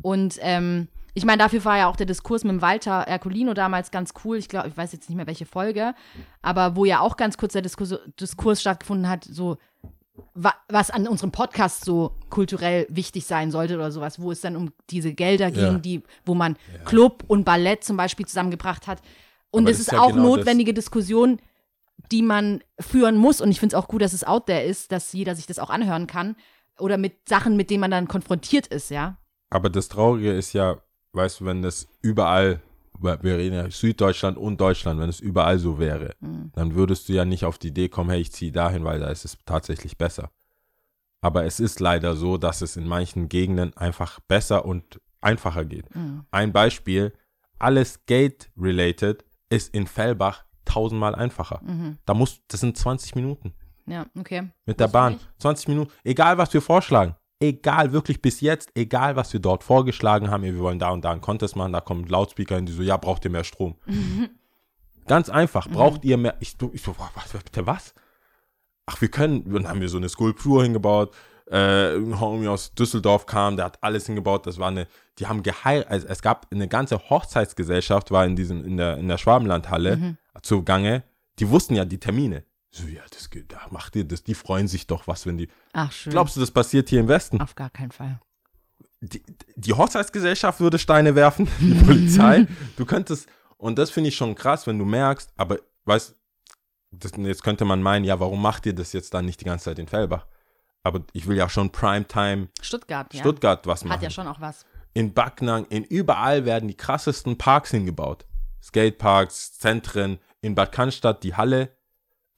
Und 0.00 0.38
ähm, 0.40 0.88
ich 1.18 1.24
meine, 1.24 1.42
dafür 1.42 1.64
war 1.64 1.76
ja 1.76 1.88
auch 1.88 1.96
der 1.96 2.06
Diskurs 2.06 2.44
mit 2.44 2.52
dem 2.52 2.62
Walter 2.62 3.00
Ercolino 3.02 3.52
damals 3.54 3.90
ganz 3.90 4.14
cool. 4.24 4.36
Ich 4.38 4.48
glaube, 4.48 4.68
ich 4.68 4.76
weiß 4.76 4.92
jetzt 4.92 5.08
nicht 5.08 5.16
mehr 5.16 5.26
welche 5.26 5.46
Folge, 5.46 5.94
aber 6.42 6.76
wo 6.76 6.84
ja 6.84 7.00
auch 7.00 7.16
ganz 7.16 7.36
kurz 7.36 7.52
der 7.52 7.62
Diskurs, 7.62 7.94
Diskurs 8.20 8.60
stattgefunden 8.60 9.08
hat, 9.08 9.24
so 9.24 9.58
wa 10.34 10.52
was 10.68 10.90
an 10.90 11.06
unserem 11.06 11.30
Podcast 11.30 11.84
so 11.84 12.16
kulturell 12.30 12.86
wichtig 12.88 13.26
sein 13.26 13.50
sollte 13.50 13.74
oder 13.76 13.90
sowas, 13.92 14.20
wo 14.20 14.32
es 14.32 14.40
dann 14.40 14.56
um 14.56 14.72
diese 14.90 15.12
Gelder 15.14 15.50
ging, 15.50 15.62
Ja. 15.62 15.78
die, 15.78 16.02
wo 16.24 16.34
man 16.34 16.56
Club 16.84 17.24
und 17.28 17.44
Ballett 17.44 17.84
zum 17.84 17.96
Beispiel 17.96 18.26
zusammengebracht 18.26 18.86
hat. 18.86 19.00
Und 19.50 19.64
Aber 19.64 19.70
es 19.70 19.78
ist 19.80 19.88
ist 19.88 19.92
ja 19.92 20.00
auch 20.00 20.12
genau 20.12 20.28
das. 20.36 20.36
notwendige 20.38 20.74
Diskussion, 20.74 21.38
die 22.12 22.22
man 22.22 22.62
führen 22.80 23.16
muss. 23.16 23.40
Und 23.40 23.50
ich 23.50 23.60
finde 23.60 23.76
es 23.76 23.82
auch 23.82 23.88
gut, 23.88 24.02
dass 24.02 24.12
es 24.12 24.24
out 24.24 24.46
there 24.46 24.62
ist, 24.62 24.90
dass 24.92 25.12
jeder 25.12 25.34
sich 25.36 25.46
das 25.46 25.58
auch 25.58 25.70
anhören 25.70 26.06
kann. 26.06 26.36
Oder 26.78 26.98
mit 26.98 27.28
Sachen, 27.28 27.56
mit 27.56 27.70
denen 27.70 27.80
man 27.80 27.90
dann 27.90 28.08
konfrontiert 28.08 28.66
ist, 28.68 28.90
ja. 28.90 29.16
Aber 29.50 29.70
das 29.70 29.88
Traurige 29.88 30.32
ist 30.32 30.52
ja, 30.52 30.76
weißt 31.18 31.40
du, 31.40 31.44
wenn 31.44 31.60
das 31.60 31.86
überall, 32.00 32.60
wir 33.00 33.36
reden 33.36 33.54
ja 33.56 33.70
Süddeutschland 33.70 34.38
und 34.38 34.58
Deutschland, 34.60 34.98
wenn 35.00 35.08
es 35.10 35.20
überall 35.20 35.58
so 35.58 35.78
wäre, 35.78 36.14
dann 36.54 36.74
würdest 36.74 37.08
du 37.08 37.12
ja 37.12 37.24
nicht 37.26 37.44
auf 37.44 37.58
die 37.58 37.68
Idee 37.68 37.88
kommen, 37.90 38.10
hey, 38.10 38.20
ich 38.20 38.32
ziehe 38.32 38.50
dahin, 38.52 38.84
weil 38.84 38.98
da 39.00 39.08
ist 39.08 39.24
es 39.26 39.36
tatsächlich 39.44 39.98
besser. 39.98 40.30
Aber 41.20 41.44
es 41.44 41.60
ist 41.60 41.80
leider 41.80 42.16
so, 42.16 42.38
dass 42.38 42.62
es 42.62 42.76
in 42.76 42.86
manchen 42.86 43.28
Gegenden 43.28 43.76
einfach 43.76 44.20
besser 44.20 44.64
und 44.64 45.00
einfacher 45.20 45.64
geht. 45.64 45.84
Ein 46.30 46.52
Beispiel, 46.52 47.12
alles 47.58 48.06
Gate-related 48.06 49.24
ist 49.50 49.74
in 49.74 49.86
Fellbach 49.86 50.44
tausendmal 50.64 51.14
einfacher. 51.14 51.60
Da 52.04 52.14
muss, 52.14 52.40
das 52.48 52.60
sind 52.60 52.76
20 52.76 53.14
Minuten 53.16 53.52
Ja, 53.86 54.06
okay. 54.18 54.48
mit 54.66 54.78
der 54.80 54.88
Bahn. 54.88 55.14
nicht. 55.14 55.28
20 55.38 55.68
Minuten, 55.68 55.92
egal 56.04 56.38
was 56.38 56.52
wir 56.54 56.62
vorschlagen. 56.62 57.14
Egal, 57.40 57.92
wirklich 57.92 58.20
bis 58.20 58.40
jetzt, 58.40 58.70
egal 58.74 59.14
was 59.16 59.32
wir 59.32 59.40
dort 59.40 59.62
vorgeschlagen 59.62 60.30
haben, 60.30 60.42
wir 60.42 60.58
wollen 60.58 60.78
da 60.78 60.90
und 60.90 61.04
da 61.04 61.12
einen 61.12 61.20
Contest 61.20 61.54
machen, 61.54 61.72
da 61.72 61.80
kommen 61.80 62.04
Lautspeaker 62.06 62.56
hin, 62.56 62.66
die 62.66 62.72
so, 62.72 62.82
ja, 62.82 62.96
braucht 62.96 63.24
ihr 63.24 63.30
mehr 63.30 63.44
Strom. 63.44 63.76
Ganz 65.06 65.30
einfach, 65.30 65.68
braucht 65.68 66.04
ihr 66.04 66.16
mehr, 66.18 66.36
ich, 66.40 66.56
ich 66.72 66.82
so, 66.82 66.94
was, 66.98 67.34
was, 67.34 67.42
bitte 67.44 67.66
was? 67.66 67.94
ach, 68.88 69.00
wir 69.00 69.08
können, 69.08 69.42
und 69.42 69.52
dann 69.52 69.68
haben 69.68 69.80
wir 69.80 69.88
so 69.88 69.98
eine 69.98 70.08
Skulptur 70.08 70.62
hingebaut. 70.62 71.14
Äh, 71.50 71.96
ein 71.96 72.20
Homie 72.20 72.48
aus 72.48 72.74
Düsseldorf 72.74 73.26
kam, 73.26 73.56
der 73.56 73.66
hat 73.66 73.82
alles 73.82 74.06
hingebaut. 74.06 74.46
Das 74.46 74.58
war 74.58 74.68
eine, 74.68 74.86
die 75.18 75.26
haben 75.26 75.42
geheiratet, 75.42 75.90
also 75.90 76.06
es 76.08 76.22
gab 76.22 76.46
eine 76.50 76.68
ganze 76.68 76.98
Hochzeitsgesellschaft, 77.10 78.10
war 78.10 78.24
in 78.24 78.36
diesem, 78.36 78.64
in 78.64 78.76
der, 78.76 78.96
in 78.98 79.08
der 79.08 79.18
Schwabenlandhalle 79.18 79.96
Mhm. 79.96 80.16
zugange. 80.42 81.04
Die 81.38 81.48
wussten 81.48 81.74
ja 81.74 81.84
die 81.84 82.00
Termine. 82.00 82.44
So, 82.70 82.86
ja, 82.86 83.02
das 83.10 83.30
geht, 83.30 83.52
da 83.52 83.66
macht 83.70 83.96
ihr 83.96 84.04
das, 84.04 84.22
die 84.22 84.34
freuen 84.34 84.68
sich 84.68 84.86
doch 84.86 85.06
was, 85.06 85.26
wenn 85.26 85.38
die. 85.38 85.48
Ach, 85.72 85.90
schön. 85.90 86.12
Glaubst 86.12 86.36
du, 86.36 86.40
das 86.40 86.50
passiert 86.50 86.88
hier 86.88 87.00
im 87.00 87.08
Westen? 87.08 87.40
Auf 87.40 87.54
gar 87.54 87.70
keinen 87.70 87.92
Fall. 87.92 88.20
die, 89.00 89.22
die 89.56 89.72
Hochzeitsgesellschaft 89.72 90.60
würde 90.60 90.78
Steine 90.78 91.14
werfen, 91.14 91.48
die 91.60 91.74
Polizei. 91.74 92.46
Du 92.76 92.84
könntest, 92.84 93.28
und 93.56 93.78
das 93.78 93.90
finde 93.90 94.08
ich 94.08 94.16
schon 94.16 94.34
krass, 94.34 94.66
wenn 94.66 94.78
du 94.78 94.84
merkst, 94.84 95.32
aber 95.36 95.58
weißt, 95.84 96.14
das, 96.90 97.12
jetzt 97.16 97.42
könnte 97.42 97.64
man 97.64 97.82
meinen, 97.82 98.04
ja, 98.04 98.18
warum 98.20 98.40
macht 98.40 98.66
ihr 98.66 98.74
das 98.74 98.92
jetzt 98.92 99.14
dann 99.14 99.24
nicht 99.24 99.40
die 99.40 99.44
ganze 99.44 99.66
Zeit 99.66 99.78
in 99.78 99.88
Fellbach? 99.88 100.26
Aber 100.82 101.00
ich 101.12 101.26
will 101.26 101.36
ja 101.36 101.48
schon 101.48 101.70
Primetime 101.70 102.48
Stuttgart, 102.60 103.12
ja. 103.12 103.20
Stuttgart 103.20 103.66
was 103.66 103.84
machen. 103.84 103.94
Hat 103.94 104.02
ja 104.02 104.10
schon 104.10 104.26
auch 104.26 104.40
was. 104.40 104.64
In 104.94 105.12
Backnang, 105.12 105.66
in 105.66 105.84
überall 105.84 106.44
werden 106.44 106.68
die 106.68 106.76
krassesten 106.76 107.36
Parks 107.36 107.70
hingebaut. 107.70 108.26
Skateparks, 108.62 109.58
Zentren, 109.58 110.18
in 110.40 110.54
Bad 110.54 110.72
Cannstatt 110.72 111.22
die 111.24 111.34
Halle, 111.34 111.76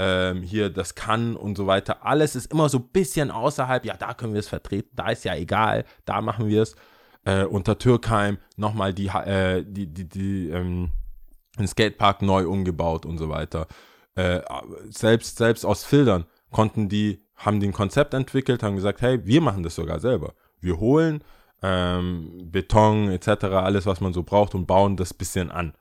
ähm, 0.00 0.42
hier 0.42 0.70
das 0.70 0.94
Cannes 0.94 1.36
und 1.36 1.56
so 1.56 1.66
weiter. 1.66 2.06
Alles 2.06 2.34
ist 2.34 2.50
immer 2.50 2.70
so 2.70 2.78
ein 2.78 2.88
bisschen 2.88 3.30
außerhalb. 3.30 3.84
Ja, 3.84 3.98
da 3.98 4.14
können 4.14 4.32
wir 4.32 4.40
es 4.40 4.48
vertreten, 4.48 4.88
da 4.96 5.10
ist 5.10 5.24
ja 5.26 5.34
egal, 5.34 5.84
da 6.06 6.22
machen 6.22 6.48
wir 6.48 6.62
es. 6.62 6.74
Äh, 7.24 7.44
unter 7.44 7.76
Türkheim 7.76 8.38
nochmal 8.56 8.94
die, 8.94 9.08
äh, 9.08 9.62
die, 9.62 9.92
die, 9.92 10.08
die, 10.08 10.48
ähm, 10.48 10.90
den 11.58 11.68
Skatepark 11.68 12.22
neu 12.22 12.48
umgebaut 12.48 13.04
und 13.04 13.18
so 13.18 13.28
weiter. 13.28 13.66
Äh, 14.14 14.40
selbst, 14.88 15.36
selbst 15.36 15.66
aus 15.66 15.84
Filtern 15.84 16.24
konnten 16.50 16.88
die, 16.88 17.22
haben 17.36 17.60
die 17.60 17.68
ein 17.68 17.74
Konzept 17.74 18.14
entwickelt, 18.14 18.62
haben 18.62 18.76
gesagt, 18.76 19.02
hey, 19.02 19.26
wir 19.26 19.42
machen 19.42 19.62
das 19.62 19.74
sogar 19.74 20.00
selber. 20.00 20.32
Wir 20.60 20.80
holen 20.80 21.22
ähm, 21.62 22.50
Beton 22.50 23.10
etc., 23.10 23.44
alles, 23.44 23.84
was 23.84 24.00
man 24.00 24.14
so 24.14 24.22
braucht 24.22 24.54
und 24.54 24.64
bauen 24.64 24.96
das 24.96 25.12
bisschen 25.12 25.50
an. 25.50 25.74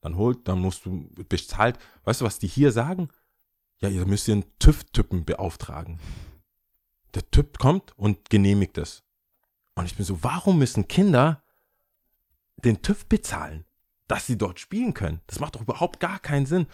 Dann 0.00 0.16
holt, 0.16 0.46
dann 0.46 0.60
musst 0.60 0.86
du 0.86 1.08
bezahlt. 1.28 1.76
Weißt 2.04 2.20
du, 2.20 2.24
was 2.24 2.38
die 2.38 2.46
hier 2.46 2.70
sagen? 2.70 3.08
Ja, 3.80 3.88
ihr 3.88 4.06
müsst 4.06 4.28
den 4.28 4.44
TÜV-Typen 4.58 5.24
beauftragen. 5.24 6.00
Der 7.14 7.28
TÜV 7.30 7.52
kommt 7.58 7.96
und 7.96 8.28
genehmigt 8.28 8.76
es. 8.78 9.04
Und 9.74 9.86
ich 9.86 9.96
bin 9.96 10.04
so, 10.04 10.22
warum 10.22 10.58
müssen 10.58 10.88
Kinder 10.88 11.42
den 12.56 12.82
TÜV 12.82 13.06
bezahlen, 13.06 13.64
dass 14.08 14.26
sie 14.26 14.36
dort 14.36 14.58
spielen 14.58 14.94
können? 14.94 15.20
Das 15.28 15.38
macht 15.38 15.54
doch 15.54 15.60
überhaupt 15.60 16.00
gar 16.00 16.18
keinen 16.18 16.46
Sinn. 16.46 16.66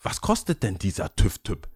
Was 0.00 0.20
kostet 0.20 0.62
denn 0.62 0.78
dieser 0.78 1.14
TÜV-Typ? 1.14 1.68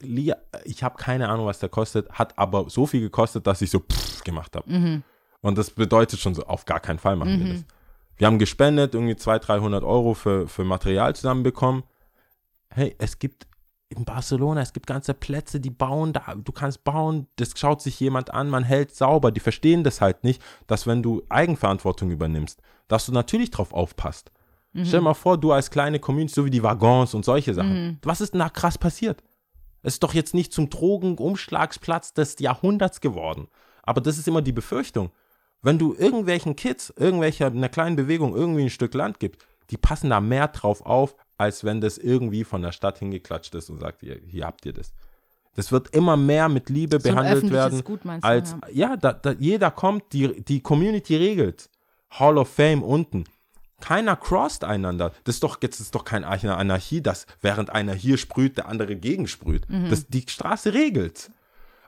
Lia, 0.00 0.36
ich 0.64 0.82
habe 0.82 0.96
keine 0.96 1.30
Ahnung, 1.30 1.46
was 1.46 1.58
der 1.58 1.70
kostet, 1.70 2.10
hat 2.10 2.38
aber 2.38 2.68
so 2.68 2.86
viel 2.86 3.00
gekostet, 3.00 3.46
dass 3.46 3.62
ich 3.62 3.70
so 3.70 3.80
pff 3.80 4.06
gemacht 4.24 4.56
habe. 4.56 4.70
Mhm. 4.70 5.02
Und 5.40 5.56
das 5.56 5.70
bedeutet 5.70 6.20
schon 6.20 6.34
so, 6.34 6.42
auf 6.44 6.66
gar 6.66 6.80
keinen 6.80 6.98
Fall 6.98 7.16
machen 7.16 7.42
wir 7.42 7.52
das. 7.54 7.64
Wir 8.16 8.26
haben 8.26 8.38
gespendet, 8.38 8.94
irgendwie 8.94 9.16
200, 9.16 9.48
300 9.48 9.84
Euro 9.84 10.12
für, 10.12 10.48
für 10.48 10.64
Material 10.64 11.14
zusammenbekommen. 11.14 11.84
Hey, 12.68 12.94
es 12.98 13.18
gibt 13.18 13.46
in 13.88 14.04
Barcelona, 14.04 14.62
es 14.62 14.72
gibt 14.72 14.86
ganze 14.86 15.14
Plätze, 15.14 15.60
die 15.60 15.70
bauen 15.70 16.12
da, 16.12 16.34
du 16.34 16.52
kannst 16.52 16.82
bauen, 16.82 17.28
das 17.36 17.52
schaut 17.56 17.80
sich 17.80 18.00
jemand 18.00 18.34
an, 18.34 18.50
man 18.50 18.64
hält 18.64 18.94
sauber. 18.94 19.30
Die 19.30 19.40
verstehen 19.40 19.84
das 19.84 20.00
halt 20.00 20.24
nicht, 20.24 20.42
dass 20.66 20.86
wenn 20.86 21.02
du 21.02 21.22
Eigenverantwortung 21.28 22.10
übernimmst, 22.10 22.60
dass 22.88 23.06
du 23.06 23.12
natürlich 23.12 23.50
drauf 23.50 23.72
aufpasst. 23.72 24.32
Stell 24.88 25.00
dir 25.00 25.04
mal 25.04 25.14
vor, 25.14 25.38
du 25.38 25.52
als 25.52 25.70
kleine 25.70 26.00
Community, 26.00 26.34
so 26.34 26.44
wie 26.44 26.50
die 26.50 26.62
Waggons 26.62 27.14
und 27.14 27.24
solche 27.24 27.54
Sachen. 27.54 27.70
Was 28.02 28.20
ist 28.20 28.34
denn 28.34 28.40
da 28.40 28.48
krass 28.50 28.76
passiert? 28.76 29.22
Es 29.82 29.94
ist 29.94 30.02
doch 30.02 30.14
jetzt 30.14 30.34
nicht 30.34 30.52
zum 30.52 30.68
Drogenumschlagsplatz 30.68 32.12
des 32.12 32.38
Jahrhunderts 32.40 33.00
geworden. 33.00 33.48
Aber 33.84 34.00
das 34.00 34.18
ist 34.18 34.28
immer 34.28 34.42
die 34.42 34.52
Befürchtung. 34.52 35.12
Wenn 35.62 35.78
du 35.78 35.94
irgendwelchen 35.94 36.56
Kids, 36.56 36.92
irgendwelcher 36.96 37.46
einer 37.46 37.68
kleinen 37.68 37.96
Bewegung 37.96 38.34
irgendwie 38.34 38.62
ein 38.62 38.70
Stück 38.70 38.92
Land 38.94 39.20
gibst, 39.20 39.46
die 39.70 39.76
passen 39.76 40.10
da 40.10 40.20
mehr 40.20 40.48
drauf 40.48 40.84
auf, 40.84 41.16
als 41.38 41.64
wenn 41.64 41.80
das 41.80 41.98
irgendwie 41.98 42.44
von 42.44 42.62
der 42.62 42.72
Stadt 42.72 42.98
hingeklatscht 42.98 43.54
ist 43.54 43.70
und 43.70 43.78
sagt, 43.78 44.00
hier, 44.00 44.20
hier 44.26 44.46
habt 44.46 44.64
ihr 44.66 44.72
das. 44.72 44.92
Das 45.54 45.72
wird 45.72 45.94
immer 45.94 46.16
mehr 46.16 46.48
mit 46.48 46.68
Liebe 46.68 47.00
So 47.00 47.08
behandelt 47.08 47.50
werden. 47.50 47.82
Gut, 47.82 48.04
meinst 48.04 48.24
du, 48.24 48.28
als, 48.28 48.56
ja. 48.70 48.90
ja, 48.90 48.96
da, 48.96 49.12
da, 49.14 49.32
jeder 49.32 49.70
kommt, 49.70 50.12
die, 50.12 50.42
die 50.42 50.60
Community 50.60 51.16
regelt. 51.16 51.70
Hall 52.10 52.38
of 52.38 52.48
Fame 52.48 52.82
unten. 52.82 53.24
Keiner 53.80 54.16
crossed 54.16 54.64
einander. 54.64 55.12
Das 55.24 55.36
ist 55.36 55.42
doch, 55.42 55.58
jetzt 55.62 55.80
ist 55.80 55.94
doch 55.94 56.04
keine 56.04 56.26
Anarchie, 56.26 57.02
dass 57.02 57.26
während 57.40 57.70
einer 57.70 57.94
hier 57.94 58.16
sprüht, 58.16 58.56
der 58.56 58.68
andere 58.68 58.96
gegensprüht. 58.96 59.68
Mhm. 59.68 59.90
Das, 59.90 60.06
die 60.06 60.24
Straße 60.26 60.72
regelt. 60.72 61.30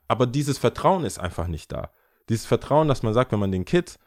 Aber 0.06 0.26
dieses 0.26 0.58
Vertrauen 0.58 1.04
ist 1.04 1.18
einfach 1.18 1.46
nicht 1.46 1.72
da. 1.72 1.90
Dieses 2.28 2.46
Vertrauen, 2.46 2.88
dass 2.88 3.02
man 3.02 3.14
sagt, 3.14 3.32
wenn 3.32 3.38
man 3.38 3.52
den 3.52 3.64
Kids, 3.64 3.98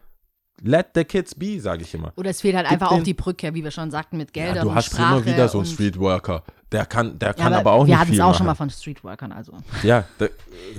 let 0.64 0.88
the 0.96 1.04
kids 1.04 1.34
be, 1.36 1.60
sage 1.60 1.82
ich 1.84 1.94
immer. 1.94 2.14
Oder 2.16 2.30
es 2.32 2.42
fehlt 2.42 2.56
halt 2.56 2.68
Gib 2.68 2.74
einfach 2.82 2.92
auch 2.92 3.04
die 3.04 3.14
Brücke, 3.14 3.54
wie 3.54 3.64
wir 3.64 3.72
schon 3.72 3.92
sagten, 3.92 4.18
mit 4.18 4.34
Geldern 4.34 4.56
Ja, 4.58 4.62
du 4.64 4.70
und 4.70 4.76
hast 4.76 4.86
Sprache 4.88 5.16
immer 5.18 5.26
wieder 5.26 5.48
so 5.50 5.58
einen 5.60 5.68
Streetworker. 5.68 6.44
Der 6.72 6.86
kann, 6.86 7.20
der 7.20 7.30
Ja, 7.30 7.34
kann 7.34 7.54
aber, 7.54 7.72
auch 7.74 7.80
wir 7.86 7.94
nicht 7.94 7.98
hatten 8.00 8.14
es 8.14 8.20
auch 8.22 8.28
machen. 8.28 8.38
schon 8.38 8.46
mal 8.48 8.56
von 8.56 8.70
Streetworkern, 8.70 9.32
also. 9.34 9.54
Ja, 9.84 10.06
der, 10.20 10.30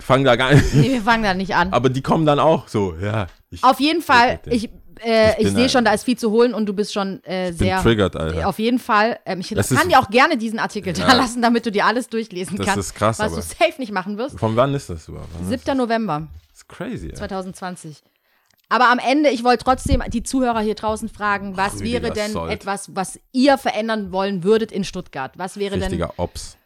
fang 0.01 0.25
da 0.25 0.37
gar 0.37 0.55
nicht. 0.55 0.75
Nee, 0.75 0.91
wir 0.93 1.03
fangen 1.03 1.23
da 1.25 1.35
nicht 1.35 1.55
an. 1.55 1.73
Aber 1.73 1.91
die 1.91 2.01
kommen 2.01 2.25
dann 2.25 2.39
auch 2.39 2.69
so, 2.69 2.95
ja. 2.97 3.27
Ich 3.51 3.63
Auf 3.63 3.79
jeden 3.81 4.01
Fall, 4.01 4.41
ich, 4.47 4.71
äh, 5.05 5.33
Ich 5.33 5.39
ich 5.39 5.45
bin 5.47 5.55
sehe 5.57 5.69
schon, 5.69 5.85
da 5.85 5.93
ist 5.93 6.05
viel 6.05 6.17
zu 6.17 6.31
holen 6.31 6.55
und 6.55 6.65
du 6.65 6.73
bist 6.73 6.95
schon 6.95 7.21
äh, 7.25 7.49
bin 7.49 7.59
sehr. 7.59 7.83
triggered, 7.83 8.17
Alter. 8.17 8.49
Auf 8.49 8.59
jeden 8.59 8.79
Fall. 8.79 9.19
Ähm, 9.27 9.41
ich 9.41 9.49
Das 9.51 9.69
kann 9.69 9.89
dir 9.91 9.99
auch 9.99 10.09
gerne 10.09 10.39
diesen 10.39 10.59
Artikel 10.59 10.95
da 10.95 11.09
Ja. 11.09 11.13
lassen, 11.15 11.43
damit 11.43 11.67
du 11.67 11.71
dir 11.73 11.85
alles 11.85 12.09
durchlesen 12.09 12.57
Das 12.57 12.67
kannst. 12.67 12.79
ist 12.91 12.95
krass, 12.95 13.19
Was 13.19 13.27
aber- 13.33 13.37
du 13.37 13.43
safe 13.43 13.75
nicht 13.79 13.93
machen 13.93 14.17
wirst. 14.17 14.39
Von 14.39 14.57
wann 14.57 14.73
ist 14.75 14.89
das 14.89 15.07
überhaupt? 15.09 15.29
Wann 15.35 15.53
ist 15.53 15.65
7. 15.67 15.77
November 15.77 16.29
Das 16.53 16.59
ist 16.61 16.69
crazy, 16.69 17.09
ja. 17.09 17.15
2020. 17.15 18.03
Aber 18.73 18.89
am 18.89 18.99
Ende, 18.99 19.29
ich 19.31 19.45
wollte 19.45 19.65
trotzdem 19.65 20.03
die 20.09 20.23
Zuhörer 20.23 20.61
hier 20.61 20.75
draußen 20.75 21.09
fragen, 21.09 21.57
was 21.57 21.75
Rüdiger 21.81 22.03
wäre 22.03 22.13
denn 22.15 22.33
Sold. 22.33 22.51
etwas, 22.53 22.95
was 22.95 23.21
ihr 23.33 23.59
verändern 23.59 24.13
wollen 24.13 24.45
würdet 24.45 24.73
in 24.73 24.83
Stuttgart? 24.85 25.33
Was 25.37 25.59
wäre 25.59 25.75
denn 25.75 25.91
Richtiger 25.91 26.15
Ops. 26.17 26.57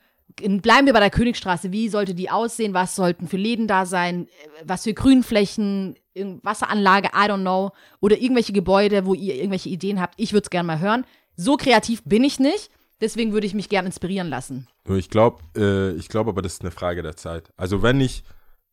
in- 0.41 0.61
bleiben 0.61 0.87
wir 0.87 0.93
bei 0.93 1.01
der 1.01 1.11
Königstraße. 1.11 1.73
Wie 1.73 1.89
sollte 1.89 2.15
die 2.15 2.31
aussehen? 2.31 2.75
Was 2.75 2.95
sollten 2.95 3.27
für 3.27 3.37
Läden 3.37 3.67
da 3.67 3.87
sein? 3.87 4.29
Was 4.65 4.85
für 4.85 4.95
Grünflächen? 4.95 5.97
Wasseranlage? 6.43 7.09
I 7.09 7.29
don't 7.29 7.41
know. 7.41 7.73
Oder 8.01 8.19
irgendwelche 8.19 8.53
Gebäude, 8.53 9.05
wo 9.05 9.13
ihr 9.15 9.35
irgendwelche 9.35 9.69
Ideen 9.69 10.01
habt? 10.01 10.15
Ich 10.17 10.33
würde 10.33 10.45
es 10.45 10.51
gerne 10.51 10.67
mal 10.67 10.79
hören. 10.81 11.05
So 11.37 11.57
kreativ 11.57 12.03
bin 12.05 12.23
ich 12.25 12.39
nicht. 12.39 12.71
Deswegen 13.01 13.33
würde 13.33 13.47
ich 13.47 13.53
mich 13.55 13.69
gerne 13.69 13.89
inspirieren 13.89 14.29
lassen. 14.31 14.69
Ich 14.89 15.11
glaube, 15.11 15.43
äh, 15.57 15.91
ich 15.99 16.09
glaube 16.09 16.31
aber, 16.31 16.41
das 16.41 16.55
ist 16.55 16.63
eine 16.63 16.71
Frage 16.71 17.03
der 17.03 17.17
Zeit. 17.17 17.51
Also 17.59 17.83
wenn 17.83 18.01
ich, 18.01 18.23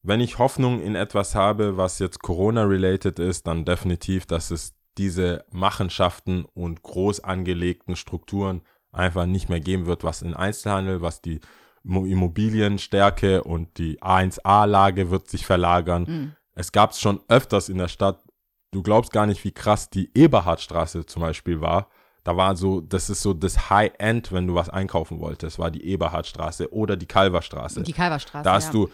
wenn 0.04 0.20
ich 0.20 0.38
Hoffnung 0.38 0.82
in 0.82 0.96
etwas 0.96 1.34
habe, 1.34 1.78
was 1.78 2.00
jetzt 2.00 2.22
Corona-related 2.22 3.20
ist, 3.20 3.48
dann 3.48 3.66
definitiv, 3.66 4.26
dass 4.26 4.52
es 4.52 4.74
diese 4.98 5.46
Machenschaften 5.52 6.46
und 6.54 6.84
groß 6.84 7.22
angelegten 7.22 7.96
Strukturen 7.96 8.62
einfach 8.92 9.26
nicht 9.26 9.50
mehr 9.50 9.60
geben 9.62 9.86
wird, 9.88 10.04
was 10.04 10.22
in 10.22 10.34
Einzelhandel, 10.36 11.02
was 11.02 11.22
die 11.22 11.40
Mo- 11.84 12.06
Immobilienstärke 12.06 13.44
und 13.44 13.78
die 13.78 14.00
A1A-Lage 14.02 15.10
wird 15.10 15.30
sich 15.30 15.46
verlagern. 15.46 16.36
Es 16.54 16.72
gab 16.72 16.92
es 16.92 17.02
schon 17.02 17.22
öfters 17.28 17.70
in 17.70 17.78
der 17.78 17.88
Stadt. 17.88 18.24
Du 18.72 18.84
glaubst 18.84 19.12
gar 19.12 19.26
nicht, 19.26 19.44
wie 19.44 19.52
krass 19.52 19.90
die 19.90 20.12
Eberhardstraße 20.14 21.06
zum 21.06 21.22
Beispiel 21.22 21.62
war. 21.62 21.90
Da 22.26 22.38
war 22.38 22.56
so, 22.56 22.80
das 22.80 23.10
ist 23.10 23.22
so 23.22 23.34
das 23.34 23.70
High-End, 23.70 24.32
wenn 24.32 24.48
du 24.48 24.56
was 24.56 24.70
einkaufen 24.70 25.20
wolltest, 25.20 25.60
war 25.60 25.70
die 25.70 25.86
Eberhardstraße 25.86 26.74
oder 26.74 26.96
die 26.96 27.06
Kalverstraße. 27.06 27.84
Die 27.84 27.92
Kalverstraße. 27.92 28.46
Da 28.46 28.54
hast 28.54 28.74
ja. 28.74 28.80
Mhm. 28.80 28.88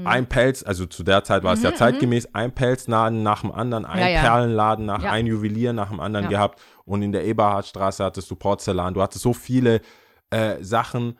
du 0.00 0.08
ein 0.08 0.26
Pelz, 0.26 0.62
also 0.62 0.86
zu 0.86 1.02
der 1.02 1.22
Zeit 1.22 1.42
war 1.42 1.52
es 1.52 1.62
ja 1.62 1.74
zeitgemäß, 1.74 2.34
ein 2.34 2.54
Pelznaden 2.54 3.22
nach 3.22 3.42
dem 3.42 3.52
anderen, 3.52 3.84
ein 3.84 3.98
Ja, 4.00 4.08
ja. 4.08 4.20
Perlenladen 4.22 4.86
nach, 4.86 5.04
ein 5.04 5.26
Juwelier 5.26 5.74
nach 5.74 5.90
dem 5.90 6.00
anderen 6.00 6.28
gehabt. 6.30 6.58
Und 6.86 7.02
in 7.02 7.12
der 7.12 7.24
Eberhardstraße 7.24 8.02
hattest 8.02 8.30
du 8.30 8.36
Porzellan. 8.36 8.94
Du 8.94 9.02
hattest 9.02 9.22
so 9.22 9.34
viele 9.34 9.82
äh, 10.30 10.56
Sachen. 10.62 11.18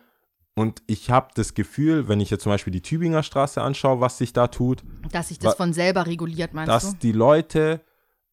Und 0.55 0.83
ich 0.87 1.11
habe 1.11 1.29
das 1.35 1.53
Gefühl, 1.55 2.09
wenn 2.09 2.21
ich 2.21 2.31
jetzt 2.31 2.43
zum 2.43 2.53
Beispiel 2.53 2.73
die 2.73 2.83
Tübinger 2.83 3.23
Straße 3.23 3.61
anschaue, 3.61 4.01
was 4.01 4.17
sich 4.17 4.33
da 4.33 4.49
tut, 4.49 4.83
Dass 5.13 5.29
sich 5.29 5.39
das 5.39 5.55
von 5.57 5.75
selber 5.75 6.07
reguliert, 6.07 6.55
meinst 6.55 6.69
dass 6.71 6.91
du? 6.93 6.97
die 7.03 7.13
Leute 7.13 7.83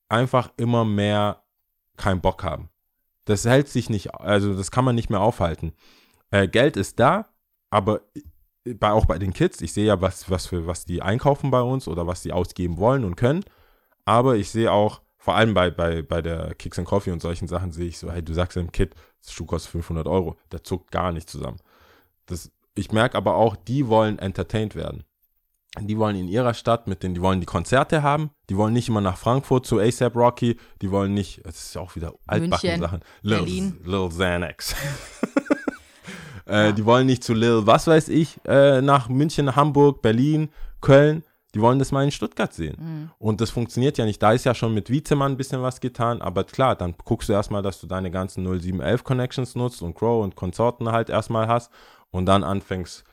einfach 0.08 0.52
immer 0.58 0.86
mehr 0.86 1.44
keinen 1.98 2.22
Bock 2.22 2.44
haben. 2.44 2.70
Das 3.28 3.44
hält 3.44 3.68
sich 3.68 3.90
nicht, 3.90 4.14
also 4.16 4.56
das 4.56 4.72
kann 4.72 4.86
man 4.86 4.96
nicht 4.96 5.10
mehr 5.10 5.20
aufhalten. 5.20 5.74
Äh, 6.32 6.48
Geld 6.48 6.78
ist 6.78 6.98
da, 6.98 7.28
aber 7.70 8.02
bei, 8.64 8.92
auch 8.92 9.06
bei 9.06 9.20
den 9.20 9.34
Kids, 9.34 9.62
ich 9.62 9.74
sehe 9.74 9.86
ja, 9.86 10.00
was, 10.00 10.30
was, 10.30 10.48
für, 10.48 10.66
was 10.66 10.86
die 10.86 11.02
einkaufen 11.02 11.52
bei 11.52 11.62
uns 11.62 11.90
oder 11.90 12.08
was 12.08 12.22
die 12.22 12.32
ausgeben 12.32 12.78
wollen 12.78 13.04
und 13.04 13.18
können. 13.18 13.44
Aber 14.06 14.38
ich 14.38 14.50
sehe 14.50 14.72
auch, 14.72 15.02
vor 15.18 15.36
allem 15.36 15.54
bei, 15.54 15.70
bei, 15.70 16.02
bei 16.02 16.22
der 16.22 16.56
Kicks 16.56 16.80
and 16.80 16.88
Coffee 16.88 17.12
und 17.12 17.22
solchen 17.22 17.50
Sachen, 17.50 17.74
sehe 17.74 17.88
ich 17.88 17.98
so, 17.98 18.10
hey, 18.10 18.24
du 18.24 18.34
sagst 18.34 18.56
dem 18.56 18.72
Kid, 18.72 18.96
das 19.22 19.34
Schuh 19.34 19.46
kostet 19.46 19.72
500 19.72 20.08
Euro. 20.08 20.38
Der 20.54 20.64
zuckt 20.64 20.90
gar 20.92 21.12
nicht 21.12 21.30
zusammen. 21.30 21.58
Das, 22.28 22.50
ich 22.76 22.94
merke 22.94 23.18
aber 23.18 23.36
auch, 23.36 23.58
die 23.58 23.90
wollen 23.90 24.20
entertained 24.20 24.76
werden. 24.76 25.04
Die 25.82 25.98
wollen 25.98 26.16
in 26.16 26.28
ihrer 26.28 26.54
Stadt 26.54 26.88
mit 26.88 27.04
den, 27.04 27.14
die 27.14 27.22
wollen 27.22 27.40
die 27.40 27.46
Konzerte 27.46 28.02
haben, 28.02 28.32
die 28.50 28.58
wollen 28.58 28.74
nicht 28.74 28.90
immer 28.90 29.02
nach 29.02 29.18
Frankfurt 29.18 29.66
zu 29.66 29.80
ASAP 29.80 30.16
Rocky, 30.16 30.58
die 30.82 30.90
wollen 30.92 31.14
nicht, 31.14 31.46
das 31.46 31.58
ist 31.58 31.76
ja 31.76 31.82
auch 31.82 31.96
wieder 31.96 32.14
altbacken 32.26 32.80
Sachen, 32.80 33.00
Lil, 33.22 33.38
Berlin. 33.38 33.78
Lil 33.84 34.10
Xanax. 34.10 34.76
Äh, 36.48 36.68
Ja. 36.68 36.72
Die 36.72 36.86
wollen 36.86 37.06
nicht 37.08 37.24
zu 37.26 37.34
Lil, 37.34 37.68
was 37.68 37.88
weiß 37.88 38.08
ich, 38.10 38.40
äh, 38.46 38.82
nach 38.82 39.10
München, 39.10 39.56
Hamburg, 39.58 40.02
Berlin, 40.02 40.50
Köln. 40.80 41.24
Die 41.54 41.62
wollen 41.62 41.80
das 41.80 41.92
mal 41.92 42.04
in 42.04 42.12
Stuttgart 42.12 42.54
sehen. 42.54 42.78
Mhm. 42.80 43.12
Und 43.20 43.42
das 43.42 43.50
funktioniert 43.50 43.98
ja 43.98 44.06
nicht. 44.06 44.22
Da 44.22 44.32
ist 44.32 44.46
ja 44.46 44.54
schon 44.54 44.74
mit 44.74 44.90
Wiezemann 44.90 45.34
ein 45.34 45.38
bisschen 45.38 45.62
was 45.62 45.80
getan, 45.82 46.22
aber 46.22 46.44
klar, 46.44 46.76
dann 46.76 46.94
guckst 47.04 47.30
du 47.30 47.34
erstmal, 47.34 47.62
dass 47.64 47.82
du 47.82 47.88
deine 47.88 48.12
ganzen 48.12 48.44
0711 48.44 49.04
Connections 49.04 49.56
nutzt 49.56 49.82
und 49.82 49.94
Crow 49.96 50.24
und 50.24 50.36
Konsorten 50.36 50.92
halt 50.92 51.10
erstmal 51.10 51.48
hast 51.48 51.72
und 52.12 52.26
dann 52.28 52.44
anfängst, 52.44 53.04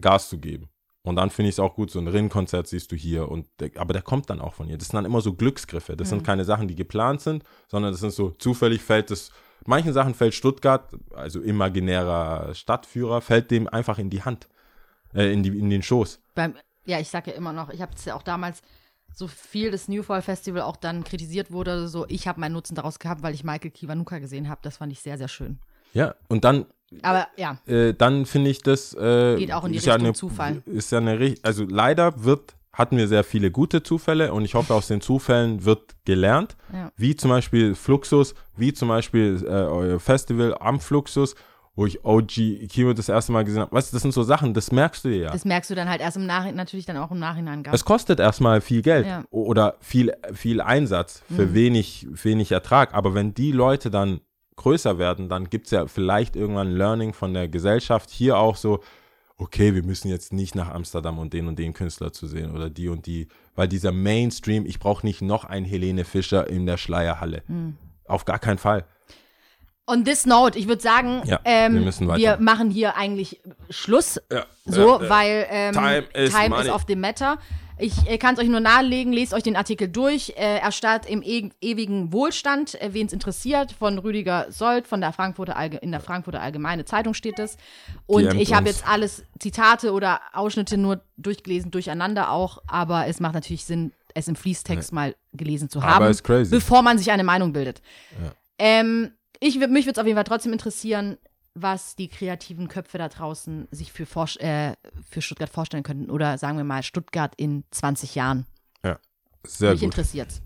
Gas 0.00 0.28
zu 0.28 0.38
geben. 0.38 0.68
Und 1.08 1.16
dann 1.16 1.30
finde 1.30 1.48
ich 1.48 1.54
es 1.54 1.60
auch 1.60 1.74
gut, 1.74 1.90
so 1.90 1.98
ein 1.98 2.06
Rin-Konzert 2.06 2.66
siehst 2.66 2.92
du 2.92 2.96
hier. 2.96 3.30
Und 3.30 3.46
aber 3.76 3.94
der 3.94 4.02
kommt 4.02 4.28
dann 4.28 4.40
auch 4.40 4.52
von 4.52 4.68
ihr. 4.68 4.76
Das 4.76 4.88
sind 4.88 4.96
dann 4.96 5.06
immer 5.06 5.22
so 5.22 5.32
Glücksgriffe. 5.32 5.96
Das 5.96 6.10
sind 6.10 6.22
keine 6.22 6.44
Sachen, 6.44 6.68
die 6.68 6.74
geplant 6.74 7.22
sind, 7.22 7.44
sondern 7.66 7.92
das 7.92 8.00
sind 8.00 8.12
so 8.12 8.30
zufällig 8.30 8.82
fällt 8.82 9.10
es. 9.10 9.32
Manchen 9.66 9.92
Sachen 9.92 10.14
fällt 10.14 10.34
Stuttgart, 10.34 10.90
also 11.14 11.40
imaginärer 11.40 12.54
Stadtführer, 12.54 13.20
fällt 13.20 13.50
dem 13.50 13.68
einfach 13.68 13.98
in 13.98 14.10
die 14.10 14.22
Hand, 14.22 14.48
äh, 15.14 15.32
in, 15.32 15.42
die, 15.42 15.58
in 15.58 15.70
den 15.70 15.82
Schoß. 15.82 16.20
Beim, 16.34 16.54
ja, 16.84 17.00
ich 17.00 17.08
sage 17.08 17.30
ja 17.30 17.36
immer 17.36 17.52
noch, 17.52 17.70
ich 17.70 17.82
habe 17.82 17.92
es 17.94 18.04
ja 18.04 18.14
auch 18.14 18.22
damals, 18.22 18.62
so 19.14 19.26
viel 19.26 19.70
das 19.70 19.88
New 19.88 20.02
Fall 20.02 20.22
Festival 20.22 20.62
auch 20.62 20.76
dann 20.76 21.04
kritisiert 21.04 21.50
wurde, 21.50 21.88
so 21.88 22.06
ich 22.08 22.28
habe 22.28 22.38
meinen 22.40 22.52
Nutzen 22.52 22.74
daraus 22.74 22.98
gehabt, 22.98 23.22
weil 23.22 23.34
ich 23.34 23.44
Michael 23.44 23.70
Kiwanuka 23.70 24.18
gesehen 24.18 24.48
habe. 24.48 24.60
Das 24.62 24.76
fand 24.76 24.92
ich 24.92 25.00
sehr, 25.00 25.18
sehr 25.18 25.28
schön. 25.28 25.58
Ja, 25.92 26.14
und 26.28 26.44
dann 26.44 26.66
Aber 27.02 27.26
ja, 27.36 27.58
äh, 27.66 27.94
dann 27.94 28.26
finde 28.26 28.50
ich 28.50 28.62
das 28.62 28.94
äh, 28.94 29.36
Geht 29.36 29.52
auch 29.52 29.64
in 29.64 29.72
die 29.72 29.78
ist 29.78 29.86
ja 29.86 29.94
Richtung 29.94 30.06
eine, 30.08 30.14
Zufall. 30.14 30.62
Ist 30.66 30.90
ja 30.92 30.98
eine 30.98 31.34
also 31.42 31.64
leider 31.64 32.24
wird 32.24 32.54
hatten 32.72 32.96
wir 32.96 33.08
sehr 33.08 33.24
viele 33.24 33.50
gute 33.50 33.82
Zufälle 33.82 34.32
und 34.32 34.44
ich 34.44 34.54
hoffe 34.54 34.72
aus 34.72 34.86
den 34.86 35.00
Zufällen 35.00 35.64
wird 35.64 35.96
gelernt, 36.04 36.56
Ja. 36.72 36.92
wie 36.96 37.16
zum 37.16 37.30
Beispiel 37.30 37.74
Fluxus, 37.74 38.34
wie 38.56 38.72
zum 38.72 38.88
Beispiel 38.88 39.42
äh, 39.44 39.48
euer 39.48 39.98
Festival 39.98 40.56
am 40.60 40.78
Fluxus, 40.78 41.34
wo 41.74 41.86
ich 41.86 42.04
OG 42.04 42.68
Kimo 42.68 42.92
das 42.92 43.08
erste 43.08 43.32
Mal 43.32 43.44
gesehen 43.44 43.62
habe. 43.62 43.72
Weißt 43.72 43.92
du, 43.92 43.96
das 43.96 44.02
sind 44.02 44.12
so 44.12 44.22
Sachen, 44.22 44.54
das 44.54 44.70
merkst 44.70 45.04
du 45.04 45.08
dir 45.08 45.16
ja. 45.22 45.30
das 45.30 45.44
merkst 45.44 45.70
du 45.70 45.74
dann 45.74 45.88
halt 45.88 46.00
erst 46.00 46.16
im 46.16 46.26
Nachhinein, 46.26 46.54
natürlich 46.54 46.86
dann 46.86 46.96
auch 46.98 47.10
im 47.10 47.18
Nachhinein 47.18 47.64
gar 47.64 47.74
Es 47.74 47.84
kostet 47.84 48.20
erstmal 48.20 48.60
viel 48.60 48.82
Geld 48.82 49.06
Ja. 49.06 49.20
Mhm. 49.20 49.26
oder 49.30 49.74
viel, 49.80 50.12
viel 50.32 50.60
Einsatz 50.60 51.22
für 51.34 51.54
wenig, 51.54 52.06
wenig 52.10 52.52
Ertrag. 52.52 52.94
Aber 52.94 53.12
wenn 53.14 53.34
die 53.34 53.50
Leute 53.52 53.90
dann 53.90 54.20
größer 54.58 54.98
werden, 54.98 55.28
dann 55.28 55.48
gibt 55.48 55.66
es 55.66 55.70
ja 55.72 55.86
vielleicht 55.86 56.36
irgendwann 56.36 56.68
ein 56.68 56.76
Learning 56.76 57.12
von 57.14 57.32
der 57.32 57.48
Gesellschaft. 57.48 58.10
Hier 58.10 58.36
auch 58.36 58.56
so, 58.56 58.80
okay, 59.38 59.74
wir 59.74 59.82
müssen 59.82 60.08
jetzt 60.08 60.32
nicht 60.32 60.54
nach 60.54 60.68
Amsterdam 60.68 61.18
und 61.18 61.32
den 61.32 61.48
und 61.48 61.58
den 61.58 61.72
Künstler 61.72 62.12
zu 62.12 62.26
sehen 62.26 62.54
oder 62.54 62.68
die 62.68 62.88
und 62.88 63.06
die, 63.06 63.28
weil 63.54 63.68
dieser 63.68 63.92
Mainstream, 63.92 64.66
ich 64.66 64.78
brauche 64.78 65.06
nicht 65.06 65.22
noch 65.22 65.44
ein 65.44 65.64
Helene 65.64 66.04
Fischer 66.04 66.46
in 66.48 66.66
der 66.66 66.76
Schleierhalle. 66.76 67.42
Mhm. 67.48 67.76
Auf 68.06 68.24
gar 68.24 68.38
keinen 68.38 68.58
Fall. 68.58 68.84
On 69.86 70.04
this 70.04 70.26
note, 70.26 70.58
ich 70.58 70.68
würde 70.68 70.82
sagen, 70.82 71.22
Ja, 71.24 71.40
ähm, 71.44 71.84
wir 71.86 72.16
wir 72.16 72.36
machen 72.38 72.70
hier 72.70 72.96
eigentlich 72.96 73.40
Schluss. 73.70 74.20
Ja, 74.30 74.44
So, 74.66 75.00
äh, 75.00 75.06
äh, 75.06 75.08
weil 75.08 75.46
ähm, 75.50 75.72
time 75.72 76.04
is 76.14 76.32
money. 76.48 76.68
of 76.68 76.84
the 76.86 76.96
matter. 76.96 77.38
Ich 77.78 78.08
äh, 78.08 78.18
kann 78.18 78.34
es 78.34 78.40
euch 78.40 78.48
nur 78.48 78.60
nahelegen, 78.60 79.12
lest 79.12 79.32
euch 79.34 79.42
den 79.42 79.56
Artikel 79.56 79.88
durch. 79.88 80.30
Äh, 80.36 80.58
er 80.58 80.72
starrt 80.72 81.08
im 81.08 81.22
e 81.22 81.50
ewigen 81.60 82.12
Wohlstand, 82.12 82.80
äh, 82.80 82.92
wen 82.92 83.06
es 83.06 83.12
interessiert, 83.12 83.72
von 83.72 83.98
Rüdiger 83.98 84.46
Sold, 84.50 84.86
von 84.86 85.00
der 85.00 85.12
Frankfurter 85.12 85.56
Allge 85.56 85.76
in 85.78 85.90
der 85.90 86.00
Frankfurter 86.00 86.40
Allgemeine 86.40 86.84
Zeitung 86.84 87.14
steht 87.14 87.38
es. 87.38 87.56
Und 88.06 88.34
ich 88.34 88.52
habe 88.52 88.68
jetzt 88.68 88.86
alles 88.88 89.24
Zitate 89.38 89.92
oder 89.92 90.20
Ausschnitte 90.32 90.76
nur 90.76 91.02
durchgelesen, 91.16 91.70
durcheinander 91.70 92.30
auch, 92.30 92.62
aber 92.66 93.06
es 93.06 93.20
macht 93.20 93.34
natürlich 93.34 93.64
Sinn, 93.64 93.92
es 94.14 94.28
im 94.28 94.36
Fließtext 94.36 94.92
mal 94.92 95.14
gelesen 95.32 95.68
zu 95.68 95.82
haben, 95.82 96.16
bevor 96.50 96.82
man 96.82 96.98
sich 96.98 97.10
eine 97.10 97.24
Meinung 97.24 97.52
bildet. 97.52 97.82
Ähm, 98.58 99.12
ich, 99.40 99.58
mich 99.58 99.86
würde 99.86 99.92
es 99.92 99.98
auf 99.98 100.06
jeden 100.06 100.16
Fall 100.16 100.24
trotzdem 100.24 100.52
interessieren, 100.52 101.16
was 101.62 101.96
die 101.96 102.08
kreativen 102.08 102.68
Köpfe 102.68 102.98
da 102.98 103.08
draußen 103.08 103.68
sich 103.70 103.92
für, 103.92 104.06
Vor 104.06 104.28
äh, 104.38 104.74
für 105.08 105.22
Stuttgart 105.22 105.50
vorstellen 105.50 105.82
könnten. 105.82 106.10
Oder 106.10 106.38
sagen 106.38 106.56
wir 106.56 106.64
mal 106.64 106.82
Stuttgart 106.82 107.32
in 107.36 107.64
20 107.70 108.14
Jahren. 108.14 108.46
Sehr 109.44 109.70
mich 109.70 109.80
gut. 109.80 109.86
interessiert 109.86 110.42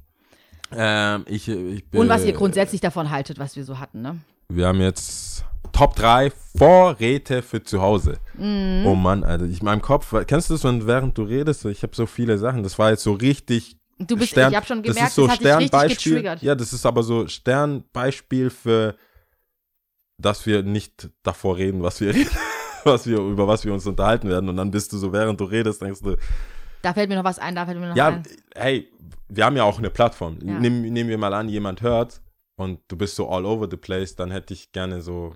Ähm, 0.70 1.24
ich, 1.26 1.48
ich 1.48 1.88
bin, 1.88 2.00
Und 2.00 2.08
was 2.08 2.24
ihr 2.24 2.32
grundsätzlich 2.32 2.80
davon 2.80 3.10
haltet, 3.10 3.38
was 3.38 3.56
wir 3.56 3.64
so 3.64 3.78
hatten, 3.78 4.02
ne? 4.02 4.18
Wir 4.48 4.66
haben 4.66 4.80
jetzt 4.80 5.44
Top 5.72 5.96
3 5.96 6.30
Vorräte 6.56 7.42
für 7.42 7.62
zu 7.62 7.80
Hause. 7.80 8.18
Mhm. 8.34 8.84
Oh 8.86 8.94
Mann, 8.94 9.24
Alter, 9.24 9.44
ich 9.44 9.60
in 9.60 9.64
meinem 9.64 9.82
Kopf, 9.82 10.14
kennst 10.26 10.50
du 10.50 10.54
das, 10.54 10.64
wenn 10.64 10.86
während 10.86 11.16
du 11.16 11.22
redest, 11.24 11.64
ich 11.66 11.82
habe 11.82 11.94
so 11.94 12.06
viele 12.06 12.38
Sachen, 12.38 12.62
das 12.62 12.78
war 12.78 12.90
jetzt 12.90 13.02
so 13.02 13.12
richtig 13.12 13.76
Du 13.98 14.16
bist, 14.16 14.30
Stern, 14.30 14.50
ich 14.50 14.56
habe 14.56 14.66
schon 14.66 14.82
das 14.82 14.94
gemerkt, 14.94 15.08
ist 15.10 15.14
so 15.14 15.26
das 15.26 15.32
hat 15.32 15.40
dich 15.40 15.46
richtig 15.46 15.68
Sternbeispiel. 15.68 16.12
getriggert. 16.14 16.42
Ja, 16.42 16.54
das 16.54 16.72
ist 16.72 16.86
aber 16.86 17.02
so 17.02 17.28
Sternbeispiel 17.28 18.50
für, 18.50 18.96
dass 20.22 20.46
wir 20.46 20.62
nicht 20.62 21.10
davor 21.22 21.56
reden, 21.56 21.82
was 21.82 22.00
wir 22.00 22.14
was 22.84 23.06
wir, 23.06 23.18
über 23.18 23.46
was 23.46 23.64
wir 23.64 23.72
uns 23.72 23.86
unterhalten 23.86 24.28
werden. 24.28 24.48
Und 24.48 24.56
dann 24.56 24.70
bist 24.70 24.92
du 24.92 24.98
so, 24.98 25.12
während 25.12 25.40
du 25.40 25.44
redest, 25.44 25.82
denkst 25.82 26.00
du, 26.02 26.16
Da 26.82 26.94
fällt 26.94 27.08
mir 27.08 27.16
noch 27.16 27.24
was 27.24 27.38
ein, 27.38 27.54
da 27.54 27.66
fällt 27.66 27.78
mir 27.78 27.88
noch 27.88 27.96
ja, 27.96 28.08
ein. 28.08 28.22
hey, 28.54 28.90
wir 29.28 29.44
haben 29.44 29.56
ja 29.56 29.64
auch 29.64 29.78
eine 29.78 29.90
Plattform. 29.90 30.38
Ja. 30.42 30.58
Nehm, 30.58 30.82
nehmen 30.82 31.08
wir 31.08 31.18
mal 31.18 31.32
an, 31.34 31.48
jemand 31.48 31.82
hört 31.82 32.20
und 32.56 32.80
du 32.88 32.96
bist 32.96 33.16
so 33.16 33.28
all 33.28 33.46
over 33.46 33.68
the 33.70 33.76
place, 33.76 34.16
dann 34.16 34.30
hätte 34.30 34.54
ich 34.54 34.72
gerne 34.72 35.00
so 35.00 35.34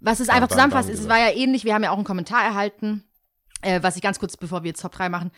Was 0.00 0.20
es 0.20 0.28
einfach 0.28 0.48
zusammenfasst, 0.48 0.90
es 0.90 1.08
war 1.08 1.18
ja 1.18 1.34
ähnlich, 1.34 1.64
wir 1.64 1.74
haben 1.74 1.82
ja 1.82 1.90
auch 1.90 1.96
einen 1.96 2.04
Kommentar 2.04 2.42
erhalten, 2.42 3.04
äh, 3.62 3.82
was 3.82 3.96
ich 3.96 4.02
ganz 4.02 4.18
kurz, 4.18 4.36
bevor 4.36 4.62
wir 4.62 4.68
jetzt 4.68 4.82
Top 4.82 4.92
3 4.92 5.08
machen. 5.08 5.30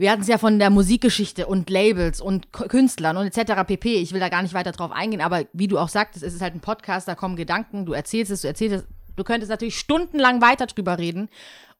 Wir 0.00 0.10
hatten 0.10 0.22
es 0.22 0.28
ja 0.28 0.38
von 0.38 0.58
der 0.58 0.70
Musikgeschichte 0.70 1.46
und 1.46 1.68
Labels 1.68 2.22
und 2.22 2.54
Künstlern 2.54 3.18
und 3.18 3.26
etc. 3.26 3.64
pp. 3.66 3.96
Ich 3.96 4.14
will 4.14 4.20
da 4.20 4.30
gar 4.30 4.40
nicht 4.40 4.54
weiter 4.54 4.72
drauf 4.72 4.92
eingehen, 4.92 5.20
aber 5.20 5.44
wie 5.52 5.68
du 5.68 5.76
auch 5.76 5.90
sagtest, 5.90 6.24
es 6.24 6.32
ist 6.32 6.40
halt 6.40 6.54
ein 6.54 6.60
Podcast, 6.60 7.06
da 7.06 7.14
kommen 7.14 7.36
Gedanken, 7.36 7.84
du 7.84 7.92
erzählst 7.92 8.32
es, 8.32 8.40
du 8.40 8.48
erzählst 8.48 8.76
es. 8.76 8.84
Du 9.16 9.24
könntest 9.24 9.50
natürlich 9.50 9.78
stundenlang 9.78 10.40
weiter 10.40 10.64
drüber 10.64 10.96
reden. 10.96 11.28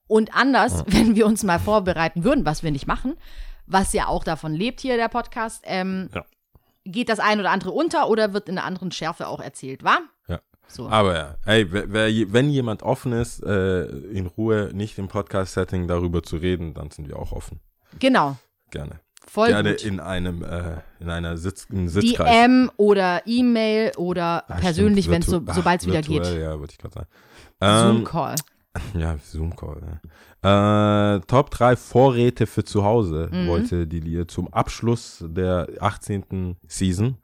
Und 0.06 0.34
anders, 0.36 0.84
wenn 0.86 1.16
wir 1.16 1.24
uns 1.24 1.44
mal 1.44 1.58
vorbereiten 1.58 2.22
würden, 2.22 2.44
was 2.44 2.62
wir 2.62 2.70
nicht 2.70 2.86
machen, 2.86 3.14
was 3.66 3.94
ja 3.94 4.06
auch 4.06 4.22
davon 4.22 4.52
lebt 4.52 4.80
hier 4.80 4.98
der 4.98 5.08
Podcast, 5.08 5.62
ähm, 5.64 6.10
Ja. 6.14 6.26
geht 6.84 7.08
das 7.08 7.20
ein 7.20 7.40
oder 7.40 7.50
andere 7.52 7.70
unter 7.70 8.10
oder 8.10 8.34
wird 8.34 8.50
in 8.50 8.58
einer 8.58 8.66
anderen 8.66 8.92
Schärfe 8.92 9.28
auch 9.28 9.40
erzählt, 9.40 9.82
wa? 9.82 9.96
Ja. 10.28 10.40
So. 10.68 10.90
Aber 10.90 11.16
ja, 11.16 11.36
ey, 11.46 11.66
wenn 11.72 12.50
jemand 12.50 12.82
offen 12.82 13.12
ist, 13.12 13.42
äh, 13.42 13.86
in 13.86 14.26
Ruhe, 14.26 14.72
nicht 14.74 14.98
im 14.98 15.08
Podcast-Setting 15.08 15.88
darüber 15.88 16.22
zu 16.22 16.36
reden, 16.36 16.74
dann 16.74 16.90
sind 16.90 17.08
wir 17.08 17.18
auch 17.18 17.32
offen. 17.32 17.60
Genau. 17.98 18.36
Gerne. 18.70 19.00
Voll 19.26 19.48
Gerne 19.48 19.70
gut. 19.72 19.84
in 19.84 20.00
einem, 20.00 20.42
äh, 20.42 20.76
in 20.98 21.08
einer 21.10 21.36
Sitz, 21.36 21.66
einem 21.70 21.88
Sitzkreis. 21.88 22.28
DM 22.30 22.70
oder 22.76 23.22
E-Mail 23.26 23.92
oder 23.96 24.44
Ah, 24.50 24.56
persönlich, 24.56 25.08
wenn 25.08 25.22
stimmt, 25.22 25.46
so, 25.48 25.52
sobald 25.54 25.80
es 25.80 25.86
ach, 25.86 25.90
wieder 25.90 26.02
geht. 26.02 26.24
Ja, 26.40 26.58
würde 26.58 26.72
ich 26.72 26.78
gerade 26.78 26.94
sagen. 26.94 27.08
Ähm, 27.60 27.96
Zoom-Call. 27.96 28.34
Ja, 28.94 29.16
Zoom-Call. 29.18 30.00
Ja. 30.44 31.16
Äh, 31.16 31.20
Top 31.26 31.50
3 31.50 31.76
Vorräte 31.76 32.46
für 32.46 32.64
zu 32.64 32.84
Hause 32.84 33.28
Mhm. 33.32 33.46
wollte 33.48 33.86
die 33.86 34.00
Lia 34.00 34.26
zum 34.28 34.52
Abschluss 34.52 35.24
der 35.26 35.68
18. 35.80 36.56
Season. 36.68 37.16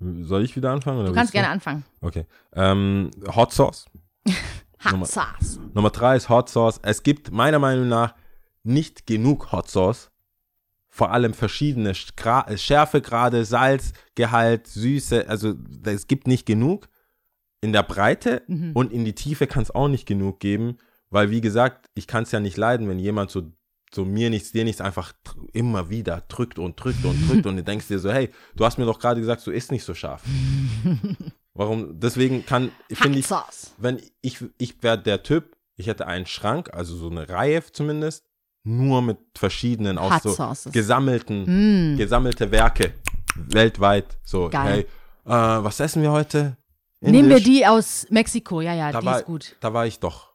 Soll 0.00 0.44
ich 0.44 0.54
wieder 0.54 0.70
anfangen? 0.70 1.04
Du 1.06 1.12
kannst 1.12 1.32
gerne 1.32 1.48
anfangen. 1.48 1.84
Okay. 2.00 2.24
Ähm, 2.54 3.10
Hot 3.34 3.52
Sauce. 3.52 3.86
Hot 4.84 4.92
Nummer- 4.92 5.06
Sauce. 5.06 5.58
Nummer 5.74 5.90
drei 5.90 6.16
ist 6.16 6.28
Hot 6.28 6.48
Sauce. 6.48 6.78
Es 6.82 7.02
gibt 7.02 7.32
meiner 7.32 7.58
Meinung 7.58 7.88
nach 7.88 8.14
nicht 8.68 9.06
genug 9.06 9.50
Hot 9.52 9.68
Sauce. 9.70 10.10
Vor 10.90 11.12
allem 11.12 11.34
verschiedene 11.34 11.92
Gra- 11.92 12.56
Schärfegrade, 12.56 13.44
Salzgehalt, 13.44 14.66
Süße. 14.66 15.28
Also 15.28 15.54
es 15.84 16.06
gibt 16.06 16.26
nicht 16.26 16.46
genug 16.46 16.88
in 17.60 17.72
der 17.72 17.82
Breite 17.82 18.42
Mhm. 18.46 18.72
und 18.74 18.92
in 18.92 19.04
die 19.04 19.14
Tiefe 19.14 19.46
kann 19.46 19.62
es 19.62 19.70
auch 19.70 19.88
nicht 19.88 20.06
genug 20.06 20.40
geben, 20.40 20.78
weil 21.10 21.30
wie 21.30 21.40
gesagt, 21.40 21.86
ich 21.94 22.06
kann 22.06 22.22
es 22.24 22.32
ja 22.32 22.40
nicht 22.40 22.56
leiden, 22.56 22.88
wenn 22.88 22.98
jemand 22.98 23.30
so 23.30 23.52
so 23.90 24.04
mir 24.04 24.28
nichts, 24.28 24.52
dir 24.52 24.64
nichts 24.64 24.82
einfach 24.82 25.14
immer 25.54 25.88
wieder 25.88 26.22
drückt 26.28 26.58
und 26.58 26.76
drückt 26.76 27.02
und 27.06 27.26
drückt 27.26 27.46
und 27.46 27.56
du 27.56 27.62
denkst 27.64 27.88
dir 27.88 27.98
so, 27.98 28.12
hey, 28.12 28.28
du 28.54 28.66
hast 28.66 28.76
mir 28.76 28.84
doch 28.84 28.98
gerade 28.98 29.18
gesagt, 29.18 29.46
du 29.46 29.50
isst 29.50 29.72
nicht 29.72 29.82
so 29.82 29.94
scharf. 29.94 30.22
Warum? 31.54 31.98
Deswegen 31.98 32.44
kann, 32.44 32.70
finde 32.92 33.18
ich, 33.18 33.26
wenn 33.78 33.98
ich, 34.20 34.44
ich 34.58 34.82
wäre 34.82 34.98
der 35.02 35.22
Typ, 35.22 35.56
ich 35.76 35.86
hätte 35.86 36.06
einen 36.06 36.26
Schrank, 36.26 36.74
also 36.74 36.94
so 36.96 37.08
eine 37.08 37.30
Reihe 37.30 37.62
zumindest, 37.72 38.27
nur 38.68 39.02
mit 39.02 39.18
verschiedenen 39.36 39.98
aus 39.98 40.22
so 40.22 40.30
Sauces. 40.30 40.72
gesammelten, 40.72 41.92
Mm. 41.94 41.96
gesammelte 41.96 42.50
Werke 42.50 42.94
weltweit. 43.36 44.18
So, 44.24 44.48
Geil. 44.48 44.86
hey, 45.24 45.30
äh, 45.60 45.64
was 45.64 45.80
essen 45.80 46.02
wir 46.02 46.12
heute? 46.12 46.56
Nehmen 47.00 47.28
wir 47.28 47.36
Indisch? 47.38 47.44
die 47.44 47.66
aus 47.66 48.06
Mexiko. 48.10 48.60
Ja, 48.60 48.74
ja, 48.74 48.90
Da 48.92 49.00
die 49.00 49.06
war, 49.06 49.18
ist 49.20 49.26
gut. 49.26 49.56
Da 49.60 49.72
war 49.72 49.86
ich 49.86 50.00
doch. 50.00 50.28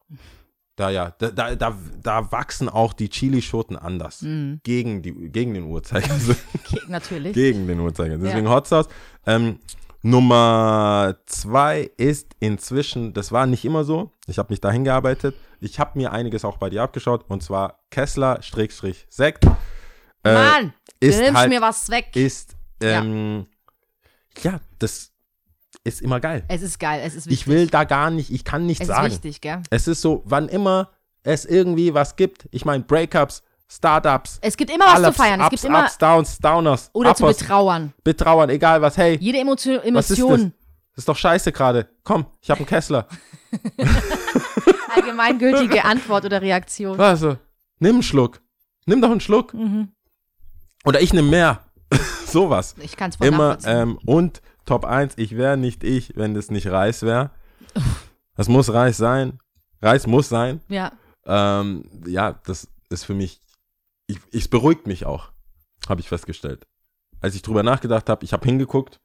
Da 0.76 0.90
ja, 0.90 1.14
da, 1.20 1.30
da, 1.30 1.56
da, 1.56 1.78
da 2.02 2.32
wachsen 2.32 2.68
auch 2.68 2.94
die 2.94 3.08
Chilischoten 3.10 3.76
anders. 3.78 4.22
Mm. 4.24 4.56
Gegen, 4.64 5.02
die, 5.04 5.12
gegen 5.30 5.54
den 5.54 5.66
Uhrzeigersinn. 5.66 6.36
Natürlich. 6.88 7.34
gegen 7.34 7.68
den 7.68 7.80
Uhrzeigersinn. 7.80 8.26
Deswegen 8.26 8.50
Hot 8.50 8.68
Sauce. 8.68 8.88
Ähm, 9.28 9.60
Nummer 10.06 11.16
zwei 11.26 11.90
ist 11.96 12.36
inzwischen, 12.42 13.14
das 13.14 13.32
war 13.32 13.46
nicht 13.46 13.64
immer 13.64 13.86
so, 13.86 14.12
ich 14.28 14.38
habe 14.38 14.52
mich 14.52 14.60
da 14.60 14.70
hingearbeitet. 14.70 15.34
Ich 15.62 15.80
habe 15.80 15.98
mir 15.98 16.12
einiges 16.12 16.44
auch 16.44 16.58
bei 16.58 16.70
dir 16.70 16.84
abgeschaut 16.84 17.24
und 17.30 17.42
zwar 17.42 17.80
Kessler-Sekt. 17.90 19.46
Äh, 20.26 20.34
Mann, 20.34 20.74
du 21.00 21.08
nimmst 21.08 21.34
halt- 21.34 21.50
mir 21.50 21.62
was 21.62 21.90
weg. 21.90 22.16
ist, 22.16 22.58
ähm, 22.82 23.48
ja. 24.42 24.60
das 24.78 25.14
ist 25.86 26.02
immer 26.02 26.20
geil. 26.20 26.44
Es 26.50 26.62
ist 26.62 26.80
geil, 26.80 27.02
es 27.06 27.16
ist 27.16 27.28
wichtig. 27.28 27.42
Ich 27.42 27.48
will 27.48 27.68
da 27.68 27.86
gar 27.86 28.10
nicht, 28.10 28.30
ich 28.30 28.44
kann 28.44 28.66
nichts 28.66 28.84
es 28.84 28.90
ist 28.90 28.96
sagen. 28.96 29.10
wichtig, 29.10 29.40
gell? 29.40 29.62
Es 29.70 29.88
ist 29.88 30.02
so, 30.02 30.22
wann 30.26 30.50
immer 30.50 30.92
es 31.24 31.46
irgendwie 31.46 31.94
was 31.94 32.18
gibt, 32.18 32.50
ich 32.52 32.66
meine 32.66 32.84
Breakups, 32.84 33.42
Startups, 33.76 34.38
Es 34.42 34.56
gibt 34.56 34.72
immer 34.72 34.86
was 34.86 35.00
Ups, 35.00 35.08
zu 35.08 35.14
feiern. 35.14 35.40
Es 35.40 35.46
Ups, 35.48 35.52
gibt 35.52 35.64
immer. 35.66 35.84
Ups, 35.86 35.98
Downs, 35.98 36.38
Downers, 36.40 36.90
oder 36.94 37.16
zu 37.16 37.24
Uppers, 37.24 37.38
betrauern. 37.40 37.94
betrauern, 38.04 38.50
egal 38.50 38.82
was, 38.82 38.98
hey, 38.98 39.18
Jede 39.20 39.40
Emotion. 39.40 39.82
was 39.94 40.10
ist 40.12 40.22
das? 40.22 40.30
Das 40.40 41.02
ist 41.02 41.10
doch 41.10 41.18
scheiße 41.18 41.52
gerade. 41.52 41.88
Komm, 42.04 42.26
ich 42.40 42.50
habe 42.52 42.60
einen 42.60 42.68
Kessler. 42.68 43.08
allgemeingültige 44.96 45.86
Antwort 45.86 46.26
oder 46.26 46.42
Reaktion. 46.42 47.00
Also, 47.00 47.38
nimm 47.80 47.96
einen 47.96 48.04
Schluck. 48.04 48.42
Nimm 48.86 49.02
doch 49.02 49.12
einen 49.12 49.22
Schluck. 49.22 49.54
Mhm. 49.54 49.90
Oder 50.86 51.02
ich 51.02 51.14
nehme 51.14 51.30
mehr. 51.30 51.62
Sowas. 52.28 52.76
Ich 52.80 52.96
kann 52.98 53.10
es 53.10 53.16
voll 53.16 53.28
Immer, 53.28 53.58
ähm, 53.66 53.98
und 54.06 54.42
Top 54.66 54.86
1, 54.86 55.14
ich 55.18 55.36
wäre 55.36 55.58
nicht 55.58 55.84
ich, 55.84 56.16
wenn 56.16 56.34
das 56.34 56.50
nicht 56.50 56.68
Reis 56.68 57.02
wäre. 57.04 57.32
Das 58.36 58.48
muss 58.48 58.72
Reis 58.74 58.98
sein. 58.98 59.40
Reis 59.82 60.08
muss 60.08 60.30
sein. 60.30 60.62
ja. 60.70 60.92
Ähm, 61.26 61.86
ja, 62.06 62.34
das 62.46 62.68
ist 62.90 63.06
für 63.06 63.14
mich, 63.14 63.40
ich, 64.08 64.18
es 64.32 64.48
beruhigt 64.48 64.88
mich 64.88 65.06
auch, 65.06 65.32
habe 65.88 66.02
ich 66.02 66.10
festgestellt. 66.10 66.68
Als 67.22 67.36
ich 67.36 67.42
drüber 67.42 67.64
nachgedacht 67.64 68.10
habe, 68.10 68.26
ich 68.26 68.34
habe 68.34 68.46
hingeguckt, 68.46 69.00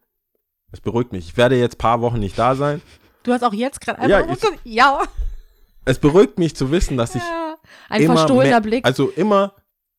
es 0.72 0.80
beruhigt 0.80 1.12
mich. 1.12 1.28
Ich 1.28 1.36
werde 1.36 1.58
jetzt 1.58 1.76
ein 1.76 1.78
paar 1.78 2.00
Wochen 2.00 2.18
nicht 2.18 2.38
da 2.38 2.54
sein. 2.54 2.82
Du 3.22 3.32
hast 3.32 3.42
auch 3.42 3.54
jetzt 3.54 3.80
gerade 3.80 4.08
Ja, 4.08 4.18
einfach. 4.18 4.50
Ja. 4.64 5.02
Es 5.84 5.98
beruhigt 5.98 6.38
mich 6.38 6.54
zu 6.54 6.70
wissen, 6.70 6.96
dass 6.96 7.14
ich 7.14 7.22
ja. 7.22 7.56
Ein 7.88 8.02
immer 8.02 8.16
verstohlener 8.16 8.50
mehr, 8.50 8.60
Blick. 8.60 8.84
Also 8.84 9.08
immer, 9.10 9.54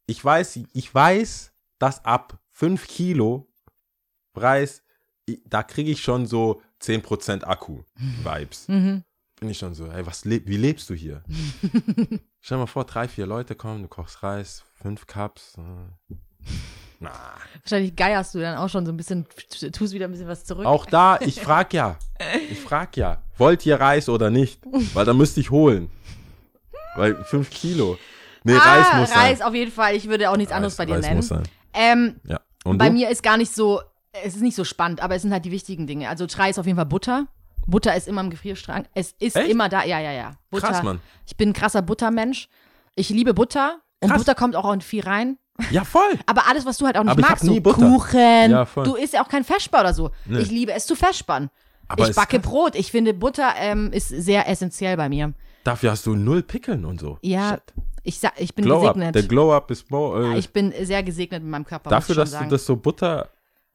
ich 0.06 0.24
weiß, 0.24 0.60
ich 0.74 0.94
weiß, 0.94 1.52
dass 1.80 2.04
ab 2.06 2.40
5 2.52 2.88
Kilo 2.88 3.48
Preis, 4.34 4.84
da 5.46 5.64
kriege 5.64 5.92
ich 5.92 6.02
schon 6.02 6.26
so 6.26 6.62
10% 6.82 7.44
Akku-Vibes. 7.44 8.68
mhm. 8.68 9.04
Bin 9.40 9.50
ich 9.50 9.58
schon 9.58 9.74
so, 9.74 9.88
ey, 9.88 10.06
was 10.06 10.26
leb, 10.26 10.48
wie 10.48 10.58
lebst 10.58 10.90
du 10.90 10.94
hier? 10.94 11.24
Stell 12.42 12.58
dir 12.58 12.62
mal 12.62 12.66
vor, 12.68 12.84
drei, 12.86 13.08
vier 13.08 13.26
Leute 13.26 13.56
kommen, 13.56 13.84
du 13.84 13.88
kochst 13.88 14.22
Reis, 14.22 14.64
fünf 14.82 15.08
Cups. 15.08 15.58
äh. 15.58 16.16
Na, 17.02 17.12
Wahrscheinlich 17.64 17.96
geierst 17.96 18.36
du 18.36 18.40
dann 18.40 18.58
auch 18.58 18.68
schon 18.68 18.86
so 18.86 18.92
ein 18.92 18.98
bisschen, 18.98 19.26
tust 19.72 19.94
wieder 19.94 20.06
ein 20.06 20.12
bisschen 20.12 20.28
was 20.28 20.44
zurück. 20.44 20.66
auch 20.66 20.86
da, 20.86 21.18
ich 21.22 21.40
frag 21.40 21.74
ja, 21.74 21.98
ich 22.50 22.60
frag 22.60 22.98
ja, 22.98 23.22
wollt 23.38 23.66
ihr 23.66 23.80
Reis 23.80 24.10
oder 24.10 24.30
nicht? 24.30 24.60
Weil 24.94 25.06
dann 25.06 25.16
müsste 25.16 25.40
ich 25.40 25.50
holen. 25.50 25.90
Weil 26.96 27.16
fünf 27.24 27.50
Kilo. 27.52 27.98
Nee, 28.44 28.54
ah, 28.56 28.58
Reis 28.60 28.88
muss 29.00 29.16
Reis 29.18 29.38
sein. 29.40 29.48
auf 29.48 29.54
jeden 29.54 29.72
Fall. 29.72 29.96
Ich 29.96 30.10
würde 30.10 30.30
auch 30.30 30.36
nichts 30.36 30.52
anderes 30.52 30.76
bei 30.76 30.86
dir 30.86 30.96
Reis 30.96 31.02
nennen. 31.06 31.16
muss 31.18 31.28
sein. 31.30 31.44
Ähm, 31.74 32.20
Ja. 32.26 32.42
Bei 32.66 32.90
du? 32.90 32.94
mir 32.96 33.10
ist 33.10 33.24
gar 33.24 33.38
nicht 33.38 33.54
so, 33.56 33.80
es 34.12 34.36
ist 34.36 34.42
nicht 34.42 34.56
so 34.56 34.66
spannend, 34.66 35.02
aber 35.02 35.16
es 35.16 35.22
sind 35.22 35.32
halt 35.32 35.46
die 35.46 35.52
wichtigen 35.52 35.88
Dinge. 35.88 36.10
Also 36.10 36.26
Reis 36.36 36.56
ist 36.56 36.60
auf 36.60 36.66
jeden 36.66 36.76
Fall 36.76 36.86
Butter. 36.86 37.28
Butter 37.70 37.96
ist 37.96 38.08
immer 38.08 38.22
im 38.22 38.30
Gefrierschrank. 38.30 38.88
Es 38.94 39.14
ist 39.20 39.36
Echt? 39.36 39.50
immer 39.50 39.70
da. 39.70 39.84
Ja, 39.84 40.00
ja, 40.00 40.12
ja. 40.12 40.32
Butter. 40.50 40.68
Krass, 40.68 40.84
Mann. 40.84 41.00
Ich 41.26 41.36
bin 41.38 41.50
ein 41.50 41.54
krasser 41.54 41.82
Buttermensch. 41.82 42.50
Ich 42.96 43.10
liebe 43.10 43.34
Butter. 43.34 43.80
Und 44.02 44.10
Krass. 44.10 44.20
Butter 44.20 44.36
kommt 44.36 44.56
auch 44.56 44.72
in 44.74 44.82
viel 44.82 45.04
rein. 45.04 45.38
Ja, 45.72 45.84
voll. 45.84 46.18
Aber 46.26 46.48
alles, 46.48 46.66
was 46.66 46.78
du 46.78 46.86
halt 46.86 46.98
auch 46.98 47.04
nicht 47.04 47.12
Aber 47.12 47.22
magst, 47.22 47.44
so 47.46 47.60
Butter. 47.60 47.78
Kuchen, 47.90 48.52
Ja, 48.52 48.66
voll. 48.66 48.86
du 48.86 48.96
isst 48.96 49.14
ja 49.14 49.24
auch 49.24 49.28
kein 49.28 49.44
Feschbar 49.44 49.82
oder 49.82 49.94
so. 49.94 50.12
Nee. 50.26 50.40
Ich 50.40 50.52
liebe 50.52 50.72
es 50.74 50.86
zu 50.86 50.96
feschbern. 50.96 51.50
Aber 51.90 52.08
ich 52.08 52.16
backe 52.16 52.40
Brot. 52.40 52.76
Ich 52.76 52.92
finde, 52.92 53.14
Butter 53.14 53.54
ähm, 53.58 53.92
ist 53.92 54.08
sehr 54.10 54.48
essentiell 54.48 54.96
bei 54.96 55.10
mir. 55.10 55.34
Dafür 55.64 55.92
hast 55.92 56.06
du 56.06 56.16
null 56.16 56.44
Pickeln 56.44 56.86
und 56.86 57.00
so. 57.00 57.18
Ja, 57.22 57.50
Shit. 57.56 57.62
ich, 58.04 58.20
sag, 58.20 58.34
ich 58.40 58.56
bin 58.56 58.64
Glow 58.66 58.78
up. 58.88 58.94
gesegnet. 58.94 59.16
Der 59.16 59.24
Glow 59.24 59.54
up 59.54 59.70
ist 59.72 59.92
mo 59.92 60.18
Ja, 60.22 60.34
äh, 60.36 60.38
ich 60.40 60.54
bin 60.54 60.74
sehr 60.84 61.04
gesegnet 61.04 61.44
mit 61.44 61.52
meinem 61.52 61.66
Körper. 61.66 61.90
Dafür, 61.90 62.16
dass 62.16 62.30
schon 62.30 62.36
du 62.38 62.40
sagen. 62.40 62.50
das 62.52 62.66
so 62.66 62.76
Butter 62.78 63.28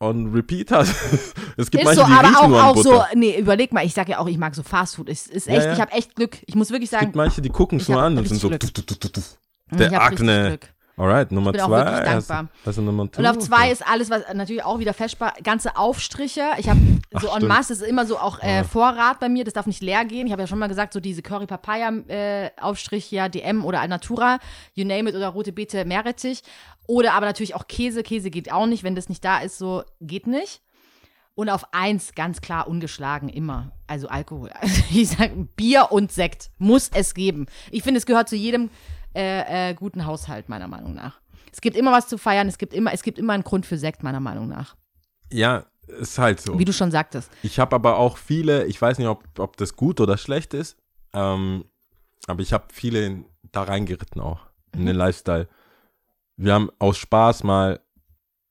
on 0.04 0.32
repeat 0.32 0.70
hast. 0.70 0.94
es 1.56 1.70
gibt 1.70 1.82
Ist 1.82 1.96
manche, 1.96 2.00
so, 2.00 2.06
die 2.06 2.12
aber 2.12 2.28
riechen 2.28 2.36
auch, 2.36 2.48
nur 2.48 2.60
an 2.60 2.64
auch 2.66 2.76
so, 2.76 3.02
nee, 3.14 3.38
überleg 3.38 3.72
mal, 3.72 3.84
ich 3.84 3.94
sag 3.94 4.08
ja 4.08 4.18
auch, 4.18 4.26
ich 4.28 4.38
mag 4.38 4.54
so 4.54 4.62
Fastfood. 4.62 5.08
Es 5.08 5.26
ist 5.26 5.48
echt, 5.48 5.58
Ja, 5.58 5.66
ja. 5.66 5.72
ich 5.72 5.80
habe 5.80 5.92
echt 5.92 6.14
Glück. 6.14 6.38
Ich 6.46 6.54
muss 6.54 6.70
wirklich 6.70 6.92
Es 6.92 6.98
gibt 6.98 7.02
sagen, 7.02 7.12
manche, 7.16 7.42
die 7.42 7.48
gucken 7.50 7.78
es 7.78 7.88
nur 7.88 8.02
an 8.02 8.18
und 8.18 8.28
sind 8.28 8.40
so. 8.40 8.48
tuff, 8.50 8.70
tuff, 8.70 8.84
tuff, 8.84 9.12
tuff. 9.12 9.38
Der 9.70 10.00
Akne. 10.00 10.58
Alright, 10.96 11.32
Nummer 11.32 11.50
bin 11.50 11.60
auch 11.60 11.66
zwei. 11.68 11.84
wirklich 11.84 12.10
hast- 12.14 12.30
dankbar. 12.30 12.48
du 12.64 12.82
Nummer 12.82 13.02
Und 13.02 13.26
auf 13.26 13.38
zwei 13.38 13.70
ist 13.70 13.84
alles, 13.86 14.10
was 14.10 14.22
natürlich 14.32 14.62
auch 14.64 14.78
wieder 14.78 14.94
festbar, 14.94 15.34
ganze 15.42 15.76
Aufstriche. 15.76 16.42
Ich 16.58 16.68
habe 16.68 16.78
so 17.20 17.30
Ach, 17.30 17.40
en 17.40 17.48
masse, 17.48 17.72
das 17.72 17.82
ist 17.82 17.88
immer 17.88 18.06
so 18.06 18.16
auch 18.18 18.40
äh, 18.40 18.62
Vorrat 18.62 19.18
bei 19.18 19.28
mir, 19.28 19.44
das 19.44 19.54
darf 19.54 19.66
nicht 19.66 19.82
leer 19.82 20.04
gehen. 20.04 20.26
Ich 20.26 20.32
habe 20.32 20.42
ja 20.42 20.46
schon 20.46 20.58
mal 20.60 20.68
gesagt, 20.68 20.92
so 20.92 21.00
diese 21.00 21.22
Curry 21.22 21.46
Papaya 21.46 21.90
äh, 22.08 22.50
Aufstrich, 22.60 23.10
ja, 23.10 23.28
DM 23.28 23.64
oder 23.64 23.80
Alnatura, 23.80 24.38
you 24.74 24.84
name 24.86 25.10
it, 25.10 25.16
oder 25.16 25.28
rote 25.28 25.52
Beete, 25.52 25.84
Meerrettich. 25.84 26.42
Oder 26.86 27.14
aber 27.14 27.26
natürlich 27.26 27.54
auch 27.56 27.66
Käse. 27.66 28.02
Käse 28.02 28.30
geht 28.30 28.52
auch 28.52 28.66
nicht, 28.66 28.84
wenn 28.84 28.94
das 28.94 29.08
nicht 29.08 29.24
da 29.24 29.38
ist, 29.38 29.58
so 29.58 29.82
geht 30.00 30.26
nicht. 30.28 30.60
Und 31.36 31.48
auf 31.50 31.64
eins 31.72 32.14
ganz 32.14 32.40
klar 32.40 32.68
ungeschlagen 32.68 33.28
immer. 33.28 33.72
Also 33.88 34.06
Alkohol. 34.06 34.50
Also 34.60 34.82
ich 34.94 35.08
sage, 35.08 35.48
Bier 35.56 35.88
und 35.90 36.12
Sekt 36.12 36.50
muss 36.58 36.90
es 36.94 37.14
geben. 37.14 37.46
Ich 37.72 37.82
finde, 37.82 37.98
es 37.98 38.06
gehört 38.06 38.28
zu 38.28 38.36
jedem 38.36 38.70
äh, 39.14 39.70
äh, 39.70 39.74
guten 39.74 40.06
Haushalt, 40.06 40.48
meiner 40.48 40.68
Meinung 40.68 40.94
nach. 40.94 41.20
Es 41.52 41.60
gibt 41.60 41.76
immer 41.76 41.92
was 41.92 42.08
zu 42.08 42.18
feiern, 42.18 42.48
es 42.48 42.58
gibt 42.58 42.74
immer, 42.74 42.92
es 42.92 43.02
gibt 43.02 43.18
immer 43.18 43.32
einen 43.32 43.44
Grund 43.44 43.64
für 43.66 43.78
Sekt, 43.78 44.02
meiner 44.02 44.20
Meinung 44.20 44.48
nach. 44.48 44.74
Ja, 45.32 45.64
ist 45.86 46.18
halt 46.18 46.40
so. 46.40 46.58
Wie 46.58 46.64
du 46.64 46.72
schon 46.72 46.90
sagtest. 46.90 47.30
Ich 47.42 47.58
habe 47.58 47.76
aber 47.76 47.98
auch 47.98 48.16
viele, 48.16 48.64
ich 48.66 48.80
weiß 48.80 48.98
nicht, 48.98 49.06
ob, 49.08 49.22
ob 49.38 49.56
das 49.56 49.76
gut 49.76 50.00
oder 50.00 50.16
schlecht 50.16 50.54
ist, 50.54 50.76
ähm, 51.12 51.64
aber 52.26 52.40
ich 52.42 52.52
habe 52.52 52.64
viele 52.72 53.04
in, 53.04 53.24
da 53.52 53.62
reingeritten 53.62 54.20
auch, 54.20 54.40
in 54.72 54.82
Mhm. 54.82 54.86
den 54.86 54.96
Lifestyle. 54.96 55.48
Wir 56.36 56.54
haben 56.54 56.70
aus 56.80 56.96
Spaß 56.98 57.44
mal, 57.44 57.80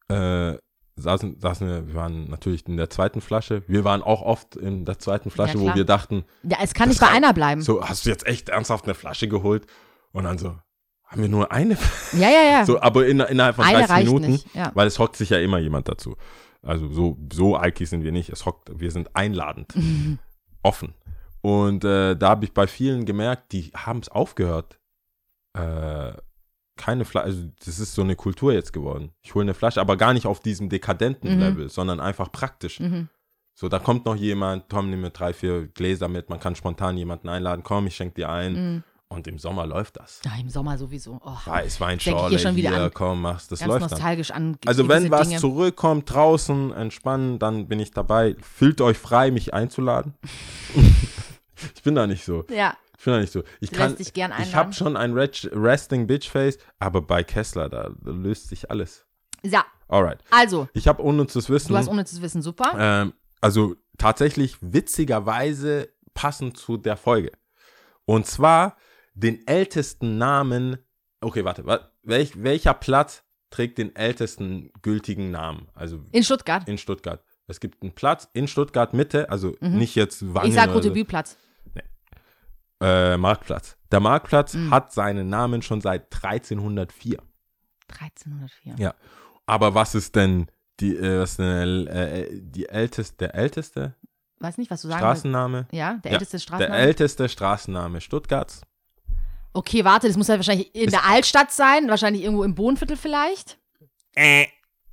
äh, 0.10 0.54
saßen, 0.96 1.40
saßen 1.40 1.68
wir, 1.68 1.88
wir 1.88 1.96
waren 1.96 2.30
natürlich 2.30 2.66
in 2.68 2.78
der 2.78 2.90
zweiten 2.90 3.20
Flasche, 3.20 3.64
wir 3.68 3.84
waren 3.84 4.04
auch 4.04 4.22
oft 4.22 4.56
in 4.56 4.86
der 4.86 5.00
zweiten 5.00 5.32
Flasche, 5.32 5.60
wo 5.60 5.64
klar. 5.66 5.76
wir 5.76 5.86
dachten, 5.86 6.24
Ja, 6.44 6.58
es 6.62 6.74
kann 6.74 6.88
nicht 6.90 7.02
bei 7.02 7.10
einer 7.10 7.34
bleiben. 7.34 7.62
so, 7.62 7.84
hast 7.84 8.06
du 8.06 8.10
jetzt 8.10 8.26
echt 8.28 8.50
ernsthaft 8.50 8.86
eine 8.86 8.94
Flasche 8.94 9.28
geholt? 9.28 9.66
Und 10.14 10.24
dann 10.24 10.38
so, 10.38 10.56
haben 11.06 11.22
wir 11.22 11.30
nur 11.30 11.52
eine? 11.52 11.78
Ja, 12.14 12.30
ja, 12.30 12.44
ja. 12.52 12.66
So, 12.66 12.80
aber 12.82 13.06
in, 13.08 13.20
innerhalb 13.20 13.56
von 13.56 13.66
Eine 13.66 13.80
30 13.80 13.90
reicht 13.92 14.06
Minuten, 14.08 14.40
ja. 14.54 14.72
weil 14.74 14.88
es 14.88 14.98
hockt 15.00 15.16
sich 15.16 15.30
ja 15.30 15.40
immer 15.40 15.60
jemand 15.60 15.88
dazu. 15.90 16.16
Also 16.62 16.88
so, 16.90 17.18
so 17.32 17.56
alki 17.56 17.86
sind 17.86 18.04
wir 18.04 18.12
nicht. 18.12 18.30
Es 18.30 18.46
hockt, 18.46 18.80
wir 18.80 18.90
sind 18.92 19.16
einladend, 19.16 19.74
offen. 20.64 20.94
Und 21.42 21.84
äh, 21.84 22.16
da 22.16 22.30
habe 22.30 22.46
ich 22.46 22.54
bei 22.54 22.68
vielen 22.68 23.06
gemerkt, 23.06 23.52
die 23.52 23.72
haben 23.76 24.00
es 24.00 24.10
aufgehört. 24.10 24.80
Äh, 25.54 26.14
keine 26.78 27.06
Flasche, 27.06 27.26
also 27.26 27.44
das 27.66 27.80
ist 27.80 27.94
so 27.94 28.02
eine 28.02 28.16
Kultur 28.16 28.54
jetzt 28.54 28.74
geworden. 28.74 29.12
Ich 29.22 29.36
hole 29.36 29.44
eine 29.44 29.54
Flasche, 29.54 29.82
aber 29.82 29.98
gar 29.98 30.14
nicht 30.14 30.26
auf 30.26 30.40
diesem 30.40 30.70
dekadenten 30.70 31.36
Mhm. 31.36 31.40
Level, 31.40 31.70
sondern 31.70 32.00
einfach 32.00 32.32
praktisch. 32.32 32.80
Mhm. 32.80 33.10
So, 33.54 33.70
da 33.70 33.78
kommt 33.78 34.06
noch 34.06 34.16
jemand, 34.16 34.70
Tom, 34.70 34.90
nimm 34.90 35.02
mir 35.02 35.12
drei, 35.12 35.34
vier 35.34 35.68
Gläser 35.68 36.08
mit, 36.08 36.30
man 36.30 36.40
kann 36.40 36.56
spontan 36.56 36.98
jemanden 36.98 37.30
einladen, 37.30 37.62
komm, 37.64 37.86
ich 37.86 37.96
schenke 37.96 38.16
dir 38.16 38.30
ein. 38.30 38.84
Und 39.10 39.28
im 39.28 39.38
Sommer 39.38 39.68
läuft 39.68 39.98
das. 39.98 40.22
Ja, 40.26 40.32
im 40.42 40.50
Sommer 40.50 40.76
sowieso. 40.78 41.20
Oh, 41.24 41.38
Weißwein, 41.46 42.00
Denke 42.00 42.02
ich 42.02 42.04
hier 42.06 42.18
Schorle, 42.18 42.40
schon 42.40 42.56
wieder 42.56 42.70
hier, 42.72 42.84
an. 42.86 42.92
komm, 42.94 43.22
mach's, 43.22 43.48
das 43.48 43.60
ganz 43.60 43.70
läuft 43.70 43.84
dann. 43.84 43.90
nostalgisch 43.92 44.32
an. 44.32 44.58
Also 44.66 44.88
wenn 44.90 45.12
was 45.12 45.28
Dinge. 45.30 45.40
zurückkommt, 45.40 46.12
draußen, 46.12 46.72
entspannen, 46.74 47.38
dann 47.38 47.68
bin 47.68 47.80
ich 47.80 47.92
dabei. 47.92 48.36
Fühlt 48.42 48.82
euch 48.82 48.98
frei, 48.98 49.30
mich 49.30 49.54
einzuladen. 49.54 50.16
ich 51.76 51.84
bin 51.84 51.94
da 51.96 52.08
nicht 52.08 52.26
so. 52.26 52.46
Ja, 52.50 52.76
Ich 52.98 53.04
bin 53.06 53.14
da 53.14 53.20
nicht 53.20 53.32
so. 53.32 53.44
Ich 53.60 53.70
Du 53.70 53.78
kann, 53.78 53.96
dich 53.96 54.14
gern 54.14 54.32
ich 54.32 54.38
einladen. 54.38 54.56
habe 54.56 54.74
schon 54.74 54.98
ein 54.98 55.14
Resting 55.14 56.08
Bitch 56.08 56.30
Face, 56.30 56.58
aber 56.80 57.02
bei 57.04 57.24
Kessler, 57.24 57.70
da, 57.70 57.92
da 58.02 58.12
löst 58.12 58.50
sich 58.50 58.70
alles. 58.72 59.06
ja. 59.44 59.64
Alright. 59.90 60.24
Also, 60.32 60.68
Ich 60.74 60.88
habe 60.88 61.04
unnützes 61.04 61.52
Wissen. 61.52 61.68
du 61.72 61.78
hast 61.78 61.88
unnützes 61.88 62.20
Wissen, 62.24 62.42
super. 62.42 62.74
Ähm, 62.76 63.14
also 63.42 63.76
tatsächlich 64.00 64.58
witzigerweise 64.62 65.90
passend 66.16 66.58
zu 66.58 66.78
der 66.78 66.98
Folge. 66.98 67.32
Und 68.06 68.26
zwar 68.26 68.76
den 69.14 69.46
ältesten 69.48 70.18
Namen. 70.18 70.78
Okay, 71.22 71.44
warte, 71.46 71.66
wa- 71.66 71.90
welch, 72.04 72.42
welcher 72.44 72.74
Platz 72.74 73.24
trägt 73.50 73.78
den 73.78 73.96
ältesten 73.96 74.72
gültigen 74.82 75.32
Namen? 75.32 75.68
Also 75.74 76.04
In 76.12 76.24
Stuttgart. 76.24 76.68
in 76.68 76.78
Stuttgart. 76.78 77.24
Es 77.48 77.60
gibt 77.60 77.82
einen 77.84 77.92
Platz 77.94 78.28
in 78.34 78.48
Stuttgart 78.48 78.94
Mitte, 78.94 79.30
also 79.30 79.56
nicht 79.60 79.96
jetzt 79.96 80.22
Wangen 80.34 80.46
Mhm. 80.46 80.50
Ich 80.50 80.56
sag 80.56 80.66
oder 80.66 80.74
Rote 80.76 80.88
so, 80.90 80.94
Bühlplatz. 80.94 81.38
äh, 82.82 83.18
Marktplatz. 83.18 83.78
Der 83.92 84.00
Marktplatz 84.00 84.54
Mhm. 84.56 84.72
hat 84.72 84.92
seinen 84.92 85.30
Namen 85.30 85.62
schon 85.62 85.82
seit 85.82 86.10
1304. 86.12 87.20
1304. 87.88 88.76
Ja. 88.78 88.94
Aber 89.46 89.76
was 89.76 89.94
ist 89.96 90.16
denn 90.16 90.48
die, 90.80 90.96
äh, 90.96 91.20
was 91.20 91.32
ist 91.32 91.40
denn, 91.40 91.88
äh, 91.88 92.28
die 92.32 92.68
älteste, 92.70 93.18
der 93.18 93.36
älteste 93.36 93.96
Weiß 94.40 94.58
nicht, 94.58 94.70
was 94.72 94.82
du 94.82 94.90
sagen 94.90 95.00
willst. 95.02 95.20
Straßenname? 95.22 95.68
Ja, 95.72 95.94
der 96.04 96.12
Ja, 96.12 96.18
älteste 96.18 96.36
Der 96.38 96.42
Straßenname. 96.42 96.78
älteste 96.82 97.30
Straßenname 97.30 98.02
Stuttgarts. 98.02 98.62
Okay, 99.54 99.84
warte, 99.86 100.08
das 100.08 100.18
muss 100.18 100.28
ja 100.28 100.36
wahrscheinlich 100.36 100.74
in 100.76 100.86
Ist- 100.86 100.94
der 100.94 101.06
Altstadt 101.06 101.52
sein, 101.52 101.88
wahrscheinlich 101.90 102.24
irgendwo 102.24 102.44
im 102.44 102.56
Bohnviertel 102.56 102.98
vielleicht. 102.98 103.58
Äh. 104.16 104.46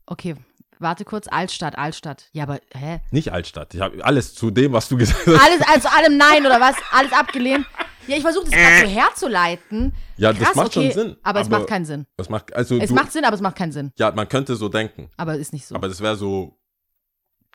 Okay, 0.06 0.34
warte 0.78 1.04
kurz, 1.04 1.28
Altstadt, 1.28 1.76
Altstadt. 1.78 2.28
Ja, 2.32 2.44
aber, 2.44 2.60
hä? 2.74 3.00
Nicht 3.10 3.32
Altstadt. 3.32 3.74
Ich 3.74 3.80
habe 3.80 4.04
alles 4.04 4.34
zu 4.34 4.50
dem, 4.50 4.72
was 4.72 4.88
du 4.88 4.96
gesagt 4.96 5.26
hast. 5.26 5.40
Alles, 5.40 5.60
also 5.68 5.88
allem 5.88 6.16
Nein 6.16 6.44
oder 6.46 6.60
was? 6.60 6.74
Alles 6.92 7.12
abgelehnt? 7.12 7.66
Ja, 8.06 8.16
ich 8.16 8.22
versuche 8.22 8.46
das 8.46 8.52
gerade 8.54 8.88
so 8.88 8.92
herzuleiten. 9.00 9.92
Ja, 10.16 10.32
das 10.32 10.42
Krass, 10.42 10.56
macht 10.56 10.66
okay, 10.76 10.90
schon 10.90 10.92
Sinn. 10.92 11.16
Aber, 11.22 11.40
es 11.40 11.48
macht 11.48 11.66
keinen 11.68 11.84
Sinn. 11.84 12.06
Das 12.16 12.28
macht, 12.28 12.52
also 12.54 12.76
Es 12.78 12.88
du, 12.88 12.94
macht 12.94 13.12
Sinn, 13.12 13.24
aber 13.24 13.34
es 13.36 13.40
macht 13.42 13.56
keinen 13.56 13.72
Sinn. 13.72 13.92
ja, 13.98 14.10
man 14.10 14.28
könnte 14.28 14.56
so 14.56 14.68
denken. 14.68 15.10
Aber 15.16 15.36
ist 15.36 15.52
nicht 15.52 15.66
so. 15.66 15.74
Aber 15.74 15.86
das 15.86 16.00
wäre 16.00 16.16
so 16.16 16.58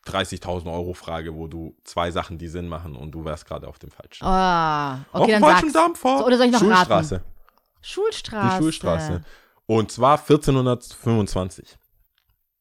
30.000 0.06 0.72
Euro 0.72 0.94
Frage, 0.94 1.36
wo 1.36 1.48
du 1.48 1.76
zwei 1.84 2.12
Sachen, 2.12 2.38
die 2.38 2.48
Sinn 2.48 2.68
machen 2.68 2.96
und 2.96 3.12
du 3.12 3.26
wärst 3.26 3.46
gerade 3.46 3.68
auf 3.68 3.80
dem 3.80 3.92
falschen. 3.92 4.24
Ah, 4.26 5.06
auf 5.12 5.22
okay, 5.22 5.32
dem 5.34 5.42
dann 5.42 5.52
falschen. 5.52 5.74
Dampfer. 5.74 6.20
So, 6.20 6.26
oder 6.26 6.38
soll 6.38 6.46
ich 6.48 6.52
noch 6.52 6.60
Schulstraße. 6.60 7.16
raten? 7.16 7.26
Schulstraße. 7.82 8.58
Die 8.58 8.64
Schulstraße. 8.64 9.24
Und 9.68 9.92
zwar 9.92 10.20
1425. 10.20 11.78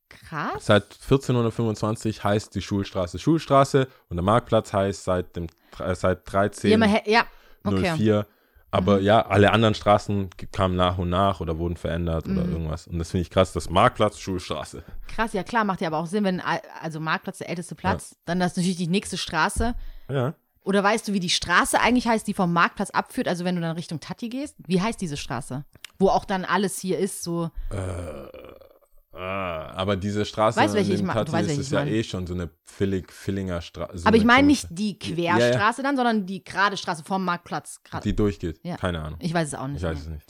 Krass. 0.09 0.67
Seit 0.67 0.85
1425 0.85 2.25
heißt 2.25 2.55
die 2.55 2.63
Schulstraße 2.63 3.19
Schulstraße 3.19 3.89
und 4.09 4.17
der 4.17 4.25
Marktplatz 4.25 4.73
heißt 4.73 5.05
seit 5.05 5.37
dem 5.37 5.49
äh, 5.79 5.95
seit 5.95 6.25
Ja, 6.63 6.79
man 6.79 6.89
hä- 6.89 7.03
ja, 7.11 7.27
okay. 7.65 8.25
1304. 8.75 8.79
Aber 8.79 8.97
Mhm. 9.01 9.05
ja, 9.05 9.27
alle 9.27 9.53
anderen 9.53 9.75
Straßen 9.75 10.31
kamen 10.53 10.77
nach 10.77 10.99
und 10.99 11.11
nach 11.11 11.41
oder 11.41 11.59
wurden 11.59 11.77
verändert 11.77 12.27
oder 12.27 12.45
Mhm. 12.45 12.53
irgendwas. 12.53 12.87
Und 12.87 12.99
das 12.99 13.11
finde 13.11 13.23
ich 13.23 13.31
krass. 13.31 13.53
Das 13.53 13.71
Marktplatz 13.71 14.19
Schulstraße. 14.19 14.83
Krass, 15.09 15.33
ja 15.33 15.43
klar, 15.43 15.65
macht 15.65 15.81
ja 15.81 15.89
aber 15.89 15.99
auch 15.99 16.07
Sinn, 16.07 16.25
wenn, 16.25 16.41
al- 16.41 16.63
also 16.83 17.01
Marktplatz 17.01 17.39
der 17.39 17.49
älteste 17.51 17.75
Platz, 17.75 18.17
dann 18.25 18.41
das 18.41 18.53
ist 18.53 18.57
natürlich 18.59 18.77
die 18.77 18.89
nächste 18.89 19.17
Straße. 19.17 19.75
Ja. 20.11 20.35
Oder 20.63 20.83
weißt 20.83 21.09
du, 21.09 21.13
wie 21.13 21.21
die 21.21 21.29
Straße 21.31 21.79
eigentlich 21.79 22.07
heißt, 22.09 22.27
die 22.27 22.33
vom 22.35 22.53
Marktplatz 22.53 22.91
abführt, 22.91 23.29
also 23.29 23.45
wenn 23.45 23.55
du 23.55 23.61
dann 23.61 23.77
Richtung 23.77 24.01
Tatti 24.01 24.29
gehst? 24.31 24.57
Wie 24.67 24.81
heißt 24.81 25.01
diese 25.01 25.17
Straße? 25.19 25.65
Wo 25.99 26.09
auch 26.09 26.25
dann 26.25 26.45
alles 26.45 26.79
hier 26.79 26.99
ist, 26.99 27.23
so. 27.23 27.51
Ah, 27.71 28.29
aber 29.17 29.97
diese 29.97 30.25
Straße 30.25 30.59
Weißt 30.59 30.75
in 30.75 30.83
ich 30.83 30.97
dem 30.99 31.07
Tati 31.09 31.33
weißt, 31.33 31.51
ist 31.51 31.73
ja 31.73 31.85
eh 31.85 32.03
schon 32.03 32.27
so 32.27 32.35
eine 32.35 32.51
Villig, 32.65 33.13
Villinger 33.13 33.61
Straße. 33.61 34.07
aber 34.07 34.17
ich 34.17 34.25
meine 34.25 34.47
nicht 34.47 34.67
die 34.71 34.99
Ja, 35.03 35.17
ja. 35.17 35.37
Querstraße 35.37 35.83
dann, 35.83 35.97
sondern 35.97 36.27
die 36.27 36.43
gerade 36.43 36.77
Straße 36.77 37.05
vom 37.05 37.25
Marktplatz. 37.25 37.81
Grad. 37.85 38.05
Die 38.05 38.15
durchgeht. 38.17 38.61
Ja. 38.63 38.77
Keine 38.77 39.01
Ahnung. 39.03 39.19
Ich 39.23 39.33
weiß 39.33 39.49
es 39.49 39.55
auch 39.55 39.67
nicht. 39.69 39.79
Ich 39.79 39.83
weiß 39.83 40.01
es 40.01 40.09
nicht. 40.09 40.25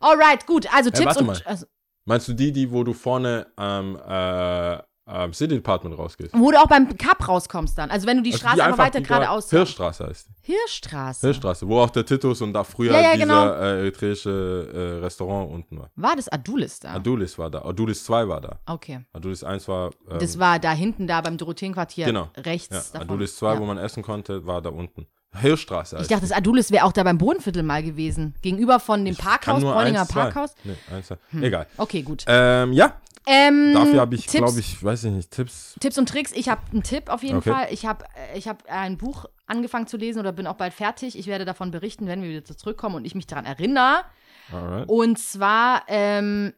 Alright, 0.00 0.46
gut. 0.46 0.72
Also 0.74 0.90
Tipps 0.90 1.06
warte 1.06 1.20
und. 1.20 1.26
mal. 1.26 1.42
Also, 1.44 1.66
Meinst 2.04 2.26
du 2.28 2.32
die, 2.32 2.52
die, 2.52 2.70
wo 2.70 2.84
du 2.84 2.94
vorne 2.94 3.46
am 3.56 3.96
äh, 3.96 4.78
am 5.08 5.32
City 5.32 5.54
Department 5.54 5.96
rausgehst? 5.98 6.32
wo 6.34 6.50
du 6.50 6.58
auch 6.58 6.66
beim 6.66 6.96
Cup 6.98 7.26
rauskommst 7.26 7.76
dann. 7.78 7.90
Also 7.90 8.06
wenn 8.06 8.18
du 8.18 8.22
die 8.22 8.32
Also 8.32 8.44
Straße 8.46 8.62
einfach 8.64 8.78
weiter 8.78 9.00
geradeaus. 9.00 9.50
Hirschstraße 9.50 10.06
heißt 10.06 10.28
die. 10.28 10.52
Hirschstraße. 10.52 11.26
Hirschstraße, 11.26 11.66
wo 11.68 11.80
auch 11.80 11.90
der 11.90 12.04
Titus 12.04 12.40
und 12.42 12.52
da 12.52 12.62
früher 12.64 12.92
Ja, 12.92 13.00
ja, 13.00 13.12
dieser 13.14 13.26
genau. 13.26 13.52
äh, 13.52 13.78
eritreische 13.80 14.98
äh, 15.00 15.04
Restaurant 15.04 15.50
unten 15.50 15.78
war. 15.78 15.90
War 15.96 16.14
das 16.16 16.28
Adulis 16.28 16.80
da? 16.80 16.94
Adulis 16.94 17.38
war 17.38 17.50
da. 17.50 17.62
Adulis 17.62 18.04
2 18.04 18.28
war 18.28 18.40
da. 18.40 18.58
okay. 18.66 19.00
Adulis 19.12 19.42
1 19.44 19.66
war. 19.68 19.90
Ähm, 20.10 20.18
Das 20.20 20.38
war 20.38 20.58
da 20.58 20.72
hinten, 20.72 21.06
da 21.06 21.20
beim 21.20 21.36
Dorotheenquartier. 21.38 22.06
Genau. 22.06 22.28
Rechts 22.36 22.68
ja, 22.74 22.82
davon. 22.92 23.00
Adulis 23.08 23.36
2, 23.36 23.54
Ja. 23.54 23.60
wo 23.60 23.64
man 23.66 23.78
essen 23.78 24.02
konnte, 24.02 24.46
war 24.46 24.60
da 24.62 24.70
unten. 24.70 25.06
Hirschstraße. 25.38 25.98
Ich 26.00 26.08
dachte, 26.08 26.22
das 26.22 26.32
Adulis 26.32 26.70
wäre 26.70 26.84
auch 26.86 26.92
da 26.92 27.02
beim 27.02 27.18
Bodenviertel 27.18 27.62
mal 27.62 27.82
gewesen. 27.82 28.34
Gegenüber 28.40 28.80
von 28.80 29.04
dem. 29.04 29.14
Kann 29.16 29.26
Parkhaus, 29.26 29.62
Bräuninger. 29.62 30.06
Parkhaus. 30.06 30.54
Nee, 30.64 30.74
eins, 30.90 31.06
zwei. 31.08 31.16
Egal. 31.42 31.66
Okay, 31.76 32.00
gut. 32.02 32.24
Ähm, 32.26 32.72
ja, 32.72 32.94
Ähm, 33.30 33.74
dafür 33.74 34.00
habe 34.00 34.14
ich, 34.14 34.26
glaube 34.26 34.58
ich, 34.58 34.82
weiß 34.82 35.04
ich 35.04 35.12
nicht, 35.12 35.30
Tipps. 35.30 35.76
Tipps 35.80 35.98
und 35.98 36.08
Tricks. 36.08 36.32
Ich 36.32 36.48
habe 36.48 36.62
einen 36.72 36.82
Tipp 36.82 37.10
auf 37.10 37.22
jeden 37.22 37.38
Okay. 37.38 37.50
Fall. 37.50 37.66
Ich 37.70 37.84
habe 37.84 38.04
ich 38.34 38.48
hab 38.48 38.64
ein 38.70 38.96
Buch 38.96 39.26
angefangen 39.46 39.86
zu 39.86 39.96
lesen 39.98 40.18
oder 40.18 40.32
bin 40.32 40.46
auch 40.46 40.56
bald 40.56 40.72
fertig. 40.72 41.18
Ich 41.18 41.26
werde 41.26 41.44
davon 41.44 41.70
berichten, 41.70 42.06
wenn 42.06 42.22
wir 42.22 42.30
wieder 42.30 42.44
zurückkommen 42.44 42.94
und 42.94 43.04
ich 43.04 43.14
mich 43.14 43.26
daran 43.26 43.44
erinnere. 43.44 44.04
Alright. 44.50 44.88
Und 44.88 45.18
zwar 45.18 45.82
ähm, 45.88 46.54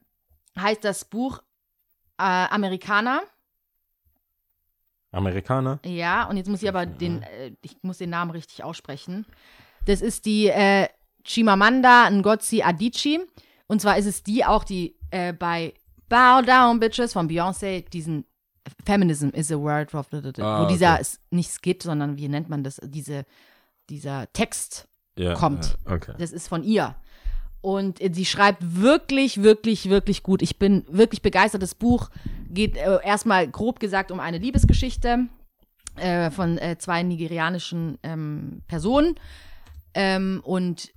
heißt 0.59 0.85
das 0.85 1.05
Buch 1.05 1.43
äh, 2.19 2.23
Amerikaner. 2.23 3.23
Amerikaner. 5.13 5.81
Ja, 5.85 6.29
und 6.29 6.37
jetzt 6.37 6.49
muss 6.49 6.63
ich 6.63 6.69
aber 6.69 6.87
den, 6.87 7.23
äh, 7.23 7.53
ich 7.63 7.79
muss 7.83 7.99
den 7.99 8.11
Namen 8.11 8.31
richtig 8.31 8.63
aussprechen. 8.63 9.27
Das 9.87 10.03
ist 10.03 10.25
die 10.25 10.47
äh, 10.47 10.87
Chimamanda 11.25 12.09
Ngozi 12.11 12.63
Adichie. 12.63 13.21
Und 13.67 13.81
zwar 13.81 13.99
ist 13.99 14.07
es 14.07 14.23
die 14.23 14.45
auch, 14.45 14.63
die 14.65 14.97
äh, 15.11 15.33
bei 15.33 15.75
Bow 16.11 16.43
Down 16.43 16.79
Bitches 16.81 17.15
von 17.15 17.29
Beyoncé 17.29 17.89
diesen 17.89 18.27
Feminism 18.85 19.29
is 19.29 19.51
a 19.51 19.57
word, 19.57 19.95
of, 19.95 20.09
Ah, 20.39 20.63
wo 20.63 20.69
dieser, 20.69 20.95
okay. 20.95 21.07
nicht 21.31 21.51
Skit, 21.51 21.83
sondern 21.83 22.19
wie 22.19 22.29
nennt 22.29 22.51
man 22.51 22.63
das, 22.63 22.79
diese, 22.85 23.25
dieser 23.89 24.31
Text 24.35 24.89
Ja, 25.17 25.35
kommt. 25.35 25.79
Okay. 25.87 26.13
das 26.19 26.33
ist 26.33 26.49
von 26.49 26.63
ihr. 26.63 26.95
Und 27.63 28.01
äh, 28.01 28.11
sie 28.13 28.25
schreibt 28.27 28.59
wirklich, 28.83 29.43
wirklich, 29.43 29.89
wirklich 29.89 30.23
gut. 30.23 30.43
Ich 30.43 30.59
bin 30.59 30.85
wirklich 30.89 31.23
begeistert. 31.23 31.63
Das 31.63 31.75
Buch 31.75 32.11
geht 32.49 32.77
äh, 32.77 32.99
erstmal 33.05 33.49
grob 33.49 33.81
gesagt 33.81 34.11
um 34.11 34.21
eine 34.21 34.39
Liebesgeschichte 34.39 35.27
äh, 35.97 36.31
von 36.31 36.59
äh, 36.59 36.77
zwei 36.79 37.03
nigerianischen 37.03 37.99
ähm, 38.03 38.63
Personen 38.67 39.15
ähm, 39.95 40.41
und 40.45 40.91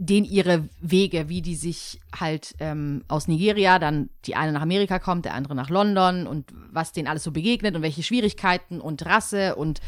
den 0.00 0.24
ihre 0.24 0.68
Wege, 0.80 1.28
wie 1.28 1.42
die 1.42 1.56
sich 1.56 2.00
halt 2.18 2.54
ähm, 2.60 3.04
aus 3.08 3.26
Nigeria, 3.26 3.80
dann 3.80 4.10
die 4.24 4.36
eine 4.36 4.52
nach 4.52 4.62
Amerika 4.62 5.00
kommt, 5.00 5.24
der 5.24 5.34
andere 5.34 5.56
nach 5.56 5.70
London 5.70 6.28
und 6.28 6.46
was 6.70 6.92
denen 6.92 7.08
alles 7.08 7.24
so 7.24 7.32
begegnet 7.32 7.74
und 7.74 7.82
welche 7.82 8.04
Schwierigkeiten 8.04 8.80
und 8.80 9.04
Rasse 9.04 9.56
und 9.56 9.80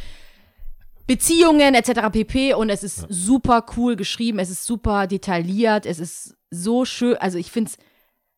Beziehungen 1.06 1.76
etc. 1.76 2.10
pp. 2.10 2.54
Und 2.54 2.70
es 2.70 2.82
ist 2.82 3.06
super 3.08 3.64
cool 3.76 3.94
geschrieben, 3.94 4.40
es 4.40 4.50
ist 4.50 4.66
super 4.66 5.06
detailliert, 5.06 5.86
es 5.86 6.00
ist 6.00 6.36
so 6.50 6.84
schön, 6.84 7.16
also 7.18 7.38
ich 7.38 7.52
finde 7.52 7.70
es 7.70 7.78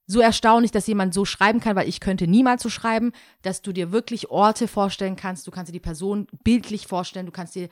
so 0.06 0.20
erstaunlich, 0.20 0.72
dass 0.72 0.86
jemand 0.86 1.14
so 1.14 1.24
schreiben 1.24 1.60
kann, 1.60 1.74
weil 1.74 1.88
ich 1.88 2.00
könnte 2.00 2.26
niemals 2.26 2.62
so 2.62 2.68
schreiben, 2.68 3.12
dass 3.40 3.62
du 3.62 3.72
dir 3.72 3.92
wirklich 3.92 4.30
Orte 4.30 4.68
vorstellen 4.68 5.16
kannst, 5.16 5.46
du 5.46 5.50
kannst 5.50 5.70
dir 5.70 5.74
die 5.74 5.80
Person 5.80 6.26
bildlich 6.44 6.86
vorstellen, 6.86 7.24
du 7.24 7.32
kannst 7.32 7.54
dir 7.54 7.70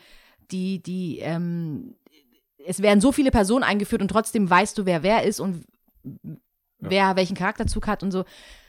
die, 0.50 0.82
die, 0.82 1.18
ähm, 1.18 1.96
es 2.66 2.82
werden 2.82 3.00
so 3.00 3.12
viele 3.12 3.30
Personen 3.30 3.64
eingeführt 3.64 4.02
und 4.02 4.08
trotzdem 4.08 4.48
weißt 4.48 4.76
du, 4.78 4.86
wer 4.86 5.02
wer 5.02 5.24
ist 5.24 5.40
und 5.40 5.64
wer 6.78 7.16
welchen 7.16 7.36
Charakterzug 7.36 7.86
hat 7.86 8.02
und 8.02 8.10
so. 8.10 8.24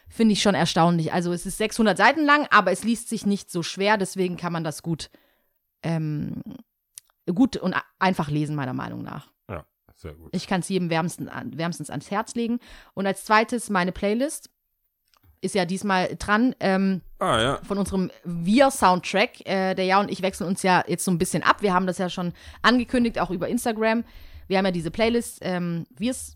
Finde 0.10 0.34
ich 0.34 0.42
schon 0.42 0.56
erstaunlich. 0.56 1.14
Also 1.14 1.32
es 1.32 1.46
ist 1.46 1.58
600 1.58 1.98
Seiten 1.98 2.26
lang, 2.26 2.46
aber 2.52 2.72
es 2.72 2.84
liest 2.84 3.08
sich 3.08 3.26
nicht 3.26 3.50
so 3.50 3.64
schwer, 3.64 3.98
deswegen 3.98 4.36
kann 4.36 4.52
man 4.52 4.66
das 4.66 4.84
gut, 4.84 5.10
ähm, 5.84 6.42
gut 7.34 7.56
und 7.56 7.76
einfach 7.98 8.30
lesen, 8.30 8.56
meiner 8.56 8.74
Meinung 8.74 9.04
nach. 9.04 9.32
Ja, 9.50 9.66
sehr 9.96 10.14
gut. 10.14 10.36
Ich 10.36 10.48
kann 10.48 10.60
es 10.60 10.68
jedem 10.68 10.90
wärmsten, 10.90 11.30
wärmstens 11.56 11.90
ans 11.90 12.12
Herz 12.12 12.36
legen. 12.36 12.60
Und 12.94 13.08
als 13.08 13.24
zweites 13.24 13.70
meine 13.70 13.94
Playlist 13.94 14.50
ist 15.42 15.56
ja 15.56 15.66
diesmal 15.66 16.16
dran 16.18 16.56
ähm, 16.60 17.02
Ah, 17.20 17.40
ja. 17.42 17.60
von 17.64 17.78
unserem 17.78 18.12
Wir-Soundtrack. 18.24 19.46
Äh, 19.48 19.76
der 19.76 19.86
Ja 19.86 20.00
und 20.00 20.12
ich 20.12 20.22
wechseln 20.22 20.48
uns 20.48 20.64
ja 20.64 20.84
jetzt 20.88 21.04
so 21.06 21.12
ein 21.12 21.18
bisschen 21.18 21.44
ab. 21.44 21.58
Wir 21.62 21.74
haben 21.74 21.88
das 21.88 21.98
ja 21.98 22.10
schon 22.10 22.34
angekündigt, 22.62 23.20
auch 23.20 23.30
über 23.32 23.48
Instagram. 23.48 24.04
Wir 24.48 24.58
haben 24.58 24.66
ja 24.66 24.72
diese 24.72 24.92
Playlist 24.92 25.40
ähm, 25.42 25.86
Wir's 25.98 26.36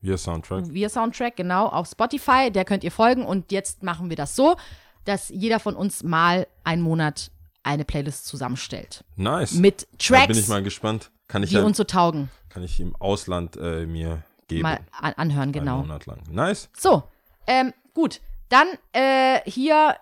Wir 0.00 0.18
Soundtrack. 0.18 0.64
wir 0.72 0.88
Soundtrack, 0.88 1.36
genau, 1.36 1.66
auf 1.66 1.88
Spotify. 1.88 2.50
Der 2.50 2.64
könnt 2.64 2.84
ihr 2.84 2.92
folgen. 2.92 3.24
Und 3.24 3.50
jetzt 3.52 3.82
machen 3.82 4.10
wir 4.10 4.16
das 4.16 4.36
so, 4.36 4.56
dass 5.04 5.28
jeder 5.28 5.58
von 5.60 5.74
uns 5.74 6.02
mal 6.02 6.46
einen 6.64 6.82
Monat 6.82 7.30
eine 7.62 7.84
Playlist 7.84 8.26
zusammenstellt. 8.26 9.04
Nice. 9.16 9.52
Mit 9.54 9.82
da 9.82 9.96
Tracks, 9.98 10.26
bin 10.28 10.38
ich 10.38 10.48
mal 10.48 10.62
gespannt. 10.62 11.10
Kann 11.28 11.42
ich, 11.42 11.50
die 11.50 11.56
ja, 11.56 11.64
uns 11.64 11.76
so 11.76 11.84
taugen. 11.84 12.30
kann 12.48 12.62
ich 12.62 12.78
im 12.78 12.94
Ausland 12.96 13.56
äh, 13.56 13.86
mir 13.86 14.22
geben. 14.46 14.62
Mal 14.62 14.80
an 14.92 15.14
anhören, 15.14 15.42
Einen 15.44 15.52
genau. 15.52 15.78
Monat 15.78 16.06
lang. 16.06 16.18
Nice. 16.30 16.68
So, 16.78 17.02
ähm, 17.48 17.72
gut. 17.94 18.20
Dann 18.48 18.66
äh, 18.92 19.40
hier 19.48 19.96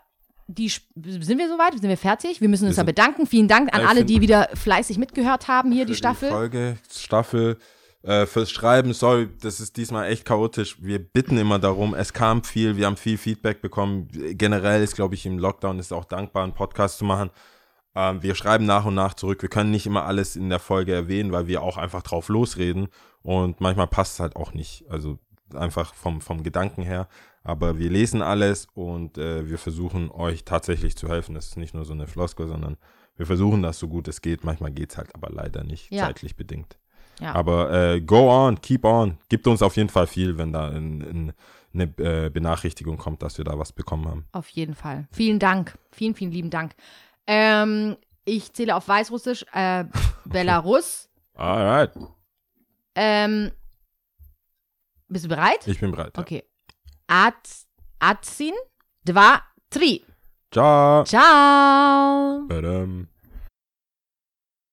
die 0.46 0.68
sind 0.68 1.38
wir 1.38 1.48
soweit? 1.48 1.72
Sind 1.72 1.88
wir 1.88 1.96
fertig? 1.96 2.40
Wir 2.40 2.48
müssen 2.48 2.66
uns 2.66 2.76
Wir 2.76 2.82
da 2.82 2.86
bedanken. 2.86 3.26
Vielen 3.26 3.48
Dank 3.48 3.74
an 3.74 3.80
Äh, 3.80 3.84
alle, 3.84 4.04
die 4.04 4.20
wieder 4.20 4.48
fleißig 4.54 4.98
mitgehört 4.98 5.48
haben 5.48 5.72
hier, 5.72 5.86
die 5.86 5.94
Staffel. 5.94 6.28
Folge, 6.28 6.76
Staffel. 6.92 7.58
Äh, 8.02 8.26
fürs 8.26 8.50
Schreiben, 8.50 8.92
sorry, 8.92 9.30
das 9.40 9.60
ist 9.60 9.78
diesmal 9.78 10.10
echt 10.10 10.26
chaotisch. 10.26 10.76
Wir 10.82 10.98
bitten 10.98 11.38
immer 11.38 11.58
darum. 11.58 11.94
Es 11.94 12.12
kam 12.12 12.44
viel, 12.44 12.76
wir 12.76 12.84
haben 12.84 12.98
viel 12.98 13.16
Feedback 13.16 13.62
bekommen. 13.62 14.08
Generell 14.12 14.82
ist, 14.82 14.94
glaube 14.94 15.14
ich, 15.14 15.24
im 15.24 15.38
Lockdown 15.38 15.78
ist 15.78 15.90
auch 15.90 16.04
dankbar, 16.04 16.44
einen 16.44 16.52
Podcast 16.52 16.98
zu 16.98 17.06
machen. 17.06 17.30
Ähm, 17.94 18.22
wir 18.22 18.34
schreiben 18.34 18.66
nach 18.66 18.84
und 18.84 18.94
nach 18.94 19.14
zurück. 19.14 19.40
Wir 19.40 19.48
können 19.48 19.70
nicht 19.70 19.86
immer 19.86 20.04
alles 20.04 20.36
in 20.36 20.50
der 20.50 20.58
Folge 20.58 20.92
erwähnen, 20.92 21.32
weil 21.32 21.46
wir 21.46 21.62
auch 21.62 21.78
einfach 21.78 22.02
drauf 22.02 22.28
losreden. 22.28 22.88
Und 23.22 23.62
manchmal 23.62 23.86
passt 23.86 24.14
es 24.14 24.20
halt 24.20 24.36
auch 24.36 24.52
nicht. 24.52 24.84
Also 24.90 25.18
einfach 25.54 25.94
vom, 25.94 26.20
vom 26.20 26.42
Gedanken 26.42 26.82
her. 26.82 27.08
Aber 27.44 27.78
wir 27.78 27.90
lesen 27.90 28.22
alles 28.22 28.66
und 28.74 29.18
äh, 29.18 29.48
wir 29.48 29.58
versuchen 29.58 30.10
euch 30.10 30.44
tatsächlich 30.44 30.96
zu 30.96 31.08
helfen. 31.08 31.34
Das 31.34 31.46
ist 31.48 31.56
nicht 31.58 31.74
nur 31.74 31.84
so 31.84 31.92
eine 31.92 32.06
Floskel, 32.06 32.48
sondern 32.48 32.76
wir 33.16 33.26
versuchen 33.26 33.62
das 33.62 33.78
so 33.78 33.86
gut 33.86 34.08
es 34.08 34.22
geht. 34.22 34.44
Manchmal 34.44 34.72
geht 34.72 34.90
es 34.92 34.96
halt 34.98 35.14
aber 35.14 35.28
leider 35.30 35.62
nicht, 35.62 35.92
Ja. 35.92 36.06
zeitlich 36.06 36.36
bedingt. 36.36 36.78
Ja. 37.20 37.34
Aber 37.34 37.70
äh, 37.72 38.00
go 38.00 38.30
on, 38.30 38.60
keep 38.60 38.84
on. 38.84 39.18
Gibt 39.28 39.46
uns 39.46 39.62
auf 39.62 39.76
jeden 39.76 39.90
Fall 39.90 40.06
viel, 40.06 40.36
wenn 40.38 40.52
da 40.52 40.70
in, 40.70 41.00
in 41.02 41.32
eine 41.74 41.84
äh, 41.98 42.30
Benachrichtigung 42.30 42.96
kommt, 42.96 43.22
dass 43.22 43.36
wir 43.38 43.44
da 43.44 43.58
was 43.58 43.72
bekommen 43.72 44.08
haben. 44.08 44.24
Auf 44.32 44.48
jeden 44.48 44.74
Fall. 44.74 45.06
Vielen 45.12 45.38
Dank. 45.38 45.78
Vielen, 45.92 46.14
vielen 46.14 46.32
lieben 46.32 46.50
Dank. 46.50 46.74
Ähm, 47.26 47.96
ich 48.24 48.52
zähle 48.54 48.74
auf 48.74 48.88
Weißrussisch 48.88 49.44
äh, 49.52 49.84
Belarus. 50.24 51.08
Alright, 51.34 51.92
Ähm, 52.94 53.50
bist 55.08 55.24
du 55.26 55.28
bereit? 55.28 55.66
ich 55.66 55.78
bin 55.80 55.90
bereit. 55.90 56.12
ja. 56.16 56.22
Ats, 57.08 57.66
Atsin, 58.00 58.54
Dva, 59.04 59.40
Tri. 59.70 60.04
Ciao. 60.50 61.04
Ciao. 61.04 62.46
Badam. 62.48 63.13